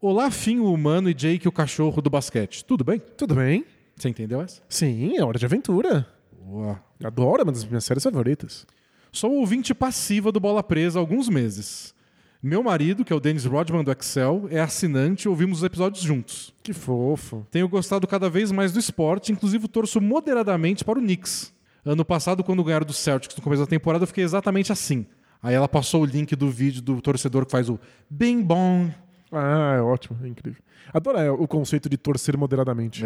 Olá, 0.00 0.30
Fim, 0.30 0.60
o 0.60 0.72
humano, 0.72 1.10
e 1.10 1.14
Jake, 1.14 1.48
o 1.48 1.52
cachorro 1.52 2.00
do 2.00 2.08
basquete. 2.08 2.64
Tudo 2.64 2.84
bem? 2.84 3.00
Tudo 3.00 3.34
bem? 3.34 3.64
Você 3.98 4.08
entendeu 4.08 4.40
essa? 4.40 4.62
Sim, 4.68 5.16
é 5.16 5.24
hora 5.24 5.38
de 5.38 5.44
aventura. 5.44 6.06
Boa. 6.44 6.80
Adoro, 7.02 7.40
é 7.40 7.44
uma 7.44 7.52
das 7.52 7.64
minhas 7.64 7.84
séries 7.84 8.04
favoritas. 8.04 8.66
Sou 9.10 9.32
ouvinte 9.32 9.74
passiva 9.74 10.30
do 10.30 10.38
Bola 10.38 10.62
Presa 10.62 10.98
há 10.98 11.00
alguns 11.00 11.28
meses. 11.28 11.94
Meu 12.40 12.62
marido, 12.62 13.04
que 13.04 13.12
é 13.12 13.16
o 13.16 13.18
Dennis 13.18 13.44
Rodman 13.44 13.82
do 13.82 13.90
Excel, 13.90 14.46
é 14.50 14.60
assinante 14.60 15.24
e 15.24 15.28
ouvimos 15.28 15.58
os 15.58 15.64
episódios 15.64 16.04
juntos. 16.04 16.54
Que 16.62 16.72
fofo. 16.72 17.44
Tenho 17.50 17.68
gostado 17.68 18.06
cada 18.06 18.30
vez 18.30 18.52
mais 18.52 18.70
do 18.70 18.78
esporte, 18.78 19.32
inclusive 19.32 19.66
torço 19.66 20.00
moderadamente 20.00 20.84
para 20.84 21.00
o 21.00 21.02
Knicks. 21.02 21.52
Ano 21.84 22.04
passado, 22.04 22.44
quando 22.44 22.62
ganharam 22.62 22.86
do 22.86 22.92
Celtics 22.92 23.34
no 23.34 23.42
começo 23.42 23.62
da 23.62 23.66
temporada, 23.66 24.04
eu 24.04 24.06
fiquei 24.06 24.22
exatamente 24.22 24.70
assim. 24.70 25.04
Aí 25.42 25.54
ela 25.54 25.68
passou 25.68 26.02
o 26.02 26.04
link 26.04 26.36
do 26.36 26.48
vídeo 26.48 26.80
do 26.80 27.00
torcedor 27.00 27.44
que 27.44 27.50
faz 27.50 27.68
o 27.68 27.78
bing 28.08 28.42
bong. 28.42 28.94
Ah, 29.32 29.74
é 29.76 29.80
ótimo, 29.80 30.18
é 30.22 30.28
incrível. 30.28 30.62
Adoro 30.92 31.18
é, 31.18 31.30
o 31.30 31.46
conceito 31.46 31.88
de 31.88 31.96
torcer 31.96 32.36
moderadamente. 32.36 33.02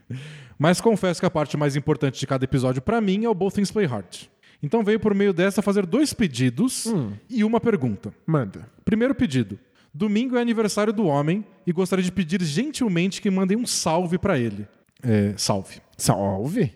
Mas 0.58 0.80
confesso 0.80 1.20
que 1.20 1.26
a 1.26 1.30
parte 1.30 1.56
mais 1.56 1.76
importante 1.76 2.18
de 2.18 2.26
cada 2.26 2.44
episódio 2.44 2.82
para 2.82 3.00
mim 3.00 3.24
é 3.24 3.28
o 3.28 3.34
Both 3.34 3.54
Things 3.54 3.70
Play 3.70 3.86
Hard. 3.86 4.28
Então 4.62 4.82
veio 4.82 4.98
por 4.98 5.14
meio 5.14 5.32
dessa 5.32 5.62
fazer 5.62 5.86
dois 5.86 6.12
pedidos 6.12 6.86
e 7.30 7.44
uma 7.44 7.60
pergunta. 7.60 8.12
Manda. 8.26 8.68
Primeiro 8.84 9.14
pedido. 9.14 9.58
Domingo 9.94 10.36
é 10.36 10.40
aniversário 10.40 10.92
do 10.92 11.06
homem 11.06 11.44
e 11.66 11.72
gostaria 11.72 12.04
de 12.04 12.10
pedir 12.10 12.42
gentilmente 12.42 13.22
que 13.22 13.30
mandem 13.30 13.56
um 13.56 13.66
salve 13.66 14.18
para 14.18 14.38
ele. 14.38 14.66
É, 15.02 15.34
salve. 15.36 15.80
Salve. 15.96 16.72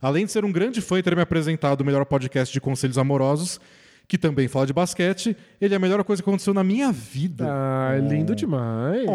Além 0.00 0.26
de 0.26 0.32
ser 0.32 0.44
um 0.44 0.52
grande 0.52 0.80
fã 0.80 0.98
e 0.98 1.02
ter 1.02 1.14
me 1.14 1.22
apresentado 1.22 1.80
o 1.80 1.84
melhor 1.84 2.04
podcast 2.04 2.52
de 2.52 2.60
conselhos 2.60 2.98
amorosos, 2.98 3.60
que 4.12 4.18
também 4.18 4.46
fala 4.46 4.66
de 4.66 4.74
basquete. 4.74 5.34
Ele 5.58 5.72
é 5.72 5.76
a 5.78 5.80
melhor 5.80 6.04
coisa 6.04 6.22
que 6.22 6.28
aconteceu 6.28 6.52
na 6.52 6.62
minha 6.62 6.92
vida. 6.92 7.46
Ah, 7.48 7.94
é 7.94 7.98
lindo 7.98 8.36
demais. 8.36 9.06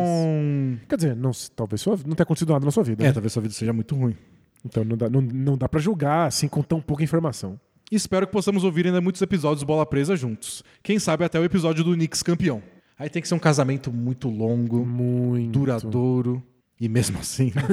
Quer 0.90 0.96
dizer, 0.96 1.16
não, 1.16 1.30
talvez 1.56 1.82
sua, 1.82 1.96
não 1.98 2.16
tenha 2.16 2.24
acontecido 2.24 2.52
nada 2.52 2.66
na 2.66 2.72
sua 2.72 2.82
vida. 2.84 3.04
É, 3.04 3.08
né? 3.10 3.14
talvez 3.14 3.32
sua 3.32 3.44
vida 3.44 3.54
seja 3.54 3.72
muito 3.72 3.96
ruim. 3.96 4.18
Então 4.66 4.84
não 4.84 4.98
dá, 4.98 5.08
não, 5.08 5.22
não 5.22 5.56
dá 5.56 5.70
pra 5.70 5.80
julgar 5.80 6.26
assim 6.26 6.48
com 6.48 6.64
tão 6.64 6.82
pouca 6.82 7.04
informação. 7.04 7.60
Espero 7.92 8.26
que 8.26 8.34
possamos 8.34 8.64
ouvir 8.64 8.88
ainda 8.88 9.00
muitos 9.00 9.22
episódios 9.22 9.64
Bola 9.64 9.86
Presa 9.86 10.16
juntos. 10.16 10.64
Quem 10.82 10.98
sabe 10.98 11.24
até 11.24 11.40
o 11.40 11.44
episódio 11.44 11.84
do 11.84 11.94
Knicks 11.94 12.24
campeão. 12.24 12.64
Aí 12.98 13.08
tem 13.08 13.22
que 13.22 13.28
ser 13.28 13.36
um 13.36 13.40
casamento 13.40 13.94
muito 13.94 14.28
longo, 14.30 14.84
Muito. 14.84 15.52
duradouro 15.52 16.42
e 16.82 16.90
mesmo 16.90 17.20
assim. 17.20 17.54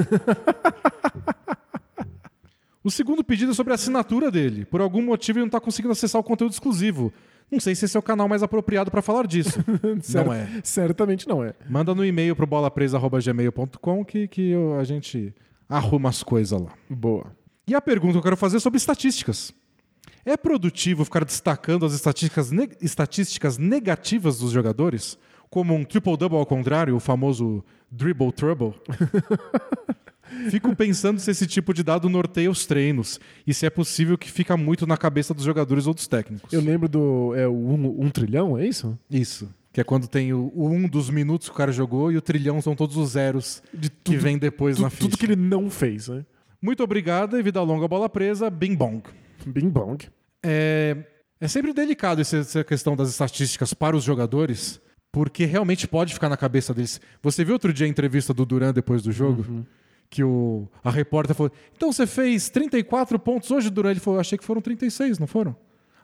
o 2.85 2.91
segundo 2.91 3.23
pedido 3.23 3.51
é 3.51 3.53
sobre 3.55 3.73
a 3.73 3.75
assinatura 3.75 4.31
dele. 4.31 4.63
Por 4.63 4.79
algum 4.79 5.01
motivo 5.01 5.39
ele 5.39 5.43
não 5.43 5.47
está 5.49 5.59
conseguindo 5.59 5.91
acessar 5.91 6.21
o 6.21 6.23
conteúdo 6.23 6.53
exclusivo. 6.53 7.11
Não 7.51 7.59
sei 7.59 7.75
se 7.75 7.85
esse 7.85 7.95
é 7.97 7.99
o 7.99 8.03
canal 8.03 8.27
mais 8.29 8.41
apropriado 8.41 8.89
para 8.89 9.01
falar 9.01 9.27
disso. 9.27 9.59
Cer- 10.01 10.25
não 10.25 10.33
é. 10.33 10.47
Certamente 10.63 11.27
não 11.27 11.43
é. 11.43 11.53
Manda 11.69 11.93
no 11.93 12.05
e-mail 12.05 12.35
pro 12.35 12.47
bolapresa.gmail.com 12.47 14.05
que, 14.05 14.27
que 14.27 14.49
eu- 14.51 14.79
a 14.79 14.83
gente 14.83 15.33
arruma 15.67 16.09
as 16.09 16.23
coisas 16.23 16.59
lá. 16.61 16.71
Boa. 16.89 17.35
E 17.67 17.73
a 17.75 17.81
pergunta 17.81 18.13
que 18.13 18.17
eu 18.19 18.23
quero 18.23 18.37
fazer 18.37 18.57
é 18.57 18.59
sobre 18.59 18.77
estatísticas. 18.77 19.53
É 20.23 20.35
produtivo 20.37 21.03
ficar 21.05 21.23
destacando 21.25 21.85
as 21.85 21.93
estatísticas, 21.93 22.51
ne- 22.51 22.69
estatísticas 22.81 23.57
negativas 23.57 24.39
dos 24.39 24.51
jogadores? 24.51 25.17
Como 25.49 25.73
um 25.73 25.83
triple-double 25.83 26.37
ao 26.37 26.45
contrário, 26.45 26.95
o 26.95 26.99
famoso 26.99 27.63
dribble-trouble? 27.91 28.73
Fico 30.49 30.75
pensando 30.75 31.19
se 31.19 31.29
esse 31.31 31.45
tipo 31.47 31.73
de 31.73 31.83
dado 31.83 32.09
norteia 32.09 32.49
os 32.49 32.65
treinos 32.65 33.19
e 33.45 33.53
se 33.53 33.65
é 33.65 33.69
possível 33.69 34.17
que 34.17 34.31
fica 34.31 34.55
muito 34.57 34.85
na 34.87 34.97
cabeça 34.97 35.33
dos 35.33 35.43
jogadores 35.43 35.87
ou 35.87 35.93
dos 35.93 36.07
técnicos. 36.07 36.51
Eu 36.51 36.61
lembro 36.61 36.87
do. 36.89 37.33
É 37.35 37.47
o 37.47 37.51
um, 37.53 38.05
um 38.05 38.09
trilhão, 38.09 38.57
é 38.57 38.65
isso? 38.65 38.97
Isso. 39.09 39.47
Que 39.71 39.81
é 39.81 39.83
quando 39.83 40.07
tem 40.07 40.31
o, 40.33 40.51
o 40.55 40.69
um 40.69 40.87
dos 40.87 41.09
minutos 41.09 41.49
que 41.49 41.53
o 41.53 41.57
cara 41.57 41.71
jogou 41.71 42.11
e 42.11 42.17
o 42.17 42.21
trilhão 42.21 42.61
são 42.61 42.75
todos 42.75 42.95
os 42.97 43.11
zeros 43.11 43.61
De 43.73 43.89
que 43.89 43.95
tudo- 44.03 44.19
vem 44.19 44.37
depois 44.37 44.77
Tu- 44.77 44.81
na 44.81 44.89
ficha. 44.89 45.01
tudo 45.01 45.17
que 45.17 45.25
ele 45.25 45.35
não 45.35 45.69
fez, 45.69 46.07
né? 46.07 46.25
Muito 46.61 46.81
obrigado 46.83 47.37
e 47.37 47.43
vida 47.43 47.61
longa 47.61 47.87
bola 47.87 48.07
presa, 48.09 48.49
bing 48.49 48.75
bong. 48.75 49.03
Bing 49.45 49.69
bong. 49.69 50.07
É, 50.43 50.95
é 51.39 51.47
sempre 51.47 51.73
delicado 51.73 52.21
essa 52.21 52.63
questão 52.63 52.95
das 52.95 53.09
estatísticas 53.09 53.73
para 53.73 53.95
os 53.95 54.03
jogadores, 54.03 54.79
porque 55.11 55.45
realmente 55.45 55.87
pode 55.87 56.13
ficar 56.13 56.29
na 56.29 56.37
cabeça 56.37 56.73
deles. 56.73 56.99
Você 57.21 57.43
viu 57.43 57.53
outro 57.53 57.73
dia 57.73 57.85
a 57.85 57.89
entrevista 57.89 58.33
do 58.33 58.45
Duran 58.45 58.73
depois 58.73 59.03
do 59.03 59.11
jogo? 59.11 59.65
Que 60.09 60.23
o, 60.23 60.67
a 60.83 60.91
repórter 60.91 61.35
falou: 61.35 61.51
Então 61.75 61.91
você 61.91 62.05
fez 62.07 62.49
34 62.49 63.17
pontos 63.19 63.51
hoje, 63.51 63.69
Duran? 63.69 63.91
Ele 63.91 63.99
falou: 63.99 64.19
Achei 64.19 64.37
que 64.37 64.45
foram 64.45 64.61
36, 64.61 65.19
não 65.19 65.27
foram? 65.27 65.55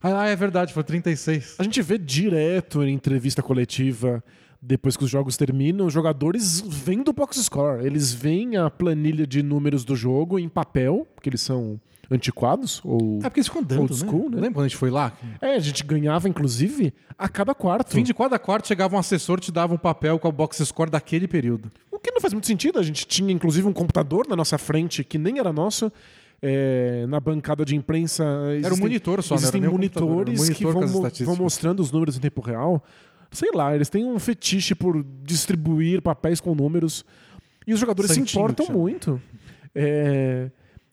Ah, 0.01 0.27
é 0.27 0.35
verdade, 0.35 0.73
foi 0.73 0.83
36. 0.83 1.57
A 1.59 1.63
gente 1.63 1.81
vê 1.81 1.97
direto 1.97 2.83
em 2.83 2.93
entrevista 2.93 3.43
coletiva, 3.43 4.23
depois 4.59 4.97
que 4.97 5.03
os 5.03 5.09
jogos 5.09 5.37
terminam, 5.37 5.85
os 5.85 5.93
jogadores 5.93 6.59
vêm 6.59 7.03
do 7.03 7.13
box 7.13 7.37
score. 7.43 7.85
Eles 7.85 8.11
veem 8.11 8.57
a 8.57 8.69
planilha 8.69 9.27
de 9.27 9.43
números 9.43 9.85
do 9.85 9.95
jogo 9.95 10.39
em 10.39 10.49
papel, 10.49 11.07
porque 11.15 11.29
eles 11.29 11.41
são 11.41 11.79
antiquados, 12.11 12.81
ou... 12.83 13.19
É 13.19 13.29
porque 13.29 13.39
eles 13.39 13.47
ficam 13.47 13.63
dando, 13.63 13.81
Old 13.81 13.95
school, 13.95 14.29
né? 14.29 14.35
Lembra 14.35 14.51
quando 14.51 14.65
a 14.65 14.67
gente 14.67 14.77
foi 14.77 14.89
lá? 14.89 15.13
É, 15.39 15.55
a 15.55 15.59
gente 15.59 15.83
ganhava, 15.83 16.27
inclusive, 16.27 16.93
a 17.17 17.29
cada 17.29 17.55
quarto. 17.55 17.91
Fim 17.91 18.03
de 18.03 18.13
cada 18.13 18.37
quarto 18.37 18.67
chegava 18.67 18.95
um 18.95 18.99
assessor 18.99 19.39
te 19.39 19.51
dava 19.51 19.73
um 19.73 19.77
papel 19.77 20.19
com 20.19 20.27
a 20.27 20.31
box 20.31 20.63
score 20.65 20.91
daquele 20.91 21.27
período. 21.27 21.71
O 21.89 21.97
que 21.97 22.11
não 22.11 22.19
faz 22.19 22.33
muito 22.33 22.47
sentido. 22.47 22.77
A 22.79 22.83
gente 22.83 23.07
tinha, 23.07 23.31
inclusive, 23.31 23.65
um 23.65 23.71
computador 23.71 24.27
na 24.27 24.35
nossa 24.35 24.57
frente 24.57 25.03
que 25.03 25.17
nem 25.17 25.39
era 25.39 25.53
nosso. 25.53 25.91
É, 26.43 27.05
na 27.07 27.19
bancada 27.19 27.63
de 27.63 27.75
imprensa. 27.75 28.23
Era 28.63 28.73
um 28.73 28.77
monitor 28.77 29.21
só, 29.21 29.35
Existem 29.35 29.67
um 29.67 29.71
computador, 29.71 30.07
era 30.07 30.11
um 30.11 30.33
monitores 30.33 30.49
que 30.49 30.63
monitor 30.63 30.73
com 30.73 30.87
vão, 30.87 31.11
vão 31.25 31.35
mostrando 31.35 31.79
os 31.81 31.91
números 31.91 32.17
em 32.17 32.19
tempo 32.19 32.41
real. 32.41 32.83
Sei 33.31 33.51
lá, 33.53 33.75
eles 33.75 33.89
têm 33.89 34.05
um 34.05 34.17
fetiche 34.17 34.73
por 34.73 35.05
distribuir 35.23 36.01
papéis 36.01 36.41
com 36.41 36.55
números. 36.55 37.05
E 37.67 37.73
os 37.73 37.79
jogadores 37.79 38.09
se 38.09 38.17
Santinho, 38.17 38.41
importam 38.41 38.65
que 38.65 38.71
chama. 38.71 38.83
muito. 38.83 39.21
É, 39.75 40.49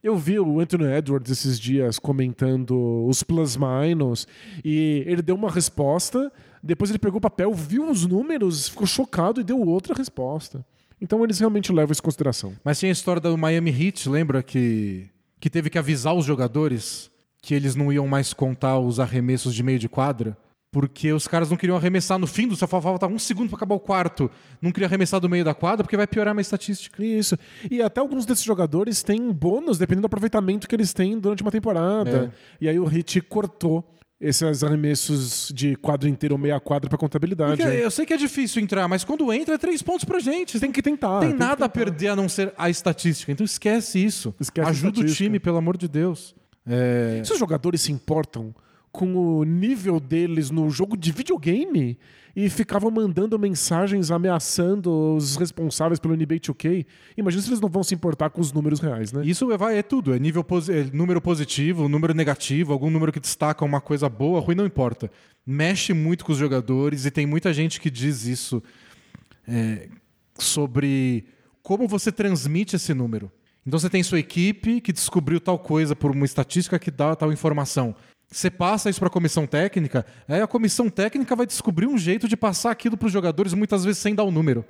eu 0.09 0.16
vi 0.16 0.39
o 0.39 0.59
Anthony 0.59 0.85
Edwards 0.85 1.30
esses 1.30 1.59
dias 1.59 1.98
comentando 1.98 3.05
os 3.06 3.22
plus-minus 3.22 4.26
e 4.64 5.05
ele 5.06 5.22
deu 5.22 5.35
uma 5.35 5.51
resposta, 5.51 6.32
depois 6.62 6.90
ele 6.90 6.98
pegou 6.98 7.18
o 7.18 7.20
papel, 7.20 7.52
viu 7.52 7.90
os 7.90 8.06
números, 8.06 8.68
ficou 8.68 8.86
chocado 8.86 9.40
e 9.40 9.44
deu 9.44 9.60
outra 9.60 9.94
resposta. 9.94 10.64
Então 11.01 11.22
eles 11.22 11.39
realmente 11.39 11.72
levam 11.72 11.93
isso 11.93 12.01
em 12.01 12.05
consideração. 12.05 12.55
Mas 12.64 12.78
tinha 12.78 12.90
a 12.90 12.93
história 12.93 13.20
do 13.20 13.36
Miami 13.36 13.70
Heat, 13.70 14.09
lembra 14.09 14.43
que, 14.43 15.09
que 15.39 15.51
teve 15.51 15.70
que 15.70 15.78
avisar 15.78 16.14
os 16.14 16.24
jogadores 16.24 17.10
que 17.40 17.55
eles 17.55 17.76
não 17.76 17.93
iam 17.93 18.09
mais 18.09 18.32
contar 18.32 18.78
os 18.78 18.98
arremessos 18.98 19.55
de 19.55 19.62
meio 19.62 19.78
de 19.78 19.89
quadra? 19.89 20.36
Porque 20.70 21.12
os 21.12 21.27
caras 21.27 21.49
não 21.49 21.57
queriam 21.57 21.77
arremessar 21.77 22.19
no 22.19 22.27
fim 22.27 22.47
do 22.47 22.55
só 22.55 22.66
faltava 22.66 23.12
um 23.12 23.19
segundo 23.19 23.49
para 23.49 23.57
acabar 23.57 23.74
o 23.74 23.81
quarto. 23.81 24.31
Não 24.61 24.70
queria 24.70 24.86
arremessar 24.86 25.19
do 25.19 25.28
meio 25.28 25.45
da 25.45 25.55
quadra 25.55 25.82
porque 25.82 25.97
vai 25.97 26.07
piorar 26.07 26.32
a 26.32 26.35
minha 26.35 26.43
estatística. 26.43 27.03
Isso. 27.03 27.39
E 27.70 27.81
até 27.81 28.01
alguns 28.01 28.27
desses 28.27 28.45
jogadores 28.45 29.03
têm 29.03 29.32
bônus 29.32 29.78
dependendo 29.78 30.03
do 30.03 30.07
aproveitamento 30.07 30.69
que 30.69 30.74
eles 30.74 30.93
têm 30.93 31.19
durante 31.19 31.43
uma 31.43 31.51
temporada. 31.51 32.32
E 32.61 32.69
aí 32.69 32.78
o 32.78 32.85
Hit 32.85 33.20
cortou 33.23 33.82
esses 34.20 34.65
arremessos 34.65 35.51
de 35.55 35.77
quadro 35.77 36.09
inteiro 36.09 36.35
ou 36.35 36.39
meia 36.39 36.59
quadra 36.59 36.89
pra 36.89 36.99
contabilidade. 36.99 37.57
Porque 37.57 37.77
eu 37.77 37.90
sei 37.90 38.05
que 38.05 38.12
é 38.12 38.16
difícil 38.16 38.61
entrar, 38.61 38.89
mas 38.89 39.05
quando 39.05 39.32
entra 39.32 39.55
é 39.55 39.59
três 39.59 39.81
pontos 39.81 40.05
pra 40.05 40.19
gente. 40.19 40.59
Tem 40.59 40.73
que 40.73 40.82
tentar. 40.82 41.09
Não 41.09 41.20
tem 41.20 41.32
que 41.32 41.39
nada 41.39 41.65
a 41.65 41.69
tentar. 41.69 41.69
perder 41.70 42.09
a 42.09 42.16
não 42.16 42.28
ser 42.28 42.53
a 42.59 42.69
estatística. 42.69 43.31
Então 43.31 43.45
esquece 43.45 44.05
isso. 44.05 44.35
Esquece 44.39 44.66
a 44.66 44.70
Ajuda 44.70 45.01
o 45.01 45.05
time, 45.07 45.39
pelo 45.39 45.57
amor 45.57 45.77
de 45.78 45.89
Deus. 45.89 46.35
É... 46.66 47.23
Se 47.24 47.32
os 47.32 47.39
jogadores 47.39 47.81
se 47.81 47.93
importam 47.93 48.55
com 48.98 49.14
o 49.14 49.44
nível 49.44 50.00
deles 50.00 50.50
no 50.50 50.68
jogo 50.68 50.96
de 50.96 51.12
videogame 51.12 51.96
e 52.34 52.50
ficavam 52.50 52.90
mandando 52.90 53.38
mensagens 53.38 54.10
ameaçando 54.10 55.14
os 55.14 55.36
responsáveis 55.36 56.00
pelo 56.00 56.16
NBA 56.16 56.40
2K, 56.40 56.84
imagina 57.16 57.40
se 57.40 57.48
eles 57.48 57.60
não 57.60 57.68
vão 57.68 57.84
se 57.84 57.94
importar 57.94 58.30
com 58.30 58.40
os 58.40 58.52
números 58.52 58.80
reais, 58.80 59.12
né? 59.12 59.22
Isso 59.24 59.52
é, 59.52 59.56
vai, 59.56 59.78
é 59.78 59.84
tudo. 59.84 60.12
É 60.12 60.18
nível 60.18 60.44
é 60.68 60.96
número 60.96 61.20
positivo, 61.20 61.88
número 61.88 62.12
negativo, 62.12 62.72
algum 62.72 62.90
número 62.90 63.12
que 63.12 63.20
destaca 63.20 63.64
uma 63.64 63.80
coisa 63.80 64.08
boa, 64.08 64.40
ruim, 64.40 64.56
não 64.56 64.66
importa. 64.66 65.08
Mexe 65.46 65.94
muito 65.94 66.24
com 66.24 66.32
os 66.32 66.38
jogadores 66.38 67.06
e 67.06 67.12
tem 67.12 67.24
muita 67.24 67.52
gente 67.54 67.80
que 67.80 67.88
diz 67.88 68.26
isso 68.26 68.60
é, 69.46 69.88
sobre 70.36 71.24
como 71.62 71.86
você 71.86 72.10
transmite 72.10 72.74
esse 72.74 72.92
número. 72.92 73.30
Então 73.64 73.78
você 73.78 73.88
tem 73.88 74.02
sua 74.02 74.18
equipe 74.18 74.80
que 74.80 74.92
descobriu 74.92 75.38
tal 75.38 75.56
coisa 75.56 75.94
por 75.94 76.10
uma 76.10 76.24
estatística 76.24 76.80
que 76.80 76.90
dá 76.90 77.14
tal 77.14 77.32
informação. 77.32 77.94
Você 78.30 78.50
passa 78.50 78.90
isso 78.90 78.98
para 78.98 79.09
a 79.09 79.12
comissão 79.12 79.46
técnica, 79.46 80.05
aí 80.28 80.40
a 80.40 80.46
comissão 80.46 80.90
técnica 80.90 81.34
vai 81.34 81.46
descobrir 81.46 81.86
um 81.86 81.96
jeito 81.96 82.28
de 82.28 82.36
passar 82.36 82.70
aquilo 82.70 82.96
para 82.96 83.06
os 83.06 83.12
jogadores, 83.12 83.55
muitas 83.55 83.84
vezes 83.84 83.98
sem 84.02 84.14
dar 84.14 84.24
o 84.24 84.30
número. 84.30 84.64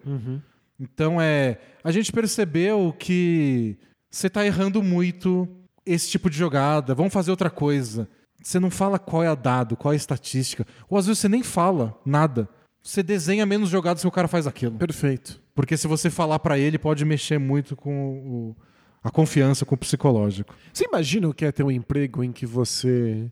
Então 0.81 1.21
é. 1.21 1.59
A 1.83 1.91
gente 1.91 2.13
percebeu 2.13 2.95
que 2.97 3.77
você 4.11 4.31
tá 4.31 4.47
errando 4.47 4.83
muito 4.83 5.49
esse 5.85 6.09
tipo 6.09 6.31
de 6.31 6.37
jogada. 6.39 6.95
Vamos 6.95 7.13
fazer 7.13 7.31
outra 7.33 7.51
coisa. 7.51 8.09
Você 8.41 8.61
não 8.61 8.71
fala 8.71 8.99
qual 8.99 9.25
é 9.25 9.27
a 9.27 9.35
dado, 9.35 9.77
qual 9.77 9.93
é 9.93 9.97
a 9.97 9.97
estatística. 9.97 10.65
Ou 10.89 10.97
às 10.97 11.07
vezes 11.07 11.19
você 11.21 11.29
nem 11.29 11.43
fala 11.43 11.99
nada. 12.07 12.49
Você 12.81 13.03
desenha 13.03 13.45
menos 13.45 13.69
jogadas 13.69 14.03
que 14.03 14.09
o 14.09 14.13
cara 14.13 14.29
faz 14.29 14.47
aquilo. 14.47 14.77
Perfeito. 14.79 15.41
Porque 15.55 15.77
se 15.77 15.89
você 15.89 16.09
falar 16.11 16.39
pra 16.39 16.57
ele, 16.59 16.79
pode 16.79 17.05
mexer 17.05 17.39
muito 17.39 17.75
com 17.75 18.13
o- 18.19 18.57
a 19.03 19.11
confiança, 19.11 19.65
com 19.65 19.75
o 19.75 19.79
psicológico. 19.79 20.55
Você 20.73 20.85
imagina 20.85 21.29
o 21.29 21.35
que 21.35 21.45
é 21.45 21.51
ter 21.51 21.65
um 21.65 21.71
emprego 21.71 22.23
em 22.23 22.31
que 22.31 22.47
você 22.47 23.29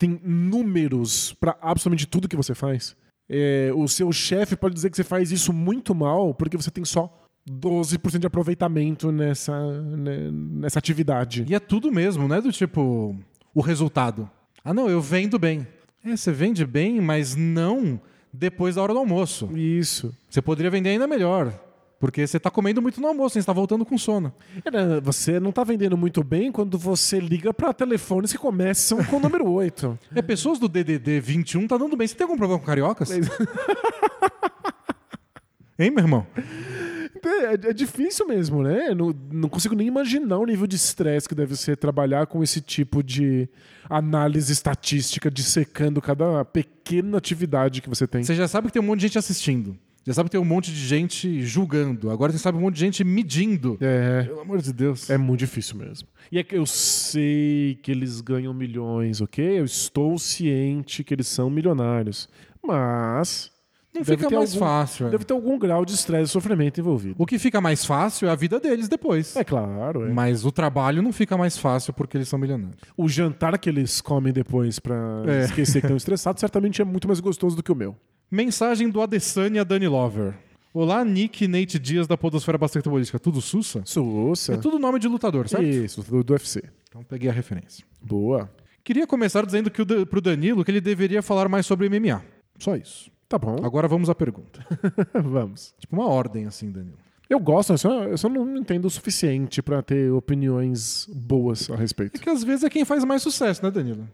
tem 0.00 0.18
números 0.24 1.34
pra 1.34 1.58
absolutamente 1.60 2.06
tudo 2.06 2.26
que 2.26 2.34
você 2.34 2.54
faz? 2.54 2.96
É, 3.28 3.70
o 3.76 3.86
seu 3.86 4.10
chefe 4.10 4.56
pode 4.56 4.74
dizer 4.74 4.88
que 4.88 4.96
você 4.96 5.04
faz 5.04 5.30
isso 5.30 5.52
muito 5.52 5.94
mal 5.94 6.32
porque 6.34 6.56
você 6.56 6.70
tem 6.70 6.84
só 6.86 7.14
12% 7.48 8.18
de 8.18 8.26
aproveitamento 8.26 9.12
nessa, 9.12 9.54
né, 9.82 10.30
nessa 10.32 10.78
atividade. 10.78 11.44
E 11.46 11.54
é 11.54 11.60
tudo 11.60 11.92
mesmo, 11.92 12.26
não 12.26 12.36
é 12.36 12.40
do 12.40 12.50
tipo 12.50 13.14
o 13.54 13.60
resultado. 13.60 14.28
Ah, 14.64 14.72
não, 14.72 14.88
eu 14.88 15.02
vendo 15.02 15.38
bem. 15.38 15.66
É, 16.02 16.16
você 16.16 16.32
vende 16.32 16.64
bem, 16.64 16.98
mas 16.98 17.36
não 17.36 18.00
depois 18.32 18.76
da 18.76 18.82
hora 18.82 18.94
do 18.94 19.00
almoço. 19.00 19.50
Isso. 19.54 20.16
Você 20.30 20.40
poderia 20.40 20.70
vender 20.70 20.90
ainda 20.90 21.06
melhor. 21.06 21.52
Porque 22.00 22.26
você 22.26 22.40
tá 22.40 22.50
comendo 22.50 22.80
muito 22.80 22.98
no 22.98 23.08
almoço, 23.08 23.34
você 23.38 23.46
tá 23.46 23.52
voltando 23.52 23.84
com 23.84 23.98
sono. 23.98 24.32
Você 25.02 25.38
não 25.38 25.52
tá 25.52 25.62
vendendo 25.62 25.98
muito 25.98 26.24
bem 26.24 26.50
quando 26.50 26.78
você 26.78 27.20
liga 27.20 27.52
pra 27.52 27.74
telefones 27.74 28.32
que 28.32 28.38
começam 28.38 29.04
com 29.04 29.18
o 29.18 29.20
número 29.20 29.46
8. 29.48 29.98
É, 30.16 30.22
pessoas 30.22 30.58
do 30.58 30.66
DDD 30.68 31.20
21 31.20 31.68
tá 31.68 31.76
dando 31.76 31.96
bem. 31.96 32.08
Você 32.08 32.14
tem 32.14 32.24
algum 32.24 32.38
problema 32.38 32.58
com 32.58 32.64
cariocas? 32.64 33.10
hein, 35.78 35.90
meu 35.90 35.98
irmão? 35.98 36.26
É, 37.22 37.68
é 37.68 37.72
difícil 37.72 38.26
mesmo, 38.26 38.62
né? 38.62 38.94
Não, 38.94 39.14
não 39.30 39.48
consigo 39.48 39.74
nem 39.74 39.86
imaginar 39.86 40.38
o 40.38 40.46
nível 40.46 40.66
de 40.66 40.76
estresse 40.76 41.28
que 41.28 41.34
deve 41.34 41.54
ser 41.54 41.76
trabalhar 41.76 42.26
com 42.26 42.42
esse 42.42 42.62
tipo 42.62 43.02
de 43.02 43.46
análise 43.88 44.50
estatística, 44.52 45.30
dissecando 45.30 46.00
cada 46.00 46.44
pequena 46.46 47.18
atividade 47.18 47.82
que 47.82 47.88
você 47.88 48.06
tem. 48.06 48.24
Você 48.24 48.34
já 48.34 48.48
sabe 48.48 48.68
que 48.68 48.72
tem 48.72 48.82
um 48.82 48.86
monte 48.86 49.00
de 49.00 49.06
gente 49.08 49.18
assistindo. 49.18 49.76
Já 50.06 50.14
sabe 50.14 50.28
que 50.28 50.32
tem 50.32 50.40
um 50.40 50.44
monte 50.44 50.72
de 50.72 50.80
gente 50.80 51.42
julgando. 51.42 52.10
Agora 52.10 52.32
você 52.32 52.38
sabe 52.38 52.56
um 52.56 52.62
monte 52.62 52.74
de 52.74 52.80
gente 52.80 53.04
medindo. 53.04 53.76
É. 53.80 54.22
Pelo 54.22 54.40
amor 54.40 54.62
de 54.62 54.72
Deus. 54.72 55.10
É 55.10 55.18
muito 55.18 55.40
difícil 55.40 55.76
mesmo. 55.76 56.08
E 56.32 56.38
é 56.38 56.42
que 56.42 56.56
eu 56.56 56.64
sei 56.64 57.78
que 57.82 57.90
eles 57.90 58.20
ganham 58.20 58.54
milhões, 58.54 59.20
ok? 59.20 59.60
Eu 59.60 59.64
estou 59.64 60.18
ciente 60.18 61.04
que 61.04 61.12
eles 61.12 61.26
são 61.26 61.50
milionários. 61.50 62.28
Mas. 62.62 63.50
Não 63.92 64.02
deve 64.02 64.16
fica 64.16 64.30
mais 64.30 64.50
algum- 64.54 64.64
fácil. 64.66 65.06
é. 65.08 65.10
Deve 65.10 65.24
ter 65.24 65.34
algum 65.34 65.58
grau 65.58 65.84
de 65.84 65.92
estresse 65.94 66.24
e 66.30 66.32
sofrimento 66.32 66.78
envolvido. 66.80 67.16
O 67.18 67.26
que 67.26 67.38
fica 67.38 67.60
mais 67.60 67.84
fácil 67.84 68.28
é 68.28 68.30
a 68.30 68.34
vida 68.36 68.60
deles 68.60 68.88
depois. 68.88 69.34
É 69.36 69.42
claro. 69.42 70.06
é. 70.06 70.12
Mas 70.12 70.44
o 70.44 70.52
trabalho 70.52 71.02
não 71.02 71.12
fica 71.12 71.36
mais 71.36 71.58
fácil 71.58 71.92
porque 71.92 72.16
eles 72.16 72.28
são 72.28 72.38
milionários. 72.38 72.76
O 72.96 73.08
jantar 73.08 73.58
que 73.58 73.68
eles 73.68 74.00
comem 74.00 74.32
depois 74.32 74.78
pra 74.78 74.96
É. 75.26 75.44
esquecer 75.44 75.80
que 75.80 75.86
estão 75.86 75.96
estressados 75.96 76.38
certamente 76.40 76.80
é 76.80 76.84
muito 76.84 77.08
mais 77.08 77.18
gostoso 77.20 77.56
do 77.56 77.62
que 77.62 77.72
o 77.72 77.74
meu. 77.74 77.96
Mensagem 78.30 78.88
do 78.88 79.00
Adesanya 79.02 79.64
Dani 79.64 79.88
Lover. 79.88 80.34
Olá, 80.72 81.04
Nick 81.04 81.44
e 81.44 81.48
Nate 81.48 81.80
Dias 81.80 82.06
da 82.06 82.16
Podosfera 82.16 82.56
Basquetebolística. 82.56 83.18
Tudo 83.18 83.40
Sussa? 83.40 83.82
Souça. 83.84 84.54
É 84.54 84.56
tudo 84.56 84.78
nome 84.78 85.00
de 85.00 85.08
lutador, 85.08 85.48
certo? 85.48 85.64
Isso, 85.66 86.00
do, 86.08 86.22
do 86.22 86.32
UFC. 86.32 86.62
Então 86.88 87.02
peguei 87.02 87.28
a 87.28 87.32
referência. 87.32 87.84
Boa. 88.00 88.48
Queria 88.84 89.04
começar 89.04 89.44
dizendo 89.44 89.68
que 89.68 89.82
o 89.82 90.06
pro 90.06 90.20
Danilo 90.20 90.64
que 90.64 90.70
ele 90.70 90.80
deveria 90.80 91.22
falar 91.22 91.48
mais 91.48 91.66
sobre 91.66 91.88
MMA. 91.88 92.22
Só 92.56 92.76
isso. 92.76 93.10
Tá 93.30 93.38
bom. 93.38 93.56
Agora 93.64 93.86
vamos 93.88 94.10
à 94.10 94.14
pergunta. 94.14 94.60
Vamos. 95.14 95.72
tipo 95.78 95.94
uma 95.96 96.06
ordem 96.08 96.46
assim, 96.46 96.70
Danilo. 96.70 96.98
Eu 97.28 97.38
gosto, 97.38 97.72
eu 97.72 97.78
só, 97.78 98.02
eu 98.02 98.18
só 98.18 98.28
não 98.28 98.56
entendo 98.56 98.86
o 98.86 98.90
suficiente 98.90 99.62
pra 99.62 99.80
ter 99.82 100.10
opiniões 100.12 101.06
boas 101.14 101.70
a 101.70 101.74
É 101.74 101.76
respeito. 101.76 102.20
que 102.20 102.28
às 102.28 102.42
vezes 102.42 102.64
é 102.64 102.68
quem 102.68 102.84
faz 102.84 103.04
mais 103.04 103.22
sucesso, 103.22 103.64
né, 103.64 103.70
Danilo? 103.70 104.06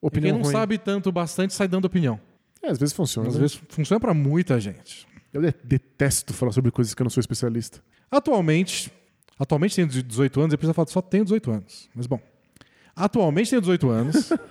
Opinião 0.00 0.30
quem 0.32 0.38
não 0.38 0.42
ruim. 0.44 0.52
sabe 0.52 0.78
tanto 0.78 1.12
bastante 1.12 1.52
sai 1.52 1.68
dando 1.68 1.84
opinião. 1.84 2.18
É, 2.62 2.70
às 2.70 2.78
vezes 2.78 2.94
funciona. 2.94 3.28
Às 3.28 3.34
né? 3.34 3.40
vezes 3.42 3.60
funciona 3.68 4.00
pra 4.00 4.14
muita 4.14 4.58
gente. 4.58 5.06
Eu 5.34 5.42
de- 5.42 5.54
detesto 5.62 6.32
falar 6.32 6.52
sobre 6.52 6.70
coisas 6.70 6.94
que 6.94 7.02
eu 7.02 7.04
não 7.04 7.10
sou 7.10 7.20
especialista. 7.20 7.78
Atualmente, 8.10 8.90
atualmente 9.38 9.76
tenho 9.76 9.86
18 9.86 10.40
anos, 10.40 10.54
e 10.54 10.56
precisa 10.56 10.72
falar 10.72 10.88
só 10.88 11.02
tenho 11.02 11.24
18 11.24 11.50
anos. 11.50 11.90
Mas 11.94 12.06
bom. 12.06 12.18
Atualmente 12.96 13.50
tenho 13.50 13.60
18 13.60 13.90
anos. 13.90 14.32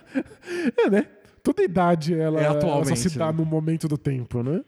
É, 0.77 0.89
né? 0.89 1.07
Toda 1.43 1.63
idade 1.63 2.13
ela, 2.13 2.39
É 2.39 2.43
ela 2.43 2.57
atualmente, 2.57 2.99
só 2.99 3.09
se 3.09 3.18
dá 3.18 3.27
né? 3.27 3.38
no 3.38 3.45
momento 3.45 3.88
do 3.88 3.97
tempo, 3.97 4.43
né? 4.43 4.61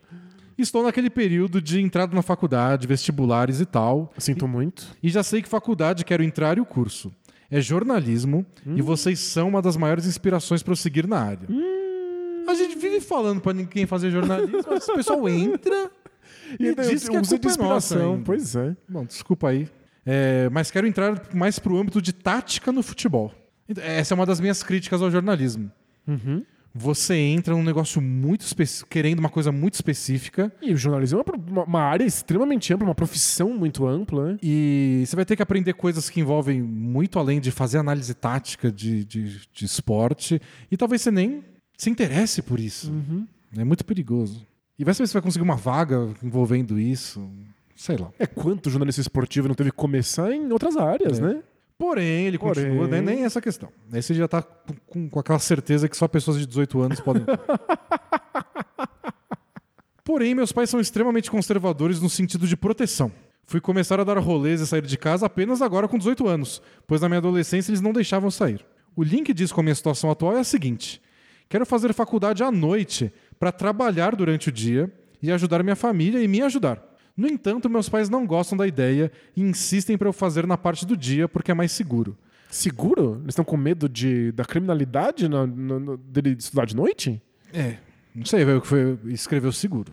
Estou 0.58 0.84
naquele 0.84 1.10
período 1.10 1.62
de 1.62 1.82
entrada 1.82 2.16
na 2.16 2.22
faculdade, 2.22 2.88
vestibulares 2.88 3.60
e 3.60 3.66
tal. 3.66 4.14
Sinto 4.18 4.48
muito. 4.48 4.95
E 5.02 5.10
já 5.10 5.24
sei 5.24 5.41
que 5.41 5.50
faculdade 5.50 6.06
quero 6.06 6.24
entrar 6.24 6.58
e 6.58 6.62
o 6.62 6.66
curso. 6.66 7.12
É 7.50 7.60
jornalismo 7.62 8.45
e 8.66 8.82
vocês 8.82 9.20
são 9.20 9.50
uma 9.50 9.62
das 9.62 9.78
maiores 9.78 10.06
inspirações 10.06 10.64
para 10.64 10.72
eu 10.72 10.76
seguir 10.76 11.08
na 11.08 11.20
área. 11.20 11.48
A 12.48 12.54
gente 12.56 12.78
vive 12.78 13.00
falando 13.00 13.41
para 13.41 13.54
ninguém 13.54 13.86
fazer 13.86 14.12
jornalismo, 14.12 14.60
mas 14.68 14.88
o 14.88 14.94
pessoal 14.95 15.30
entra 15.30 15.91
e, 16.60 16.68
ainda 16.70 16.84
diz 16.84 17.08
que 17.08 17.16
a 17.16 17.22
usa 17.22 17.30
culpa 17.30 17.41
de 17.41 17.48
é 17.48 17.52
inspiração. 17.52 18.12
ainda. 18.14 18.24
Pois 18.26 18.56
é. 18.56 18.76
Bom, 18.90 19.06
desculpa 19.06 19.50
aí. 19.50 19.70
É, 20.06 20.50
mas 20.52 20.70
quero 20.70 20.86
entrar 20.86 21.22
mais 21.34 21.60
pro 21.60 21.78
âmbito 21.78 22.02
de 22.02 22.12
tática 22.12 22.72
no 22.72 22.84
futebol. 22.84 23.32
Essa 23.78 24.14
é 24.14 24.16
uma 24.16 24.26
das 24.26 24.40
minhas 24.40 24.62
críticas 24.62 25.02
ao 25.02 25.10
jornalismo. 25.10 25.72
Você 26.76 27.16
entra 27.16 27.54
num 27.54 27.64
negócio 27.64 28.02
muito 28.02 28.41
específico, 28.41 28.90
querendo 28.90 29.20
uma 29.20 29.30
coisa 29.30 29.52
muito 29.52 29.76
específica, 29.76 30.52
E 30.62 30.74
o 30.74 30.78
jornalismo 30.78 31.20
é 31.20 31.24
uma 31.52 31.64
uma, 31.66 31.82
área 31.82 32.04
extremamente 32.04 32.74
ampla, 32.74 32.88
uma 32.88 32.95
profissão 32.95 33.54
muito 33.54 33.86
ampla, 33.86 34.32
né? 34.34 34.38
e 34.41 35.04
você 35.06 35.16
vai 35.16 35.24
ter 35.26 35.36
que 35.36 35.44
aprender 35.44 35.74
coisas 35.74 36.10
que 36.10 36.20
envolvem 36.20 36.62
muito 36.62 37.20
além 37.20 37.40
de 37.40 37.52
fazer 37.52 37.78
análise 37.78 38.14
tática 38.16 38.72
de, 38.72 39.06
de, 39.06 39.41
de 39.54 39.66
esporte, 39.66 40.41
e 40.72 40.76
talvez 40.76 41.02
você 41.04 41.12
nem 41.12 41.44
se 41.78 41.90
interesse 41.90 42.41
por 42.41 42.60
isso. 42.60 42.91
É 43.56 43.64
muito 43.64 43.86
perigoso. 43.86 44.45
E 44.80 44.84
vai 44.84 44.94
saber 44.95 45.08
se 45.08 45.14
vai 45.14 45.22
conseguir 45.22 45.44
uma 45.44 45.56
vaga 45.56 46.10
envolvendo 46.24 46.80
isso. 46.80 47.30
Sei 47.76 47.98
lá. 47.98 48.10
É 48.18 48.26
quanto 48.26 48.70
jornalista 48.70 49.02
esportivo 49.02 49.48
não 49.48 49.54
teve 49.56 49.70
que 49.70 49.78
começar 49.78 50.32
em 50.34 50.52
outras 50.52 50.76
áreas, 50.78 51.20
É. 51.20 51.22
né? 51.22 51.44
Porém, 51.84 52.28
ele 52.28 52.40
Porém. 52.40 52.64
continua, 52.64 52.88
né? 52.88 53.02
nem 53.02 53.26
essa 53.26 53.42
questão. 53.42 53.68
Esse 53.94 54.14
já 54.14 54.26
tá 54.26 54.42
com, 54.42 54.74
com- 54.88 55.10
com 55.10 55.20
aquela 55.20 55.38
certeza 55.38 55.90
que 55.90 55.98
só 55.98 56.08
pessoas 56.08 56.40
de 56.40 56.46
18 56.46 56.82
anos 56.82 57.02
podem. 57.02 57.26
Porém, 60.02 60.34
meus 60.34 60.54
pais 60.54 60.70
são 60.70 60.80
extremamente 60.80 61.30
conservadores 61.30 62.00
no 62.00 62.10
sentido 62.10 62.48
de 62.48 62.56
proteção. 62.56 63.12
Fui 63.46 63.60
começar 63.60 64.00
a 64.00 64.06
dar 64.06 64.18
rolês 64.18 64.62
e 64.62 64.68
sair 64.68 64.84
de 64.84 64.98
casa 64.98 65.26
apenas 65.26 65.62
agora 65.62 65.86
com 65.90 65.98
18 65.98 66.26
anos, 66.26 66.62
pois 66.88 67.02
na 67.02 67.10
minha 67.10 67.18
adolescência 67.20 67.72
eles 67.72 67.82
não 67.82 67.92
deixavam 67.92 68.32
sair. 68.32 68.66
O 68.96 69.04
link 69.04 69.34
diz 69.34 69.52
com 69.52 69.60
a 69.60 69.64
minha 69.64 69.76
situação 69.76 70.10
atual 70.10 70.38
é 70.38 70.40
a 70.40 70.44
seguinte: 70.46 71.02
quero 71.50 71.66
fazer 71.66 71.94
faculdade 71.94 72.44
à 72.44 72.50
noite 72.50 73.12
para 73.38 73.52
trabalhar 73.52 74.16
durante 74.16 74.48
o 74.48 74.54
dia 74.54 74.90
e 75.22 75.30
ajudar 75.34 75.62
minha 75.64 75.76
família 75.76 76.24
e 76.24 76.30
me 76.30 76.42
ajudar. 76.42 76.82
No 77.15 77.27
entanto, 77.27 77.69
meus 77.69 77.88
pais 77.90 78.10
não 78.10 78.26
gostam 78.26 78.57
da 78.57 78.65
ideia 78.68 79.11
e 79.35 79.41
insistem 79.41 79.98
para 79.98 80.07
eu 80.10 80.14
fazer 80.14 80.48
na 80.48 80.57
parte 80.57 80.85
do 80.85 80.98
dia 80.98 81.27
porque 81.27 81.52
é 81.52 81.53
mais 81.53 81.72
seguro. 81.72 82.18
Seguro? 82.49 83.15
Eles 83.22 83.30
estão 83.30 83.45
com 83.45 83.57
medo 83.57 83.88
de, 83.90 84.31
da 84.31 84.44
criminalidade 84.45 85.27
na, 85.27 85.45
no- 85.45 85.98
dele 85.98 86.35
estudar 86.38 86.65
de 86.65 86.76
noite? 86.76 87.22
É, 87.52 87.77
não 88.15 88.26
sei 88.26 88.44
o 88.44 88.61
que 88.61 88.68
foi 88.68 88.98
escreveu 89.06 89.52
seguro. 89.52 89.91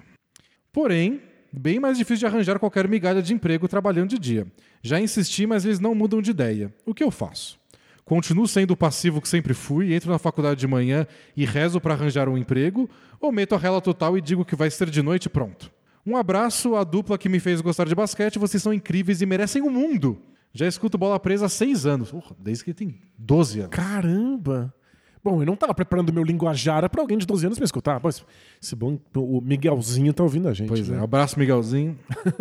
Porém, 0.72 1.20
bem 1.52 1.78
mais 1.80 1.98
difícil 1.98 2.20
de 2.20 2.26
arranjar 2.26 2.58
qualquer 2.58 2.88
migalha 2.88 3.20
de 3.22 3.34
emprego 3.34 3.66
trabalhando 3.68 4.10
de 4.10 4.18
dia. 4.18 4.46
Já 4.82 5.00
insisti, 5.00 5.46
mas 5.46 5.64
eles 5.64 5.80
não 5.80 5.94
mudam 5.94 6.22
de 6.22 6.30
ideia. 6.30 6.72
O 6.86 6.94
que 6.94 7.02
eu 7.04 7.10
faço? 7.10 7.58
Continuo 8.04 8.46
sendo 8.48 8.72
o 8.72 8.76
passivo 8.76 9.20
que 9.20 9.28
sempre 9.28 9.54
fui, 9.54 9.94
entro 9.94 10.10
na 10.10 10.18
faculdade 10.18 10.58
de 10.58 10.66
manhã 10.66 11.06
e 11.36 11.44
rezo 11.44 11.80
para 11.80 11.94
arranjar 11.94 12.28
um 12.28 12.36
emprego, 12.36 12.88
ou 13.20 13.30
meto 13.30 13.54
a 13.54 13.58
rela 13.58 13.80
total 13.80 14.16
e 14.18 14.20
digo 14.20 14.44
que 14.44 14.56
vai 14.56 14.70
ser 14.70 14.90
de 14.90 15.02
noite 15.02 15.26
e 15.26 15.28
pronto. 15.28 15.70
Um 16.10 16.16
abraço 16.16 16.74
à 16.74 16.82
dupla 16.82 17.16
que 17.16 17.28
me 17.28 17.38
fez 17.38 17.60
gostar 17.60 17.86
de 17.86 17.94
basquete, 17.94 18.36
vocês 18.36 18.60
são 18.60 18.74
incríveis 18.74 19.22
e 19.22 19.26
merecem 19.26 19.62
o 19.62 19.70
mundo. 19.70 20.20
Já 20.52 20.66
escuto 20.66 20.98
bola 20.98 21.20
presa 21.20 21.46
há 21.46 21.48
seis 21.48 21.86
anos. 21.86 22.10
Porra, 22.10 22.34
desde 22.36 22.64
que 22.64 22.74
tem 22.74 22.98
12 23.16 23.60
anos. 23.60 23.70
Caramba! 23.70 24.74
Bom, 25.22 25.40
eu 25.40 25.46
não 25.46 25.54
tava 25.54 25.72
preparando 25.72 26.12
meu 26.12 26.24
linguajar 26.24 26.90
pra 26.90 27.00
alguém 27.00 27.16
de 27.16 27.24
12 27.26 27.46
anos 27.46 27.58
me 27.60 27.64
escutar. 27.64 28.00
Pois, 28.00 28.24
esse 28.60 28.74
bom, 28.74 28.98
o 29.14 29.40
Miguelzinho 29.40 30.12
tá 30.12 30.24
ouvindo 30.24 30.48
a 30.48 30.52
gente. 30.52 30.66
Pois 30.66 30.90
é, 30.90 30.94
né? 30.96 31.04
abraço 31.04 31.38
Miguelzinho. 31.38 31.96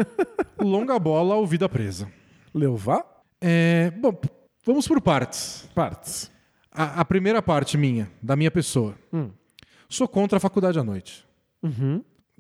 Longa 0.60 0.98
bola 0.98 1.36
ou 1.36 1.46
vida 1.46 1.70
presa. 1.70 2.12
Levar 2.52 3.06
É, 3.40 3.91
bom, 3.91 4.20
vamos 4.66 4.88
por 4.88 5.00
partes. 5.00 5.70
partes. 5.76 6.32
A, 6.72 7.02
a 7.02 7.06
primeira 7.06 7.40
parte 7.40 7.78
minha, 7.78 8.10
da 8.20 8.36
minha 8.36 8.50
pessoa. 8.50 8.96
Sou 9.88 10.08
contra 10.08 10.38
a 10.38 10.40
faculdade 10.40 10.80
à 10.80 10.84
noite. 10.84 11.24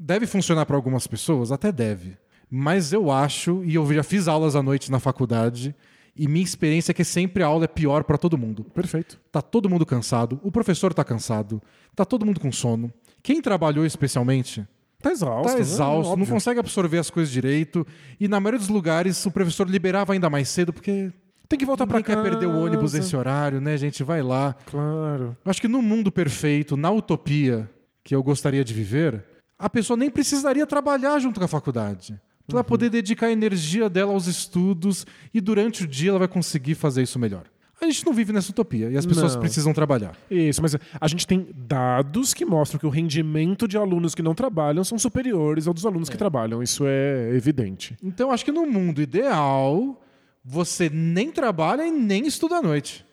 Deve 0.01 0.25
funcionar 0.25 0.65
para 0.65 0.75
algumas 0.77 1.05
pessoas? 1.05 1.51
Até 1.51 1.71
deve. 1.71 2.17
Mas 2.49 2.93
eu 2.93 3.11
acho, 3.11 3.63
e 3.65 3.75
eu 3.75 3.91
já 3.93 4.01
fiz 4.01 4.27
aulas 4.27 4.55
à 4.55 4.63
noite 4.63 4.89
na 4.89 4.99
faculdade, 4.99 5.75
e 6.15 6.27
minha 6.27 6.43
experiência 6.43 6.91
é 6.91 6.93
que 6.93 7.03
sempre 7.03 7.43
a 7.43 7.47
aula 7.47 7.65
é 7.65 7.67
pior 7.67 8.03
para 8.05 8.17
todo 8.17 8.37
mundo. 8.37 8.63
Perfeito. 8.73 9.19
Tá 9.31 9.41
todo 9.41 9.69
mundo 9.69 9.85
cansado, 9.85 10.39
o 10.41 10.51
professor 10.51 10.93
tá 10.93 11.03
cansado, 11.03 11.61
tá 11.95 12.05
todo 12.05 12.25
mundo 12.25 12.39
com 12.39 12.51
sono. 12.51 12.91
Quem 13.21 13.41
trabalhou 13.41 13.85
especialmente 13.85 14.65
Tá 15.01 15.11
exausto. 15.11 15.47
tá 15.49 15.53
né? 15.55 15.59
exausto, 15.61 16.07
não 16.09 16.13
Óbvio. 16.23 16.27
consegue 16.33 16.59
absorver 16.59 16.97
as 16.97 17.09
coisas 17.09 17.31
direito. 17.31 17.85
E 18.19 18.27
na 18.27 18.39
maioria 18.39 18.59
dos 18.59 18.67
lugares 18.69 19.25
o 19.25 19.31
professor 19.31 19.69
liberava 19.69 20.11
ainda 20.13 20.29
mais 20.29 20.49
cedo, 20.49 20.73
porque 20.73 21.11
Tem 21.47 21.57
que 21.59 21.65
voltar 21.65 21.85
ninguém 21.85 22.03
cá. 22.03 22.15
quer 22.15 22.21
perder 22.21 22.47
o 22.47 22.57
ônibus 22.65 22.93
nesse 22.93 23.15
horário, 23.15 23.61
né, 23.61 23.77
gente? 23.77 24.03
Vai 24.03 24.21
lá. 24.21 24.55
Claro. 24.65 25.37
Acho 25.45 25.61
que 25.61 25.67
no 25.69 25.81
mundo 25.81 26.11
perfeito, 26.11 26.75
na 26.75 26.91
utopia 26.91 27.69
que 28.03 28.13
eu 28.13 28.21
gostaria 28.21 28.63
de 28.63 28.73
viver, 28.73 29.23
a 29.59 29.69
pessoa 29.69 29.97
nem 29.97 30.09
precisaria 30.09 30.65
trabalhar 30.65 31.19
junto 31.19 31.37
com 31.39 31.45
a 31.45 31.49
faculdade. 31.49 32.19
Pra 32.47 32.57
ela 32.57 32.63
poder 32.63 32.89
dedicar 32.89 33.27
a 33.27 33.31
energia 33.31 33.89
dela 33.89 34.13
aos 34.13 34.25
estudos 34.25 35.05
e 35.31 35.39
durante 35.39 35.83
o 35.83 35.87
dia 35.87 36.09
ela 36.09 36.19
vai 36.19 36.27
conseguir 36.27 36.73
fazer 36.73 37.03
isso 37.03 37.19
melhor. 37.19 37.43
A 37.81 37.85
gente 37.85 38.05
não 38.05 38.11
vive 38.13 38.33
nessa 38.33 38.51
utopia 38.51 38.89
e 38.89 38.97
as 38.97 39.05
pessoas 39.05 39.33
Não. 39.35 39.39
precisam 39.41 39.71
trabalhar. 39.73 40.13
Isso, 40.29 40.61
mas 40.61 40.75
a 40.99 41.07
gente 41.07 41.25
tem 41.27 41.47
dados 41.55 42.33
que 42.33 42.43
mostram 42.43 42.79
que 42.79 42.85
o 42.85 42.89
rendimento 42.89 43.67
de 43.67 43.77
alunos 43.77 44.13
que 44.15 44.21
não 44.21 44.33
trabalham 44.33 44.83
são 44.83 44.97
superiores 44.97 45.67
ao 45.67 45.73
dos 45.73 45.85
alunos 45.85 46.09
que 46.09 46.17
trabalham. 46.17 46.61
Isso 46.61 46.83
é 46.85 47.33
evidente. 47.33 47.95
Então, 48.03 48.31
acho 48.31 48.43
que 48.43 48.51
no 48.51 48.65
mundo 48.65 49.01
ideal, 49.01 50.01
você 50.43 50.89
nem 50.89 51.31
trabalha 51.31 51.85
e 51.87 51.91
nem 51.91 52.25
estuda 52.27 52.57
à 52.57 52.61
noite. 52.61 53.05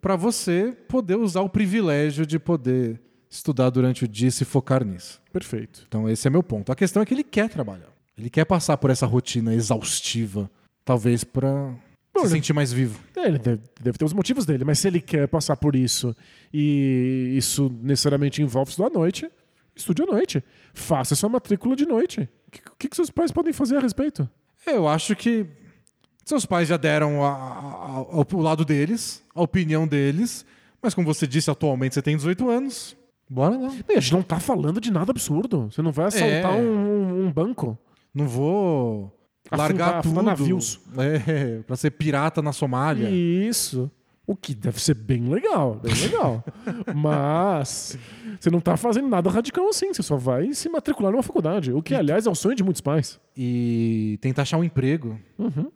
Pra 0.00 0.16
você 0.16 0.74
poder 0.88 1.16
usar 1.16 1.42
o 1.42 1.48
privilégio 1.48 2.26
de 2.26 2.38
poder 2.40 3.00
estudar 3.30 3.70
durante 3.70 4.04
o 4.04 4.08
dia 4.08 4.28
e 4.28 4.32
se 4.32 4.44
focar 4.44 4.84
nisso. 4.84 5.20
Perfeito. 5.32 5.84
Então, 5.86 6.08
esse 6.08 6.26
é 6.26 6.30
meu 6.30 6.42
ponto. 6.42 6.72
A 6.72 6.76
questão 6.76 7.02
é 7.02 7.06
que 7.06 7.12
ele 7.14 7.24
quer 7.24 7.48
trabalhar. 7.48 7.88
Ele 8.16 8.30
quer 8.30 8.44
passar 8.44 8.76
por 8.78 8.90
essa 8.90 9.06
rotina 9.06 9.54
exaustiva, 9.54 10.50
talvez 10.84 11.22
pra 11.24 11.72
se 12.16 12.22
Olha. 12.22 12.28
sentir 12.30 12.52
mais 12.52 12.72
vivo. 12.72 12.98
É, 13.16 13.26
Ele 13.28 13.38
deve, 13.38 13.62
deve 13.80 13.98
ter 13.98 14.04
os 14.04 14.12
motivos 14.12 14.44
dele, 14.44 14.64
mas 14.64 14.78
se 14.80 14.88
ele 14.88 15.00
quer 15.00 15.28
passar 15.28 15.56
por 15.56 15.76
isso 15.76 16.16
e 16.52 17.34
isso 17.36 17.72
necessariamente 17.80 18.42
envolve 18.42 18.70
estudar 18.70 18.88
à 18.88 18.90
noite, 18.90 19.30
estude 19.76 20.02
à 20.02 20.06
noite. 20.06 20.42
Faça 20.74 21.14
sua 21.14 21.28
matrícula 21.28 21.76
de 21.76 21.86
noite. 21.86 22.28
O 22.48 22.50
que, 22.50 22.60
que 22.78 22.88
que 22.88 22.96
seus 22.96 23.10
pais 23.10 23.30
podem 23.30 23.52
fazer 23.52 23.76
a 23.76 23.80
respeito? 23.80 24.28
Eu 24.66 24.88
acho 24.88 25.14
que 25.14 25.46
seus 26.24 26.44
pais 26.44 26.66
já 26.68 26.76
deram 26.76 27.24
a- 27.24 27.28
a- 27.30 27.98
a- 27.98 28.36
o 28.36 28.40
lado 28.42 28.64
deles, 28.64 29.22
a 29.34 29.40
opinião 29.42 29.86
deles, 29.86 30.44
mas 30.82 30.94
como 30.94 31.06
você 31.06 31.24
disse, 31.26 31.50
atualmente 31.50 31.94
você 31.94 32.02
tem 32.02 32.16
18 32.16 32.50
anos. 32.50 32.96
Bora 33.28 33.56
lá. 33.56 33.70
E 33.88 33.92
a 33.94 34.00
gente 34.00 34.12
não 34.12 34.22
tá 34.22 34.40
falando 34.40 34.80
de 34.80 34.90
nada 34.90 35.10
absurdo. 35.10 35.68
Você 35.70 35.82
não 35.82 35.92
vai 35.92 36.06
assaltar 36.06 36.54
É. 36.58 36.60
um, 36.60 37.26
um 37.26 37.32
banco. 37.32 37.76
Não 38.14 38.26
vou 38.26 39.12
largar 39.52 39.96
Afundar- 39.98 40.02
tudo. 40.02 40.12
afundar 40.18 40.24
navios. 40.24 40.80
É, 40.98 41.60
pra 41.66 41.76
ser 41.76 41.90
pirata 41.90 42.40
na 42.42 42.52
Somália. 42.52 43.08
Isso. 43.10 43.90
O 44.26 44.36
que 44.36 44.54
deve 44.54 44.78
ser 44.78 44.92
bem 44.94 45.26
legal, 45.28 45.80
bem 45.82 45.94
legal. 45.94 46.44
Mas 46.94 47.98
você 48.38 48.50
não 48.50 48.60
tá 48.60 48.76
fazendo 48.76 49.08
nada 49.08 49.30
radical 49.30 49.66
assim, 49.68 49.92
você 49.92 50.02
só 50.02 50.16
vai 50.16 50.52
se 50.52 50.68
matricular 50.68 51.10
numa 51.12 51.22
faculdade. 51.22 51.72
O 51.72 51.80
que, 51.82 51.94
aliás, 51.94 52.26
é 52.26 52.30
o 52.30 52.34
sonho 52.34 52.54
de 52.54 52.62
muitos 52.62 52.82
pais. 52.82 53.18
E 53.36 54.18
tentar 54.20 54.42
achar 54.42 54.58
um 54.58 54.64
emprego, 54.64 55.18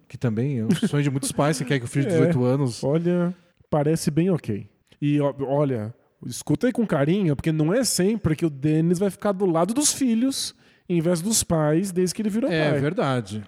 que 0.06 0.18
também 0.18 0.58
é 0.58 0.64
o 0.66 0.74
sonho 0.88 1.02
de 1.02 1.10
muitos 1.10 1.32
pais, 1.32 1.56
que 1.58 1.64
quer 1.64 1.78
que 1.78 1.86
o 1.86 1.88
filho 1.88 2.04
de 2.06 2.10
18 2.12 2.44
anos. 2.44 2.84
Olha, 2.84 3.34
parece 3.70 4.10
bem 4.10 4.28
ok. 4.30 4.68
E 5.00 5.18
ó, 5.20 5.32
olha, 5.48 5.94
escuta 6.26 6.66
aí 6.66 6.72
com 6.72 6.86
carinho, 6.86 7.34
porque 7.36 7.52
não 7.52 7.72
é 7.72 7.84
sempre 7.84 8.36
que 8.36 8.46
o 8.46 8.50
Denis 8.50 8.98
vai 8.98 9.10
ficar 9.10 9.32
do 9.32 9.46
lado 9.46 9.72
dos 9.74 9.92
filhos 9.92 10.54
em 10.88 11.00
vez 11.00 11.20
dos 11.20 11.42
pais 11.42 11.90
desde 11.92 12.14
que 12.14 12.22
ele 12.22 12.30
virou 12.30 12.50
É 12.50 12.70
pai. 12.70 12.80
verdade. 12.80 13.42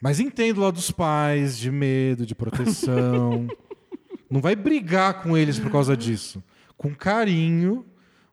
Mas 0.00 0.20
entendo 0.20 0.60
lá 0.60 0.70
dos 0.70 0.90
pais, 0.90 1.58
de 1.58 1.70
medo, 1.70 2.26
de 2.26 2.34
proteção. 2.34 3.46
Não 4.30 4.40
vai 4.40 4.54
brigar 4.56 5.22
com 5.22 5.36
eles 5.36 5.58
por 5.58 5.70
causa 5.70 5.96
disso. 5.96 6.42
Com 6.76 6.94
carinho, 6.94 7.84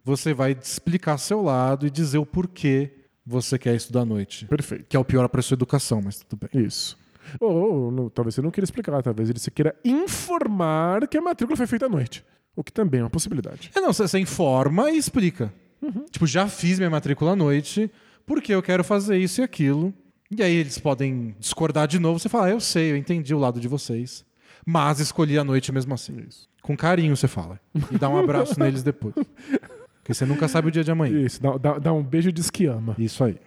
você 0.03 0.33
vai 0.33 0.57
explicar 0.59 1.17
seu 1.17 1.41
lado 1.41 1.87
e 1.87 1.89
dizer 1.89 2.17
o 2.17 2.25
porquê 2.25 2.91
você 3.25 3.57
quer 3.57 3.75
estudar 3.75 4.01
à 4.01 4.05
noite. 4.05 4.45
Perfeito. 4.45 4.85
Que 4.89 4.97
é 4.97 4.99
o 4.99 5.05
pior 5.05 5.27
para 5.29 5.41
sua 5.41 5.55
educação, 5.55 6.01
mas 6.03 6.19
tudo 6.19 6.39
bem. 6.51 6.65
Isso. 6.65 6.97
Ou, 7.39 7.51
ou, 7.85 7.91
não, 7.91 8.09
talvez 8.09 8.35
você 8.35 8.41
não 8.41 8.51
queira 8.51 8.65
explicar, 8.65 9.01
talvez 9.01 9.29
ele 9.29 9.39
se 9.39 9.49
queira 9.49 9.73
informar 9.85 11.07
que 11.07 11.17
a 11.17 11.21
matrícula 11.21 11.55
foi 11.55 11.67
feita 11.67 11.85
à 11.85 11.89
noite. 11.89 12.25
O 12.55 12.63
que 12.63 12.71
também 12.71 12.99
é 12.99 13.03
uma 13.03 13.09
possibilidade. 13.09 13.71
É, 13.75 13.81
não, 13.81 13.91
você, 13.91 14.19
informa 14.19 14.91
e 14.91 14.97
explica. 14.97 15.51
Tipo, 16.11 16.25
já 16.27 16.47
fiz 16.47 16.77
minha 16.77 16.89
matrícula 16.89 17.31
à 17.31 17.35
noite, 17.35 17.91
porque 18.25 18.53
eu 18.53 18.61
quero 18.61 18.83
fazer 18.83 19.17
isso 19.17 19.41
e 19.41 19.43
aquilo. 19.43 19.93
E 20.31 20.41
aí 20.41 20.55
eles 20.55 20.77
podem 20.77 21.35
discordar 21.39 21.87
de 21.87 21.99
novo. 21.99 22.19
Você 22.19 22.29
fala, 22.29 22.47
ah, 22.47 22.51
eu 22.51 22.59
sei, 22.59 22.91
eu 22.91 22.97
entendi 22.97 23.33
o 23.33 23.39
lado 23.39 23.59
de 23.59 23.67
vocês. 23.67 24.25
Mas 24.65 24.99
escolhi 24.99 25.37
a 25.37 25.43
noite 25.43 25.71
mesmo 25.71 25.93
assim. 25.93 26.25
Com 26.61 26.77
carinho 26.77 27.15
você 27.17 27.27
fala. 27.27 27.59
E 27.91 27.97
dá 27.97 28.07
um 28.07 28.17
abraço 28.17 28.57
neles 28.59 28.81
depois. 28.83 29.13
Porque 29.99 30.13
você 30.13 30.25
nunca 30.25 30.47
sabe 30.47 30.67
o 30.67 30.71
dia 30.71 30.83
de 30.83 30.91
amanhã. 30.91 31.19
Isso, 31.25 31.41
dá, 31.41 31.57
dá- 31.57 31.79
dá 31.79 31.93
um 31.93 32.03
beijo 32.03 32.29
e 32.29 32.31
diz 32.31 32.49
que 32.49 32.65
ama. 32.65 32.95
Isso 32.97 33.23
aí. 33.23 33.37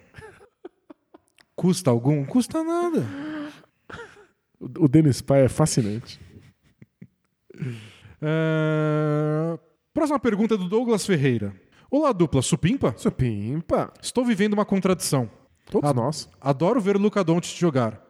Custa 1.55 1.91
algum? 1.91 2.25
Custa 2.25 2.63
nada. 2.63 3.07
O, 4.61 4.85
o 4.85 4.89
Denis 4.89 5.21
Pai 5.23 5.45
é 5.45 5.49
fascinante. 5.49 6.21
É, 8.21 9.59
Próxima 9.93 10.19
pergunta 10.19 10.55
é 10.55 10.59
do 10.59 10.69
Douglas 10.69 11.07
Ferreira. 11.07 11.55
Olá, 11.91 12.13
dupla. 12.13 12.43
Supimpa? 12.43 12.95
Supimpa. 12.97 13.93
Estou 14.03 14.25
vivendo 14.25 14.53
uma 14.55 14.65
contradição. 14.65 15.31
Todos 15.71 15.89
Ah, 15.91 15.95
nós. 15.95 16.29
Adoro 16.41 16.81
ver 16.81 16.97
o 16.97 16.99
Luca 16.99 17.25
Doncic 17.25 17.59
jogar, 17.59 18.01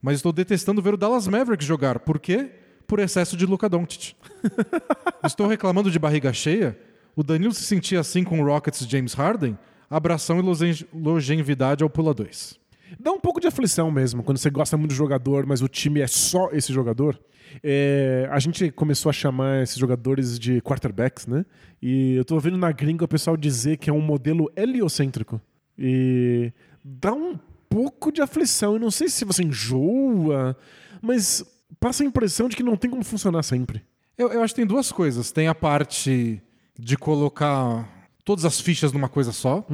mas 0.00 0.16
estou 0.16 0.32
detestando 0.32 0.80
ver 0.82 0.94
o 0.94 0.96
Dallas 0.96 1.28
Mavericks 1.28 1.66
jogar. 1.66 1.98
Por 2.00 2.18
quê? 2.18 2.50
Por 2.86 2.98
excesso 2.98 3.36
de 3.36 3.46
Luca 3.46 3.68
Doncic. 3.68 4.14
estou 5.24 5.46
reclamando 5.46 5.90
de 5.90 5.98
barriga 5.98 6.32
cheia? 6.32 6.78
O 7.14 7.22
Danilo 7.22 7.52
se 7.54 7.62
sentia 7.62 8.00
assim 8.00 8.24
com 8.24 8.40
o 8.40 8.44
Rockets 8.44 8.86
James 8.88 9.14
Harden? 9.14 9.56
Abração 9.88 10.38
e 10.40 10.86
longevidade 10.92 11.84
ao 11.84 11.90
Pula 11.90 12.12
2. 12.12 12.58
Dá 12.98 13.12
um 13.12 13.20
pouco 13.20 13.40
de 13.40 13.46
aflição 13.46 13.90
mesmo, 13.90 14.22
quando 14.22 14.38
você 14.38 14.50
gosta 14.50 14.76
muito 14.76 14.90
do 14.90 14.96
jogador, 14.96 15.46
mas 15.46 15.62
o 15.62 15.68
time 15.68 16.00
é 16.00 16.06
só 16.06 16.50
esse 16.52 16.72
jogador. 16.72 17.18
É, 17.62 18.28
a 18.30 18.38
gente 18.38 18.70
começou 18.70 19.10
a 19.10 19.12
chamar 19.12 19.62
esses 19.62 19.76
jogadores 19.76 20.38
de 20.38 20.60
quarterbacks, 20.60 21.26
né? 21.26 21.44
E 21.80 22.14
eu 22.14 22.24
tô 22.24 22.38
vendo 22.38 22.56
na 22.56 22.72
gringa 22.72 23.04
o 23.04 23.08
pessoal 23.08 23.36
dizer 23.36 23.76
que 23.76 23.90
é 23.90 23.92
um 23.92 24.00
modelo 24.00 24.50
heliocêntrico. 24.56 25.40
E 25.78 26.52
dá 26.84 27.12
um 27.12 27.38
pouco 27.68 28.12
de 28.12 28.22
aflição. 28.22 28.74
Eu 28.74 28.78
não 28.78 28.90
sei 28.90 29.08
se 29.08 29.24
você 29.24 29.42
enjoa, 29.42 30.56
mas 31.02 31.44
passa 31.80 32.02
a 32.02 32.06
impressão 32.06 32.48
de 32.48 32.56
que 32.56 32.62
não 32.62 32.76
tem 32.76 32.90
como 32.90 33.04
funcionar 33.04 33.42
sempre. 33.42 33.82
Eu, 34.16 34.30
eu 34.32 34.42
acho 34.42 34.54
que 34.54 34.60
tem 34.60 34.66
duas 34.66 34.92
coisas. 34.92 35.32
Tem 35.32 35.48
a 35.48 35.54
parte 35.54 36.40
de 36.78 36.96
colocar 36.96 37.88
todas 38.24 38.44
as 38.44 38.60
fichas 38.60 38.92
numa 38.92 39.08
coisa 39.08 39.32
só 39.32 39.66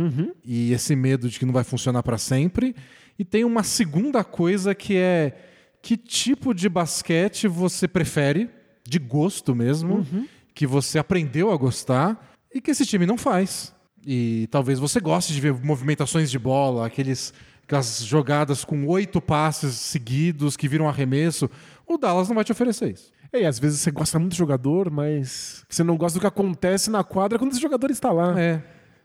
e 0.45 0.73
esse 0.73 0.97
medo 0.97 1.29
de 1.29 1.39
que 1.39 1.47
não 1.47 1.53
vai 1.53 1.65
funcionar 1.65 2.03
para 2.03 2.19
sempre. 2.19 2.75
E 3.19 3.25
tem 3.25 3.45
uma 3.45 3.63
segunda 3.63 4.25
coisa 4.25 4.75
que 4.75 4.97
é 4.97 5.37
que 5.83 5.97
tipo 5.97 6.55
de 6.55 6.69
basquete 6.69 7.49
você 7.49 7.89
prefere, 7.89 8.51
de 8.87 8.99
gosto 8.99 9.55
mesmo, 9.55 10.07
que 10.55 10.67
você 10.67 10.99
aprendeu 10.99 11.51
a 11.53 11.57
gostar 11.57 12.35
e 12.53 12.61
que 12.61 12.71
esse 12.71 12.85
time 12.85 13.07
não 13.07 13.17
faz. 13.17 13.75
E 14.05 14.49
talvez 14.51 14.79
você 14.79 15.01
goste 15.01 15.33
de 15.33 15.41
ver 15.41 15.53
movimentações 15.53 16.31
de 16.31 16.39
bola, 16.39 16.87
aqueles, 16.87 17.33
aquelas 17.63 18.03
jogadas 18.03 18.65
com 18.65 18.87
oito 18.87 19.21
passes 19.21 19.75
seguidos 19.75 20.57
que 20.57 20.69
viram 20.69 20.89
arremesso. 20.89 21.51
O 21.87 21.99
Dallas 21.99 22.29
não 22.29 22.35
vai 22.35 22.45
te 22.45 22.53
oferecer 22.53 22.93
isso. 22.93 23.13
É, 23.33 23.43
e 23.43 23.47
às 23.47 23.59
vezes 23.59 23.81
você 23.81 23.91
gosta 23.91 24.19
muito 24.19 24.33
do 24.33 24.39
jogador, 24.39 24.91
mas 24.91 25.65
você 25.69 25.85
não 25.85 25.97
gosta 25.97 26.19
do 26.19 26.21
que 26.21 26.27
acontece 26.27 26.91
na 26.91 27.05
quadra 27.05 27.39
quando 27.39 27.53
esse 27.53 27.61
jogador 27.61 27.91
está 27.91 28.11
lá. 28.11 28.41
É, 28.41 28.63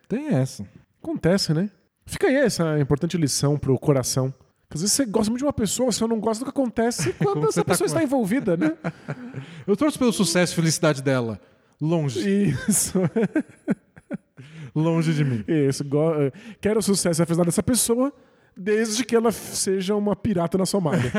tem 0.07 0.29
essa. 0.29 0.67
Acontece, 1.01 1.53
né? 1.53 1.69
Fica 2.05 2.27
aí 2.27 2.35
essa 2.35 2.79
importante 2.79 3.17
lição 3.17 3.57
pro 3.57 3.77
coração. 3.77 4.33
Às 4.69 4.81
vezes 4.81 4.93
você 4.95 5.05
gosta 5.05 5.29
muito 5.29 5.39
de 5.39 5.45
uma 5.45 5.53
pessoa, 5.53 5.91
você 5.91 6.05
não 6.07 6.19
gosta 6.19 6.43
do 6.43 6.51
que 6.51 6.57
acontece 6.57 7.13
quando 7.19 7.33
Quando 7.33 7.47
essa 7.49 7.63
tá 7.63 7.71
pessoa 7.71 7.87
com- 7.87 7.93
está 7.93 8.03
envolvida, 8.03 8.57
né? 8.57 8.73
Eu 9.65 9.75
torço 9.77 9.97
pelo 9.97 10.11
sucesso 10.11 10.53
e 10.53 10.55
felicidade 10.55 11.01
dela. 11.01 11.39
Longe. 11.79 12.19
Isso. 12.67 12.93
Longe 14.75 15.13
de 15.13 15.23
mim. 15.23 15.43
Isso. 15.47 15.83
Go- 15.85 16.13
eh, 16.15 16.31
Quero 16.59 16.79
o 16.79 16.83
sucesso 16.83 17.21
e 17.21 17.23
a 17.23 17.25
felicidade 17.25 17.47
dessa 17.47 17.63
pessoa, 17.63 18.11
desde 18.55 19.05
que 19.05 19.15
ela 19.15 19.31
seja 19.31 19.95
uma 19.95 20.15
pirata 20.15 20.57
na 20.57 20.65
Somália. 20.65 21.11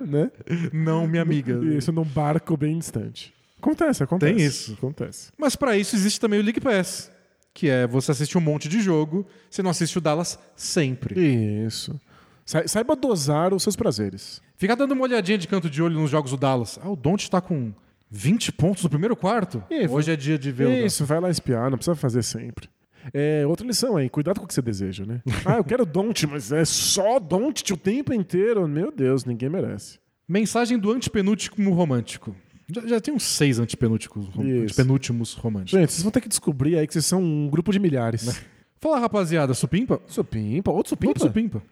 né? 0.00 0.30
Não, 0.72 1.06
minha 1.06 1.22
amiga. 1.22 1.52
Isso, 1.76 1.92
num 1.92 2.04
barco 2.04 2.56
bem 2.56 2.78
distante. 2.78 3.32
Acontece, 3.58 4.02
acontece. 4.02 4.34
Tem 4.34 4.44
isso. 4.44 4.72
Acontece. 4.74 5.30
Mas 5.38 5.54
pra 5.56 5.76
isso 5.76 5.94
existe 5.96 6.20
também 6.20 6.40
o 6.40 6.42
League 6.42 6.60
Pass. 6.60 7.10
Que 7.54 7.70
é 7.70 7.86
você 7.86 8.10
assiste 8.12 8.36
um 8.36 8.40
monte 8.40 8.68
de 8.68 8.80
jogo, 8.82 9.24
você 9.48 9.62
não 9.62 9.70
assiste 9.70 9.96
o 9.96 10.00
Dallas 10.00 10.38
sempre. 10.54 11.18
Isso. 11.64 11.98
Sa- 12.46 12.66
Saiba 12.66 12.96
dosar 12.96 13.52
os 13.52 13.62
seus 13.62 13.76
prazeres. 13.76 14.40
Fica 14.56 14.74
dando 14.74 14.92
uma 14.92 15.02
olhadinha 15.02 15.36
de 15.36 15.46
canto 15.48 15.68
de 15.68 15.82
olho 15.82 16.00
nos 16.00 16.08
jogos 16.10 16.30
do 16.30 16.36
Dallas. 16.38 16.78
Ah, 16.82 16.88
o 16.88 16.96
Don't 16.96 17.28
tá 17.30 17.40
com 17.42 17.72
20 18.10 18.52
pontos 18.52 18.82
no 18.84 18.88
primeiro 18.88 19.14
quarto? 19.16 19.62
Ih, 19.70 19.86
Hoje 19.88 20.12
é 20.12 20.16
dia 20.16 20.38
de 20.38 20.50
ver 20.52 20.66
o. 20.68 20.86
Isso, 20.86 21.04
vai 21.04 21.20
lá 21.20 21.28
espiar, 21.28 21.70
não 21.70 21.76
precisa 21.76 21.94
fazer 21.96 22.22
sempre. 22.22 22.68
É, 23.12 23.46
outra 23.46 23.66
lição 23.66 23.96
aí, 23.96 24.08
cuidado 24.08 24.38
com 24.40 24.44
o 24.46 24.48
que 24.48 24.54
você 24.54 24.62
deseja, 24.62 25.04
né? 25.04 25.20
ah, 25.44 25.56
eu 25.58 25.64
quero 25.64 25.84
Don't, 25.84 26.26
mas 26.26 26.50
é 26.52 26.64
só 26.64 27.18
Don't 27.20 27.72
o 27.72 27.76
tempo 27.76 28.14
inteiro. 28.14 28.66
Meu 28.66 28.90
Deus, 28.90 29.24
ninguém 29.24 29.48
merece. 29.48 29.98
Mensagem 30.28 30.78
do 30.78 30.90
antepenúltimo 30.90 31.72
romântico. 31.72 32.34
Já, 32.68 32.80
já 32.86 33.00
tem 33.00 33.14
uns 33.14 33.22
seis 33.22 33.60
antepenúltimos, 33.60 34.26
rom- 34.28 34.42
antepenúltimos 34.62 35.34
românticos. 35.34 35.78
Gente, 35.80 35.92
vocês 35.92 36.02
vão 36.02 36.10
ter 36.10 36.20
que 36.20 36.28
descobrir 36.28 36.76
aí 36.78 36.86
que 36.86 36.92
vocês 36.92 37.06
são 37.06 37.22
um 37.22 37.48
grupo 37.48 37.70
de 37.72 37.78
milhares. 37.78 38.40
Fala, 38.80 38.98
rapaziada. 38.98 39.54
Supimpa? 39.54 40.00
Supimpa, 40.08 40.72
outro 40.72 40.90
supimpa? 40.90 41.10
Outro 41.10 41.26
supimpa. 41.28 41.62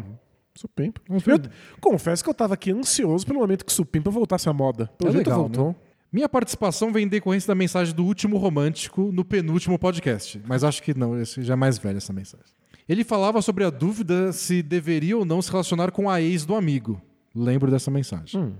Bom, 0.00 0.18
supimpa. 0.54 1.00
Eu 1.08 1.50
confesso 1.80 2.22
que 2.22 2.30
eu 2.30 2.34
tava 2.34 2.54
aqui 2.54 2.70
ansioso 2.70 3.26
pelo 3.26 3.40
momento 3.40 3.64
que 3.64 3.72
supimpa 3.72 4.10
voltasse 4.10 4.48
à 4.48 4.52
moda. 4.52 4.86
Pelo 4.98 5.10
É 5.10 5.12
jeito 5.12 5.26
legal, 5.28 5.40
voltou. 5.42 5.68
né? 5.68 5.74
Minha 6.12 6.28
participação 6.28 6.92
vem 6.92 7.04
em 7.04 7.08
decorrência 7.08 7.48
da 7.48 7.54
mensagem 7.54 7.94
do 7.94 8.04
último 8.04 8.36
romântico 8.36 9.10
no 9.12 9.24
penúltimo 9.24 9.78
podcast. 9.78 10.40
Mas 10.46 10.62
acho 10.62 10.82
que 10.82 10.92
não, 10.92 11.18
esse 11.18 11.42
já 11.42 11.54
é 11.54 11.56
mais 11.56 11.78
velho 11.78 11.96
essa 11.96 12.12
mensagem. 12.12 12.46
Ele 12.88 13.02
falava 13.02 13.40
sobre 13.40 13.64
a 13.64 13.70
dúvida 13.70 14.30
se 14.32 14.62
deveria 14.62 15.16
ou 15.16 15.24
não 15.24 15.40
se 15.40 15.50
relacionar 15.50 15.90
com 15.90 16.10
a 16.10 16.20
ex 16.20 16.44
do 16.44 16.54
amigo. 16.54 17.00
Lembro 17.34 17.70
dessa 17.70 17.90
mensagem. 17.90 18.54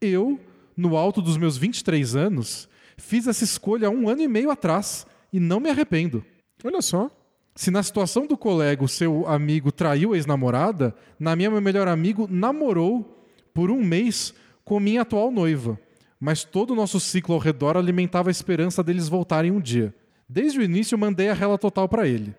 Eu, 0.00 0.40
no 0.76 0.96
alto 0.96 1.20
dos 1.20 1.36
meus 1.36 1.56
23 1.58 2.16
anos, 2.16 2.66
fiz 2.96 3.26
essa 3.26 3.44
escolha 3.44 3.88
há 3.88 3.90
um 3.90 4.08
ano 4.08 4.22
e 4.22 4.28
meio 4.28 4.50
atrás 4.50 5.06
e 5.32 5.38
não 5.38 5.60
me 5.60 5.68
arrependo. 5.68 6.24
Olha 6.64 6.80
só. 6.80 7.10
Se 7.56 7.70
na 7.70 7.82
situação 7.82 8.26
do 8.26 8.36
colega 8.36 8.84
o 8.84 8.88
seu 8.88 9.26
amigo 9.26 9.72
traiu 9.72 10.12
a 10.12 10.16
ex-namorada, 10.16 10.94
na 11.18 11.34
minha, 11.34 11.50
meu 11.50 11.60
melhor 11.60 11.88
amigo 11.88 12.28
namorou 12.30 13.26
por 13.54 13.70
um 13.70 13.82
mês 13.82 14.34
com 14.62 14.78
minha 14.78 15.00
atual 15.00 15.30
noiva. 15.30 15.80
Mas 16.20 16.44
todo 16.44 16.72
o 16.72 16.76
nosso 16.76 17.00
ciclo 17.00 17.34
ao 17.34 17.40
redor 17.40 17.76
alimentava 17.76 18.28
a 18.28 18.30
esperança 18.30 18.82
deles 18.84 19.08
voltarem 19.08 19.50
um 19.50 19.60
dia. 19.60 19.94
Desde 20.28 20.58
o 20.58 20.62
início 20.62 20.98
mandei 20.98 21.30
a 21.30 21.34
rela 21.34 21.56
total 21.56 21.88
para 21.88 22.06
ele. 22.06 22.34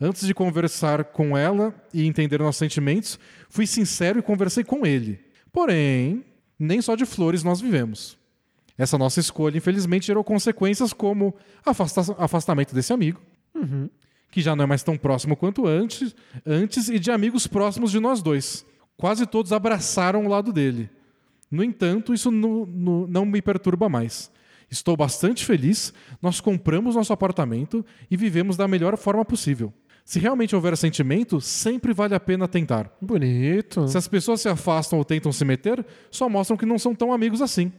Antes 0.00 0.26
de 0.26 0.34
conversar 0.34 1.04
com 1.04 1.38
ela 1.38 1.72
e 1.94 2.04
entender 2.04 2.40
nossos 2.40 2.58
sentimentos, 2.58 3.20
fui 3.48 3.66
sincero 3.66 4.18
e 4.18 4.22
conversei 4.22 4.64
com 4.64 4.84
ele. 4.84 5.20
Porém, 5.52 6.24
nem 6.58 6.82
só 6.82 6.96
de 6.96 7.06
flores 7.06 7.44
nós 7.44 7.60
vivemos. 7.60 8.18
Essa 8.76 8.98
nossa 8.98 9.20
escolha, 9.20 9.58
infelizmente, 9.58 10.06
gerou 10.06 10.24
consequências 10.24 10.92
como 10.92 11.34
afasta- 11.64 12.16
afastamento 12.18 12.74
desse 12.74 12.92
amigo, 12.92 13.20
que 14.30 14.40
já 14.40 14.54
não 14.54 14.64
é 14.64 14.66
mais 14.66 14.82
tão 14.82 14.96
próximo 14.96 15.36
quanto 15.36 15.66
antes, 15.66 16.14
antes 16.46 16.88
e 16.88 16.98
de 16.98 17.10
amigos 17.10 17.46
próximos 17.46 17.90
de 17.90 17.98
nós 18.00 18.22
dois. 18.22 18.64
Quase 18.96 19.26
todos 19.26 19.52
abraçaram 19.52 20.24
o 20.24 20.28
lado 20.28 20.52
dele. 20.52 20.88
No 21.50 21.64
entanto, 21.64 22.14
isso 22.14 22.30
nu- 22.30 22.66
nu- 22.66 23.06
não 23.08 23.24
me 23.24 23.42
perturba 23.42 23.88
mais. 23.88 24.30
Estou 24.70 24.96
bastante 24.96 25.44
feliz, 25.44 25.92
nós 26.22 26.40
compramos 26.40 26.94
nosso 26.94 27.12
apartamento 27.12 27.84
e 28.08 28.16
vivemos 28.16 28.56
da 28.56 28.68
melhor 28.68 28.96
forma 28.96 29.24
possível. 29.24 29.72
Se 30.04 30.18
realmente 30.20 30.54
houver 30.54 30.76
sentimento, 30.76 31.40
sempre 31.40 31.92
vale 31.92 32.14
a 32.14 32.20
pena 32.20 32.46
tentar. 32.46 32.90
Bonito. 33.02 33.88
Se 33.88 33.98
as 33.98 34.06
pessoas 34.06 34.40
se 34.40 34.48
afastam 34.48 34.98
ou 34.98 35.04
tentam 35.04 35.32
se 35.32 35.44
meter, 35.44 35.84
só 36.10 36.28
mostram 36.28 36.56
que 36.56 36.66
não 36.66 36.78
são 36.78 36.94
tão 36.94 37.12
amigos 37.12 37.42
assim. 37.42 37.72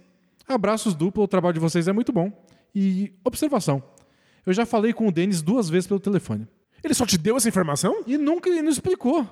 Abraços 0.47 0.93
duplo, 0.93 1.23
o 1.23 1.27
trabalho 1.27 1.53
de 1.53 1.59
vocês 1.59 1.87
é 1.87 1.93
muito 1.93 2.11
bom. 2.11 2.31
E 2.75 3.13
observação. 3.23 3.81
Eu 4.45 4.53
já 4.53 4.65
falei 4.65 4.93
com 4.93 5.07
o 5.07 5.11
Denis 5.11 5.41
duas 5.41 5.69
vezes 5.69 5.87
pelo 5.87 5.99
telefone. 5.99 6.47
Ele 6.83 6.93
só 6.93 7.05
te 7.05 7.17
deu 7.17 7.37
essa 7.37 7.47
informação? 7.47 8.03
E 8.07 8.17
nunca 8.17 8.49
ele 8.49 8.61
não 8.61 8.71
explicou. 8.71 9.27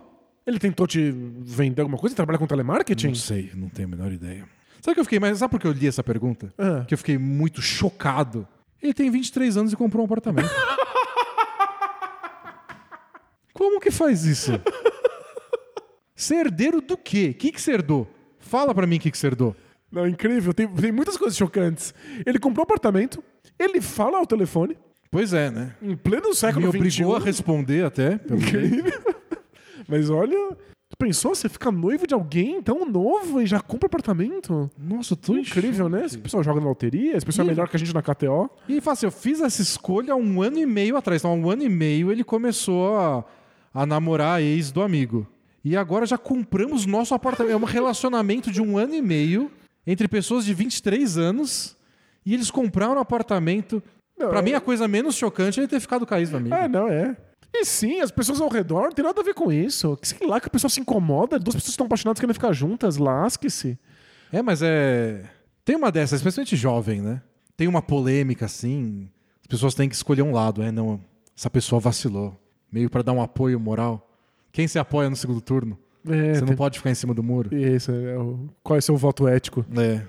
Ele 0.45 0.59
tentou 0.59 0.85
te 0.87 1.11
vender 1.11 1.81
alguma 1.81 1.97
coisa? 1.97 2.15
Trabalhar 2.15 2.37
com 2.37 2.47
telemarketing? 2.47 3.07
Não 3.07 3.15
sei, 3.15 3.51
não 3.55 3.69
tenho 3.69 3.87
a 3.87 3.91
menor 3.91 4.11
ideia. 4.11 4.47
Sabe 4.81 4.95
que 4.95 4.99
eu 4.99 5.03
fiquei, 5.03 5.19
mas 5.19 5.37
sabe 5.39 5.51
por 5.51 5.59
que 5.59 5.67
eu 5.67 5.71
li 5.71 5.87
essa 5.87 6.03
pergunta? 6.03 6.53
Ah. 6.57 6.85
Que 6.87 6.93
eu 6.93 6.97
fiquei 6.97 7.17
muito 7.17 7.61
chocado. 7.61 8.47
Ele 8.81 8.93
tem 8.93 9.11
23 9.11 9.57
anos 9.57 9.73
e 9.73 9.75
comprou 9.75 10.03
um 10.03 10.05
apartamento. 10.05 10.49
Como 13.53 13.79
que 13.81 13.91
faz 13.91 14.23
isso? 14.23 14.51
Ser 16.15 16.45
herdeiro 16.45 16.81
do 16.81 16.97
quê? 16.97 17.31
O 17.31 17.37
que, 17.37 17.51
que 17.51 17.61
você 17.61 17.73
herdou? 17.73 18.07
Fala 18.39 18.73
pra 18.73 18.87
mim 18.87 18.95
o 18.97 18.99
que, 18.99 19.11
que 19.11 19.17
você 19.17 19.27
herdou. 19.27 19.55
Não, 19.91 20.07
incrível. 20.07 20.53
Tem, 20.53 20.67
tem 20.67 20.91
muitas 20.91 21.17
coisas 21.17 21.37
chocantes. 21.37 21.93
Ele 22.25 22.39
comprou 22.39 22.63
um 22.63 22.67
apartamento, 22.67 23.23
ele 23.57 23.81
fala 23.81 24.17
ao 24.17 24.25
telefone, 24.25 24.77
Pois 25.11 25.33
é, 25.33 25.49
né? 25.49 25.75
em 25.81 25.95
pleno 25.95 26.29
Me 26.29 26.35
século 26.35 26.69
obrigou 26.69 27.15
a 27.15 27.19
XXI. 27.19 27.25
responder 27.25 27.85
até. 27.85 28.17
pelo. 28.17 28.39
Incrível. 28.39 29.01
Mas 29.87 30.09
olha, 30.09 30.51
tu 30.89 30.95
pensou, 30.99 31.33
você 31.33 31.49
fica 31.49 31.71
noivo 31.71 32.05
de 32.05 32.13
alguém 32.13 32.61
tão 32.61 32.85
novo 32.85 33.41
e 33.41 33.47
já 33.47 33.59
compra 33.59 33.87
apartamento? 33.87 34.69
Nossa, 34.77 35.15
tô 35.15 35.35
Incrível, 35.35 35.89
né? 35.89 36.05
Esse 36.05 36.17
pessoal 36.17 36.43
joga 36.43 36.59
na 36.59 36.67
loteria, 36.67 37.17
esse 37.17 37.25
pessoal 37.25 37.47
é 37.47 37.49
Ih. 37.49 37.51
melhor 37.53 37.67
que 37.67 37.75
a 37.75 37.79
gente 37.79 37.93
na 37.93 38.03
KTO. 38.03 38.49
E 38.67 38.79
fala 38.81 38.93
assim, 38.93 39.07
eu 39.07 39.11
fiz 39.11 39.41
essa 39.41 39.61
escolha 39.63 40.15
um 40.15 40.41
ano 40.43 40.59
e 40.59 40.65
meio 40.65 40.95
atrás. 40.95 41.21
Então, 41.21 41.31
há 41.31 41.33
um 41.33 41.49
ano 41.49 41.63
e 41.63 41.69
meio 41.69 42.11
ele 42.11 42.23
começou 42.23 42.95
a, 42.97 43.25
a 43.73 43.85
namorar 43.87 44.37
a 44.37 44.41
ex 44.43 44.71
do 44.71 44.81
amigo. 44.83 45.25
E 45.65 45.75
agora 45.75 46.05
já 46.05 46.17
compramos 46.19 46.85
nosso 46.85 47.15
apartamento. 47.15 47.53
É 47.53 47.57
um 47.57 47.65
relacionamento 47.65 48.51
de 48.51 48.61
um 48.61 48.77
ano 48.77 48.93
e 48.93 49.01
meio 49.01 49.51
entre 49.87 50.07
pessoas 50.07 50.45
de 50.45 50.53
23 50.53 51.17
anos 51.17 51.75
e 52.23 52.33
eles 52.35 52.51
compraram 52.51 52.95
um 52.97 52.99
apartamento. 52.99 53.81
Não, 54.19 54.29
pra 54.29 54.39
é- 54.39 54.41
mim, 54.41 54.53
a 54.53 54.61
coisa 54.61 54.87
menos 54.87 55.15
chocante 55.15 55.59
é 55.59 55.63
ele 55.63 55.67
ter 55.69 55.79
ficado 55.79 56.05
caído 56.05 56.31
do 56.31 56.37
amigo. 56.37 56.53
É, 56.55 56.67
não, 56.67 56.87
é. 56.87 57.15
E 57.53 57.65
sim, 57.65 57.99
as 58.01 58.11
pessoas 58.11 58.39
ao 58.41 58.49
redor 58.49 58.83
não 58.83 58.91
tem 58.91 59.03
nada 59.03 59.19
a 59.21 59.23
ver 59.23 59.33
com 59.33 59.51
isso. 59.51 59.97
Que 59.97 60.07
Sei 60.07 60.27
lá 60.27 60.39
que 60.39 60.47
a 60.47 60.49
pessoa 60.51 60.69
se 60.69 60.79
incomoda, 60.79 61.39
duas 61.39 61.55
pessoas 61.55 61.71
estão 61.71 61.85
apaixonadas 61.87 62.19
querendo 62.19 62.35
ficar 62.35 62.51
juntas, 62.53 62.97
lasque-se. 62.97 63.77
É, 64.31 64.41
mas 64.41 64.61
é. 64.61 65.23
Tem 65.65 65.75
uma 65.75 65.91
dessas, 65.91 66.19
especialmente 66.19 66.55
jovem, 66.55 67.01
né? 67.01 67.21
Tem 67.57 67.67
uma 67.67 67.81
polêmica 67.81 68.45
assim. 68.45 69.09
As 69.41 69.47
pessoas 69.47 69.73
têm 69.73 69.89
que 69.89 69.95
escolher 69.95 70.21
um 70.21 70.31
lado. 70.31 70.61
É, 70.61 70.71
não. 70.71 70.99
Essa 71.35 71.49
pessoa 71.49 71.79
vacilou. 71.79 72.39
Meio 72.71 72.89
pra 72.89 73.01
dar 73.01 73.13
um 73.13 73.21
apoio 73.21 73.59
moral. 73.59 74.07
Quem 74.51 74.67
se 74.67 74.77
apoia 74.77 75.09
no 75.09 75.15
segundo 75.15 75.41
turno? 75.41 75.77
É, 76.07 76.33
Você 76.35 76.41
não 76.41 76.47
tem- 76.49 76.55
pode 76.57 76.77
ficar 76.77 76.91
em 76.91 76.95
cima 76.95 77.13
do 77.13 77.23
muro. 77.23 77.53
Isso, 77.55 77.91
é 77.91 78.17
o- 78.17 78.47
qual 78.63 78.75
é 78.77 78.79
o 78.79 78.81
seu 78.81 78.95
voto 78.95 79.27
ético? 79.27 79.65
É. 79.75 80.01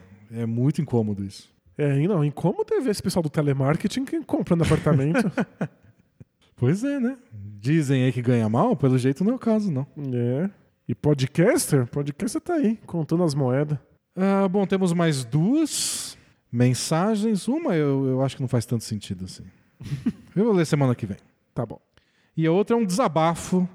É 0.42 0.46
muito 0.46 0.80
incômodo 0.80 1.24
isso. 1.24 1.48
É, 1.80 1.98
e 1.98 2.06
não, 2.06 2.22
incômodo 2.22 2.74
é 2.74 2.80
ver 2.80 2.90
esse 2.90 3.02
pessoal 3.02 3.22
do 3.22 3.30
telemarketing 3.30 4.04
comprando 4.26 4.62
apartamento. 4.62 5.30
Pois 6.56 6.84
é, 6.84 7.00
né? 7.00 7.16
Dizem 7.58 8.04
aí 8.04 8.12
que 8.12 8.20
ganha 8.20 8.46
mal, 8.46 8.76
pelo 8.76 8.98
jeito 8.98 9.24
não 9.24 9.32
é 9.32 9.34
o 9.36 9.38
caso, 9.38 9.72
não. 9.72 9.86
é. 10.12 10.50
E 10.86 10.94
podcaster? 10.94 11.86
Podcaster 11.86 12.38
tá 12.38 12.52
aí, 12.52 12.76
contando 12.84 13.24
as 13.24 13.34
moedas. 13.34 13.78
Ah, 14.14 14.46
bom, 14.46 14.66
temos 14.66 14.92
mais 14.92 15.24
duas 15.24 16.18
mensagens. 16.52 17.48
Uma 17.48 17.74
eu, 17.74 18.06
eu 18.08 18.22
acho 18.22 18.36
que 18.36 18.42
não 18.42 18.48
faz 18.48 18.66
tanto 18.66 18.84
sentido 18.84 19.24
assim. 19.24 19.44
eu 20.36 20.44
vou 20.44 20.52
ler 20.52 20.66
semana 20.66 20.94
que 20.94 21.06
vem. 21.06 21.16
Tá 21.54 21.64
bom. 21.64 21.80
E 22.36 22.46
a 22.46 22.52
outra 22.52 22.76
é 22.76 22.78
um 22.78 22.84
desabafo 22.84 23.66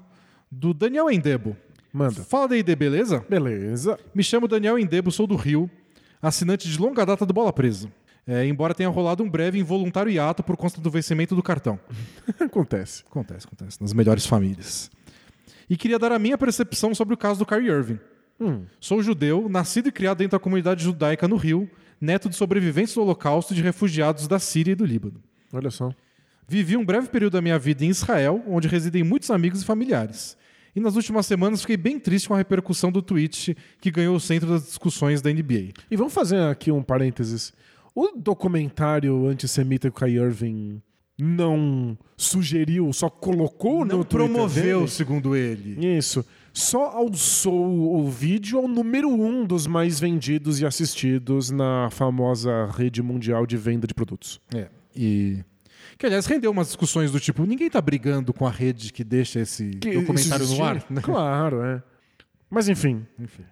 do 0.48 0.72
Daniel 0.72 1.10
Endebo. 1.10 1.56
Manda. 1.92 2.22
Fala 2.22 2.46
daí, 2.46 2.62
beleza? 2.62 3.24
Beleza. 3.28 3.98
Me 4.14 4.22
chamo 4.22 4.46
Daniel 4.46 4.78
Endebo, 4.78 5.10
sou 5.10 5.26
do 5.26 5.34
Rio, 5.34 5.68
assinante 6.20 6.68
de 6.68 6.78
longa 6.78 7.04
data 7.04 7.24
do 7.24 7.32
Bola 7.32 7.52
Presa. 7.52 7.90
É, 8.26 8.44
embora 8.44 8.74
tenha 8.74 8.88
rolado 8.88 9.22
um 9.22 9.30
breve 9.30 9.58
involuntário 9.58 10.10
hiato 10.10 10.42
por 10.42 10.56
conta 10.56 10.80
do 10.80 10.90
vencimento 10.90 11.36
do 11.36 11.42
cartão. 11.42 11.78
Acontece. 12.40 13.04
Acontece, 13.08 13.46
acontece. 13.46 13.80
Nas 13.80 13.92
melhores 13.92 14.26
famílias. 14.26 14.90
E 15.70 15.76
queria 15.76 15.98
dar 15.98 16.10
a 16.10 16.18
minha 16.18 16.36
percepção 16.36 16.94
sobre 16.94 17.14
o 17.14 17.16
caso 17.16 17.38
do 17.38 17.46
Kyrie 17.46 17.70
Irving. 17.70 18.00
Hum. 18.40 18.64
Sou 18.80 19.02
judeu, 19.02 19.48
nascido 19.48 19.88
e 19.88 19.92
criado 19.92 20.18
dentro 20.18 20.36
da 20.36 20.42
comunidade 20.42 20.82
judaica 20.82 21.26
no 21.28 21.36
Rio, 21.36 21.70
neto 22.00 22.28
de 22.28 22.36
sobreviventes 22.36 22.94
do 22.94 23.02
Holocausto 23.02 23.52
e 23.52 23.56
de 23.56 23.62
refugiados 23.62 24.28
da 24.28 24.38
Síria 24.38 24.72
e 24.72 24.74
do 24.74 24.84
Líbano. 24.84 25.22
Olha 25.52 25.70
só. 25.70 25.92
Vivi 26.48 26.76
um 26.76 26.84
breve 26.84 27.08
período 27.08 27.34
da 27.34 27.42
minha 27.42 27.58
vida 27.58 27.84
em 27.84 27.88
Israel, 27.88 28.42
onde 28.46 28.68
residem 28.68 29.02
muitos 29.02 29.30
amigos 29.30 29.62
e 29.62 29.64
familiares. 29.64 30.36
E 30.76 30.80
nas 30.80 30.94
últimas 30.94 31.24
semanas 31.24 31.62
fiquei 31.62 31.78
bem 31.78 31.98
triste 31.98 32.28
com 32.28 32.34
a 32.34 32.36
repercussão 32.36 32.92
do 32.92 33.00
tweet 33.00 33.56
que 33.80 33.90
ganhou 33.90 34.14
o 34.14 34.20
centro 34.20 34.46
das 34.50 34.66
discussões 34.66 35.22
da 35.22 35.32
NBA. 35.32 35.72
E 35.90 35.96
vamos 35.96 36.12
fazer 36.12 36.38
aqui 36.42 36.70
um 36.70 36.82
parênteses. 36.82 37.50
O 37.94 38.12
documentário 38.14 39.26
antissemita 39.26 39.88
que 39.90 39.96
o 39.96 39.98
Kai 39.98 40.10
Irving 40.10 40.82
não 41.18 41.96
sugeriu, 42.14 42.92
só 42.92 43.08
colocou 43.08 43.86
Não 43.86 43.98
no 43.98 44.04
Twitter 44.04 44.28
promoveu, 44.28 44.78
dele? 44.80 44.90
segundo 44.90 45.34
ele. 45.34 45.96
Isso. 45.96 46.22
Só 46.52 46.84
alçou 46.90 47.96
o 47.96 48.10
vídeo 48.10 48.58
ao 48.58 48.68
número 48.68 49.08
um 49.08 49.46
dos 49.46 49.66
mais 49.66 49.98
vendidos 49.98 50.60
e 50.60 50.66
assistidos 50.66 51.50
na 51.50 51.88
famosa 51.90 52.66
rede 52.66 53.02
mundial 53.02 53.46
de 53.46 53.56
venda 53.56 53.86
de 53.86 53.94
produtos. 53.94 54.40
É. 54.54 54.68
E. 54.94 55.42
Que, 55.98 56.06
aliás, 56.06 56.26
rendeu 56.26 56.50
umas 56.50 56.66
discussões 56.68 57.10
do 57.10 57.18
tipo: 57.20 57.44
ninguém 57.44 57.70
tá 57.70 57.80
brigando 57.80 58.32
com 58.32 58.46
a 58.46 58.50
rede 58.50 58.92
que 58.92 59.02
deixa 59.02 59.40
esse 59.40 59.70
Que 59.76 59.92
documentário 59.92 60.46
no 60.46 60.64
ar. 60.64 60.84
né? 60.90 61.00
Claro, 61.00 61.62
é. 61.62 61.82
Mas 62.50 62.68
enfim, 62.68 63.04
Enfim. 63.18 63.42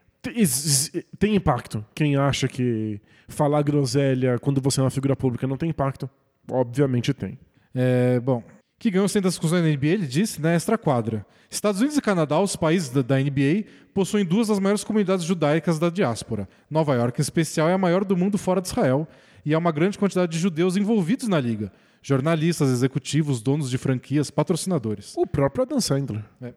Tem- 1.18 1.34
impacto. 1.34 1.84
Quem 1.94 2.16
acha 2.16 2.48
que 2.48 3.00
falar 3.28 3.62
groselha 3.62 4.38
quando 4.38 4.60
você 4.60 4.80
é 4.80 4.82
uma 4.82 4.90
figura 4.90 5.14
pública 5.14 5.46
não 5.46 5.56
tem 5.56 5.68
impacto, 5.68 6.08
obviamente 6.50 7.12
tem. 7.12 7.38
É, 7.74 8.20
bom, 8.20 8.42
que 8.78 8.90
ganhou 8.90 9.08
centro 9.08 9.24
das 9.24 9.34
discussões 9.34 9.62
da 9.62 9.68
NBA, 9.68 9.86
ele 9.94 10.06
disse, 10.06 10.40
na 10.40 10.52
extra 10.52 10.78
quadra. 10.78 11.26
Estados 11.50 11.80
Unidos 11.80 11.98
e 11.98 12.00
Canadá, 12.02 12.40
os 12.40 12.56
países 12.56 12.88
da, 12.88 13.02
da 13.02 13.18
NBA, 13.18 13.64
possuem 13.92 14.24
duas 14.24 14.48
das 14.48 14.58
maiores 14.58 14.82
comunidades 14.82 15.24
judaicas 15.24 15.78
da 15.78 15.90
diáspora. 15.90 16.48
Nova 16.70 16.94
York, 16.94 17.20
em 17.20 17.22
especial, 17.22 17.68
é 17.68 17.74
a 17.74 17.78
maior 17.78 18.04
do 18.04 18.16
mundo 18.16 18.38
fora 18.38 18.60
de 18.60 18.68
Israel 18.68 19.06
e 19.44 19.52
há 19.54 19.58
uma 19.58 19.72
grande 19.72 19.98
quantidade 19.98 20.32
de 20.32 20.38
judeus 20.38 20.76
envolvidos 20.76 21.28
na 21.28 21.38
liga. 21.38 21.70
Jornalistas, 22.06 22.68
executivos, 22.68 23.40
donos 23.40 23.70
de 23.70 23.78
franquias, 23.78 24.30
patrocinadores. 24.30 25.14
O 25.16 25.26
próprio 25.26 25.62
Adam 25.62 25.80
Sandler. 25.80 26.22
É. 26.42 26.52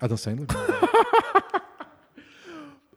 Adam 0.00 0.16
Sandler? 0.16 0.48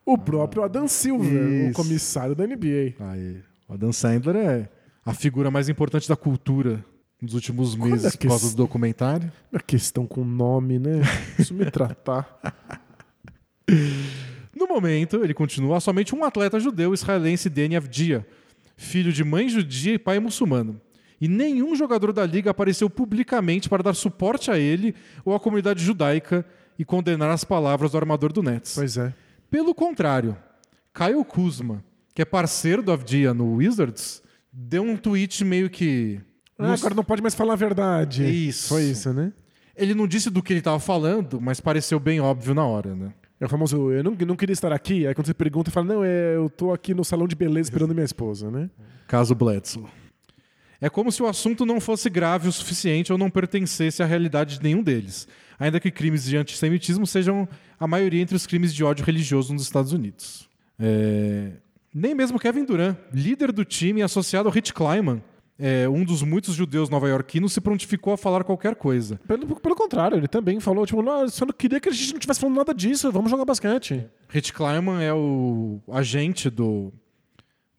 O 0.04 0.18
próprio 0.18 0.64
Adam 0.64 0.88
Silver, 0.88 1.32
o 1.32 1.70
Isso. 1.70 1.74
comissário 1.74 2.34
da 2.34 2.46
NBA. 2.48 2.96
Aí, 3.00 3.44
o 3.70 3.74
Adam 3.76 3.94
Sandler 3.94 4.36
é 4.36 4.70
a 5.06 5.14
figura 5.14 5.52
mais 5.52 5.70
importante 5.70 6.10
da 6.10 6.16
cultura 6.16 6.84
nos 7.22 7.36
últimos 7.36 7.76
meses 7.76 8.16
é 8.16 8.18
por 8.18 8.30
causa 8.30 8.50
do 8.50 8.56
documentário. 8.56 9.32
A 9.54 9.60
questão 9.60 10.08
com 10.08 10.26
nome, 10.26 10.80
né? 10.80 11.02
Isso 11.38 11.54
me 11.54 11.70
tratar. 11.70 12.40
No 14.54 14.68
momento, 14.68 15.24
ele 15.24 15.34
continua, 15.34 15.80
somente 15.80 16.14
um 16.14 16.24
atleta 16.26 16.60
judeu 16.60 16.94
israelense, 16.94 17.50
Deni 17.50 17.76
Avdia, 17.76 18.28
filho 18.76 19.12
de 19.12 19.24
mãe 19.24 19.48
judia 19.50 19.94
e 19.94 19.98
pai 19.98 20.20
muçulmano. 20.20 20.80
E 21.22 21.28
nenhum 21.28 21.76
jogador 21.76 22.12
da 22.12 22.26
liga 22.26 22.50
apareceu 22.50 22.90
publicamente 22.90 23.70
para 23.70 23.84
dar 23.84 23.94
suporte 23.94 24.50
a 24.50 24.58
ele 24.58 24.96
ou 25.24 25.36
à 25.36 25.40
comunidade 25.40 25.84
judaica 25.84 26.44
e 26.80 26.84
condenar 26.84 27.30
as 27.30 27.44
palavras 27.44 27.92
do 27.92 27.98
armador 27.98 28.34
do 28.34 28.42
Nets. 28.42 28.74
Pois 28.74 28.98
é. 28.98 29.14
Pelo 29.52 29.76
contrário, 29.76 30.36
Kyle 30.92 31.24
Kuzma, 31.24 31.84
que 32.16 32.24
é 32.24 32.26
parceiro 32.26 32.82
do 32.82 32.92
Avdia 32.92 33.36
no 33.36 33.58
Wizards, 33.58 34.24
deu 34.52 34.82
um 34.82 34.98
tweet 34.98 35.46
meio 35.46 35.70
que... 35.70 36.20
Ah, 36.58 36.74
agora 36.74 36.96
não 36.96 37.04
pode 37.04 37.22
mais 37.22 37.36
falar 37.36 37.54
a 37.54 37.58
verdade. 37.58 38.24
Isso. 38.24 38.70
Foi 38.70 38.84
isso, 38.84 39.14
né? 39.14 39.32
Ele 39.76 39.94
não 39.94 40.08
disse 40.08 40.30
do 40.30 40.42
que 40.42 40.54
ele 40.54 40.60
estava 40.60 40.80
falando, 40.80 41.40
mas 41.40 41.60
pareceu 41.60 42.00
bem 42.00 42.20
óbvio 42.20 42.56
na 42.56 42.66
hora, 42.66 42.96
né? 42.96 43.14
É 43.40 43.46
o 43.46 43.50
famoso, 43.50 43.92
eu 43.92 44.04
não, 44.04 44.12
não 44.12 44.36
queria 44.36 44.54
estar 44.54 44.72
aqui. 44.72 45.06
Aí 45.06 45.14
quando 45.14 45.28
você 45.28 45.34
pergunta, 45.34 45.70
fala, 45.70 45.86
não, 45.86 46.04
é, 46.04 46.36
eu 46.36 46.50
tô 46.50 46.72
aqui 46.72 46.94
no 46.94 47.04
salão 47.04 47.28
de 47.28 47.36
beleza 47.36 47.70
esperando 47.70 47.94
minha 47.94 48.06
esposa, 48.06 48.50
né? 48.50 48.70
Caso 49.08 49.34
Bledsoe. 49.36 50.01
É 50.82 50.90
como 50.90 51.12
se 51.12 51.22
o 51.22 51.28
assunto 51.28 51.64
não 51.64 51.80
fosse 51.80 52.10
grave 52.10 52.48
o 52.48 52.52
suficiente 52.52 53.12
ou 53.12 53.18
não 53.18 53.30
pertencesse 53.30 54.02
à 54.02 54.06
realidade 54.06 54.58
de 54.58 54.64
nenhum 54.64 54.82
deles, 54.82 55.28
ainda 55.60 55.80
que 55.80 55.92
crimes 55.92 56.24
de 56.24 56.36
antissemitismo 56.36 57.06
sejam 57.06 57.48
a 57.80 57.86
maioria 57.86 58.20
entre 58.20 58.36
os 58.36 58.48
crimes 58.48 58.74
de 58.74 58.84
ódio 58.84 59.06
religioso 59.06 59.54
nos 59.54 59.62
Estados 59.62 59.94
Unidos. 59.94 60.50
É, 60.80 61.52
Nem 61.94 62.16
mesmo 62.16 62.40
Kevin 62.40 62.66
Durant, 62.66 62.98
líder 63.14 63.52
do 63.52 63.64
time 63.64 64.00
e 64.00 64.04
associado 64.04 64.50
ao 64.50 64.54
Rich 64.54 64.74
Kleiman, 64.74 65.22
é, 65.60 65.88
um 65.88 66.04
dos 66.04 66.24
muitos 66.24 66.56
judeus 66.56 66.90
nova-iorquinos, 66.90 67.54
se 67.54 67.62
prontificou 67.62 68.14
a 68.14 68.18
falar 68.18 68.44
qualquer 68.44 68.74
coisa. 68.74 69.20
Pelo, 69.28 69.56
pelo 69.60 69.76
contrário, 69.76 70.18
ele 70.18 70.28
também 70.28 70.60
falou, 70.60 70.88
tipo, 70.88 71.04
não, 71.04 71.22
eu 71.22 71.30
não 71.46 71.54
queria 71.56 71.80
que 71.80 71.90
a 71.90 71.92
gente 71.92 72.14
não 72.14 72.20
tivesse 72.20 72.40
falando 72.40 72.58
nada 72.58 72.74
disso, 72.74 73.12
vamos 73.12 73.30
jogar 73.30 73.46
basquete. 73.46 74.04
Rich 74.30 74.52
Kleiman 74.54 75.04
é 75.04 75.14
o 75.14 75.80
agente 75.92 76.50
do, 76.50 76.92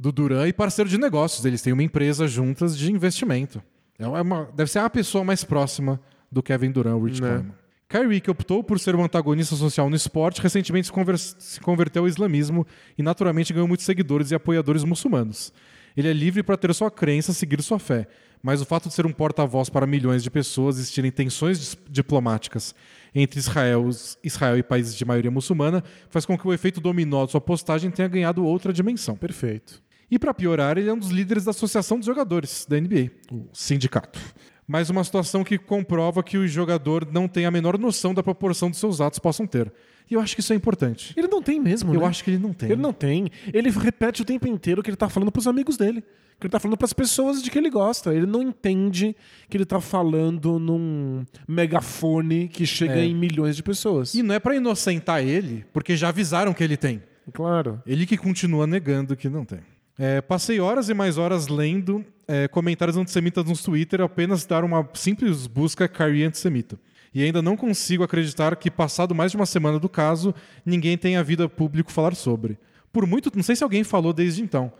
do 0.02 0.10
Duran 0.10 0.48
e 0.48 0.52
parceiro 0.52 0.90
de 0.90 0.98
negócios. 0.98 1.44
Eles 1.44 1.62
têm 1.62 1.72
uma 1.72 1.82
empresa 1.82 2.26
juntas 2.26 2.76
de 2.76 2.90
investimento. 2.90 3.62
É 3.96 4.06
uma, 4.06 4.48
deve 4.52 4.68
ser 4.68 4.80
a 4.80 4.90
pessoa 4.90 5.22
mais 5.22 5.44
próxima 5.44 6.00
do 6.30 6.42
Kevin 6.42 6.72
Durant, 6.72 6.96
o 7.00 7.04
Rich 7.04 7.22
Né. 7.22 7.28
Kleiman. 7.28 7.52
Kyrie, 7.88 8.20
que 8.20 8.30
optou 8.30 8.64
por 8.64 8.80
ser 8.80 8.96
um 8.96 9.04
antagonista 9.04 9.54
social 9.54 9.88
no 9.88 9.94
esporte, 9.94 10.40
recentemente 10.42 10.86
se, 10.86 10.92
conver- 10.92 11.18
se 11.18 11.60
converteu 11.60 12.02
ao 12.02 12.08
islamismo 12.08 12.66
e 12.98 13.02
naturalmente 13.02 13.52
ganhou 13.52 13.68
muitos 13.68 13.86
seguidores 13.86 14.30
e 14.30 14.34
apoiadores 14.34 14.82
muçulmanos. 14.82 15.52
Ele 15.96 16.08
é 16.08 16.12
livre 16.12 16.42
para 16.42 16.56
ter 16.56 16.74
sua 16.74 16.90
crença, 16.90 17.32
seguir 17.34 17.62
sua 17.62 17.78
fé, 17.78 18.08
mas 18.42 18.60
o 18.60 18.64
fato 18.64 18.88
de 18.88 18.94
ser 18.94 19.06
um 19.06 19.12
porta-voz 19.12 19.68
para 19.68 19.86
milhões 19.86 20.22
de 20.22 20.30
pessoas 20.30 20.78
existirem 20.78 21.12
tensões 21.12 21.76
diplomáticas 21.88 22.74
entre 23.14 23.38
Israel, 23.38 23.88
Israel 24.24 24.56
e 24.56 24.62
países 24.62 24.96
de 24.96 25.04
maioria 25.04 25.30
muçulmana 25.30 25.84
faz 26.08 26.24
com 26.24 26.36
que 26.36 26.48
o 26.48 26.52
efeito 26.52 26.80
dominó 26.80 27.26
de 27.26 27.32
sua 27.32 27.42
postagem 27.42 27.90
tenha 27.90 28.08
ganhado 28.08 28.42
outra 28.44 28.72
dimensão. 28.72 29.14
Perfeito. 29.14 29.82
E 30.12 30.18
para 30.18 30.34
piorar, 30.34 30.76
ele 30.76 30.90
é 30.90 30.92
um 30.92 30.98
dos 30.98 31.08
líderes 31.08 31.46
da 31.46 31.52
Associação 31.52 31.96
dos 31.96 32.04
Jogadores 32.04 32.66
da 32.68 32.78
NBA, 32.78 33.10
o 33.32 33.46
sindicato. 33.50 34.20
Mais 34.68 34.90
uma 34.90 35.02
situação 35.02 35.42
que 35.42 35.56
comprova 35.56 36.22
que 36.22 36.36
o 36.36 36.46
jogador 36.46 37.08
não 37.10 37.26
tem 37.26 37.46
a 37.46 37.50
menor 37.50 37.78
noção 37.78 38.12
da 38.12 38.22
proporção 38.22 38.68
dos 38.68 38.78
seus 38.78 39.00
atos 39.00 39.18
possam 39.18 39.46
ter. 39.46 39.72
E 40.10 40.14
eu 40.14 40.20
acho 40.20 40.34
que 40.34 40.40
isso 40.40 40.52
é 40.52 40.56
importante. 40.56 41.14
Ele 41.16 41.28
não 41.28 41.40
tem 41.42 41.58
mesmo, 41.58 41.94
Eu 41.94 42.00
né? 42.00 42.06
acho 42.06 42.22
que 42.22 42.30
ele 42.30 42.38
não 42.38 42.52
tem. 42.52 42.70
Ele 42.70 42.80
não 42.82 42.92
tem. 42.92 43.30
Ele 43.54 43.70
repete 43.70 44.20
o 44.20 44.24
tempo 44.26 44.46
inteiro 44.46 44.82
que 44.82 44.90
ele 44.90 44.96
tá 44.98 45.08
falando 45.08 45.32
pros 45.32 45.46
amigos 45.46 45.78
dele. 45.78 46.02
Que 46.38 46.46
ele 46.46 46.52
tá 46.52 46.60
falando 46.60 46.76
pras 46.76 46.92
pessoas 46.92 47.42
de 47.42 47.50
que 47.50 47.56
ele 47.56 47.70
gosta. 47.70 48.14
Ele 48.14 48.26
não 48.26 48.42
entende 48.42 49.16
que 49.48 49.56
ele 49.56 49.64
tá 49.64 49.80
falando 49.80 50.58
num 50.58 51.24
megafone 51.48 52.48
que 52.48 52.66
chega 52.66 52.96
É. 52.98 53.04
em 53.06 53.14
milhões 53.14 53.56
de 53.56 53.62
pessoas. 53.62 54.12
E 54.14 54.22
não 54.22 54.34
é 54.34 54.38
para 54.38 54.54
inocentar 54.56 55.22
ele, 55.22 55.64
porque 55.72 55.96
já 55.96 56.08
avisaram 56.10 56.52
que 56.52 56.62
ele 56.62 56.76
tem. 56.76 57.02
Claro. 57.32 57.80
Ele 57.86 58.04
que 58.04 58.18
continua 58.18 58.66
negando 58.66 59.16
que 59.16 59.28
não 59.30 59.44
tem. 59.44 59.60
É, 60.04 60.20
passei 60.20 60.58
horas 60.58 60.88
e 60.88 60.94
mais 60.94 61.16
horas 61.16 61.46
lendo 61.46 62.04
é, 62.26 62.48
comentários 62.48 62.96
antissemitas 62.96 63.44
no 63.44 63.56
Twitter 63.56 64.00
apenas 64.00 64.44
dar 64.44 64.64
uma 64.64 64.84
simples 64.94 65.46
busca 65.46 65.86
Kyrie 65.86 66.24
antissemita. 66.24 66.76
E 67.14 67.22
ainda 67.22 67.40
não 67.40 67.56
consigo 67.56 68.02
acreditar 68.02 68.56
que, 68.56 68.68
passado 68.68 69.14
mais 69.14 69.30
de 69.30 69.36
uma 69.36 69.46
semana 69.46 69.78
do 69.78 69.88
caso, 69.88 70.34
ninguém 70.66 70.98
tenha 70.98 71.22
vindo 71.22 71.44
a 71.44 71.48
público 71.48 71.92
falar 71.92 72.16
sobre. 72.16 72.58
Por 72.92 73.06
muito, 73.06 73.30
não 73.32 73.44
sei 73.44 73.54
se 73.54 73.62
alguém 73.62 73.84
falou 73.84 74.12
desde 74.12 74.42
então, 74.42 74.72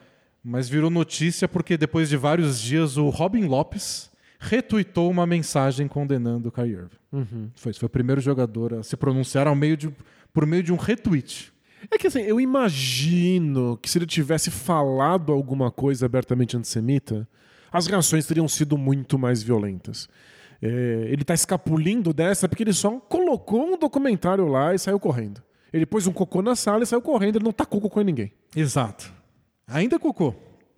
mas 0.42 0.68
virou 0.68 0.90
notícia 0.90 1.46
porque 1.46 1.76
depois 1.76 2.08
de 2.08 2.16
vários 2.16 2.60
dias 2.60 2.96
o 2.96 3.08
Robin 3.08 3.44
Lopes 3.44 4.10
retweetou 4.40 5.08
uma 5.08 5.24
mensagem 5.24 5.86
condenando 5.86 6.48
o 6.48 6.52
Kyrie 6.52 6.72
Irving. 6.72 6.96
Foi, 7.54 7.70
isso, 7.70 7.78
foi 7.78 7.86
o 7.86 7.90
primeiro 7.90 8.20
jogador 8.20 8.74
a 8.74 8.82
se 8.82 8.96
pronunciar 8.96 9.46
ao 9.46 9.54
meio 9.54 9.76
de, 9.76 9.88
por 10.34 10.44
meio 10.46 10.64
de 10.64 10.72
um 10.72 10.76
retweet. 10.76 11.51
É 11.90 11.98
que 11.98 12.06
assim, 12.06 12.20
eu 12.22 12.40
imagino 12.40 13.76
que 13.80 13.88
se 13.90 13.98
ele 13.98 14.06
tivesse 14.06 14.50
falado 14.50 15.32
alguma 15.32 15.70
coisa 15.70 16.06
abertamente 16.06 16.56
antissemita, 16.56 17.28
as 17.70 17.86
reações 17.86 18.26
teriam 18.26 18.48
sido 18.48 18.76
muito 18.78 19.18
mais 19.18 19.42
violentas. 19.42 20.08
É, 20.60 21.06
ele 21.10 21.24
tá 21.24 21.34
escapulindo 21.34 22.12
dessa 22.12 22.48
porque 22.48 22.62
ele 22.62 22.72
só 22.72 22.90
colocou 23.00 23.74
um 23.74 23.78
documentário 23.78 24.46
lá 24.46 24.74
e 24.74 24.78
saiu 24.78 25.00
correndo. 25.00 25.42
Ele 25.72 25.86
pôs 25.86 26.06
um 26.06 26.12
cocô 26.12 26.40
na 26.42 26.54
sala 26.54 26.82
e 26.82 26.86
saiu 26.86 27.02
correndo, 27.02 27.36
ele 27.36 27.44
não 27.44 27.52
tacou 27.52 27.80
cocô 27.80 28.00
em 28.00 28.04
ninguém. 28.04 28.32
Exato. 28.54 29.12
Ainda 29.66 29.98
cocô. 29.98 30.34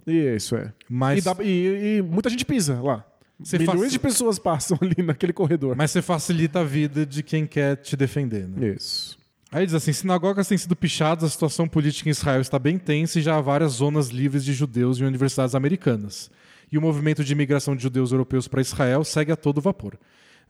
Isso 0.06 0.54
é. 0.56 0.72
Mas, 0.88 1.18
E, 1.18 1.34
dá- 1.34 1.36
e- 1.44 1.96
e 1.98 2.02
muita 2.02 2.30
gente 2.30 2.44
pisa 2.44 2.80
lá. 2.80 3.04
Você 3.40 3.58
Milhões 3.58 3.90
de 3.90 3.98
pessoas 3.98 4.38
passam 4.38 4.78
ali 4.80 5.02
naquele 5.02 5.32
corredor. 5.32 5.74
mas 5.76 5.90
você 5.90 6.00
facilita 6.00 6.60
a 6.60 6.64
vida 6.64 7.04
de 7.04 7.22
quem 7.22 7.46
quer 7.46 7.76
te 7.76 7.96
defender. 7.96 8.46
Né? 8.48 8.68
Isso. 8.68 9.18
Aí 9.54 9.64
diz 9.64 9.74
assim: 9.76 9.92
sinagogas 9.92 10.48
têm 10.48 10.58
sido 10.58 10.74
pichadas, 10.74 11.22
a 11.22 11.28
situação 11.28 11.68
política 11.68 12.08
em 12.08 12.10
Israel 12.10 12.40
está 12.40 12.58
bem 12.58 12.76
tensa 12.76 13.20
e 13.20 13.22
já 13.22 13.36
há 13.36 13.40
várias 13.40 13.74
zonas 13.74 14.08
livres 14.08 14.44
de 14.44 14.52
judeus 14.52 14.98
em 14.98 15.04
universidades 15.04 15.54
americanas. 15.54 16.28
E 16.72 16.76
o 16.76 16.80
movimento 16.80 17.22
de 17.22 17.32
imigração 17.32 17.76
de 17.76 17.84
judeus 17.84 18.10
europeus 18.10 18.48
para 18.48 18.60
Israel 18.60 19.04
segue 19.04 19.30
a 19.30 19.36
todo 19.36 19.60
vapor. 19.60 19.96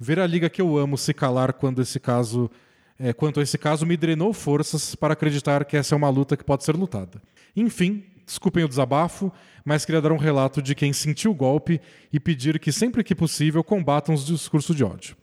Ver 0.01 0.19
a 0.19 0.27
liga 0.27 0.49
que 0.49 0.63
eu 0.63 0.79
amo 0.79 0.97
se 0.97 1.13
calar 1.13 1.53
quando 1.53 1.83
esse 1.83 2.01
caso, 2.01 2.51
é, 2.99 3.13
quanto 3.13 3.41
a 3.41 3.43
esse 3.43 3.59
caso 3.59 3.85
me 3.85 3.95
drenou 3.95 4.33
forças 4.33 4.95
para 4.95 5.13
acreditar 5.13 5.67
que 5.67 5.77
essa 5.77 5.95
é 5.95 5.97
uma 5.97 6.09
luta 6.09 6.35
que 6.35 6.43
pode 6.43 6.65
ser 6.65 6.75
lutada. 6.75 7.21
Enfim, 7.55 8.05
desculpem 8.25 8.65
o 8.65 8.69
desabafo, 8.69 9.31
mas 9.67 9.85
queria 9.85 10.01
dar 10.01 10.13
um 10.13 10.17
relato 10.17 10.63
de 10.63 10.75
quem 10.75 10.95
sentiu 10.95 11.33
o 11.33 11.35
golpe 11.35 11.79
e 12.11 12.19
pedir 12.19 12.59
que 12.59 12.73
sempre 12.73 13.05
que 13.05 13.15
possível 13.15 13.63
combatam 13.63 14.15
os 14.15 14.25
discursos 14.25 14.75
de 14.75 14.83
ódio. 14.83 15.15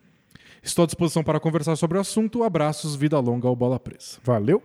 Estou 0.62 0.84
à 0.84 0.86
disposição 0.86 1.24
para 1.24 1.40
conversar 1.40 1.76
sobre 1.76 1.98
o 1.98 2.02
assunto. 2.02 2.44
Abraços, 2.44 2.96
vida 2.96 3.20
longa 3.20 3.48
ao 3.48 3.56
Bola 3.56 3.80
Presa. 3.80 4.20
Valeu. 4.24 4.62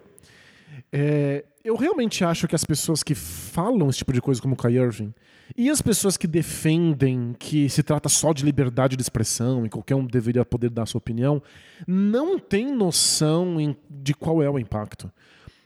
É, 0.93 1.44
eu 1.64 1.74
realmente 1.74 2.24
acho 2.24 2.47
que 2.47 2.55
as 2.55 2.64
pessoas 2.64 3.02
que 3.02 3.14
falam 3.14 3.89
esse 3.89 3.98
tipo 3.98 4.12
de 4.12 4.20
coisa 4.20 4.40
como 4.40 4.55
o 4.55 4.56
Kyrie 4.56 4.78
Irving 4.78 5.14
e 5.56 5.70
as 5.70 5.81
pessoas 5.81 6.16
que 6.16 6.27
defendem 6.27 7.35
que 7.39 7.68
se 7.68 7.82
trata 7.82 8.09
só 8.09 8.32
de 8.32 8.44
liberdade 8.44 8.97
de 8.97 9.02
expressão 9.02 9.64
e 9.64 9.68
qualquer 9.68 9.94
um 9.94 10.06
deveria 10.06 10.44
poder 10.44 10.70
dar 10.70 10.86
sua 10.86 10.98
opinião, 10.98 11.43
não 11.86 12.39
têm 12.39 12.74
noção 12.74 13.56
de 13.89 14.14
qual 14.14 14.43
é 14.43 14.51
o 14.51 14.59
impacto. 14.59 15.10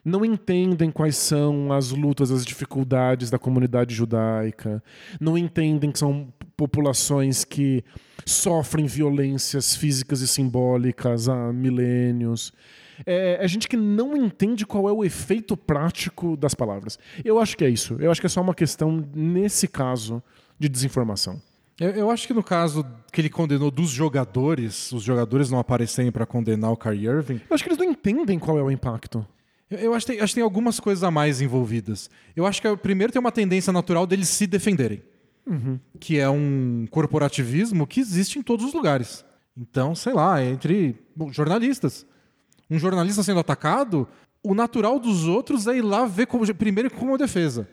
Não 0.04 0.24
entendem 0.24 0.90
quais 0.90 1.16
são 1.16 1.72
as 1.72 1.90
lutas, 1.90 2.30
as 2.30 2.44
dificuldades 2.44 3.30
da 3.30 3.38
comunidade 3.38 3.94
judaica. 3.94 4.82
Não 5.20 5.36
entendem 5.36 5.92
que 5.92 5.98
são 5.98 6.32
populações 6.56 7.44
que 7.44 7.84
sofrem 8.24 8.86
violências 8.86 9.76
físicas 9.76 10.20
e 10.20 10.28
simbólicas 10.28 11.28
há 11.28 11.52
milênios. 11.52 12.52
É, 13.06 13.44
é 13.44 13.48
gente 13.48 13.68
que 13.68 13.76
não 13.76 14.16
entende 14.16 14.66
qual 14.66 14.88
é 14.88 14.92
o 14.92 15.04
efeito 15.04 15.56
prático 15.56 16.36
das 16.36 16.54
palavras. 16.54 16.98
Eu 17.24 17.38
acho 17.38 17.56
que 17.56 17.64
é 17.64 17.68
isso. 17.68 17.96
Eu 17.98 18.10
acho 18.10 18.20
que 18.20 18.26
é 18.26 18.30
só 18.30 18.40
uma 18.40 18.54
questão, 18.54 19.06
nesse 19.14 19.66
caso, 19.68 20.22
de 20.58 20.68
desinformação. 20.68 21.40
Eu, 21.78 21.90
eu 21.90 22.10
acho 22.10 22.26
que 22.26 22.34
no 22.34 22.42
caso 22.42 22.84
que 23.10 23.20
ele 23.20 23.30
condenou 23.30 23.70
dos 23.70 23.90
jogadores, 23.90 24.92
os 24.92 25.02
jogadores 25.02 25.50
não 25.50 25.58
aparecerem 25.58 26.12
para 26.12 26.26
condenar 26.26 26.70
o 26.70 26.76
Kyrie 26.76 27.06
Irving, 27.06 27.40
Eu 27.48 27.54
acho 27.54 27.64
que 27.64 27.70
eles 27.70 27.78
não 27.78 27.86
entendem 27.86 28.38
qual 28.38 28.58
é 28.58 28.62
o 28.62 28.70
impacto. 28.70 29.26
Eu, 29.70 29.78
eu 29.78 29.94
acho, 29.94 30.06
que 30.06 30.12
tem, 30.12 30.20
acho 30.20 30.32
que 30.32 30.36
tem 30.36 30.44
algumas 30.44 30.80
coisas 30.80 31.04
a 31.04 31.10
mais 31.10 31.40
envolvidas. 31.40 32.10
Eu 32.34 32.46
acho 32.46 32.60
que 32.60 32.66
é, 32.68 32.76
primeiro 32.76 33.12
tem 33.12 33.20
uma 33.20 33.32
tendência 33.32 33.72
natural 33.72 34.06
deles 34.06 34.28
se 34.28 34.46
defenderem, 34.46 35.02
que 35.98 36.18
é 36.18 36.28
um 36.28 36.86
corporativismo 36.90 37.86
que 37.86 38.00
existe 38.00 38.38
em 38.38 38.42
todos 38.42 38.64
os 38.66 38.72
lugares. 38.72 39.24
Então, 39.56 39.94
sei 39.94 40.12
lá, 40.12 40.42
entre 40.44 40.96
bom, 41.14 41.32
jornalistas. 41.32 42.06
Um 42.70 42.78
jornalista 42.78 43.22
sendo 43.22 43.40
atacado, 43.40 44.06
o 44.42 44.54
natural 44.54 44.98
dos 44.98 45.26
outros 45.26 45.66
é 45.66 45.76
ir 45.76 45.82
lá 45.82 46.06
ver 46.06 46.26
como, 46.26 46.54
primeiro 46.54 46.90
como 46.90 47.18
defesa. 47.18 47.68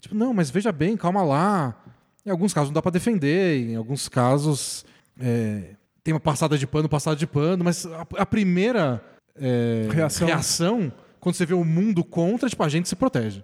Tipo, 0.00 0.14
não, 0.14 0.34
mas 0.34 0.50
veja 0.50 0.72
bem, 0.72 0.96
calma 0.96 1.22
lá. 1.22 1.80
Em 2.26 2.30
alguns 2.30 2.52
casos 2.52 2.70
não 2.70 2.74
dá 2.74 2.82
pra 2.82 2.90
defender, 2.90 3.70
em 3.70 3.76
alguns 3.76 4.08
casos 4.08 4.84
é, 5.20 5.76
tem 6.02 6.12
uma 6.12 6.20
passada 6.20 6.58
de 6.58 6.66
pano, 6.66 6.88
passada 6.88 7.16
de 7.16 7.26
pano, 7.26 7.62
mas 7.62 7.86
a, 7.86 8.06
a 8.18 8.26
primeira 8.26 9.02
é, 9.36 9.88
Reação. 9.90 10.26
reação, 10.26 10.92
quando 11.24 11.36
você 11.36 11.46
vê 11.46 11.54
o 11.54 11.64
mundo 11.64 12.04
contra, 12.04 12.50
tipo, 12.50 12.62
a 12.62 12.68
gente 12.68 12.86
se 12.86 12.94
protege. 12.94 13.42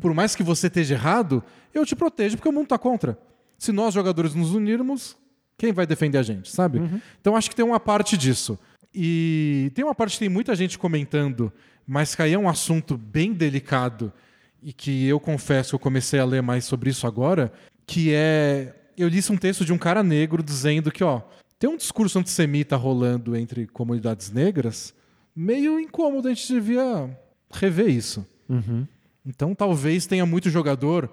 Por 0.00 0.12
mais 0.12 0.34
que 0.34 0.42
você 0.42 0.66
esteja 0.66 0.96
errado, 0.96 1.40
eu 1.72 1.86
te 1.86 1.94
protejo 1.94 2.36
porque 2.36 2.48
o 2.48 2.52
mundo 2.52 2.66
tá 2.66 2.76
contra. 2.76 3.16
Se 3.56 3.70
nós 3.70 3.94
jogadores 3.94 4.34
nos 4.34 4.52
unirmos, 4.52 5.16
quem 5.56 5.72
vai 5.72 5.86
defender 5.86 6.18
a 6.18 6.22
gente, 6.24 6.50
sabe? 6.50 6.80
Então 7.20 7.36
acho 7.36 7.48
que 7.48 7.54
tem 7.54 7.64
uma 7.64 7.78
parte 7.78 8.16
disso. 8.16 8.58
E 8.92 9.70
tem 9.72 9.84
uma 9.84 9.94
parte 9.94 10.14
que 10.14 10.18
tem 10.18 10.28
muita 10.28 10.56
gente 10.56 10.76
comentando, 10.76 11.52
mas 11.86 12.12
que 12.12 12.22
aí 12.22 12.32
é 12.32 12.38
um 12.38 12.48
assunto 12.48 12.98
bem 12.98 13.32
delicado 13.32 14.12
e 14.60 14.72
que 14.72 15.06
eu 15.06 15.20
confesso 15.20 15.70
que 15.70 15.74
eu 15.76 15.78
comecei 15.78 16.18
a 16.18 16.24
ler 16.24 16.42
mais 16.42 16.64
sobre 16.64 16.90
isso 16.90 17.06
agora, 17.06 17.52
que 17.86 18.12
é 18.12 18.74
eu 18.98 19.06
li 19.06 19.20
um 19.30 19.36
texto 19.36 19.64
de 19.64 19.72
um 19.72 19.78
cara 19.78 20.02
negro 20.02 20.42
dizendo 20.42 20.90
que, 20.90 21.04
ó, 21.04 21.22
tem 21.56 21.70
um 21.70 21.76
discurso 21.76 22.18
antissemita 22.18 22.74
rolando 22.74 23.36
entre 23.36 23.68
comunidades 23.68 24.32
negras, 24.32 24.92
meio 25.34 25.78
incômodo, 25.80 26.28
a 26.28 26.34
gente 26.34 26.52
devia 26.52 27.10
rever 27.52 27.88
isso. 27.88 28.26
Então 29.24 29.54
talvez 29.54 30.06
tenha 30.06 30.26
muito 30.26 30.50
jogador, 30.50 31.08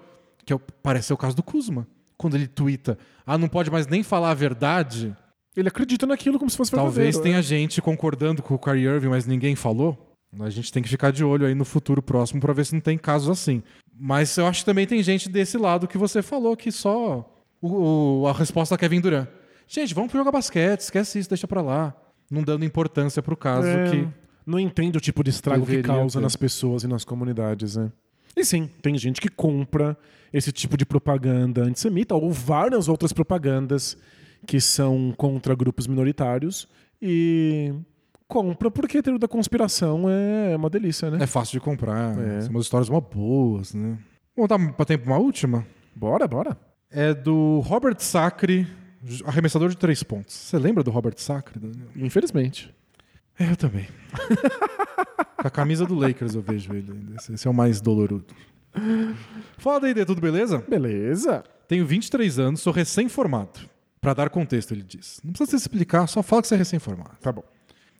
que 0.45 0.53
é 0.53 0.59
parece 0.81 1.07
ser 1.07 1.13
o 1.13 1.17
caso 1.17 1.35
do 1.35 1.43
Kuzma, 1.43 1.87
quando 2.17 2.35
ele 2.35 2.47
twitta, 2.47 2.97
ah, 3.25 3.37
não 3.37 3.47
pode 3.47 3.69
mais 3.71 3.87
nem 3.87 4.03
falar 4.03 4.31
a 4.31 4.33
verdade, 4.33 5.15
Ele 5.57 5.67
acredita 5.67 6.05
naquilo 6.05 6.37
como 6.37 6.49
se 6.49 6.55
fosse 6.55 6.71
Talvez 6.71 6.93
verdadeiro, 6.95 7.23
tenha 7.23 7.37
né? 7.37 7.41
gente 7.43 7.81
concordando 7.81 8.41
com 8.41 8.53
o 8.53 8.59
Kyrie 8.59 8.85
Irving, 8.85 9.07
mas 9.09 9.25
ninguém 9.25 9.55
falou. 9.55 10.15
A 10.39 10.49
gente 10.49 10.71
tem 10.71 10.81
que 10.81 10.87
ficar 10.87 11.11
de 11.11 11.23
olho 11.23 11.45
aí 11.45 11.55
no 11.55 11.65
futuro 11.65 12.01
próximo 12.03 12.39
para 12.39 12.53
ver 12.53 12.65
se 12.65 12.73
não 12.73 12.79
tem 12.79 12.97
casos 12.97 13.27
assim. 13.29 13.61
Mas 13.99 14.37
eu 14.37 14.45
acho 14.45 14.59
que 14.61 14.65
também 14.65 14.85
tem 14.85 15.01
gente 15.01 15.27
desse 15.27 15.57
lado 15.57 15.87
que 15.87 15.97
você 15.97 16.21
falou 16.21 16.55
que 16.55 16.71
só 16.71 17.27
o- 17.61 18.21
o- 18.21 18.27
a 18.27 18.31
resposta 18.33 18.77
quer 18.77 18.89
vir 18.89 19.01
Duran. 19.01 19.27
Gente, 19.67 19.93
vamos 19.93 20.13
jogar 20.13 20.31
basquete, 20.31 20.81
esquece 20.81 21.19
isso, 21.19 21.29
deixa 21.29 21.47
pra 21.47 21.61
lá. 21.61 21.95
Não 22.30 22.43
dando 22.43 22.64
importância 22.65 23.22
pro 23.22 23.35
caso 23.38 23.68
É, 23.68 23.89
que. 23.91 24.07
Não 24.45 24.60
entende 24.60 24.97
o 24.97 25.01
tipo 25.01 25.23
de 25.23 25.30
estrago 25.30 25.65
que 25.65 25.81
causa 25.84 26.19
ter. 26.19 26.23
nas 26.23 26.35
pessoas 26.35 26.84
e 26.84 26.88
nas 26.88 27.03
comunidades, 27.06 27.76
né? 27.76 27.91
E 28.35 28.43
sim, 28.43 28.69
tem 28.81 28.97
gente 28.97 29.22
que 29.22 29.30
compra 29.30 29.97
esse 30.34 30.51
tipo 30.51 30.76
de 30.77 30.85
propaganda 30.85 31.64
antissemita 31.64 32.15
ou 32.15 32.31
várias 32.31 32.88
outras 32.88 33.11
propagandas 33.14 33.97
que 34.47 34.60
são 34.61 35.14
contra 35.18 35.53
grupos 35.53 35.85
minoritários 35.88 36.68
e 37.01 37.73
compra 38.27 38.72
porque 38.72 39.01
teoria 39.01 39.19
da 39.19 39.27
conspiração 39.27 40.03
é 40.10 40.56
uma 40.56 40.69
delícia, 40.69 41.10
né? 41.11 41.18
É 41.22 41.27
fácil 41.27 41.53
de 41.53 41.60
comprar. 41.60 42.18
É. 42.19 42.41
São 42.41 42.51
umas 42.51 42.64
histórias 42.65 42.89
mó 42.89 43.01
boas, 43.01 43.73
né? 43.73 43.97
Vamos 44.35 44.49
dar 44.49 44.73
pra 44.73 44.85
tempo 44.85 45.06
uma 45.07 45.18
última? 45.18 45.65
Bora, 45.95 46.27
bora. 46.27 46.57
É 46.89 47.14
do 47.14 47.60
Robert 47.60 47.99
Sacre, 47.99 48.65
arremessador 49.26 49.69
de 49.69 49.77
três 49.77 50.03
pontos. 50.03 50.35
Você 50.35 50.57
lembra 50.57 50.84
do 50.84 50.91
Robert 50.91 51.15
Sacre? 51.17 51.59
Infelizmente. 51.95 52.73
É, 53.38 53.49
eu 53.51 53.55
também. 53.55 53.88
Com 55.38 55.47
a 55.47 55.49
camisa 55.51 55.85
do 55.85 55.95
Lakers 55.95 56.35
eu 56.35 56.41
vejo 56.41 56.73
ele. 56.73 56.91
ainda. 56.91 57.15
Esse 57.34 57.47
é 57.47 57.49
o 57.49 57.53
mais 57.53 57.80
doloroso. 57.80 58.26
Fala 59.57 59.80
D, 59.80 60.05
tudo 60.05 60.19
beleza? 60.21 60.63
Beleza. 60.67 61.43
Tenho 61.67 61.85
23 61.85 62.39
anos, 62.39 62.61
sou 62.61 62.73
recém-formado. 62.73 63.59
Pra 64.01 64.13
dar 64.13 64.30
contexto, 64.30 64.73
ele 64.73 64.84
diz. 64.84 65.19
Não 65.23 65.31
precisa 65.31 65.51
se 65.57 65.63
explicar, 65.63 66.07
só 66.07 66.23
fala 66.23 66.41
que 66.41 66.47
você 66.47 66.55
é 66.55 66.57
recém-formado. 66.57 67.17
Tá 67.21 67.31
bom. 67.31 67.43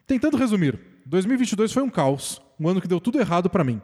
Tentando 0.08 0.38
resumir, 0.38 0.80
2022 1.06 1.72
foi 1.72 1.84
um 1.84 1.90
caos, 1.90 2.42
um 2.60 2.68
ano 2.68 2.82
que 2.82 2.88
deu 2.88 3.00
tudo 3.00 3.20
errado 3.20 3.50
pra 3.50 3.64
mim. 3.64 3.82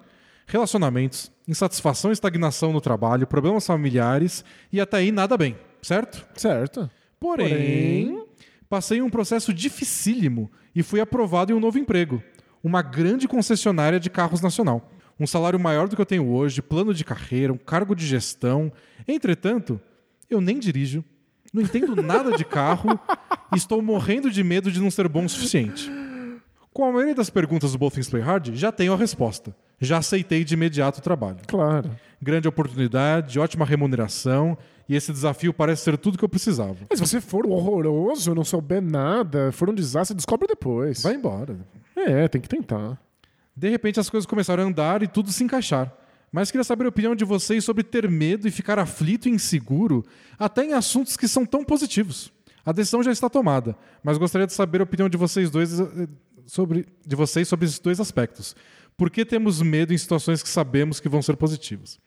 Relacionamentos, 0.47 1.31
insatisfação 1.47 2.11
e 2.11 2.13
estagnação 2.13 2.71
no 2.71 2.79
trabalho, 2.81 3.25
problemas 3.27 3.65
familiares 3.65 4.43
e 4.71 4.79
até 4.79 4.97
aí 4.97 5.11
nada 5.11 5.35
bem, 5.37 5.57
certo? 5.81 6.25
Certo. 6.35 6.89
Porém, 7.19 7.49
Porém- 7.49 8.25
passei 8.69 9.01
um 9.01 9.09
processo 9.09 9.53
dificílimo 9.53 10.51
e 10.75 10.83
fui 10.83 10.99
aprovado 10.99 11.51
em 11.51 11.55
um 11.55 11.59
novo 11.59 11.77
emprego, 11.79 12.21
uma 12.63 12.81
grande 12.81 13.27
concessionária 13.27 13.99
de 13.99 14.09
carros 14.09 14.41
nacional. 14.41 14.91
Um 15.19 15.25
salário 15.25 15.59
maior 15.59 15.87
do 15.87 15.95
que 15.95 16.01
eu 16.01 16.05
tenho 16.05 16.27
hoje, 16.27 16.61
plano 16.61 16.93
de 16.93 17.05
carreira, 17.05 17.53
um 17.53 17.57
cargo 17.57 17.95
de 17.95 18.05
gestão. 18.05 18.71
Entretanto, 19.07 19.79
eu 20.29 20.41
nem 20.41 20.59
dirijo, 20.59 21.03
não 21.53 21.61
entendo 21.61 21.95
nada 22.03 22.35
de 22.35 22.43
carro 22.43 22.99
e 23.53 23.57
estou 23.57 23.81
morrendo 23.81 24.29
de 24.29 24.43
medo 24.43 24.69
de 24.69 24.81
não 24.81 24.91
ser 24.91 25.07
bom 25.07 25.23
o 25.23 25.29
suficiente. 25.29 25.89
Com 26.73 26.83
a 26.83 26.91
maioria 26.91 27.15
das 27.15 27.29
perguntas 27.29 27.71
do 27.71 27.77
Both 27.77 27.93
Things 27.93 28.09
Play 28.09 28.21
Hard, 28.21 28.53
já 28.55 28.69
tenho 28.73 28.91
a 28.91 28.97
resposta. 28.97 29.55
Já 29.79 29.99
aceitei 29.99 30.43
de 30.43 30.53
imediato 30.53 30.99
o 30.99 31.01
trabalho. 31.01 31.37
Claro. 31.47 31.91
Grande 32.21 32.47
oportunidade, 32.49 33.39
ótima 33.39 33.65
remuneração 33.65 34.57
e 34.87 34.95
esse 34.95 35.11
desafio 35.11 35.53
parece 35.53 35.83
ser 35.83 35.97
tudo 35.97 36.17
que 36.17 36.23
eu 36.23 36.29
precisava. 36.29 36.77
Mas 36.89 36.99
se 36.99 37.05
você 37.07 37.21
for 37.21 37.45
horroroso, 37.47 38.35
não 38.35 38.43
souber 38.43 38.81
nada, 38.81 39.51
for 39.51 39.69
um 39.69 39.73
desastre, 39.73 40.15
descobre 40.15 40.47
depois. 40.47 41.01
Vai 41.01 41.15
embora. 41.15 41.57
É, 41.95 42.27
tem 42.27 42.39
que 42.39 42.49
tentar. 42.49 42.99
De 43.55 43.69
repente 43.69 43.99
as 43.99 44.09
coisas 44.09 44.27
começaram 44.27 44.63
a 44.63 44.67
andar 44.67 45.01
e 45.01 45.07
tudo 45.07 45.31
se 45.31 45.43
encaixar. 45.43 45.91
Mas 46.31 46.51
queria 46.51 46.63
saber 46.63 46.85
a 46.85 46.89
opinião 46.89 47.15
de 47.15 47.23
vocês 47.23 47.63
sobre 47.63 47.83
ter 47.83 48.09
medo 48.09 48.47
e 48.47 48.51
ficar 48.51 48.77
aflito 48.77 49.29
e 49.29 49.31
inseguro, 49.31 50.03
até 50.37 50.65
em 50.65 50.73
assuntos 50.73 51.15
que 51.15 51.27
são 51.27 51.45
tão 51.45 51.63
positivos. 51.63 52.31
A 52.65 52.71
decisão 52.71 53.01
já 53.01 53.11
está 53.11 53.29
tomada, 53.29 53.75
mas 54.03 54.17
gostaria 54.17 54.45
de 54.45 54.53
saber 54.53 54.81
a 54.81 54.83
opinião 54.83 55.07
de 55.07 55.17
vocês 55.17 55.49
dois 55.49 55.79
eh, 55.79 55.85
sobre 56.45 56.85
de 57.05 57.15
vocês 57.15 57.47
sobre 57.47 57.65
esses 57.65 57.79
dois 57.79 57.99
aspectos. 57.99 58.55
Por 58.97 59.09
que 59.09 59.23
temos 59.23 59.61
medo 59.61 59.93
em 59.93 59.97
situações 59.97 60.43
que 60.43 60.49
sabemos 60.49 60.99
que 60.99 61.07
vão 61.07 61.21
ser 61.21 61.37
positivas? 61.37 61.99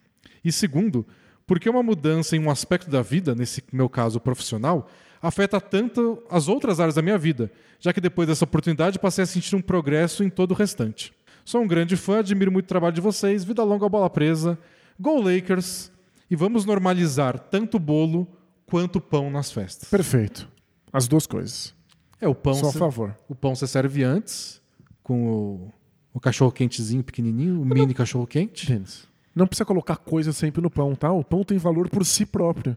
E 0.45 0.53
segundo, 0.53 1.07
por 1.49 1.59
que 1.59 1.71
uma 1.71 1.83
mudança 1.83 2.37
em 2.37 2.41
um 2.41 2.51
aspecto 2.51 2.91
da 2.91 3.01
vida, 3.01 3.35
nesse 3.35 3.65
meu 3.73 3.89
caso 3.89 4.21
profissional, 4.21 4.87
afeta 5.21 5.59
tanto 5.59 6.23
as 6.31 6.47
outras 6.47 6.79
áreas 6.79 6.95
da 6.95 7.01
minha 7.01 7.17
vida, 7.17 7.51
já 7.81 7.91
que 7.91 8.03
depois 8.03 8.29
dessa 8.29 8.45
oportunidade 8.45 8.99
passei 8.99 9.25
a 9.25 9.27
sentir 9.27 9.57
um 9.57 9.63
progresso 9.63 10.23
em 10.23 10.29
todo 10.29 10.51
o 10.51 10.55
restante. 10.55 11.11
Sou 11.47 11.63
um 11.63 11.67
grande 11.67 11.97
fã, 11.97 12.19
admiro 12.19 12.53
muito 12.53 12.67
o 12.67 12.69
trabalho 12.69 12.95
de 12.95 13.01
vocês, 13.01 13.45
vida 13.45 13.65
longa 13.65 13.89
bola 13.89 14.11
presa, 14.11 14.59
Go 15.01 15.23
Lakers 15.23 15.91
e 16.31 16.37
vamos 16.37 16.67
normalizar 16.67 17.39
tanto 17.39 17.79
o 17.79 17.81
bolo 17.81 18.29
quanto 18.67 18.97
o 18.97 19.01
pão 19.01 19.31
nas 19.31 19.51
festas. 19.51 19.89
Perfeito. 19.89 20.47
As 20.93 21.09
duas 21.09 21.27
coisas. 21.27 21.75
É 22.21 22.29
o 22.29 22.35
pão, 22.35 22.53
Só 22.53 22.69
a 22.69 22.73
favor. 22.73 23.17
o 23.27 23.35
pão 23.35 23.55
você 23.55 23.67
serve 23.67 24.05
antes 24.05 24.61
com 25.03 25.27
o, 25.27 25.73
o 26.13 26.21
cachorro 26.21 26.53
quentezinho 26.53 27.03
pequenininho, 27.03 27.63
o 27.63 27.65
mini 27.65 27.95
cachorro 27.95 28.27
quente. 28.27 28.67
Denis, 28.67 29.08
Não 29.39 29.47
precisa 29.47 29.65
colocar 29.65 29.97
coisa 29.97 30.33
sempre 30.33 30.61
no 30.61 30.69
pão, 30.71 30.95
tá? 30.95 31.13
O 31.13 31.23
pão 31.25 31.45
tem 31.45 31.57
valor 31.59 31.89
por 31.89 32.05
si 32.05 32.27
próprio. 32.27 32.77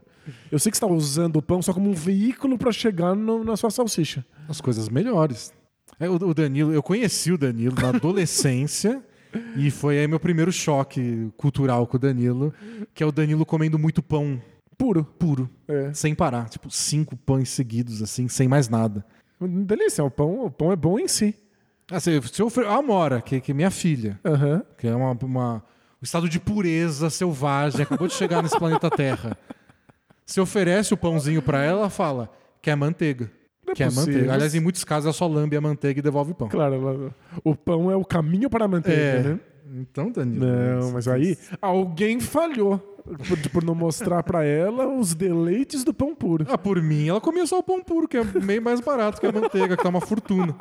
Eu 0.50 0.58
sei 0.58 0.70
que 0.70 0.78
você 0.78 0.84
está 0.84 0.94
usando 0.94 1.36
o 1.36 1.42
pão 1.42 1.60
só 1.60 1.72
como 1.74 1.90
um 1.90 1.94
veículo 1.94 2.56
para 2.56 2.70
chegar 2.72 3.14
no- 3.16 3.42
na 3.44 3.56
sua 3.56 3.70
salsicha. 3.70 4.24
as 4.48 4.60
coisas 4.60 4.88
melhores. 4.88 5.52
É, 5.98 6.08
o, 6.08 6.14
o 6.14 6.32
Danilo, 6.34 6.72
eu 6.72 6.82
conheci 6.82 7.32
o 7.32 7.38
Danilo 7.38 7.74
na 7.80 7.88
adolescência 7.88 9.02
e 9.56 9.70
foi 9.70 9.98
aí 9.98 10.06
meu 10.06 10.20
primeiro 10.20 10.52
choque 10.52 11.30
cultural 11.36 11.86
com 11.86 11.96
o 11.96 12.00
Danilo, 12.00 12.52
que 12.94 13.02
é 13.02 13.06
o 13.06 13.12
Danilo 13.12 13.44
comendo 13.44 13.78
muito 13.78 14.02
pão 14.02 14.40
Puro. 14.78 15.04
puro, 15.18 15.48
É. 15.68 15.92
sem 15.94 16.14
parar, 16.14 16.48
tipo 16.48 16.68
cinco 16.70 17.16
pães 17.16 17.48
seguidos 17.50 18.02
assim, 18.02 18.26
sem 18.28 18.48
mais 18.48 18.68
nada. 18.68 19.04
Delícia, 19.40 20.02
o 20.04 20.10
pão, 20.10 20.44
o 20.46 20.50
pão 20.50 20.72
é 20.72 20.76
bom 20.76 20.98
em 20.98 21.06
si. 21.08 21.34
Ah, 21.90 22.00
se, 22.00 22.10
eu 22.38 22.48
a 22.68 22.76
Amora, 22.78 23.20
que, 23.20 23.40
que 23.40 23.50
é 23.52 23.54
minha 23.54 23.70
filha, 23.70 24.18
Aham. 24.24 24.62
que 24.78 24.86
é 24.88 24.94
uma, 24.94 25.12
uma- 25.22 25.62
um 26.02 26.04
estado 26.04 26.28
de 26.28 26.40
pureza 26.40 27.08
selvagem, 27.08 27.82
acabou 27.82 28.08
de 28.08 28.14
chegar 28.14 28.42
nesse 28.42 28.58
planeta 28.58 28.90
Terra. 28.90 29.38
Se 30.26 30.40
oferece 30.40 30.92
o 30.92 30.96
pãozinho 30.96 31.40
pra 31.40 31.62
ela, 31.62 31.80
ela 31.80 31.90
fala: 31.90 32.28
quer 32.60 32.74
manteiga. 32.76 33.30
Não 33.64 33.72
é 33.72 33.76
quer 33.76 33.84
possível. 33.86 34.06
manteiga. 34.14 34.32
Aliás, 34.34 34.54
em 34.54 34.60
muitos 34.60 34.82
casos, 34.82 35.06
ela 35.06 35.12
só 35.12 35.26
lambe 35.28 35.56
a 35.56 35.60
manteiga 35.60 36.00
e 36.00 36.02
devolve 36.02 36.32
o 36.32 36.34
pão. 36.34 36.48
Claro, 36.48 36.74
ela- 36.74 37.14
o 37.44 37.54
pão 37.54 37.90
é 37.90 37.96
o 37.96 38.04
caminho 38.04 38.50
para 38.50 38.64
a 38.64 38.68
manteiga, 38.68 39.00
É. 39.00 39.22
né? 39.22 39.40
Então, 39.74 40.10
Danilo. 40.10 40.44
Não, 40.44 40.92
mas 40.92 41.06
aí 41.08 41.38
alguém 41.60 42.20
falhou 42.20 42.78
por, 43.26 43.50
por 43.50 43.64
não 43.64 43.74
mostrar 43.74 44.22
para 44.22 44.44
ela 44.44 44.86
os 44.86 45.14
deleites 45.14 45.82
do 45.84 45.94
pão 45.94 46.14
puro. 46.14 46.44
Ah, 46.48 46.58
por 46.58 46.82
mim, 46.82 47.08
ela 47.08 47.20
comia 47.22 47.46
só 47.46 47.58
o 47.58 47.62
pão 47.62 47.82
puro, 47.82 48.06
que 48.06 48.18
é 48.18 48.24
meio 48.24 48.60
mais 48.60 48.80
barato 48.80 49.18
que 49.20 49.26
a 49.26 49.32
manteiga, 49.32 49.74
que 49.76 49.82
tá 49.82 49.88
uma 49.88 50.00
fortuna. 50.00 50.52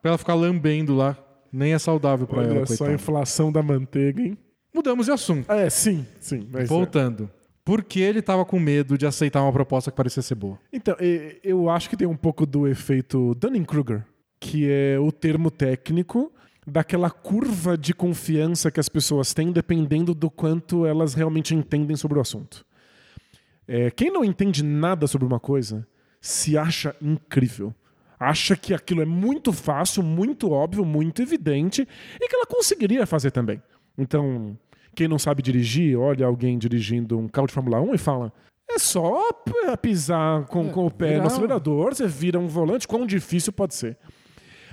Pra 0.00 0.10
ela 0.10 0.18
ficar 0.18 0.34
lambendo 0.34 0.94
lá. 0.94 1.16
Nem 1.56 1.72
é 1.72 1.78
saudável 1.78 2.28
Olha 2.30 2.46
ela, 2.46 2.66
só 2.66 2.84
a 2.84 2.92
inflação 2.92 3.50
da 3.50 3.62
manteiga, 3.62 4.20
hein? 4.20 4.36
Mudamos 4.74 5.06
de 5.06 5.12
assunto. 5.12 5.50
É, 5.50 5.70
sim, 5.70 6.06
sim. 6.20 6.46
é. 6.52 6.64
Voltando. 6.64 7.30
Por 7.64 7.82
que 7.82 7.98
ele 7.98 8.20
tava 8.20 8.44
com 8.44 8.60
medo 8.60 8.98
de 8.98 9.06
aceitar 9.06 9.40
uma 9.40 9.50
proposta 9.50 9.90
que 9.90 9.96
parecia 9.96 10.22
ser 10.22 10.34
boa? 10.34 10.58
Então, 10.70 10.94
eu 11.42 11.70
acho 11.70 11.88
que 11.88 11.96
tem 11.96 12.06
um 12.06 12.16
pouco 12.16 12.44
do 12.44 12.68
efeito 12.68 13.34
Dunning-Kruger, 13.36 14.04
que 14.38 14.70
é 14.70 14.98
o 14.98 15.10
termo 15.10 15.50
técnico 15.50 16.30
daquela 16.66 17.08
curva 17.08 17.76
de 17.76 17.94
confiança 17.94 18.70
que 18.70 18.78
as 18.78 18.90
pessoas 18.90 19.32
têm 19.32 19.50
dependendo 19.50 20.14
do 20.14 20.30
quanto 20.30 20.84
elas 20.84 21.14
realmente 21.14 21.54
entendem 21.54 21.96
sobre 21.96 22.18
o 22.18 22.20
assunto. 22.20 22.66
É, 23.66 23.90
quem 23.90 24.12
não 24.12 24.22
entende 24.22 24.62
nada 24.62 25.06
sobre 25.06 25.26
uma 25.26 25.40
coisa 25.40 25.88
se 26.20 26.58
acha 26.58 26.94
incrível. 27.00 27.74
Acha 28.18 28.56
que 28.56 28.72
aquilo 28.72 29.02
é 29.02 29.04
muito 29.04 29.52
fácil, 29.52 30.02
muito 30.02 30.50
óbvio, 30.50 30.84
muito 30.84 31.20
evidente 31.22 31.86
e 32.20 32.28
que 32.28 32.34
ela 32.34 32.46
conseguiria 32.46 33.06
fazer 33.06 33.30
também. 33.30 33.60
Então, 33.98 34.56
quem 34.94 35.06
não 35.08 35.18
sabe 35.18 35.42
dirigir, 35.42 35.98
olha 35.98 36.26
alguém 36.26 36.58
dirigindo 36.58 37.18
um 37.18 37.28
carro 37.28 37.46
de 37.46 37.52
Fórmula 37.52 37.80
1 37.80 37.94
e 37.94 37.98
fala: 37.98 38.32
é 38.68 38.78
só 38.78 39.32
p- 39.32 39.76
pisar 39.82 40.44
com, 40.46 40.70
com 40.70 40.86
o 40.86 40.90
pé 40.90 41.08
virar 41.08 41.20
no 41.20 41.26
acelerador, 41.28 41.94
você 41.94 42.06
vira 42.06 42.38
um 42.38 42.46
volante, 42.48 42.88
quão 42.88 43.06
difícil 43.06 43.52
pode 43.52 43.74
ser. 43.74 43.96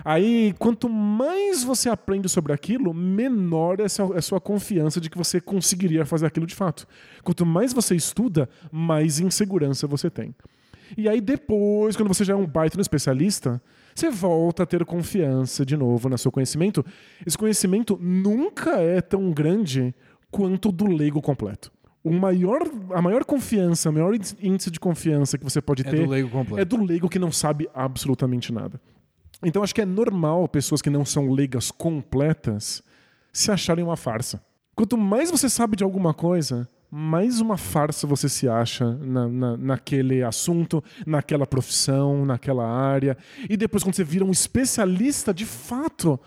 Aí, 0.03 0.53
quanto 0.57 0.89
mais 0.89 1.63
você 1.63 1.87
aprende 1.87 2.27
sobre 2.27 2.51
aquilo, 2.51 2.93
menor 2.93 3.79
é 3.79 3.83
a 3.83 4.15
é 4.15 4.17
a 4.17 4.21
sua 4.21 4.41
confiança 4.41 4.99
de 4.99 5.09
que 5.09 5.17
você 5.17 5.39
conseguiria 5.39 6.05
fazer 6.05 6.25
aquilo 6.25 6.45
de 6.47 6.55
fato. 6.55 6.87
Quanto 7.23 7.45
mais 7.45 7.71
você 7.73 7.95
estuda, 7.95 8.49
mais 8.71 9.19
insegurança 9.19 9.85
você 9.87 10.09
tem. 10.09 10.33
E 10.97 11.07
aí, 11.09 11.19
depois, 11.21 11.95
quando 11.95 12.07
você 12.07 12.23
já 12.23 12.33
é 12.33 12.35
um 12.35 12.45
baita 12.45 12.79
especialista, 12.79 13.61
você 13.95 14.09
volta 14.09 14.63
a 14.63 14.65
ter 14.65 14.83
confiança 14.85 15.65
de 15.65 15.75
novo 15.77 16.09
no 16.09 16.17
seu 16.17 16.31
conhecimento. 16.31 16.85
Esse 17.25 17.37
conhecimento 17.37 17.97
nunca 18.01 18.77
é 18.81 19.01
tão 19.01 19.31
grande 19.31 19.93
quanto 20.31 20.69
o 20.69 20.71
do 20.71 20.87
leigo 20.87 21.21
completo. 21.21 21.71
O 22.03 22.11
maior, 22.11 22.61
a 22.93 23.01
maior 23.01 23.23
confiança, 23.23 23.89
o 23.89 23.93
maior 23.93 24.13
índice 24.41 24.69
de 24.69 24.79
confiança 24.79 25.37
que 25.37 25.43
você 25.43 25.61
pode 25.61 25.87
É 25.87 25.89
ter 25.89 26.03
do 26.03 26.09
leigo 26.09 26.29
completo. 26.29 26.59
é 26.61 26.65
do 26.65 26.83
leigo 26.83 27.07
que 27.07 27.17
não 27.17 27.31
sabe 27.31 27.69
absolutamente 27.73 28.51
nada. 28.51 28.79
Então 29.41 29.63
acho 29.63 29.73
que 29.73 29.81
é 29.81 29.85
normal 29.85 30.47
pessoas 30.49 30.81
que 30.81 30.89
não 30.89 31.05
são 31.05 31.29
leigas 31.31 31.71
completas 31.71 32.83
se 33.31 33.51
acharem 33.51 33.83
uma 33.85 33.95
farsa. 33.95 34.43
Quanto 34.75 34.97
mais 34.97 35.31
você 35.31 35.47
sabe 35.49 35.77
de 35.77 35.83
alguma 35.83 36.13
coisa, 36.13 36.67
mais 36.95 37.41
uma 37.41 37.57
farsa 37.57 38.05
você 38.05 38.29
se 38.29 38.47
acha 38.47 38.85
na, 39.01 39.27
na- 39.27 39.57
naquele 39.57 40.21
assunto, 40.21 40.83
naquela 41.07 41.47
profissão, 41.47 42.23
naquela 42.23 42.67
área. 42.69 43.17
E 43.49 43.57
depois, 43.57 43.83
quando 43.83 43.95
você 43.95 44.03
vira 44.03 44.23
um 44.23 44.29
especialista 44.29 45.33
de 45.33 45.43
fato, 45.45 46.19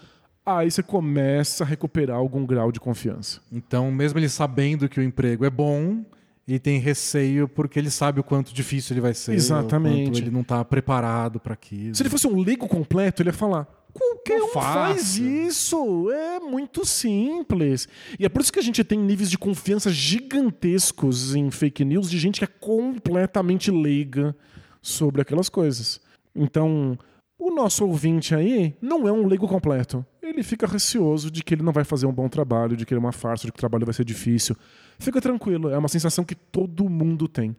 aí 0.44 0.68
você 0.68 0.82
começa 0.82 1.62
a 1.62 1.66
recuperar 1.66 2.16
algum 2.16 2.44
grau 2.44 2.72
de 2.72 2.80
confiança. 2.80 3.40
Então, 3.52 3.92
mesmo 3.92 4.18
ele 4.18 4.28
sabendo 4.28 4.88
que 4.88 4.98
o 4.98 5.02
emprego 5.04 5.44
é 5.44 5.50
bom, 5.50 6.04
ele 6.48 6.58
tem 6.58 6.78
receio 6.80 7.46
porque 7.48 7.78
ele 7.78 7.90
sabe 7.90 8.18
o 8.18 8.24
quanto 8.24 8.52
difícil 8.52 8.94
ele 8.94 9.00
vai 9.00 9.14
ser. 9.14 9.34
Exatamente. 9.34 10.20
Ele 10.20 10.30
não 10.32 10.42
tá 10.42 10.64
preparado 10.64 11.38
para 11.38 11.54
aquilo. 11.54 11.94
Se 11.94 12.02
ele 12.02 12.10
fosse 12.10 12.26
um 12.26 12.40
leigo 12.40 12.66
completo, 12.66 13.22
ele 13.22 13.28
ia 13.28 13.32
falar: 13.32 13.66
qualquer 13.98 14.38
Não 14.38 14.46
um 14.48 14.52
faz 14.52 15.16
isso. 15.16 16.10
É 16.10 16.40
muito 16.40 16.84
simples. 16.84 17.88
E 18.18 18.24
é 18.24 18.28
por 18.28 18.42
isso 18.42 18.52
que 18.52 18.58
a 18.58 18.62
gente 18.62 18.82
tem 18.84 18.98
níveis 18.98 19.30
de 19.30 19.38
confiança 19.38 19.90
gigantescos 19.90 21.34
em 21.34 21.50
fake 21.50 21.84
news 21.84 22.10
de 22.10 22.18
gente 22.18 22.38
que 22.38 22.44
é 22.44 22.48
completamente 22.48 23.70
leiga 23.70 24.36
sobre 24.82 25.22
aquelas 25.22 25.48
coisas. 25.48 26.00
Então, 26.34 26.98
o 27.38 27.50
nosso 27.54 27.84
ouvinte 27.86 28.34
aí 28.34 28.74
não 28.80 29.06
é 29.06 29.12
um 29.12 29.26
leigo 29.26 29.48
completo. 29.48 30.04
Ele 30.22 30.42
fica 30.42 30.66
receoso 30.66 31.30
de 31.30 31.42
que 31.42 31.54
ele 31.54 31.62
não 31.62 31.72
vai 31.72 31.84
fazer 31.84 32.06
um 32.06 32.12
bom 32.12 32.28
trabalho, 32.28 32.76
de 32.76 32.84
que 32.84 32.92
ele 32.92 32.98
é 32.98 33.04
uma 33.04 33.12
farsa, 33.12 33.46
de 33.46 33.52
que 33.52 33.58
o 33.58 33.60
trabalho 33.60 33.86
vai 33.86 33.94
ser 33.94 34.04
difícil. 34.04 34.56
Fica 34.98 35.20
tranquilo, 35.20 35.70
é 35.70 35.78
uma 35.78 35.88
sensação 35.88 36.24
que 36.24 36.34
todo 36.34 36.88
mundo 36.88 37.28
tem. 37.28 37.56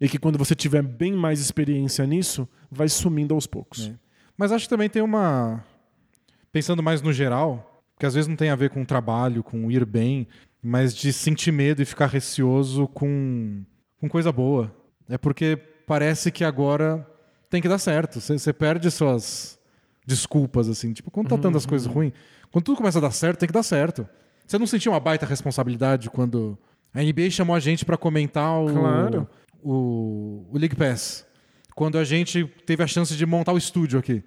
E 0.00 0.08
que 0.08 0.18
quando 0.18 0.38
você 0.38 0.54
tiver 0.54 0.82
bem 0.82 1.12
mais 1.12 1.40
experiência 1.40 2.06
nisso, 2.06 2.48
vai 2.70 2.88
sumindo 2.88 3.34
aos 3.34 3.46
poucos. 3.46 3.88
É. 3.88 4.07
Mas 4.38 4.52
acho 4.52 4.64
que 4.66 4.70
também 4.70 4.88
tem 4.88 5.02
uma. 5.02 5.62
Pensando 6.52 6.82
mais 6.82 7.02
no 7.02 7.12
geral, 7.12 7.82
que 7.98 8.06
às 8.06 8.14
vezes 8.14 8.28
não 8.28 8.36
tem 8.36 8.48
a 8.50 8.56
ver 8.56 8.70
com 8.70 8.80
o 8.82 8.86
trabalho, 8.86 9.42
com 9.42 9.70
ir 9.70 9.84
bem, 9.84 10.26
mas 10.62 10.94
de 10.94 11.12
sentir 11.12 11.52
medo 11.52 11.82
e 11.82 11.84
ficar 11.84 12.06
receoso 12.06 12.86
com, 12.88 13.62
com 14.00 14.08
coisa 14.08 14.30
boa. 14.32 14.72
É 15.08 15.18
porque 15.18 15.56
parece 15.86 16.30
que 16.30 16.44
agora 16.44 17.06
tem 17.50 17.60
que 17.60 17.68
dar 17.68 17.78
certo. 17.78 18.20
Você 18.20 18.52
perde 18.52 18.90
suas 18.90 19.58
desculpas, 20.06 20.68
assim. 20.68 20.92
Tipo, 20.92 21.10
quando 21.10 21.28
tá 21.28 21.34
Uhum, 21.34 21.40
dando 21.40 21.58
as 21.58 21.66
coisas 21.66 21.86
ruins, 21.86 22.12
quando 22.50 22.64
tudo 22.64 22.76
começa 22.78 22.98
a 22.98 23.02
dar 23.02 23.10
certo, 23.10 23.40
tem 23.40 23.46
que 23.46 23.52
dar 23.52 23.62
certo. 23.62 24.08
Você 24.46 24.56
não 24.58 24.66
sentiu 24.66 24.92
uma 24.92 25.00
baita 25.00 25.26
responsabilidade 25.26 26.08
quando 26.08 26.56
a 26.94 27.02
NBA 27.02 27.28
chamou 27.30 27.54
a 27.54 27.60
gente 27.60 27.84
pra 27.84 27.98
comentar 27.98 28.58
o, 28.58 28.72
Claro. 28.72 29.28
o, 29.62 30.46
o 30.50 30.56
League 30.58 30.74
Pass? 30.76 31.26
Quando 31.78 31.96
a 31.96 32.02
gente 32.02 32.44
teve 32.66 32.82
a 32.82 32.88
chance 32.88 33.14
de 33.14 33.24
montar 33.24 33.52
o 33.52 33.56
estúdio 33.56 34.00
aqui. 34.00 34.24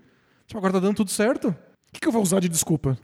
Tipo, 0.47 0.57
agora 0.57 0.71
tá 0.71 0.79
dando 0.79 0.95
tudo 0.95 1.11
certo. 1.11 1.49
O 1.49 1.91
que, 1.91 1.99
que 1.99 2.07
eu 2.07 2.11
vou 2.11 2.21
usar 2.21 2.39
de 2.39 2.47
desculpa? 2.47 2.97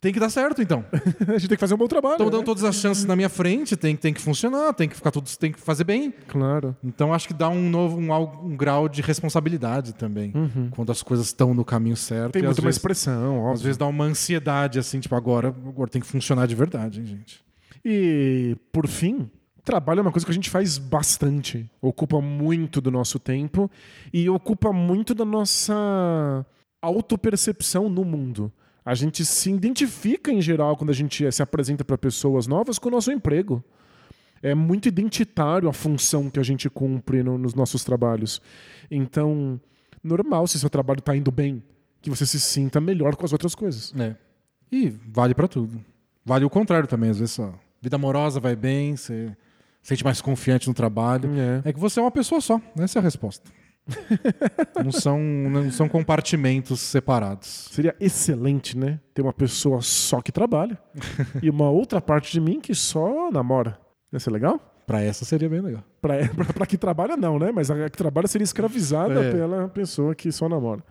Tem 0.00 0.12
que 0.12 0.18
dar 0.18 0.28
certo, 0.28 0.60
então. 0.60 0.84
a 1.28 1.38
gente 1.38 1.46
tem 1.46 1.56
que 1.56 1.60
fazer 1.60 1.74
um 1.74 1.76
bom 1.76 1.86
trabalho. 1.86 2.14
Estão 2.14 2.28
dando 2.28 2.40
né? 2.40 2.46
todas 2.46 2.64
as 2.64 2.74
chances 2.74 3.04
na 3.04 3.14
minha 3.14 3.28
frente, 3.28 3.76
tem, 3.76 3.94
tem 3.94 4.12
que 4.12 4.20
funcionar, 4.20 4.74
tem 4.74 4.88
que 4.88 4.96
ficar 4.96 5.12
tudo, 5.12 5.30
tem 5.38 5.52
que 5.52 5.60
fazer 5.60 5.84
bem. 5.84 6.12
Claro. 6.26 6.76
Então 6.82 7.14
acho 7.14 7.28
que 7.28 7.34
dá 7.34 7.48
um 7.48 7.70
novo 7.70 7.96
um, 7.96 8.12
um 8.46 8.56
grau 8.56 8.88
de 8.88 9.02
responsabilidade 9.02 9.94
também. 9.94 10.32
Quando 10.72 10.90
as 10.90 11.00
coisas 11.00 11.26
estão 11.26 11.54
no 11.54 11.64
caminho 11.64 11.96
certo. 11.96 12.24
Uhum. 12.24 12.32
Tem 12.32 12.42
muito 12.42 12.62
mais 12.64 12.74
vezes, 12.74 12.82
pressão, 12.82 13.38
óbvio. 13.38 13.52
às 13.52 13.62
vezes 13.62 13.76
dá 13.76 13.86
uma 13.86 14.04
ansiedade, 14.04 14.80
assim, 14.80 14.98
tipo, 14.98 15.14
agora, 15.14 15.46
agora 15.46 15.88
tem 15.88 16.02
que 16.02 16.08
funcionar 16.08 16.48
de 16.48 16.56
verdade, 16.56 16.98
hein, 16.98 17.06
gente. 17.06 17.40
E, 17.84 18.56
por 18.72 18.88
fim, 18.88 19.30
trabalho 19.66 19.98
é 19.98 20.02
uma 20.02 20.12
coisa 20.12 20.24
que 20.24 20.30
a 20.30 20.34
gente 20.34 20.48
faz 20.48 20.78
bastante. 20.78 21.68
Ocupa 21.82 22.20
muito 22.20 22.80
do 22.80 22.90
nosso 22.90 23.18
tempo 23.18 23.70
e 24.12 24.30
ocupa 24.30 24.72
muito 24.72 25.14
da 25.14 25.24
nossa 25.24 26.46
autopercepção 26.80 27.88
no 27.88 28.04
mundo. 28.04 28.50
A 28.84 28.94
gente 28.94 29.24
se 29.24 29.50
identifica, 29.50 30.30
em 30.30 30.40
geral, 30.40 30.76
quando 30.76 30.90
a 30.90 30.94
gente 30.94 31.30
se 31.30 31.42
apresenta 31.42 31.84
para 31.84 31.98
pessoas 31.98 32.46
novas 32.46 32.78
com 32.78 32.88
o 32.88 32.92
nosso 32.92 33.10
emprego. 33.10 33.62
É 34.42 34.54
muito 34.54 34.86
identitário 34.86 35.68
a 35.68 35.72
função 35.72 36.30
que 36.30 36.38
a 36.38 36.42
gente 36.42 36.70
cumpre 36.70 37.22
no- 37.22 37.36
nos 37.36 37.54
nossos 37.54 37.82
trabalhos. 37.82 38.40
Então, 38.90 39.60
normal 40.04 40.46
se 40.46 40.58
seu 40.60 40.70
trabalho 40.70 41.00
está 41.00 41.16
indo 41.16 41.32
bem, 41.32 41.62
que 42.00 42.08
você 42.08 42.24
se 42.24 42.38
sinta 42.38 42.80
melhor 42.80 43.16
com 43.16 43.24
as 43.24 43.32
outras 43.32 43.54
coisas. 43.54 43.92
É. 43.98 44.14
E 44.70 44.88
vale 45.08 45.34
pra 45.34 45.48
tudo. 45.48 45.84
Vale 46.24 46.44
o 46.44 46.50
contrário 46.50 46.86
também, 46.88 47.10
às 47.10 47.18
vezes 47.18 47.40
a 47.40 47.52
vida 47.82 47.96
amorosa 47.96 48.38
vai 48.38 48.54
bem, 48.54 48.94
você 48.96 49.36
sente 49.86 50.04
mais 50.04 50.20
confiante 50.20 50.66
no 50.68 50.74
trabalho. 50.74 51.30
É. 51.64 51.68
É 51.68 51.72
que 51.72 51.78
você 51.78 52.00
é 52.00 52.02
uma 52.02 52.10
pessoa 52.10 52.40
só, 52.40 52.60
essa 52.78 52.98
é 52.98 53.00
a 53.00 53.02
resposta. 53.02 53.48
não, 54.84 54.90
são, 54.90 55.18
não 55.20 55.70
são 55.70 55.88
compartimentos 55.88 56.80
separados. 56.80 57.68
Seria 57.70 57.94
excelente, 58.00 58.76
né? 58.76 58.98
Ter 59.14 59.22
uma 59.22 59.32
pessoa 59.32 59.80
só 59.80 60.20
que 60.20 60.32
trabalha 60.32 60.76
e 61.40 61.48
uma 61.48 61.70
outra 61.70 62.00
parte 62.00 62.32
de 62.32 62.40
mim 62.40 62.60
que 62.60 62.74
só 62.74 63.30
namora. 63.30 63.78
Ia 64.12 64.18
ser 64.18 64.30
legal? 64.30 64.60
Pra 64.86 65.02
essa 65.02 65.24
seria 65.24 65.48
bem 65.48 65.60
legal. 65.60 65.84
Pra, 66.00 66.14
pra, 66.28 66.44
pra 66.46 66.66
que 66.66 66.76
trabalha, 66.76 67.16
não, 67.16 67.38
né? 67.38 67.52
Mas 67.54 67.70
a 67.70 67.88
que 67.88 67.96
trabalha 67.96 68.26
seria 68.28 68.44
escravizada 68.44 69.20
É. 69.24 69.30
pela 69.32 69.68
pessoa 69.68 70.14
que 70.14 70.30
só 70.32 70.48
namora. 70.48 70.82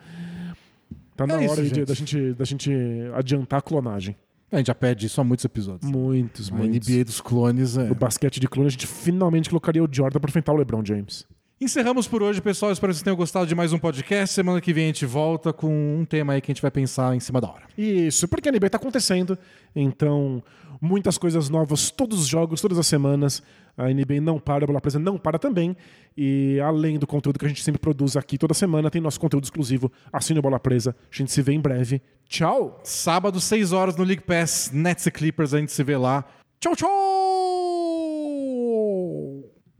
Tá 1.17 1.25
na 1.27 1.35
É 1.41 1.45
isso, 1.45 1.53
hora 1.53 1.61
de- 1.63 1.67
gente. 1.69 1.85
da, 1.85 1.93
gente, 1.93 2.33
da 2.33 2.45
gente 2.45 2.71
adiantar 3.13 3.59
a 3.59 3.61
clonagem. 3.61 4.15
A 4.51 4.57
gente 4.57 4.67
já 4.67 4.75
pede 4.75 5.07
isso 5.07 5.19
há 5.19 5.23
muitos 5.23 5.43
episódios. 5.43 5.89
Muitos, 5.89 6.51
A 6.51 6.55
muitos. 6.55 6.87
NBA 6.87 7.03
dos 7.03 7.19
clones 7.19 7.77
é. 7.77 7.85
No 7.85 7.95
basquete 7.95 8.39
de 8.39 8.47
clone, 8.47 8.67
a 8.67 8.71
gente 8.71 8.87
finalmente 8.87 9.49
colocaria 9.49 9.83
o 9.83 9.89
Jordan 9.91 10.19
pra 10.19 10.29
enfrentar 10.29 10.53
o 10.53 10.57
LeBron 10.57 10.83
James. 10.85 11.25
Encerramos 11.59 12.07
por 12.07 12.21
hoje, 12.21 12.41
pessoal. 12.41 12.71
Espero 12.71 12.91
que 12.91 12.95
vocês 12.97 13.03
tenham 13.03 13.15
gostado 13.15 13.47
de 13.47 13.55
mais 13.55 13.71
um 13.71 13.79
podcast. 13.79 14.35
Semana 14.35 14.59
que 14.59 14.73
vem 14.73 14.83
a 14.83 14.87
gente 14.87 15.05
volta 15.05 15.53
com 15.53 15.97
um 15.99 16.05
tema 16.05 16.33
aí 16.33 16.41
que 16.41 16.51
a 16.51 16.53
gente 16.53 16.61
vai 16.61 16.69
pensar 16.69 17.15
em 17.15 17.19
cima 17.19 17.39
da 17.39 17.47
hora. 17.47 17.63
Isso, 17.77 18.27
porque 18.27 18.49
a 18.49 18.51
NBA 18.51 18.69
tá 18.69 18.77
acontecendo. 18.77 19.37
Então, 19.73 20.43
muitas 20.81 21.17
coisas 21.17 21.49
novas, 21.49 21.89
todos 21.89 22.19
os 22.19 22.27
jogos, 22.27 22.59
todas 22.61 22.77
as 22.77 22.85
semanas. 22.85 23.41
A 23.77 23.87
NBA 23.89 24.21
não 24.21 24.39
para, 24.39 24.63
a 24.63 24.67
Bola 24.67 24.79
Presa 24.79 24.99
não 24.99 25.17
para 25.17 25.37
também. 25.37 25.75
E 26.17 26.59
além 26.61 26.97
do 26.97 27.05
conteúdo 27.05 27.37
que 27.37 27.45
a 27.45 27.47
gente 27.49 27.63
sempre 27.63 27.79
produz 27.79 28.15
aqui 28.15 28.37
toda 28.37 28.53
semana, 28.53 28.89
tem 28.89 29.01
nosso 29.01 29.19
conteúdo 29.19 29.43
exclusivo. 29.43 29.91
Assine 30.11 30.39
a 30.39 30.41
Bola 30.41 30.59
Presa. 30.59 30.95
A 31.11 31.15
gente 31.15 31.31
se 31.31 31.41
vê 31.41 31.53
em 31.53 31.59
breve. 31.59 32.01
Tchau! 32.27 32.79
Sábado, 32.83 33.39
6 33.39 33.71
horas 33.71 33.95
no 33.95 34.03
League 34.03 34.23
Pass, 34.23 34.71
Nets 34.73 35.05
e 35.05 35.11
Clippers. 35.11 35.53
A 35.53 35.59
gente 35.59 35.71
se 35.71 35.83
vê 35.83 35.97
lá. 35.97 36.23
Tchau, 36.59 36.75
tchau! 36.75 37.64